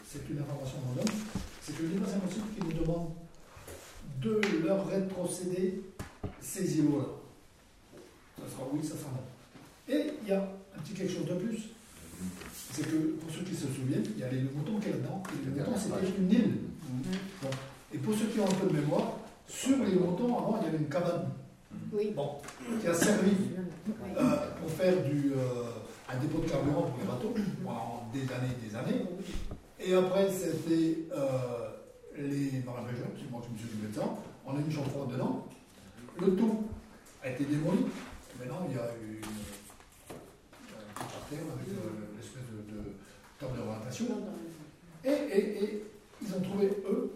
c'est 0.06 0.28
une 0.28 0.38
information 0.38 0.78
qu'on 0.80 0.94
donne, 0.94 1.14
c'est 1.62 1.76
que 1.76 1.82
n'est 1.82 2.00
pas 2.00 2.10
impossible 2.10 2.46
qu'ils 2.54 2.64
nous 2.64 2.82
demandent 2.82 3.12
de 4.20 4.40
leur 4.64 4.86
rétrocéder 4.88 5.82
ces 6.40 6.78
îlots-là. 6.78 7.06
Ça 8.38 8.50
sera 8.50 8.68
oui, 8.72 8.80
ça 8.82 8.94
sera 8.96 9.10
non. 9.10 9.94
Et 9.94 10.12
il 10.22 10.28
y 10.28 10.32
a 10.32 10.42
un 10.42 10.80
petit 10.80 10.94
quelque 10.94 11.12
chose 11.12 11.26
de 11.26 11.34
plus, 11.34 11.68
c'est 12.72 12.86
que 12.88 12.96
pour 13.20 13.30
ceux 13.30 13.42
qui 13.42 13.54
se 13.54 13.66
souviennent, 13.68 14.06
il 14.16 14.18
y 14.18 14.24
a 14.24 14.30
les 14.30 14.42
moutons 14.42 14.80
qui 14.80 14.88
est 14.88 14.92
là-dedans, 14.92 15.22
et 15.28 15.44
les 15.44 15.60
moutons 15.60 15.78
c'était 15.78 16.18
une 16.18 16.32
île. 16.32 16.58
Bon. 17.42 17.50
Et 17.92 17.98
pour 17.98 18.14
ceux 18.14 18.26
qui 18.26 18.40
ont 18.40 18.46
un 18.46 18.54
peu 18.54 18.66
de 18.66 18.80
mémoire, 18.80 19.18
sur 19.46 19.76
les 19.84 19.94
moutons, 19.94 20.36
avant 20.36 20.58
il 20.60 20.66
y 20.66 20.68
avait 20.68 20.78
une 20.78 20.88
cabane 20.88 21.30
Oui. 21.92 22.12
bon, 22.14 22.38
qui 22.80 22.86
a 22.88 22.94
servi 22.94 23.30
euh, 24.16 24.22
pour 24.60 24.70
faire 24.70 25.02
du, 25.04 25.32
euh, 25.32 25.64
un 26.08 26.16
dépôt 26.18 26.38
de 26.38 26.48
carburant 26.50 26.82
pour 26.82 26.98
les 27.00 27.06
bateaux 27.06 27.34
pendant 27.64 28.08
des 28.12 28.22
années 28.32 28.52
et 28.62 28.68
des 28.68 28.76
années. 28.76 29.04
Et 29.80 29.94
après, 29.94 30.30
c'était 30.30 31.06
euh, 31.16 31.70
les 32.16 32.60
dans 32.60 32.74
la 32.74 32.82
région, 32.82 33.06
c'est 33.16 33.30
moi 33.30 33.40
qui 33.44 33.52
me 33.52 33.58
suis 33.58 33.68
de 33.88 33.94
ça, 33.94 34.02
on 34.46 34.52
a 34.52 34.58
mis 34.58 34.64
une 34.66 34.72
chambre 34.72 34.90
froide 34.90 35.10
dedans. 35.12 35.46
Le 36.20 36.34
tout 36.36 36.64
a 37.22 37.30
été 37.30 37.44
démoli. 37.44 37.86
Maintenant, 38.38 38.66
il 38.68 38.76
y 38.76 38.78
a 38.78 38.88
une, 39.02 39.18
un 40.10 41.04
parterre 41.04 41.46
avec 41.54 41.66
l'espèce 42.16 42.42
de, 42.52 42.74
de 42.74 42.82
table 43.38 43.56
d'orientation. 43.58 44.06
Et, 45.04 45.10
et, 45.10 45.64
et 45.64 45.82
ils 46.22 46.34
ont 46.34 46.40
trouvé, 46.40 46.66
eux, 46.88 47.12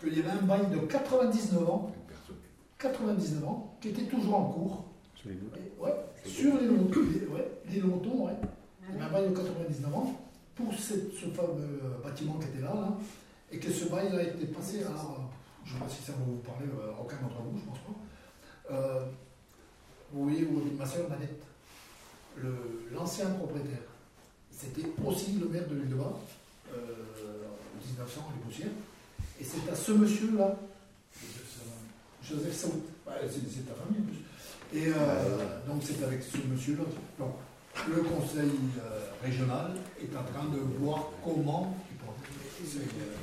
qu'il 0.00 0.16
y 0.16 0.20
avait 0.20 0.30
un 0.30 0.42
bail 0.42 0.66
de 0.70 0.78
99 0.78 1.68
ans. 1.68 1.92
99 2.82 3.44
ans, 3.48 3.76
qui 3.80 3.88
était 3.90 4.04
toujours 4.04 4.34
en 4.36 4.44
cours. 4.52 4.84
Sur 5.14 5.28
les 5.30 5.34
loups. 5.36 5.50
Et, 5.56 5.80
ouais, 5.82 5.94
sur 6.26 6.60
les 6.60 6.68
ouais, 6.68 7.50
les 7.70 7.80
montons, 7.80 8.26
ouais. 8.26 8.32
Il 8.88 8.94
y 8.94 8.98
avait 8.98 9.04
un 9.06 9.12
bail 9.12 9.28
de 9.30 9.34
99 9.36 9.94
ans 9.94 10.20
pour 10.56 10.74
cette- 10.74 11.12
ce 11.14 11.26
fameux 11.26 11.80
euh, 11.84 12.02
bâtiment 12.02 12.34
qui 12.34 12.46
était 12.48 12.60
là, 12.62 12.74
là, 12.74 12.98
et 13.50 13.58
que 13.58 13.70
ce 13.70 13.86
bail 13.86 14.08
a 14.08 14.22
été 14.22 14.46
passé 14.46 14.82
à. 14.82 14.90
Je 15.64 15.74
ne 15.74 15.78
sais 15.78 15.84
pas 15.84 15.88
si 15.90 16.02
ça 16.02 16.12
va 16.12 16.18
vous 16.26 16.38
parler, 16.38 16.66
euh, 16.66 16.90
aucun 17.00 17.16
d'entre 17.22 17.40
vous, 17.42 17.56
je 17.56 17.64
pense 17.64 17.78
pas. 17.78 18.74
Euh, 18.74 19.04
vous 20.12 20.24
voyez 20.24 20.44
où 20.44 20.58
habite 20.58 20.76
ma 20.78 20.86
soeur 20.86 21.08
Nanette, 21.08 21.42
Le- 22.36 22.88
l'ancien 22.94 23.28
propriétaire. 23.30 23.82
C'était 24.50 24.88
aussi 25.06 25.32
le 25.32 25.48
maire 25.48 25.68
de 25.68 25.74
l'île 25.76 25.90
de 25.90 25.94
Bas, 25.96 26.18
euh, 26.72 26.76
en 27.46 27.86
1900, 27.86 28.22
les 28.34 28.42
poussières. 28.42 28.72
Et 29.40 29.44
c'est 29.44 29.70
à 29.70 29.74
ce 29.74 29.92
monsieur-là, 29.92 30.56
Joseph 32.22 32.54
Saoud, 32.54 32.82
Ouais, 33.06 33.14
c'est 33.28 33.66
ta 33.66 33.74
famille 33.74 34.00
en 34.00 34.06
plus. 34.06 34.22
Et 34.78 34.88
euh, 34.88 35.58
donc 35.66 35.82
c'est 35.84 36.02
avec 36.04 36.22
ce 36.22 36.38
monsieur-là. 36.48 36.84
Donc 37.18 37.34
le 37.88 38.02
conseil 38.02 38.50
euh, 38.80 39.10
régional 39.22 39.72
est 40.00 40.16
en 40.16 40.22
train 40.24 40.46
de 40.48 40.58
voir 40.78 41.10
comment. 41.24 41.76
euh, 42.62 42.76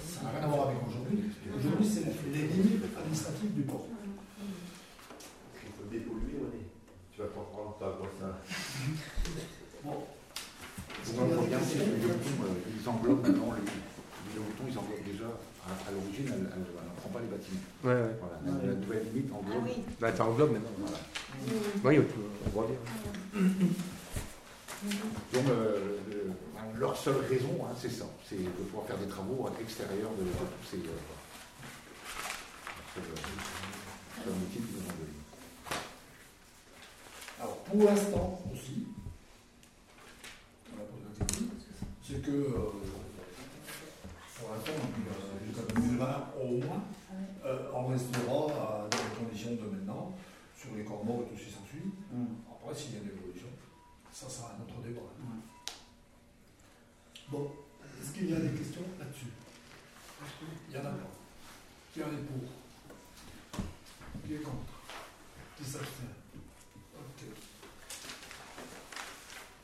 Ça 0.06 0.24
n'a 0.24 0.30
rien 0.32 0.44
à 0.44 0.48
voir 0.48 0.68
avec 0.68 0.78
aujourd'hui. 0.88 1.32
Aujourd'hui, 1.58 1.88
c'est 1.88 2.06
les 2.32 2.48
limites 2.48 2.84
administratives 2.98 3.54
du 3.56 3.62
port. 3.62 3.88
Il 5.64 5.72
faut 5.72 5.90
dépolluer, 5.90 6.38
René. 6.38 6.66
Tu 7.14 7.22
vas 7.22 7.28
pas 7.28 7.46
prendre 7.52 7.78
ta 7.80 7.90
brosse 7.98 8.20
à- 8.22 8.40
Bon. 9.84 10.04
On 11.18 11.26
les 11.26 11.34
euh, 11.34 11.48
ils 12.78 12.90
englobent 12.90 13.26
maintenant 13.26 13.52
le, 13.56 13.64
les 13.64 14.40
moutons, 14.40 14.66
ils 14.70 14.78
englobent 14.78 15.06
déjà, 15.08 15.30
à, 15.66 15.72
à 15.88 15.92
l'origine, 15.92 16.28
prend 17.00 17.10
pas 17.10 17.20
les 17.20 17.28
bâtiments. 17.28 17.60
Ouais, 17.84 17.94
ouais. 17.94 18.16
Voilà, 18.20 18.38
la, 18.46 18.68
la 18.68 18.74
nouvelle 18.76 19.06
limite 19.14 19.30
Ah 19.34 19.38
englobe. 19.38 19.64
oui. 19.66 19.84
Bah, 20.00 20.16
ça 20.16 20.26
englobe 20.26 20.52
maintenant. 20.54 20.70
Voilà. 20.80 20.98
Oui, 21.84 22.00
on, 22.46 22.50
voit 22.52 22.68
bien. 22.68 23.42
Donc, 25.34 25.46
euh, 25.50 25.98
le- 26.10 26.80
leur 26.80 26.96
seule 26.98 27.18
raison, 27.30 27.60
hein, 27.66 27.74
c'est 27.80 27.90
ça, 27.92 28.06
c'est 28.28 28.38
de 28.38 28.48
pouvoir 28.50 28.86
faire 28.88 28.98
des 28.98 29.08
travaux 29.08 29.48
à 29.48 29.52
l'extérieur 29.60 30.10
de, 30.18 30.24
de 30.24 30.30
tous 30.30 30.70
ces. 30.72 30.78
Euh, 30.78 30.82
nous. 34.28 34.60
Alors 37.40 37.58
pour 37.64 37.84
l'instant 37.84 38.42
aussi, 38.54 38.86
c'est 42.04 42.22
que 42.22 42.32
euh, 42.32 42.72
pour 44.38 44.50
l'instant, 44.52 44.72
euh, 44.76 45.48
jusqu'à 45.48 45.74
2020 45.74 46.28
au 46.42 46.48
moins, 46.66 46.84
euh, 47.46 47.70
on 47.74 47.86
restera 47.88 48.46
à 48.52 48.88
dans 48.90 48.98
les 48.98 49.26
conditions 49.26 49.52
de 49.52 49.70
maintenant, 49.76 50.14
sur 50.60 50.70
les 50.76 50.84
corps 50.84 51.06
morts 51.06 51.24
et 51.26 51.34
tout 51.34 51.40
ce 51.40 51.46
qui 51.46 51.52
s'ensuit. 51.52 51.92
Après, 52.52 52.76
s'il 52.76 52.94
y 52.96 52.98
a 52.98 53.02
des 53.02 53.12
évolutions, 53.16 53.48
ça 54.20 54.30
sera 54.30 54.50
un 54.54 54.62
autre 54.64 54.82
débat. 54.86 55.02
Bon, 57.30 57.52
est-ce 58.02 58.12
qu'il 58.12 58.30
y 58.30 58.34
a 58.34 58.40
des 58.40 58.58
questions 58.58 58.82
là-dessus? 59.00 59.28
Il 60.70 60.76
y 60.76 60.78
en 60.78 60.82
a 60.82 60.90
pas. 60.90 61.10
Qui 61.94 62.04
en 62.04 62.08
est 62.08 62.26
pour? 62.28 63.64
Qui 64.28 64.34
est 64.34 64.40
contre? 64.40 64.74
Qui 65.58 65.64
s'abstient? 65.64 66.16
Ok. 66.98 67.22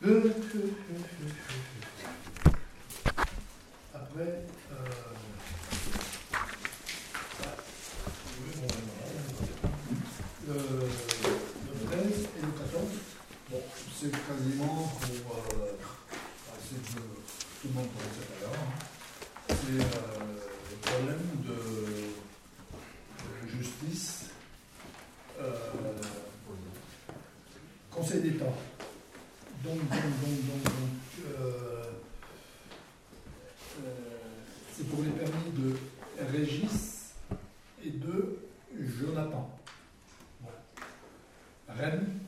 Euh, 0.03 0.33
Après, 3.93 4.45
euh, 4.71 4.75
oui, 8.39 8.51
bon, 8.55 8.67
voilà. 8.67 9.17
le, 10.47 10.53
le 10.53 11.85
13 11.85 12.27
et 12.37 12.41
le 12.41 12.51
14, 12.51 12.83
bon, 13.49 13.61
c'est 13.99 14.11
quasiment 14.11 14.77
pour. 15.01 15.35
Euh, 15.35 15.73
bah, 15.81 16.57
c'est 16.61 16.81
que 16.83 16.99
tout 16.99 17.67
le 17.69 17.73
monde 17.73 17.87
connaît 17.93 18.13
ça 18.13 18.23
d'ailleurs. 18.29 18.59
hein. 18.59 18.73
C'est 19.47 19.79
euh, 19.81 20.41
le 20.71 20.77
problème 20.81 21.25
de, 21.47 21.57
de 23.45 23.57
justice. 23.57 24.25
Euh, 25.39 25.53
Conseil 27.91 28.21
d'État. 28.21 28.45
Donc, 29.63 29.79
donc, 29.79 29.89
donc, 29.89 29.91
donc, 29.91 30.63
donc, 30.63 30.73
euh, 31.27 31.83
euh, 33.83 33.89
c'est 34.75 34.87
pour 34.89 35.01
les 35.03 35.09
permis 35.11 35.51
de 35.57 35.67
Régis 36.31 37.13
Rennes, 41.67 42.19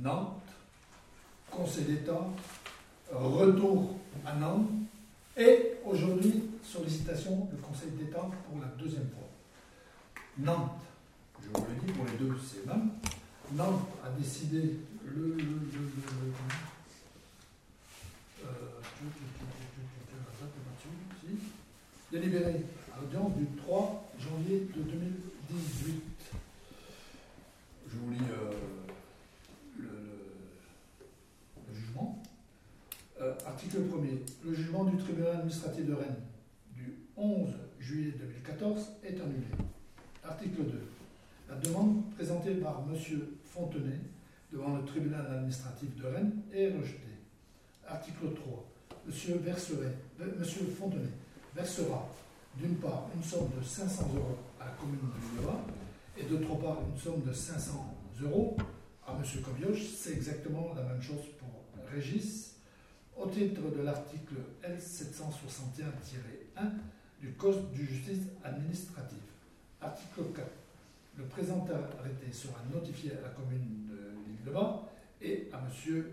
Nantes, 0.00 0.40
Conseil 1.50 1.73
d'État, 1.84 2.26
retour 3.12 3.96
à 4.26 4.34
Nantes 4.34 4.68
et 5.36 5.72
aujourd'hui 5.84 6.44
sollicitation 6.62 7.48
du 7.52 7.60
Conseil 7.60 7.90
d'État 7.90 8.28
pour 8.48 8.60
la 8.60 8.66
deuxième 8.82 9.08
fois. 9.10 9.28
Nantes, 10.38 10.80
je 11.42 11.48
vous 11.48 11.66
l'ai 11.68 11.86
dit 11.86 11.92
pour 11.92 12.04
les 12.06 12.16
deux, 12.18 12.34
c'est 12.44 12.66
même. 12.66 12.90
Nantes 13.52 13.86
a 14.04 14.10
décidé 14.18 14.78
le. 15.04 15.12
le, 15.12 15.36
le, 15.36 15.36
le- 15.36 16.34
euh, 18.44 18.48
tu- 18.98 19.04
tu- 19.04 19.10
tu- 19.12 19.44
tu- 19.44 19.68
tu- 19.74 19.84
tu- 19.84 20.04
tu- 20.08 20.16
la 20.16 20.32
date 20.40 20.54
est 20.56 20.64
là-dessus, 20.66 20.96
si. 21.20 22.16
délibéré 22.16 22.64
à 22.94 23.00
l'audience 23.00 23.32
du 23.36 23.46
3 23.56 24.04
janvier 24.18 24.68
de 24.74 24.82
2018. 24.82 26.02
Je 27.90 27.96
vous 27.96 28.10
lis 28.12 28.18
euh, 28.30 28.50
le, 29.78 29.84
le- 29.84 29.90
le 31.68 31.74
jugement. 31.74 32.22
Euh, 33.20 33.34
article 33.46 33.78
1er. 33.82 34.18
Le 34.44 34.54
jugement 34.54 34.84
du 34.84 34.96
tribunal 35.14 35.36
administratif 35.36 35.86
de 35.86 35.94
Rennes 35.94 36.22
du 36.74 36.92
11 37.16 37.48
juillet 37.78 38.14
2014 38.18 38.94
est 39.04 39.20
annulé. 39.20 39.46
Article 40.24 40.64
2. 40.64 40.80
La 41.48 41.54
demande 41.56 42.10
présentée 42.16 42.54
par 42.54 42.82
M. 42.90 42.98
Fontenay 43.44 44.00
devant 44.52 44.76
le 44.76 44.84
tribunal 44.84 45.24
administratif 45.26 45.94
de 45.96 46.06
Rennes 46.06 46.32
est 46.52 46.66
rejetée. 46.76 46.98
Article 47.86 48.34
3. 48.34 48.64
M. 49.06 49.38
Verseray, 49.44 49.92
M. 50.20 50.44
Fontenay 50.76 51.10
versera 51.54 52.08
d'une 52.56 52.74
part 52.76 53.08
une 53.14 53.22
somme 53.22 53.50
de 53.56 53.64
500 53.64 54.10
euros 54.16 54.38
à 54.60 54.64
la 54.64 54.70
commune 54.72 54.98
de 54.98 55.36
Lillevoix 55.36 55.60
et 56.18 56.24
d'autre 56.24 56.60
part 56.60 56.78
une 56.92 57.00
somme 57.00 57.22
de 57.22 57.32
500 57.32 57.94
euros 58.22 58.56
à 59.06 59.12
M. 59.12 59.42
Cobioche. 59.42 59.84
C'est 59.96 60.14
exactement 60.14 60.72
la 60.74 60.82
même 60.82 61.02
chose 61.02 61.22
pour 61.38 61.48
Régis 61.92 62.53
au 63.16 63.26
titre 63.26 63.62
de 63.76 63.82
l'article 63.82 64.36
L761-1 64.62 66.70
du 67.20 67.32
Code 67.32 67.72
de 67.72 67.84
justice 67.84 68.22
administrative. 68.42 69.18
Article 69.80 70.24
4. 70.34 70.48
Le 71.16 71.24
présent 71.24 71.66
arrêté 71.98 72.32
sera 72.32 72.60
notifié 72.72 73.12
à 73.12 73.20
la 73.22 73.28
commune 73.28 73.86
de 73.88 73.96
l'île 74.26 74.42
de 74.44 74.50
Bas 74.50 74.82
et 75.22 75.48
à 75.52 75.58
M. 75.58 76.04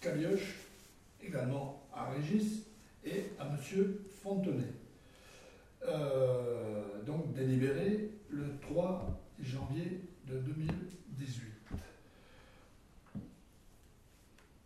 Calioche, 0.00 0.56
également 1.22 1.86
à 1.94 2.10
Régis 2.10 2.64
et 3.04 3.26
à 3.38 3.46
M. 3.46 3.56
Fontenay. 4.22 4.72
Euh, 5.86 7.02
donc 7.04 7.32
délibéré 7.34 8.10
le 8.30 8.58
3 8.60 9.20
janvier 9.40 10.00
de 10.26 10.38
2018. 10.38 11.52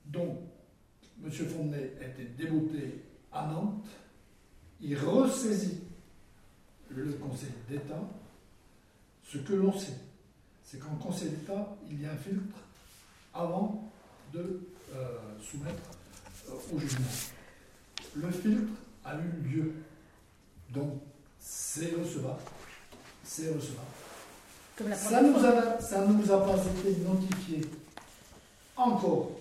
Donc, 0.07 0.39
M. 1.25 1.31
Fontenay 1.31 1.93
a 2.01 2.07
été 2.07 2.25
débouté 2.37 3.03
à 3.33 3.47
Nantes, 3.47 3.87
il 4.81 4.97
ressaisit 4.99 5.81
le 6.91 7.12
Conseil 7.14 7.51
d'État. 7.69 8.01
Ce 9.25 9.39
que 9.39 9.55
l'on 9.55 9.77
sait, 9.77 9.99
c'est 10.64 10.79
qu'en 10.79 10.95
Conseil 10.97 11.31
d'État, 11.31 11.77
il 11.91 12.03
y 12.03 12.07
a 12.07 12.12
un 12.12 12.17
filtre 12.17 12.59
avant 13.35 13.91
de 14.33 14.61
euh, 14.95 15.19
soumettre 15.43 15.91
euh, 16.49 16.75
au 16.75 16.79
jugement. 16.79 17.07
Le 18.14 18.31
filtre 18.31 18.73
a 19.05 19.17
eu 19.17 19.49
lieu. 19.49 19.73
Donc, 20.71 21.01
c'est 21.39 21.93
recevable. 21.95 22.41
C'est 23.25 23.49
recevable. 23.49 23.87
Comme 24.77 24.89
la 24.89 24.97
Ça 24.97 25.23
nous 25.23 25.45
a, 25.45 25.81
ça 25.81 26.07
nous 26.07 26.31
a 26.31 26.45
pas 26.45 26.57
été 26.57 26.97
notifié 27.01 27.62
encore 28.77 29.36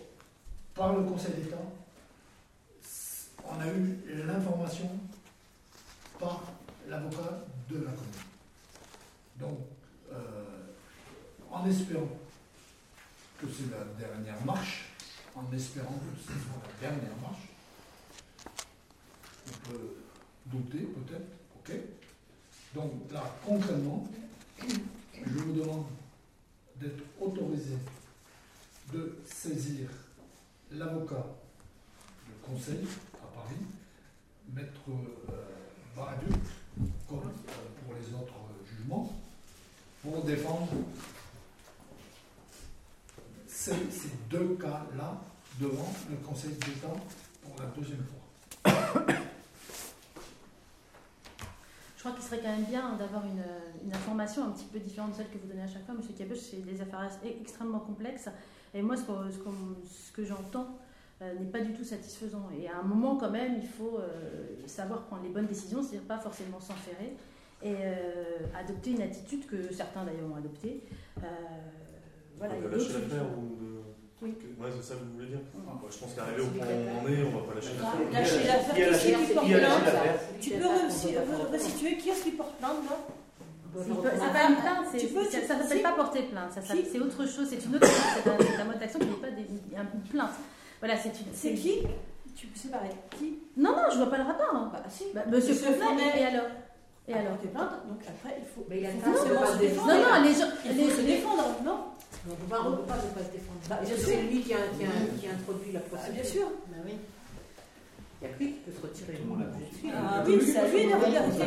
par 0.76 0.94
le 0.94 1.04
Conseil 1.04 1.34
d'État. 1.36 1.58
On 3.48 3.60
a 3.60 3.68
eu 3.68 3.98
l'information 4.26 4.90
par 6.20 6.44
l'avocat 6.88 7.46
de 7.70 7.78
la 7.78 7.92
commune. 7.92 8.26
Donc, 9.38 9.60
euh, 10.12 10.44
en 11.50 11.66
espérant 11.66 12.10
que 13.40 13.48
c'est 13.48 13.72
la 13.72 13.86
dernière 13.98 14.44
marche, 14.46 14.90
en 15.34 15.52
espérant 15.54 15.94
que 15.94 16.22
ce 16.22 16.32
la 16.38 16.90
dernière 16.90 17.16
marche, 17.22 17.50
on 19.48 19.70
peut 19.70 19.96
douter 20.48 20.80
peut-être, 20.80 21.28
ok 21.58 21.76
Donc 22.74 23.12
là, 23.12 23.24
concrètement, 23.46 24.08
je 24.60 25.40
vous 25.40 25.54
demande 25.54 25.86
d'être 26.78 27.04
autorisé 27.22 27.78
de 28.94 29.18
saisir 29.26 29.90
l'avocat 30.72 31.26
du 32.26 32.34
conseil 32.42 32.86
à 33.16 33.28
Paris, 33.36 33.66
maître 34.54 34.82
euh, 34.90 35.56
comme 37.08 37.20
euh, 37.20 37.84
pour 37.84 37.94
les 37.96 38.14
autres 38.14 38.34
jugements, 38.66 39.14
pour 40.02 40.24
défendre 40.24 40.68
ces, 43.48 43.74
deux 44.30 44.58
cas-là 44.62 45.22
devant 45.60 45.92
le 46.10 46.18
Conseil 46.18 46.52
d'État 46.52 46.94
pour 47.42 47.56
la 47.60 47.66
deuxième 47.68 48.04
fois. 48.04 48.22
Je 51.96 52.02
crois 52.02 52.12
qu'il 52.12 52.24
serait 52.24 52.40
quand 52.40 52.56
même 52.56 52.66
bien 52.66 52.96
d'avoir 52.98 53.24
une, 53.26 53.42
information 53.92 54.46
un 54.46 54.52
petit 54.52 54.66
peu 54.66 54.80
différente 54.80 55.12
de 55.12 55.16
celle 55.16 55.30
que 55.30 55.38
vous 55.38 55.48
donnez 55.48 55.64
à 55.64 55.68
chaque 55.68 55.86
fois. 55.86 55.96
Monsieur 55.96 56.14
Cabuche, 56.14 56.38
c'est 56.52 56.58
des 56.58 56.82
affaires 56.82 57.10
extrêmement 57.24 57.80
complexes. 57.80 58.30
Et 58.76 58.82
moi, 58.82 58.96
ce 58.98 59.04
que, 59.04 59.32
ce 59.32 59.38
qu'on- 59.40 59.76
ce 59.90 60.12
que 60.12 60.24
j'entends 60.26 60.68
euh, 61.22 61.34
n'est 61.40 61.46
pas 61.50 61.62
du 61.62 61.72
tout 61.74 61.84
satisfaisant. 61.86 62.50
Et 62.60 62.68
à 62.68 62.80
un 62.80 62.84
moment, 62.84 63.16
quand 63.16 63.30
même, 63.32 63.56
il 63.62 63.68
faut 63.68 63.98
euh, 63.98 64.58
savoir 64.68 65.04
prendre 65.04 65.24
les 65.24 65.30
bonnes 65.30 65.46
décisions, 65.48 65.82
c'est-à-dire 65.82 66.08
pas 66.08 66.18
forcément 66.20 66.60
s'enferrer 66.60 67.16
et 67.64 67.74
euh, 67.74 68.36
adopter 68.60 68.92
une 68.92 69.02
attitude 69.02 69.46
que 69.48 69.74
certains 69.74 70.04
d'ailleurs 70.04 70.30
ont 70.32 70.36
adoptée. 70.36 70.84
Euh, 71.20 71.22
voilà, 72.38 72.56
on 72.58 72.68
va 72.68 72.76
lâcher 72.76 72.94
l'affaire 72.94 73.26
ou 73.38 73.56
de... 73.64 73.72
Oui. 74.22 74.34
Ouais, 74.60 74.70
c'est 74.76 74.84
ça 74.84 74.96
que 74.96 75.00
vous 75.06 75.14
voulez 75.14 75.28
dire 75.28 75.40
Mm. 75.56 75.88
Je 75.90 75.98
pense 76.00 76.14
qu'arrivé 76.14 76.42
au 76.42 76.48
point 76.48 76.66
où 76.68 77.06
on 77.06 77.08
est, 77.08 77.24
on 77.24 77.38
va 77.40 77.48
pas 77.48 77.56
lâcher 77.56 77.70
l'affaire. 77.80 78.12
Lâcher 78.12 78.48
l'affaire, 78.48 78.76
Qui 78.76 78.82
lâché- 78.82 79.26
qui 79.28 79.34
porte 79.34 79.48
plainte 79.48 80.42
Tu 80.42 80.50
peux 80.52 81.52
resituer 81.54 81.98
qui 81.98 82.10
est-ce 82.10 82.24
qui 82.24 82.32
porte 82.32 82.56
plainte 82.58 82.84
là 82.90 82.98
Tu 84.98 85.08
peux- 85.08 85.24
c'est- 85.30 85.46
ça 85.48 85.56
ne 85.56 85.62
s'appelle 85.64 85.78
si. 85.78 85.84
pas 85.84 85.92
porter 85.92 86.22
plainte, 86.24 86.52
ça 86.54 86.62
Si. 86.62 86.86
c'est 86.92 87.00
autre 87.00 87.26
chose, 87.28 87.48
c'est 87.50 87.64
une 87.66 87.76
autre 87.76 87.88
c'est 87.88 88.30
un, 88.30 88.38
c'est 88.40 88.62
un 88.62 88.66
mode 88.66 88.80
d'action 88.80 89.00
qui 89.00 89.06
n'est 89.08 89.14
pas 89.14 89.30
des- 89.32 89.42
une 89.50 90.02
plainte. 90.10 90.32
Voilà, 90.80 90.98
c'est 90.98 91.10
une. 91.10 91.34
C'est 91.34 91.54
qui 91.54 91.82
Tu 92.36 92.48
c'est 92.54 92.70
pareil. 92.70 92.92
Qui 93.18 93.40
Non, 93.56 93.72
non, 93.72 93.84
je 93.92 93.98
vois 93.98 94.10
pas 94.10 94.18
le 94.18 94.24
rapport. 94.24 94.52
hein. 94.54 94.70
Bah 94.74 94.84
si. 94.90 95.06
Bah, 95.16 95.22
Monsieur 95.28 95.54
Fontenay. 95.54 96.20
et 96.20 96.26
alors 96.26 96.48
Et 97.08 97.14
a 97.14 97.18
alors 97.20 97.32
porté 97.34 97.48
plainte, 97.48 97.72
donc 97.88 98.00
après 98.08 98.36
il 98.42 98.46
faut. 98.46 98.66
Mais 98.70 98.80
il 98.82 98.86
a 98.88 98.92
droit 98.92 99.08
de 99.12 99.16
forcément 99.18 99.40
pas 99.42 99.48
se 99.54 99.58
défendre. 99.58 99.88
Non, 99.88 100.00
non, 100.02 100.24
les 100.24 100.34
gens. 100.34 100.52
Il 100.66 100.84
faut 100.84 100.96
se 100.98 101.02
défendre, 101.06 101.44
non 101.64 101.78
On 102.28 102.32
ne 102.32 102.36
peut 102.36 102.50
pas, 102.50 102.60
on 102.66 102.72
peut 102.76 102.84
pas 102.84 102.96
ne 102.98 103.10
pas 103.16 103.24
se 103.24 103.32
défendre. 103.32 103.60
Bah, 103.70 103.80
sûr. 103.86 103.96
c'est 103.98 104.22
lui 104.24 104.42
qui 104.42 104.54
a, 104.54 104.58
qui, 104.78 104.84
a, 104.84 104.92
qui 105.20 105.28
a 105.28 105.32
introduit 105.32 105.72
la 105.72 105.80
Ah, 105.80 105.90
procédure. 105.96 106.14
Bien 106.22 106.32
sûr. 106.32 106.48
Bah 106.68 106.78
oui. 106.86 106.94
Il 108.22 108.28
n'y 108.28 108.34
a 108.34 108.38
que 108.38 108.44
lui 108.44 108.52
qui 108.54 108.60
peut 108.60 108.72
se 108.72 108.82
retirer. 108.82 109.14
Suis. 109.78 109.90
Ah 109.94 110.24
oui, 110.26 110.40
c'est 110.42 110.58
à 110.58 110.68
lui 110.68 110.86
de 110.88 110.94
regarder. 110.94 111.38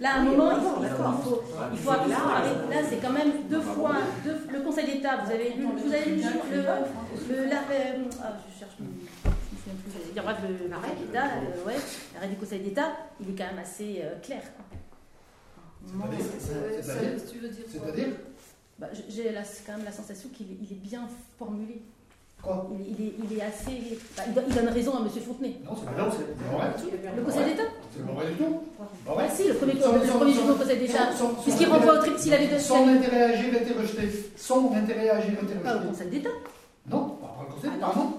Là, 0.00 0.10
à 0.14 0.18
un 0.20 0.24
moment, 0.24 0.50
il 0.56 0.62
faut, 0.62 1.40
il. 1.72 1.78
Là, 2.70 2.76
c'est 2.88 2.96
quand 3.02 3.12
même 3.12 3.32
deux 3.48 3.60
fois 3.60 3.94
deux- 4.24 4.46
le 4.52 4.60
Conseil 4.60 4.86
d'État. 4.86 5.16
Vous 5.24 5.32
avez 5.32 5.50
lu, 5.54 5.64
vous 5.64 5.92
avez 5.92 6.10
lu 6.10 6.22
le, 6.50 6.58
euh, 6.58 6.82
ah, 8.22 8.32
je 8.46 8.58
cherche. 8.60 8.76
Plus. 8.76 8.84
bref, 10.22 10.36
le- 10.48 10.68
l'arrêt 10.68 10.94
d'État, 11.00 11.24
euh, 11.26 11.66
ouais, 11.66 11.74
l'arrêt 12.14 12.28
du 12.28 12.36
Conseil 12.36 12.60
d'État, 12.60 12.92
il 13.20 13.30
est 13.30 13.34
quand 13.38 13.46
même 13.46 13.58
assez 13.58 14.02
clair. 14.22 14.42
C'est-à-dire 16.40 16.82
C'est-à-dire 16.82 17.20
tu 17.30 17.38
veux 17.38 17.48
dire 17.48 17.64
C'est-à-dire 17.68 18.08
bah, 18.78 18.88
j'ai 19.08 19.32
la- 19.32 19.42
quand 19.66 19.76
même 19.76 19.84
la 19.86 19.92
sensation 19.92 20.28
qu'il 20.30 20.52
est, 20.52 20.56
il 20.62 20.72
est 20.72 20.80
bien 20.80 21.08
formulé. 21.38 21.82
Quoi 22.42 22.68
Il, 22.78 22.94
il 22.94 23.06
est, 23.06 23.12
il 23.32 23.38
est 23.38 23.42
assez. 23.42 23.98
bah, 24.16 24.22
il, 24.46 24.54
donne, 24.54 24.68
raison 24.68 24.92
à 24.94 25.00
M. 25.00 25.08
Fontenay. 25.08 25.56
Non, 25.64 25.72
c'est 25.74 25.86
Ah 25.88 25.92
pas 25.92 26.02
non, 26.02 26.10
c'est- 26.12 26.54
vrai. 26.54 27.14
Le 27.16 27.22
Conseil 27.22 27.44
d'État 27.44 27.62
C'est 27.92 28.06
pas 28.06 28.12
vrai 28.12 28.26
du 28.30 28.34
tout. 28.36 28.60
Ah 29.08 29.28
si, 29.34 29.48
le 29.48 29.54
premier, 29.54 29.72
le 29.74 29.80
jour 29.80 30.50
au 30.50 30.54
Conseil 30.54 30.78
d'État. 30.78 31.08
Puisqu'il 31.42 31.66
renvoie 31.68 31.94
au 31.94 31.98
tribunal. 31.98 32.20
S'il 32.20 32.34
avait 32.34 32.58
Son 32.58 32.88
intérêt 32.88 33.22
à 33.22 33.28
agir 33.30 33.54
a 33.54 33.62
été 33.62 33.72
rejeté. 33.72 34.30
Son 34.36 34.72
intérêt 34.74 35.08
à 35.08 35.16
agir 35.16 35.34
a 35.40 35.44
été 35.44 35.54
Pas 35.54 35.70
au 35.70 35.78
rejeté. 35.78 35.88
Conseil 35.88 36.08
d'État. 36.10 36.30
Non, 36.88 37.08
pas 37.20 37.36
le 37.48 37.54
Conseil, 37.54 37.70
Ah, 37.74 37.78
pardon. 37.80 38.00
Pardon. 38.00 38.16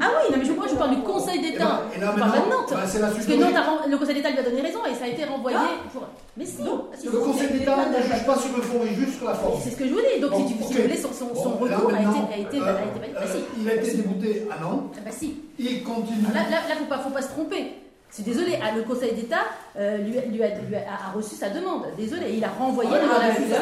Ah 0.00 0.10
oui, 0.18 0.32
non, 0.32 0.38
mais 0.38 0.44
je, 0.44 0.52
moi 0.52 0.66
je 0.68 0.74
parle 0.74 0.90
du 0.96 1.02
Conseil 1.02 1.38
Et 1.38 1.52
d'État. 1.52 1.82
et 1.96 2.00
là, 2.00 2.12
On 2.14 2.18
parle 2.18 2.32
pas 2.32 2.38
de 2.38 2.50
Nantes. 2.50 2.70
bah, 2.70 2.82
c'est 2.86 2.98
la 3.00 3.08
Parce 3.08 3.24
que 3.26 3.32
Nantes, 3.32 3.88
le 3.88 3.96
Conseil 3.98 4.14
d'État 4.16 4.30
lui 4.30 4.38
a 4.38 4.42
donné 4.42 4.60
raison 4.60 4.80
et 4.90 4.94
ça 4.94 5.04
a 5.04 5.08
été 5.08 5.24
renvoyé 5.24 5.56
pour. 5.92 6.02
Mais 6.36 6.44
si, 6.44 6.62
Non, 6.62 6.86
ah, 6.92 6.96
si, 6.98 7.06
Le. 7.06 7.12
Conseil 7.18 7.48
d'État 7.52 7.76
ne 7.88 8.02
juge 8.02 8.26
pas 8.26 8.36
sur 8.36 8.56
le 8.56 8.62
fond, 8.62 8.80
il 8.84 8.94
juge 8.94 9.16
sur 9.16 9.26
la 9.26 9.34
forme. 9.34 9.58
C'est 9.62 9.70
ce 9.70 9.76
que 9.76 9.86
je 9.86 9.92
vous 9.94 10.00
dis. 10.00 10.20
Donc, 10.20 10.30
Bon, 10.32 10.46
si, 10.48 10.54
tu- 10.54 10.62
si 10.62 10.68
ok. 10.68 10.76
vous 10.76 10.82
voulez, 10.82 10.96
son, 10.96 11.12
son, 11.12 11.34
son 11.34 11.50
Bon, 11.56 11.64
là, 11.66 11.76
recours 11.78 11.94
a 11.94 12.00
été, 12.02 12.34
a 12.34 12.38
été, 12.48 12.60
euh, 12.60 12.76
a 12.76 13.06
été. 13.06 13.16
Ah, 13.16 13.26
si. 13.26 13.36
euh, 13.38 13.40
Il 13.60 13.70
a 13.70 13.74
été 13.74 13.90
débouté 13.96 14.48
à 14.50 14.60
Nantes. 14.62 14.92
Ah, 14.96 15.00
bah 15.04 15.10
si. 15.12 15.36
Il 15.58 15.82
continue. 15.82 16.22
Là, 16.34 16.42
là, 16.50 16.58
là, 16.68 16.74
faut 16.78 16.84
pas, 16.84 16.98
faut 16.98 17.10
pas 17.10 17.22
se 17.22 17.28
tromper. 17.28 17.72
Je 18.10 18.14
suis 18.16 18.22
désolée, 18.24 18.58
ah, 18.62 18.74
le 18.76 18.82
Conseil 18.82 19.14
d'État 19.14 19.44
euh, 19.78 19.98
lui, 19.98 20.12
lui 20.12 20.42
a, 20.42 20.48
lui 20.48 20.76
a- 20.76 21.08
a 21.08 21.12
reçu 21.16 21.34
sa 21.36 21.48
demande. 21.50 21.84
Désolé, 21.96 22.34
il 22.36 22.44
a 22.44 22.48
renvoyé 22.48 22.90
Ah, 22.92 23.02
devant 23.02 23.18
la 23.18 23.30
justice. 23.30 23.56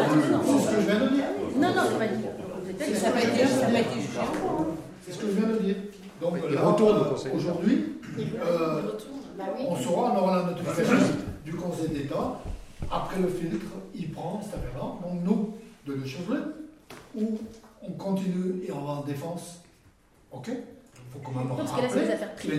C'est 0.47 0.65
ce 0.65 0.71
que 0.75 0.81
je 0.83 0.87
viens 0.91 1.01
de 1.01 1.09
dire. 1.15 1.25
Non, 1.57 1.69
non, 1.69 1.83
c'est 1.89 1.99
pas 1.99 2.07
dit. 2.13 2.25
N'a 2.25 3.11
pas 3.11 3.21
été- 3.21 3.47
ça 3.47 3.67
n'a 3.67 3.73
pas 3.73 3.79
été 3.81 4.01
jugé 4.01 4.19
encore, 4.19 4.61
hein. 4.61 4.67
C'est 5.07 5.13
ce 5.13 5.19
que 5.19 5.27
je 5.29 5.33
viens 5.33 5.49
de 5.49 5.59
dire. 5.63 5.77
Donc 6.25 6.35
Il 6.49 6.55
là, 6.55 6.63
retourne 6.63 6.97
au 6.97 7.05
euh, 7.05 7.37
aujourd'hui, 7.37 7.85
euh, 8.19 8.83
Bah 9.37 9.45
on 9.59 9.77
saura, 9.77 10.13
on 10.13 10.19
aura 10.23 10.37
la 10.39 10.43
notification 10.53 10.97
du 11.45 11.53
Conseil 11.55 11.89
d'État. 11.89 12.41
Après 12.91 13.21
le 13.21 13.29
filtre, 13.29 13.67
il 13.95 14.11
prend 14.11 14.41
cette 14.43 14.55
affaire-là. 14.55 14.93
Donc 15.03 15.23
nous, 15.23 15.55
de 15.87 15.93
Le 16.01 16.07
Chevrolet, 16.07 16.41
ou 17.15 17.39
on 17.87 17.91
continue 17.93 18.63
et 18.67 18.73
on 18.73 18.81
va 18.85 18.93
en 18.93 19.03
défense. 19.03 19.61
Ok? 20.33 20.49
Il 20.49 21.13
faut 21.13 21.19
quand 21.23 21.39
même 21.39 21.49
Non, 21.49 21.57
parce 21.57 21.73
que 21.73 21.83
là, 21.83 21.89
c'est 21.91 21.95
rappeler 22.01 22.07
des 22.07 22.13
affaires 22.15 22.35
privées. 22.35 22.59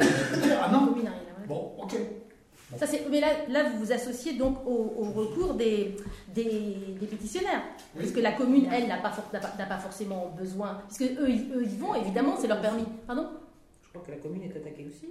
ah 0.64 0.70
non, 0.72 0.94
Oui, 0.96 1.04
bon, 1.48 1.72
ok. 1.80 1.96
Ça, 2.78 2.86
c'est- 2.86 3.06
mais 3.10 3.20
là, 3.22 3.28
là, 3.50 3.64
vous 3.70 3.86
vous 3.86 3.92
associez 3.92 4.34
donc 4.34 4.58
au, 4.66 4.94
au 5.00 5.12
recours 5.12 5.54
des, 5.56 5.96
des, 6.36 6.44
des 7.00 7.06
pétitionnaires. 7.08 7.62
Oui. 7.96 8.02
Parce 8.04 8.12
que 8.12 8.20
la 8.20 8.34
commune, 8.34 8.68
elle, 8.72 8.88
n'a 8.88 8.98
pas, 8.98 9.12
for- 9.12 9.24
pas, 9.26 9.78
forcément 9.78 10.34
besoin. 10.38 10.80
Parce 10.88 10.98
que 11.00 11.06
eux, 11.06 11.30
ils- 11.30 11.52
eux, 11.56 11.64
ils 11.64 11.80
vont, 11.80 11.96
évidemment, 11.96 12.36
c'est 12.40 12.48
leur 12.48 12.62
permis. 12.62 12.86
Pardon? 13.08 13.28
Crois 13.96 14.06
que 14.06 14.12
la 14.12 14.18
commune 14.18 14.44
est 14.44 14.56
attaquée 14.56 14.86
aussi. 14.88 15.10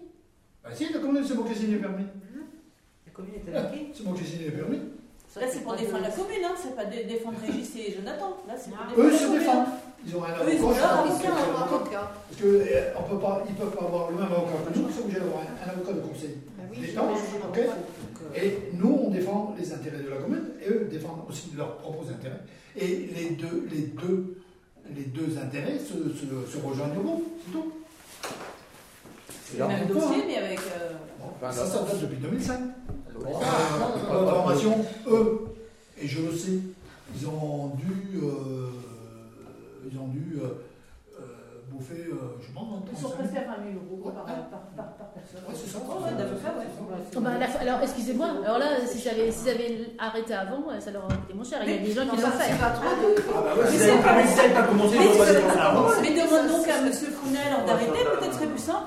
Bah 0.62 0.70
si, 0.72 0.92
la 0.92 0.98
commune, 1.00 1.24
c'est 1.26 1.34
moi 1.34 1.44
qui 1.46 1.52
ai 1.52 1.56
signé 1.56 1.74
le 1.76 1.80
permis. 1.80 2.04
La 3.06 3.12
commune 3.12 3.34
est 3.34 3.48
attaquée. 3.56 3.88
C'est 3.94 4.04
moi 4.04 4.14
qui 4.16 4.22
ai 4.22 4.26
signé 4.26 4.46
le 4.46 4.52
permis. 4.52 4.80
Là, 5.36 5.46
c'est 5.50 5.64
pour 5.64 5.74
défendre 5.74 6.02
la 6.04 6.10
commune, 6.10 6.44
hein, 6.44 6.54
c'est 6.56 6.76
pas 6.76 6.84
dé- 6.84 7.04
défendre 7.04 7.38
Régis 7.44 7.74
et 7.76 7.92
Jonathan. 7.96 8.36
Là, 8.46 8.54
c'est 8.56 8.70
pour 8.70 9.02
Eux 9.04 9.10
défendre 9.10 9.18
se 9.18 9.22
la 9.22 9.26
commune. 9.26 9.38
défendent. 9.40 9.66
Ils 10.06 10.16
ont 10.16 10.20
rien 10.20 10.34
à 10.34 10.44
Eux, 10.44 10.50
ils 10.54 10.62
ont 10.64 10.70
leur 10.70 10.78
Parce 10.78 11.10
avocat, 11.10 11.28
que- 11.28 11.50
leur 11.50 11.62
avocat. 11.64 12.12
Parce 12.14 12.40
qu'ils 12.40 13.54
ne 13.54 13.58
peuvent 13.58 13.76
pas 13.76 13.84
avoir 13.84 14.10
le 14.12 14.16
même 14.16 14.24
avocat 14.30 14.70
que 14.72 14.78
nous, 14.78 14.86
ils 14.88 14.94
sont 14.94 15.00
obligés 15.02 15.18
d'avoir 15.20 15.40
un, 15.42 15.66
un 15.66 15.70
avocat 15.72 15.92
de 15.92 16.00
conseil 16.06 16.36
Bah 16.56 16.62
et 18.36 18.58
nous, 18.74 19.00
on 19.06 19.10
défend 19.10 19.54
les 19.58 19.72
intérêts 19.72 19.98
de 20.02 20.08
la 20.10 20.16
commune 20.16 20.44
et 20.64 20.68
eux 20.70 20.88
défendent 20.90 21.24
aussi 21.28 21.50
leurs 21.56 21.76
propres 21.78 22.04
intérêts. 22.10 22.40
Et 22.76 23.10
les 23.14 23.30
deux, 23.30 23.66
les 23.72 23.82
deux, 23.82 24.36
les 24.94 25.04
deux 25.04 25.36
intérêts 25.38 25.78
se, 25.78 25.94
se, 26.14 26.26
se 26.52 26.58
rejoindront, 26.64 27.22
c'est 27.44 27.52
tout. 27.52 27.72
C'est 29.56 29.62
le 29.62 29.68
même 29.68 29.86
dossier, 29.88 30.24
mais 30.26 30.36
avec. 30.38 30.58
euh, 30.58 30.92
Bon, 31.20 31.50
ça, 31.50 31.66
ça 31.66 31.78
date 31.80 32.00
depuis 32.02 32.16
2005. 32.18 32.54
Alors, 32.54 33.22
Bon, 33.22 33.38
ah, 33.42 34.14
euh, 34.14 34.24
la 34.26 34.32
formation, 34.32 34.84
eux, 35.08 35.40
et 36.00 36.06
je 36.08 36.20
le 36.22 36.32
sais, 36.36 36.58
ils 37.16 37.26
ont 37.28 37.72
dû, 37.76 38.18
euh, 38.22 38.68
ils 39.90 39.98
ont 39.98 40.08
dû 40.08 40.38
euh, 40.42 40.46
euh, 41.18 41.22
bouffer, 41.70 42.06
euh, 42.10 42.36
je 42.42 42.52
m'en 42.54 42.82
Ils 42.92 42.98
sont 42.98 43.10
presque 43.10 43.36
à 43.36 43.40
20 43.40 43.70
000 43.72 43.84
euros 44.00 44.10
par, 44.10 44.24
par, 44.24 44.34
par, 44.76 44.86
par 44.98 45.06
personne. 45.14 45.40
Ouais, 45.48 45.54
c'est 45.54 45.70
ça. 45.70 45.78
Ouais, 45.78 46.10
d'avocat, 46.18 46.52
ouais. 46.58 47.20
Bah, 47.20 47.30
la- 47.38 47.60
alors, 47.60 47.82
excusez-moi, 47.82 48.26
alors 48.44 48.58
là, 48.58 48.66
si 48.86 48.98
j'avais 49.00 49.30
si 49.30 49.46
arrêté 49.98 50.34
avant, 50.34 50.64
ça 50.80 50.90
leur 50.90 51.04
aurait 51.04 51.16
coûté 51.16 51.34
moins 51.34 51.44
cher. 51.44 51.60
Il 51.64 51.70
y 51.70 51.74
a 51.74 51.78
des 51.78 51.92
gens 51.92 52.02
qui 52.06 52.16
l'ont 52.20 52.30
fait. 52.36 52.50
c'est 52.52 52.58
pas 52.60 52.70
trop 52.70 52.92
de. 53.00 53.14
Ah 53.32 53.54
bah 53.56 53.66
si 53.70 53.78
ça 53.78 53.96
pas- 54.02 54.26
ça 54.26 54.62
commencé, 54.68 54.96
avant. 54.98 55.86
Mais 56.02 56.10
demande 56.10 56.48
donc 56.50 56.68
à 56.68 56.78
M. 56.84 56.92
Fournel 56.92 57.66
d'arrêter, 57.66 58.04
peut-être 58.18 58.32
ce 58.32 58.38
serait 58.38 58.46
plus 58.50 58.58
simple. 58.58 58.86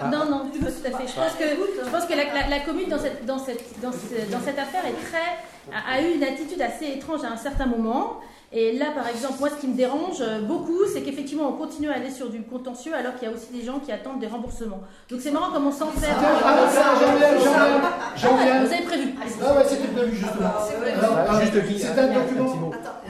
Non 0.00 0.10
Non, 0.10 0.24
non, 0.30 0.38
pas 0.40 0.70
tout 0.70 0.86
à 0.86 0.98
fait. 0.98 1.06
Je 1.06 1.14
pense 1.14 1.32
que, 1.38 1.44
je 1.84 1.90
pense 1.90 2.04
que 2.04 2.14
la, 2.14 2.24
la- 2.24 2.48
la 2.48 2.60
commune, 2.60 2.88
dans 2.88 2.98
cette, 2.98 3.24
dans, 3.26 3.38
cette, 3.38 3.80
dans, 3.80 3.92
ce- 3.92 4.30
dans 4.32 4.40
cette 4.40 4.58
affaire, 4.58 4.82
est 4.86 5.06
très, 5.06 5.72
a, 5.72 5.94
a 5.96 6.00
eu 6.02 6.14
une 6.14 6.24
attitude 6.24 6.60
assez 6.60 6.86
étrange 6.96 7.22
à 7.24 7.30
un 7.32 7.36
certain 7.36 7.66
moment. 7.66 8.18
Et 8.56 8.72
là, 8.78 8.86
par 8.94 9.08
exemple, 9.08 9.34
moi, 9.40 9.48
ce 9.50 9.56
qui 9.60 9.66
me 9.66 9.74
dérange 9.74 10.18
euh, 10.20 10.40
beaucoup, 10.42 10.78
c'est 10.92 11.02
qu'effectivement, 11.02 11.48
on 11.48 11.52
continue 11.54 11.90
à 11.90 11.94
aller 11.94 12.10
sur 12.10 12.28
du 12.30 12.40
contentieux 12.42 12.94
alors 12.94 13.16
qu'il 13.16 13.28
y 13.28 13.30
a 13.32 13.34
aussi 13.34 13.48
des 13.52 13.64
gens 13.64 13.80
qui 13.80 13.90
attendent 13.90 14.20
des 14.20 14.28
remboursements. 14.28 14.78
Donc 15.10 15.20
c'est 15.20 15.32
marrant 15.32 15.50
comment 15.52 15.72
sans 15.72 15.88
faire. 15.90 16.14
Ah, 16.16 16.70
ça, 16.70 16.82
j'en 17.00 17.16
viens, 17.16 17.30
j'en 17.36 17.50
viens, 17.52 17.80
j'en 18.16 18.28
Ah, 18.38 18.44
viens. 18.44 18.64
vous 18.64 18.72
avez 18.72 18.82
prévu. 18.84 19.14
Ah 19.44 19.54
ouais, 19.56 19.64
c'était 19.68 19.88
prévu 19.88 20.12
justement. 20.14 20.50
C'est 20.68 20.74
Ah, 20.76 20.86
euh, 20.86 21.32
un 21.32 22.10
un 22.10 22.14
document. 22.14 22.63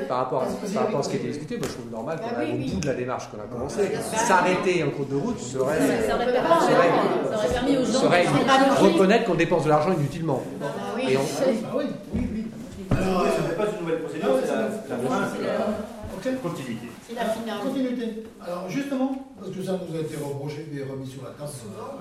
Par 0.08 0.18
rapport, 0.18 0.42
à, 0.42 0.46
Vas-y, 0.46 0.72
par 0.74 0.82
rapport 0.84 1.00
à 1.00 1.02
ce 1.04 1.08
qui 1.10 1.16
été 1.16 1.28
discuté, 1.28 1.56
moi, 1.58 1.66
je 1.68 1.74
trouve 1.74 1.90
normal 1.90 2.18
qu'on 2.18 2.26
Ah 2.34 2.40
oui, 2.40 2.50
au 2.52 2.56
oui. 2.56 2.70
bout 2.74 2.80
de 2.80 2.86
la 2.86 2.94
démarche 2.94 3.30
qu'on 3.30 3.38
a 3.38 3.46
commencé. 3.46 3.86
bien 3.88 4.00
sûr. 4.02 4.18
S'arrêter 4.18 4.82
en 4.84 4.90
cours 4.90 5.06
de 5.06 5.16
route 5.16 5.38
serait, 5.38 5.78
Ça 6.08 6.14
aurait, 6.16 6.32
permis, 6.32 6.48
serait, 6.60 6.90
ça 7.30 7.36
aurait 7.36 7.48
permis 7.54 7.76
aux 7.76 7.84
gens 7.84 8.00
serait 8.00 8.24
de 8.24 8.84
reconnaître 8.92 9.24
qu'on 9.26 9.34
dépense 9.34 9.64
de 9.64 9.68
l'argent 9.68 9.92
inutilement. 9.92 10.42
Ah 10.62 10.66
oui. 10.96 11.16
On- 11.16 11.20
Ah 11.20 11.76
oui, 11.76 11.84
oui, 12.14 12.28
oui. 12.34 12.44
Alors, 12.90 13.24
ce 13.26 13.42
n'est 13.48 13.54
pas 13.56 13.64
une 13.70 13.80
nouvelle 13.86 14.00
procédure, 14.02 14.30
Ah 14.34 14.40
c'est 14.42 14.50
la, 14.50 14.96
la 14.96 15.02
la- 15.02 15.08
fin. 15.08 15.28
c'est 15.36 15.46
la- 15.46 16.34
ok. 16.34 16.42
Continuité. 16.42 16.88
C'est 17.08 17.14
la 17.14 17.24
finale. 17.26 17.58
Continuité. 17.62 18.24
Alors 18.44 18.64
justement, 18.68 19.12
parce 19.38 19.50
que 19.52 19.62
ça 19.62 19.72
nous 19.72 19.96
a 19.96 20.00
été 20.00 20.16
reproché 20.16 20.66
et 20.74 20.82
remis 20.90 21.06
sur 21.06 21.22
la 21.22 21.30
table 21.30 21.50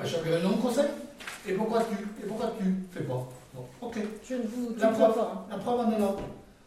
à 0.01 0.05
chaque 0.05 0.23
réunion 0.23 0.49
de 0.51 0.61
conseil. 0.61 0.85
Et 1.47 1.53
pourquoi 1.53 1.79
tu 1.83 1.95
Et 2.23 2.27
pourquoi 2.27 2.51
tu 2.57 2.65
fais 2.91 3.03
pas? 3.03 3.27
Bon, 3.53 3.65
ok. 3.81 3.97
Je 4.27 4.33
ne 4.35 4.41
vous 4.43 4.73
La 4.79 4.87
preuve, 4.87 5.13
pas. 5.13 5.31
hein. 5.35 5.39
la 5.51 5.57
preuve 5.57 5.79
en 5.81 5.91
est 5.91 5.99
là. 5.99 6.15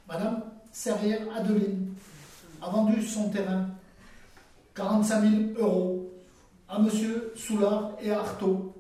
Madame 0.09 0.41
Serrière 0.81 1.23
Adeline 1.35 1.95
a 2.61 2.69
vendu 2.69 3.03
son 3.03 3.31
terrain 3.31 3.67
45 4.75 5.21
000 5.23 5.33
euros 5.57 6.13
à 6.69 6.79
Monsieur 6.79 7.33
Soulard 7.35 7.93
et 8.03 8.11
à 8.11 8.19
Artaud. 8.19 8.75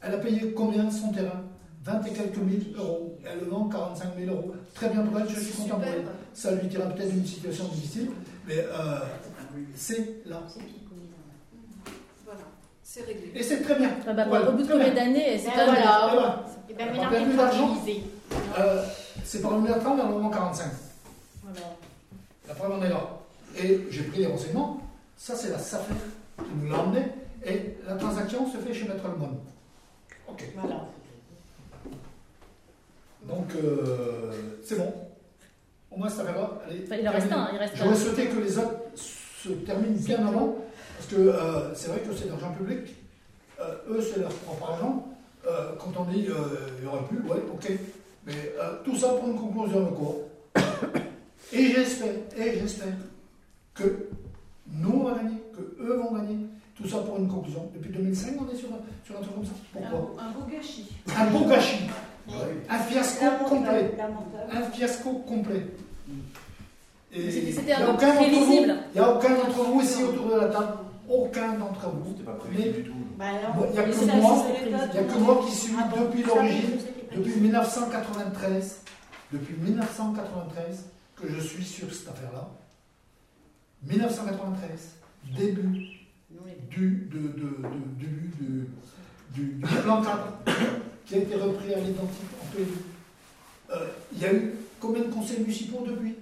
Elle 0.00 0.14
a 0.14 0.16
payé 0.18 0.52
combien 0.56 0.90
son 0.90 1.12
terrain? 1.12 1.42
20 1.84 2.06
et 2.06 2.12
quelques 2.14 2.38
mille 2.38 2.74
euros. 2.78 3.18
Et 3.22 3.26
elle 3.30 3.40
le 3.40 3.50
vend 3.50 3.68
45 3.68 4.16
000 4.18 4.34
euros. 4.34 4.54
Très 4.72 4.88
bien 4.88 5.02
pour 5.02 5.20
elle, 5.20 5.28
je 5.28 5.38
suis 5.38 5.52
content 5.62 5.74
pour 5.76 5.84
elle. 5.84 6.06
Ça 6.32 6.52
lui 6.52 6.68
dira 6.68 6.86
peut-être 6.86 7.12
une 7.12 7.26
situation 7.26 7.64
difficile, 7.68 8.10
mais 8.48 8.60
euh, 8.60 9.00
c'est 9.74 10.22
là. 10.24 10.40
Voilà. 12.24 12.40
C'est 12.82 13.04
réglé. 13.04 13.32
Et 13.34 13.42
c'est 13.42 13.60
très 13.60 13.74
bien. 13.74 13.90
Ah 14.08 14.14
bah, 14.14 14.26
au 14.48 14.52
bout 14.52 14.62
de 14.62 14.72
combien 14.72 14.86
bien. 14.90 14.94
d'années 14.94 15.36
c'est 15.36 15.48
Ben 15.48 15.66
quand 15.66 15.72
même- 15.72 15.82
voilà. 15.82 16.46
Et 16.70 16.72
bien 16.72 16.86
On 16.86 16.88
a 16.88 16.92
maintenant, 16.94 17.10
perdu 17.10 17.36
l'argent. 17.36 17.76
Euh, 18.58 18.82
c'est 19.22 19.42
pas 19.42 19.50
le 19.50 19.80
30, 19.80 19.96
mais 19.98 20.02
on 20.02 20.18
vend 20.18 20.30
45. 20.30 20.85
La 22.48 22.54
preuve 22.54 22.72
en 22.72 22.82
est 22.82 22.88
là. 22.88 23.18
Et 23.58 23.86
j'ai 23.90 24.02
pris 24.04 24.18
les 24.20 24.26
renseignements. 24.26 24.80
Ça, 25.16 25.34
c'est 25.34 25.50
la 25.50 25.58
SAFER 25.58 25.94
qui 26.38 26.50
nous 26.60 26.70
l'a 26.70 26.78
emmené. 26.78 27.06
Et 27.44 27.76
la 27.86 27.94
transaction 27.94 28.50
se 28.50 28.58
fait 28.58 28.74
chez 28.74 28.86
Maître 28.86 29.04
Lemon. 29.08 29.38
Ok. 30.28 30.44
Voilà. 30.56 30.84
Donc, 33.22 33.54
euh, 33.56 34.32
c'est 34.64 34.76
bon. 34.76 34.92
Au 35.90 35.98
moins, 35.98 36.08
cette 36.08 36.20
affaire-là, 36.20 36.50
elle 36.68 36.76
est 36.76 36.84
Enfin, 36.84 36.96
il 36.96 37.08
en 37.08 37.12
reste 37.12 37.32
un, 37.32 37.48
il 37.52 37.58
reste 37.58 37.76
J'aurais 37.76 37.96
souhaité 37.96 38.26
que 38.26 38.40
les 38.40 38.58
autres 38.58 38.74
se 38.94 39.48
terminent 39.48 39.96
bien 39.98 40.26
avant. 40.26 40.56
Parce 40.96 41.08
que 41.08 41.16
euh, 41.16 41.74
c'est 41.74 41.88
vrai 41.88 42.00
que 42.00 42.14
c'est 42.14 42.26
de 42.26 42.30
l'argent 42.30 42.52
public. 42.52 42.94
Euh, 43.60 43.74
eux, 43.90 44.00
c'est 44.00 44.20
leur 44.20 44.30
propre 44.30 44.70
argent. 44.72 45.08
Quand 45.78 45.92
on 45.96 46.04
dit 46.06 46.24
il 46.26 46.84
y 46.84 46.86
aurait 46.88 47.04
plus, 47.08 47.20
ouais, 47.20 47.40
ok. 47.52 47.70
Mais 48.26 48.52
tout 48.84 48.96
ça 48.96 49.10
pour 49.10 49.28
une 49.28 49.36
conclusion 49.36 49.84
de 49.84 49.90
cours. 49.90 50.22
Et 51.52 51.66
j'espère, 51.72 52.12
et 52.36 52.58
j'espère 52.60 52.92
que 53.74 54.08
nous 54.72 54.90
on 55.00 55.04
va 55.04 55.14
gagner, 55.18 55.36
que 55.54 55.82
eux 55.82 55.96
vont 55.96 56.12
gagner. 56.14 56.36
Tout 56.76 56.86
ça 56.88 56.98
pour 56.98 57.16
une 57.18 57.28
conclusion. 57.28 57.70
Depuis 57.74 57.90
2005, 57.90 58.34
on 58.38 58.52
est 58.52 58.56
sur, 58.56 58.68
un- 58.68 59.06
sur 59.06 59.16
un 59.16 59.20
truc 59.20 59.34
comme 59.34 59.44
ça. 59.46 59.52
Pourquoi? 59.72 60.22
Un 60.22 60.30
beau 60.32 60.44
gâchis. 60.52 60.86
Un 61.16 61.26
beau 61.30 61.44
gâchis. 61.46 61.86
Un 62.68 62.78
fiasco 62.80 63.24
complet. 63.48 63.94
Lamentable. 63.96 64.50
Un 64.52 64.62
fiasco 64.72 65.10
complet. 65.26 65.66
Et 67.14 67.30
C'était- 67.30 67.52
c'était 67.52 67.62
il 67.62 67.68
y 67.68 67.72
a 67.72 67.78
un 67.78 67.86
peu 67.86 67.92
aucun 67.92 68.08
d'entre 68.08 68.18
vous- 68.28 68.30
prévisible. 68.36 68.76
Il 68.94 69.00
n'y 69.00 69.06
a 69.06 69.14
aucun 69.14 69.28
d'entre 69.36 69.62
vous 69.64 69.80
ici 69.80 70.04
autour 70.04 70.26
de 70.34 70.40
la 70.40 70.48
table, 70.48 70.72
aucun 71.08 71.52
d'entre 71.54 71.88
vous. 71.88 72.10
C'était 72.10 72.24
pas 72.24 72.32
prévu 72.32 72.62
du 72.72 72.82
tout. 72.90 72.92
Bah 73.16 73.24
Bon, 73.56 73.64
Il 73.68 73.72
n'y 73.72 73.78
a 73.78 73.82
que 73.84 74.20
moi, 74.20 74.46
y 74.94 74.98
a 74.98 75.02
que 75.04 75.18
moi 75.18 75.40
qui 75.48 75.54
suis 75.56 75.72
Ah 75.78 75.88
depuis 75.98 76.22
l'origine, 76.24 76.78
depuis 77.14 77.40
1993, 77.40 78.80
depuis 79.32 79.54
1993 79.62 80.84
que 81.16 81.28
je 81.28 81.40
suis 81.40 81.64
sur 81.64 81.92
cette 81.92 82.08
affaire-là. 82.08 82.48
1993, 83.82 84.96
début 85.36 85.96
du, 86.70 87.08
de, 87.12 87.18
de, 87.28 88.66
du, 89.32 89.60
plan 89.82 90.02
4 90.02 90.16
qui 91.04 91.14
a 91.14 91.18
été 91.18 91.34
repris 91.36 91.74
à 91.74 91.78
l'identique 91.78 92.30
en 92.40 92.58
les 92.58 92.64
deux. 92.64 92.72
Euh, 93.70 93.86
il 94.12 94.18
y 94.18 94.24
a 94.24 94.32
eu 94.32 94.54
combien 94.80 95.02
de 95.02 95.08
conseils 95.08 95.40
municipaux 95.40 95.84
depuis? 95.86 96.16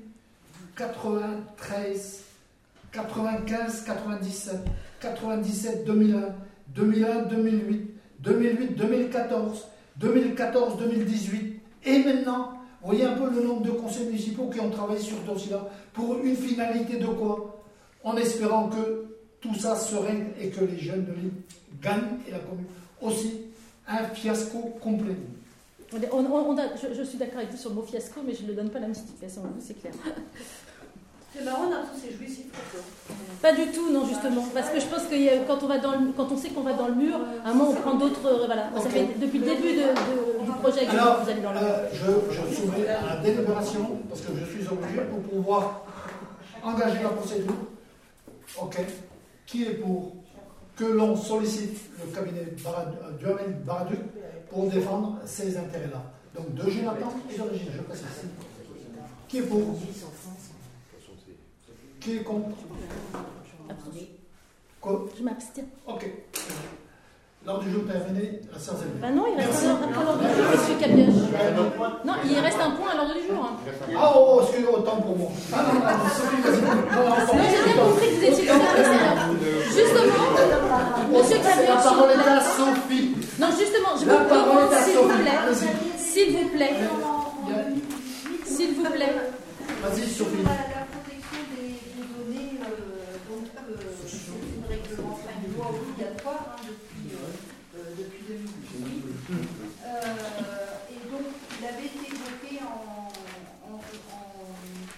93, 0.76 2.22
95, 2.92 3.84
97, 3.84 4.56
97, 5.00 5.84
2001, 5.84 6.34
2001, 6.68 7.22
2008, 7.22 7.90
2008, 8.20 8.76
2014, 8.76 9.66
2014, 9.96 10.78
2018, 10.78 11.60
et 11.84 11.98
maintenant, 12.04 12.53
voyez 12.84 13.04
un 13.04 13.12
peu 13.12 13.30
le 13.30 13.42
nombre 13.42 13.62
de 13.62 13.70
conseils 13.70 14.06
municipaux 14.06 14.50
qui 14.52 14.60
ont 14.60 14.70
travaillé 14.70 15.00
sur 15.00 15.16
ce 15.18 15.32
dossier-là 15.32 15.68
pour 15.92 16.18
une 16.18 16.36
finalité 16.36 16.98
de 16.98 17.06
quoi 17.06 17.62
En 18.02 18.16
espérant 18.16 18.68
que 18.68 19.06
tout 19.40 19.54
ça 19.54 19.76
se 19.76 19.94
règle 19.96 20.26
et 20.40 20.50
que 20.50 20.64
les 20.64 20.78
jeunes 20.78 21.04
de 21.04 21.12
l'île 21.12 21.32
gagnent 21.82 22.18
et 22.28 22.30
la 22.30 22.38
commune 22.38 22.66
aussi. 23.00 23.40
Un 23.86 24.04
fiasco 24.08 24.58
complet. 24.80 25.16
Je, 25.92 27.02
suis 27.02 27.18
d'accord 27.18 27.38
avec 27.38 27.50
vous 27.50 27.56
sur 27.56 27.70
le 27.70 27.76
mot 27.76 27.82
fiasco, 27.82 28.20
mais 28.26 28.34
je 28.34 28.42
ne 28.42 28.48
le 28.48 28.54
donne 28.54 28.70
pas 28.70 28.80
la 28.80 28.88
vous, 28.88 28.94
c'est 29.60 29.80
clair. 29.80 29.92
C'est 31.36 31.44
marrant, 31.44 31.64
on 31.68 31.72
a 31.72 31.78
tous 31.78 32.00
ces 32.00 32.12
jouissifs. 32.16 32.46
Pas 33.42 33.52
du 33.52 33.66
tout, 33.72 33.90
non, 33.92 34.06
justement. 34.06 34.44
Parce 34.54 34.70
que 34.70 34.80
je 34.80 34.86
pense 34.86 35.02
que 35.04 35.46
quand 35.46 35.62
on, 35.62 35.66
va 35.66 35.78
dans 35.78 35.92
le- 35.92 36.12
quand 36.16 36.30
on 36.30 36.36
sait 36.36 36.48
qu'on 36.50 36.62
va 36.62 36.72
dans 36.74 36.88
le 36.88 36.94
mur, 36.94 37.18
à 37.44 37.50
un 37.50 37.54
moment, 37.54 37.70
on 37.70 37.74
prend 37.74 37.94
d'autres. 37.94 38.24
euh. 38.26 38.80
Ça 38.80 38.88
fait 38.88 39.08
depuis 39.18 39.38
le 39.40 39.44
début 39.46 39.72
de- 39.74 39.80
de- 39.82 40.44
du 40.44 40.50
projet 40.62 40.86
que 40.86 40.90
Alors, 40.92 41.20
vous 41.22 41.28
allez 41.30 41.40
dans 41.42 41.52
le 41.52 41.58
mur. 41.60 41.68
euh, 41.68 41.88
je, 41.92 42.34
je 42.34 42.54
soumets 42.54 42.88
à 42.88 43.16
la 43.16 43.20
délibération, 43.20 43.98
parce 44.08 44.20
que 44.22 44.28
je 44.38 44.44
suis 44.46 44.66
obligé 44.68 45.00
pour 45.10 45.20
pouvoir 45.22 45.82
engager 46.62 47.02
la 47.02 47.10
procédure. 47.10 47.52
Ok. 48.62 48.76
Qui 49.46 49.64
est 49.64 49.74
pour 49.74 50.12
que 50.76 50.84
l'on 50.84 51.16
sollicite 51.16 51.78
le 52.00 52.14
cabinet 52.14 52.46
Barad- 52.64 52.94
euh, 53.04 53.18
Duhamel 53.18 53.56
Baraduc 53.66 53.98
pour 54.50 54.66
défendre 54.70 55.18
ces 55.26 55.56
intérêts-là? 55.56 56.02
Donc 56.34 56.54
de 56.54 56.70
Jonathan 56.70 57.12
et 57.30 57.36
de 57.36 57.42
Régine, 57.42 57.68
je 57.76 57.82
précise. 57.82 58.06
Qui 59.28 59.38
est 59.38 59.42
pour? 59.42 59.76
Qui 62.04 62.16
est 62.16 62.22
contre? 62.22 62.48
Quoi? 64.80 65.04
Je 65.18 65.22
m'abstiens. 65.22 65.64
Ok. 65.86 66.06
L'ordre 67.46 67.62
du 67.64 67.70
jour 67.72 67.82
terminé, 67.86 68.40
la 68.52 68.58
séance 68.58 68.80
est. 68.80 69.00
Bah 69.00 69.10
non, 69.10 69.24
il 69.28 69.36
reste 69.40 69.64
un 69.64 69.74
point 69.76 70.00
à 70.00 70.04
l'ordre 70.04 70.20
du 70.20 70.28
jour, 70.34 70.44
monsieur 70.52 70.76
Cabièche. 70.80 71.24
Non, 72.04 72.12
il 72.24 72.38
reste 72.38 72.60
un 72.60 72.70
point 72.72 72.90
à 72.92 72.96
l'ordre 72.96 73.14
du 73.14 73.26
jour. 73.26 73.40
hein. 73.44 73.56
Ah, 73.96 74.12
oh, 74.16 74.40
excusez-moi, 74.42 74.78
autant 74.78 74.96
pour 75.00 75.16
moi. 75.16 75.30
Ah 75.52 75.62
non, 75.64 75.80
non, 75.80 76.08
Sophie, 76.08 76.40
vas-y. 76.40 76.60
Non, 76.60 76.68
non, 76.68 76.76
Non, 76.76 77.16
pardon. 77.16 77.32
j'ai 77.32 77.64
bien 77.64 77.76
compris 77.84 78.08
que 78.08 78.16
vous 78.16 78.24
étiez 78.24 78.44
le 78.44 78.48
service. 78.48 79.76
Justement, 79.76 80.24
monsieur 81.12 81.38
La 81.68 81.76
parole 81.76 82.10
est 82.10 82.28
à 82.28 82.40
Sophie. 82.40 83.12
Non, 83.38 83.48
justement, 83.58 83.92
je 84.00 84.06
La 84.06 84.16
vous 84.16 84.28
parole 84.28 84.48
demande, 84.48 84.72
est 84.72 84.76
à 84.76 84.82
s'il 84.84 84.96
vous 84.96 85.02
Sophie. 85.08 85.20
plaît, 85.20 85.38
Allez-y. 85.44 86.00
s'il 86.00 86.28
vous 86.36 86.48
plaît, 86.48 86.74
s'il 88.46 88.74
vous 88.74 88.84
plaît, 88.90 89.12
Vas-y, 89.82 90.00
Sophie. 90.08 90.14
Sur 90.16 90.26
la, 90.48 90.64
la 90.64 90.86
protection 90.88 91.40
des, 91.52 91.76
des 91.76 92.08
données, 92.08 92.56
euh, 92.56 93.20
donc 93.28 93.44
euh, 93.52 93.76
c'est 94.00 94.16
une 94.16 94.64
règlement, 94.64 95.12
enfin, 95.12 95.34
une 95.44 95.52
obligatoire 95.70 96.56
hein, 96.56 96.60
depuis, 96.66 97.14
euh, 97.14 97.78
euh, 97.78 97.90
depuis 97.98 98.22
2018. 98.28 99.04
Euh, 99.84 100.92
et 100.92 101.00
donc, 101.10 101.26
il 101.60 101.64
avait 101.66 101.86
été 101.86 102.04
évoqué 102.12 102.60
en, 102.64 103.08
en, 103.68 103.76
en 103.76 104.22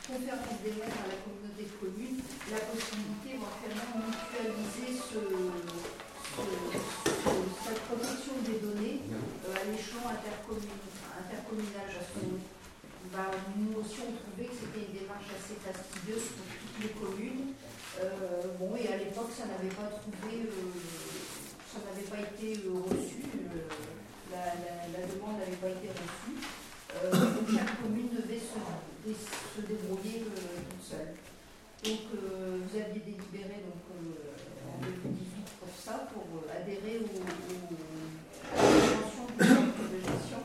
conférence 0.06 0.58
des 0.64 0.72
maires 0.78 0.98
à 1.04 1.08
la 1.10 1.18
communauté 1.22 1.62
de 1.66 1.76
communes 1.78 2.20
la 2.50 2.60
possibilité 2.62 3.38
éventuellement 3.38 3.90
de 3.98 4.06
mutualiser 4.06 4.90
ce, 5.02 5.18
ce- 5.18 6.78
ce- 6.78 7.50
cette 7.66 7.82
protection 7.90 8.34
des 8.46 8.58
données 8.62 9.02
à 9.50 9.64
l'échelon 9.66 10.06
intercommun- 10.06 10.86
intercommunal. 11.26 11.90
Que 11.90 12.22
bah, 13.12 13.30
nous 13.58 13.80
aussi, 13.82 13.98
on 14.06 14.14
trouvait 14.14 14.46
que 14.50 14.54
c'était 14.62 14.86
une 14.86 14.94
démarche 14.98 15.26
assez 15.34 15.58
fastidieuse 15.62 16.26
pour 16.38 16.46
toutes 16.54 16.78
les 16.82 16.94
communes. 16.94 17.54
Bon, 18.60 18.76
et 18.76 18.88
à 18.92 18.96
l'époque, 18.98 19.30
ça 19.36 19.46
n'avait 19.46 19.72
pas 19.74 19.88
trouvé, 19.90 20.44
euh, 20.46 20.70
ça 21.72 21.78
n'avait 21.82 22.06
pas 22.06 22.20
été 22.28 22.60
euh, 22.66 22.82
reçu, 22.86 23.24
euh, 23.24 23.66
la, 24.30 24.54
la- 24.60 24.86
la 24.92 25.02
demande 25.06 25.38
n'avait 25.40 25.56
pas 25.58 25.70
été 25.70 25.88
reçue. 25.90 26.36
Euh, 26.94 27.10
donc 27.10 27.46
chaque 27.56 27.80
commune 27.82 28.10
devait 28.12 28.38
se, 28.42 28.58
dé- 29.06 29.16
se 29.16 29.60
débrouiller 29.66 30.24
euh, 30.28 30.60
toute 30.68 30.84
seule. 30.84 31.14
Donc 31.84 32.00
euh, 32.14 32.58
vous 32.62 32.74
aviez 32.78 33.00
délibéré 33.00 33.62
donc, 33.62 33.84
euh, 33.94 34.74
en 34.74 34.80
2018 34.82 35.46
pour 35.60 35.70
ça, 35.78 36.08
pour 36.12 36.24
euh, 36.42 36.50
adhérer 36.60 36.98
au, 36.98 37.14
au- 37.14 37.76
à 38.52 38.62
la 38.62 38.68
convention 38.74 39.26
du 39.38 39.44
centre 39.46 39.82
de 39.86 39.98
gestion. 40.02 40.42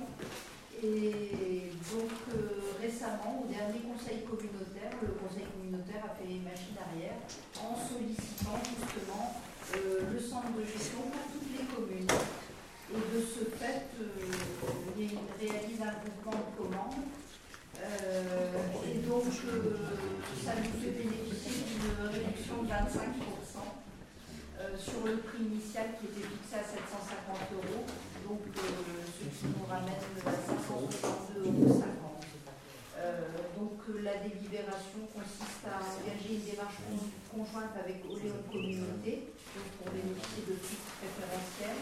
Et 0.84 1.72
donc 1.90 2.14
euh, 2.34 2.78
récemment, 2.82 3.41
au 3.41 3.48
dernier 3.49 3.82
conseil 3.90 4.22
communautaire, 4.30 4.94
le 5.02 5.14
conseil 5.18 5.45
communautaire 5.49 6.03
a 6.06 6.14
fait 6.18 6.28
les 6.30 6.41
machines 6.45 6.78
arrière 6.78 7.18
en 7.58 7.74
sollicitant 7.78 8.62
justement 8.62 9.41
euh, 9.78 10.14
le 10.14 10.20
centre 10.20 10.53
de 10.53 10.66
gestion 10.66 11.02
pour 11.10 11.26
toutes 11.34 11.49
les 11.58 11.66
communes. 11.66 12.12
Et 12.91 13.02
de 13.18 13.22
ce 13.24 13.45
fait, 13.58 13.88
euh, 13.98 14.99
il 14.99 15.10
réalise 15.40 15.82
un 15.82 15.95
groupement 16.03 16.38
de 16.44 16.52
commandes. 16.60 17.02
Euh, 17.82 18.52
et 18.86 18.99
donc, 19.08 19.24
euh, 19.48 19.78
ça 20.44 20.52
nous 20.60 20.76
fait 20.82 20.91
bénéficier 20.91 21.64
d'une 21.72 22.08
réduction 22.12 22.62
de 22.64 22.68
25% 22.68 23.64
euh, 24.60 24.78
sur 24.78 25.08
qui 25.72 26.03
était 26.11 26.27
fixé 26.27 26.60
à 26.60 26.64
750 26.68 27.56
euros, 27.56 27.88
donc 28.27 28.43
euh, 28.43 29.07
ce 29.07 29.23
qui 29.23 29.48
nous 29.56 29.64
ramène 29.72 29.95
à 29.95 30.35
562,50 30.35 31.48
euros. 31.48 31.80
Euh, 32.99 33.23
donc 33.56 33.80
euh, 33.88 34.03
la 34.03 34.19
délibération 34.19 35.07
consiste 35.15 35.64
à 35.64 35.80
engager 35.80 36.43
une 36.43 36.43
démarche 36.43 36.76
con- 36.84 37.07
conjointe 37.31 37.72
avec 37.80 38.03
Oléon 38.03 38.43
Communauté, 38.52 39.31
donc 39.56 39.68
pour 39.80 39.88
bénéficier 39.95 40.43
de 40.52 40.60
titres 40.60 40.91
préférentiels, 40.99 41.80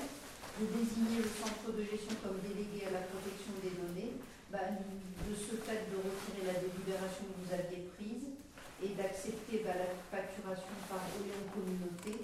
de 0.61 0.65
désigner 0.69 1.25
le 1.25 1.31
centre 1.33 1.73
de 1.73 1.81
gestion 1.81 2.13
comme 2.21 2.37
délégué 2.45 2.85
à 2.85 2.93
la 2.93 3.03
protection 3.09 3.57
des 3.65 3.73
données, 3.73 4.13
bah, 4.53 4.69
de 4.69 5.33
ce 5.33 5.57
fait 5.65 5.89
de 5.89 5.97
retirer 5.97 6.45
la 6.45 6.61
délibération 6.61 7.25
que 7.25 7.35
vous 7.41 7.51
aviez 7.57 7.89
prise 7.97 8.37
et 8.85 8.93
d'accepter 8.93 9.65
bah, 9.65 9.73
la 9.81 9.89
facturation 10.13 10.77
par 10.85 11.01
Oléon 11.17 11.41
Communauté 11.49 12.21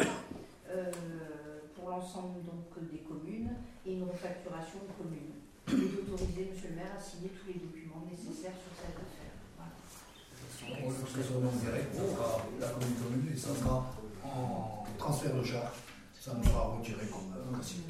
pour 1.86 1.94
l'ensemble 1.94 2.42
donc 2.44 2.90
des 2.92 2.98
communes 2.98 3.52
et 3.86 3.94
une 3.94 4.04
refacturation 4.10 4.80
commune. 4.98 5.38
Et 5.70 6.02
d'autoriser 6.02 6.50
Monsieur 6.52 6.70
le 6.70 6.76
maire 6.78 6.98
à 6.98 7.00
signer 7.00 7.30
tous 7.30 7.46
les 7.46 7.60
documents 7.62 8.02
nécessaires 8.10 8.58
sur 8.58 8.74
cette 8.74 8.98
affaire. 8.98 9.34
Voilà. 9.56 9.70
On 10.84 10.90
le 10.90 10.96
fait 10.96 11.36
en 11.36 11.56
direct, 11.62 11.94
ça 11.94 12.10
sera 12.10 12.42
la 12.60 12.70
commune 12.70 12.96
commune 12.96 13.32
et 13.32 13.38
ça 13.38 13.54
sera 13.54 13.94
en 14.24 14.84
transfert 14.98 15.36
de 15.36 15.44
charge. 15.44 15.78
Ça 16.20 16.34
nous 16.34 16.44
sera 16.44 16.64
retiré 16.70 17.06
comme 17.06 17.32
euh, 17.38 17.54
classique. 17.54 17.86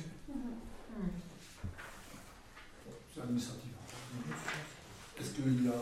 C'est 3.13 3.21
administratif. 3.21 3.71
Est-ce 5.17 5.31
qu'il 5.31 5.65
y 5.65 5.69
a 5.69 5.81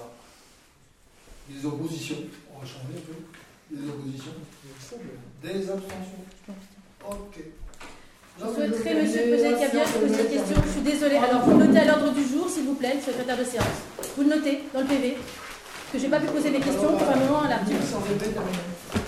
des 1.50 1.66
oppositions? 1.66 2.18
On 2.54 2.60
va 2.60 2.66
changer 2.66 2.94
un 2.96 3.02
peu. 3.02 3.76
Des 3.76 3.90
oppositions? 3.90 4.34
Des 5.42 5.68
abstentions? 5.68 6.26
Ok. 7.10 7.40
Je 8.40 8.46
souhaiterais, 8.46 8.96
monsieur 9.02 9.22
Pesé 9.30 9.50
Cabièche, 9.52 9.92
poser 10.00 10.24
une 10.24 10.30
question. 10.30 10.56
Je 10.66 10.72
suis 10.72 10.82
désolée. 10.82 11.18
Alors, 11.18 11.42
vous 11.46 11.58
notez 11.58 11.80
à 11.80 11.86
l'ordre 11.86 12.12
du 12.14 12.24
jour, 12.24 12.50
s'il 12.50 12.64
vous 12.64 12.76
plaît, 12.76 12.98
secrétaire 13.06 13.38
de 13.38 13.44
séance. 13.44 13.66
Vous 14.18 14.24
le 14.24 14.30
notez 14.30 14.64
dans 14.74 14.82
le 14.82 14.88
PV, 14.88 15.18
que 15.92 16.00
j'ai 16.00 16.08
pas 16.08 16.20
pu 16.20 16.28
poser 16.28 16.50
des 16.50 16.60
questions, 16.60 16.92
conformément 16.94 17.44
à 17.44 17.50
l'article. 17.50 17.84
Sans 17.92 18.00
répéter, 18.00 18.32
terminé. 18.32 19.03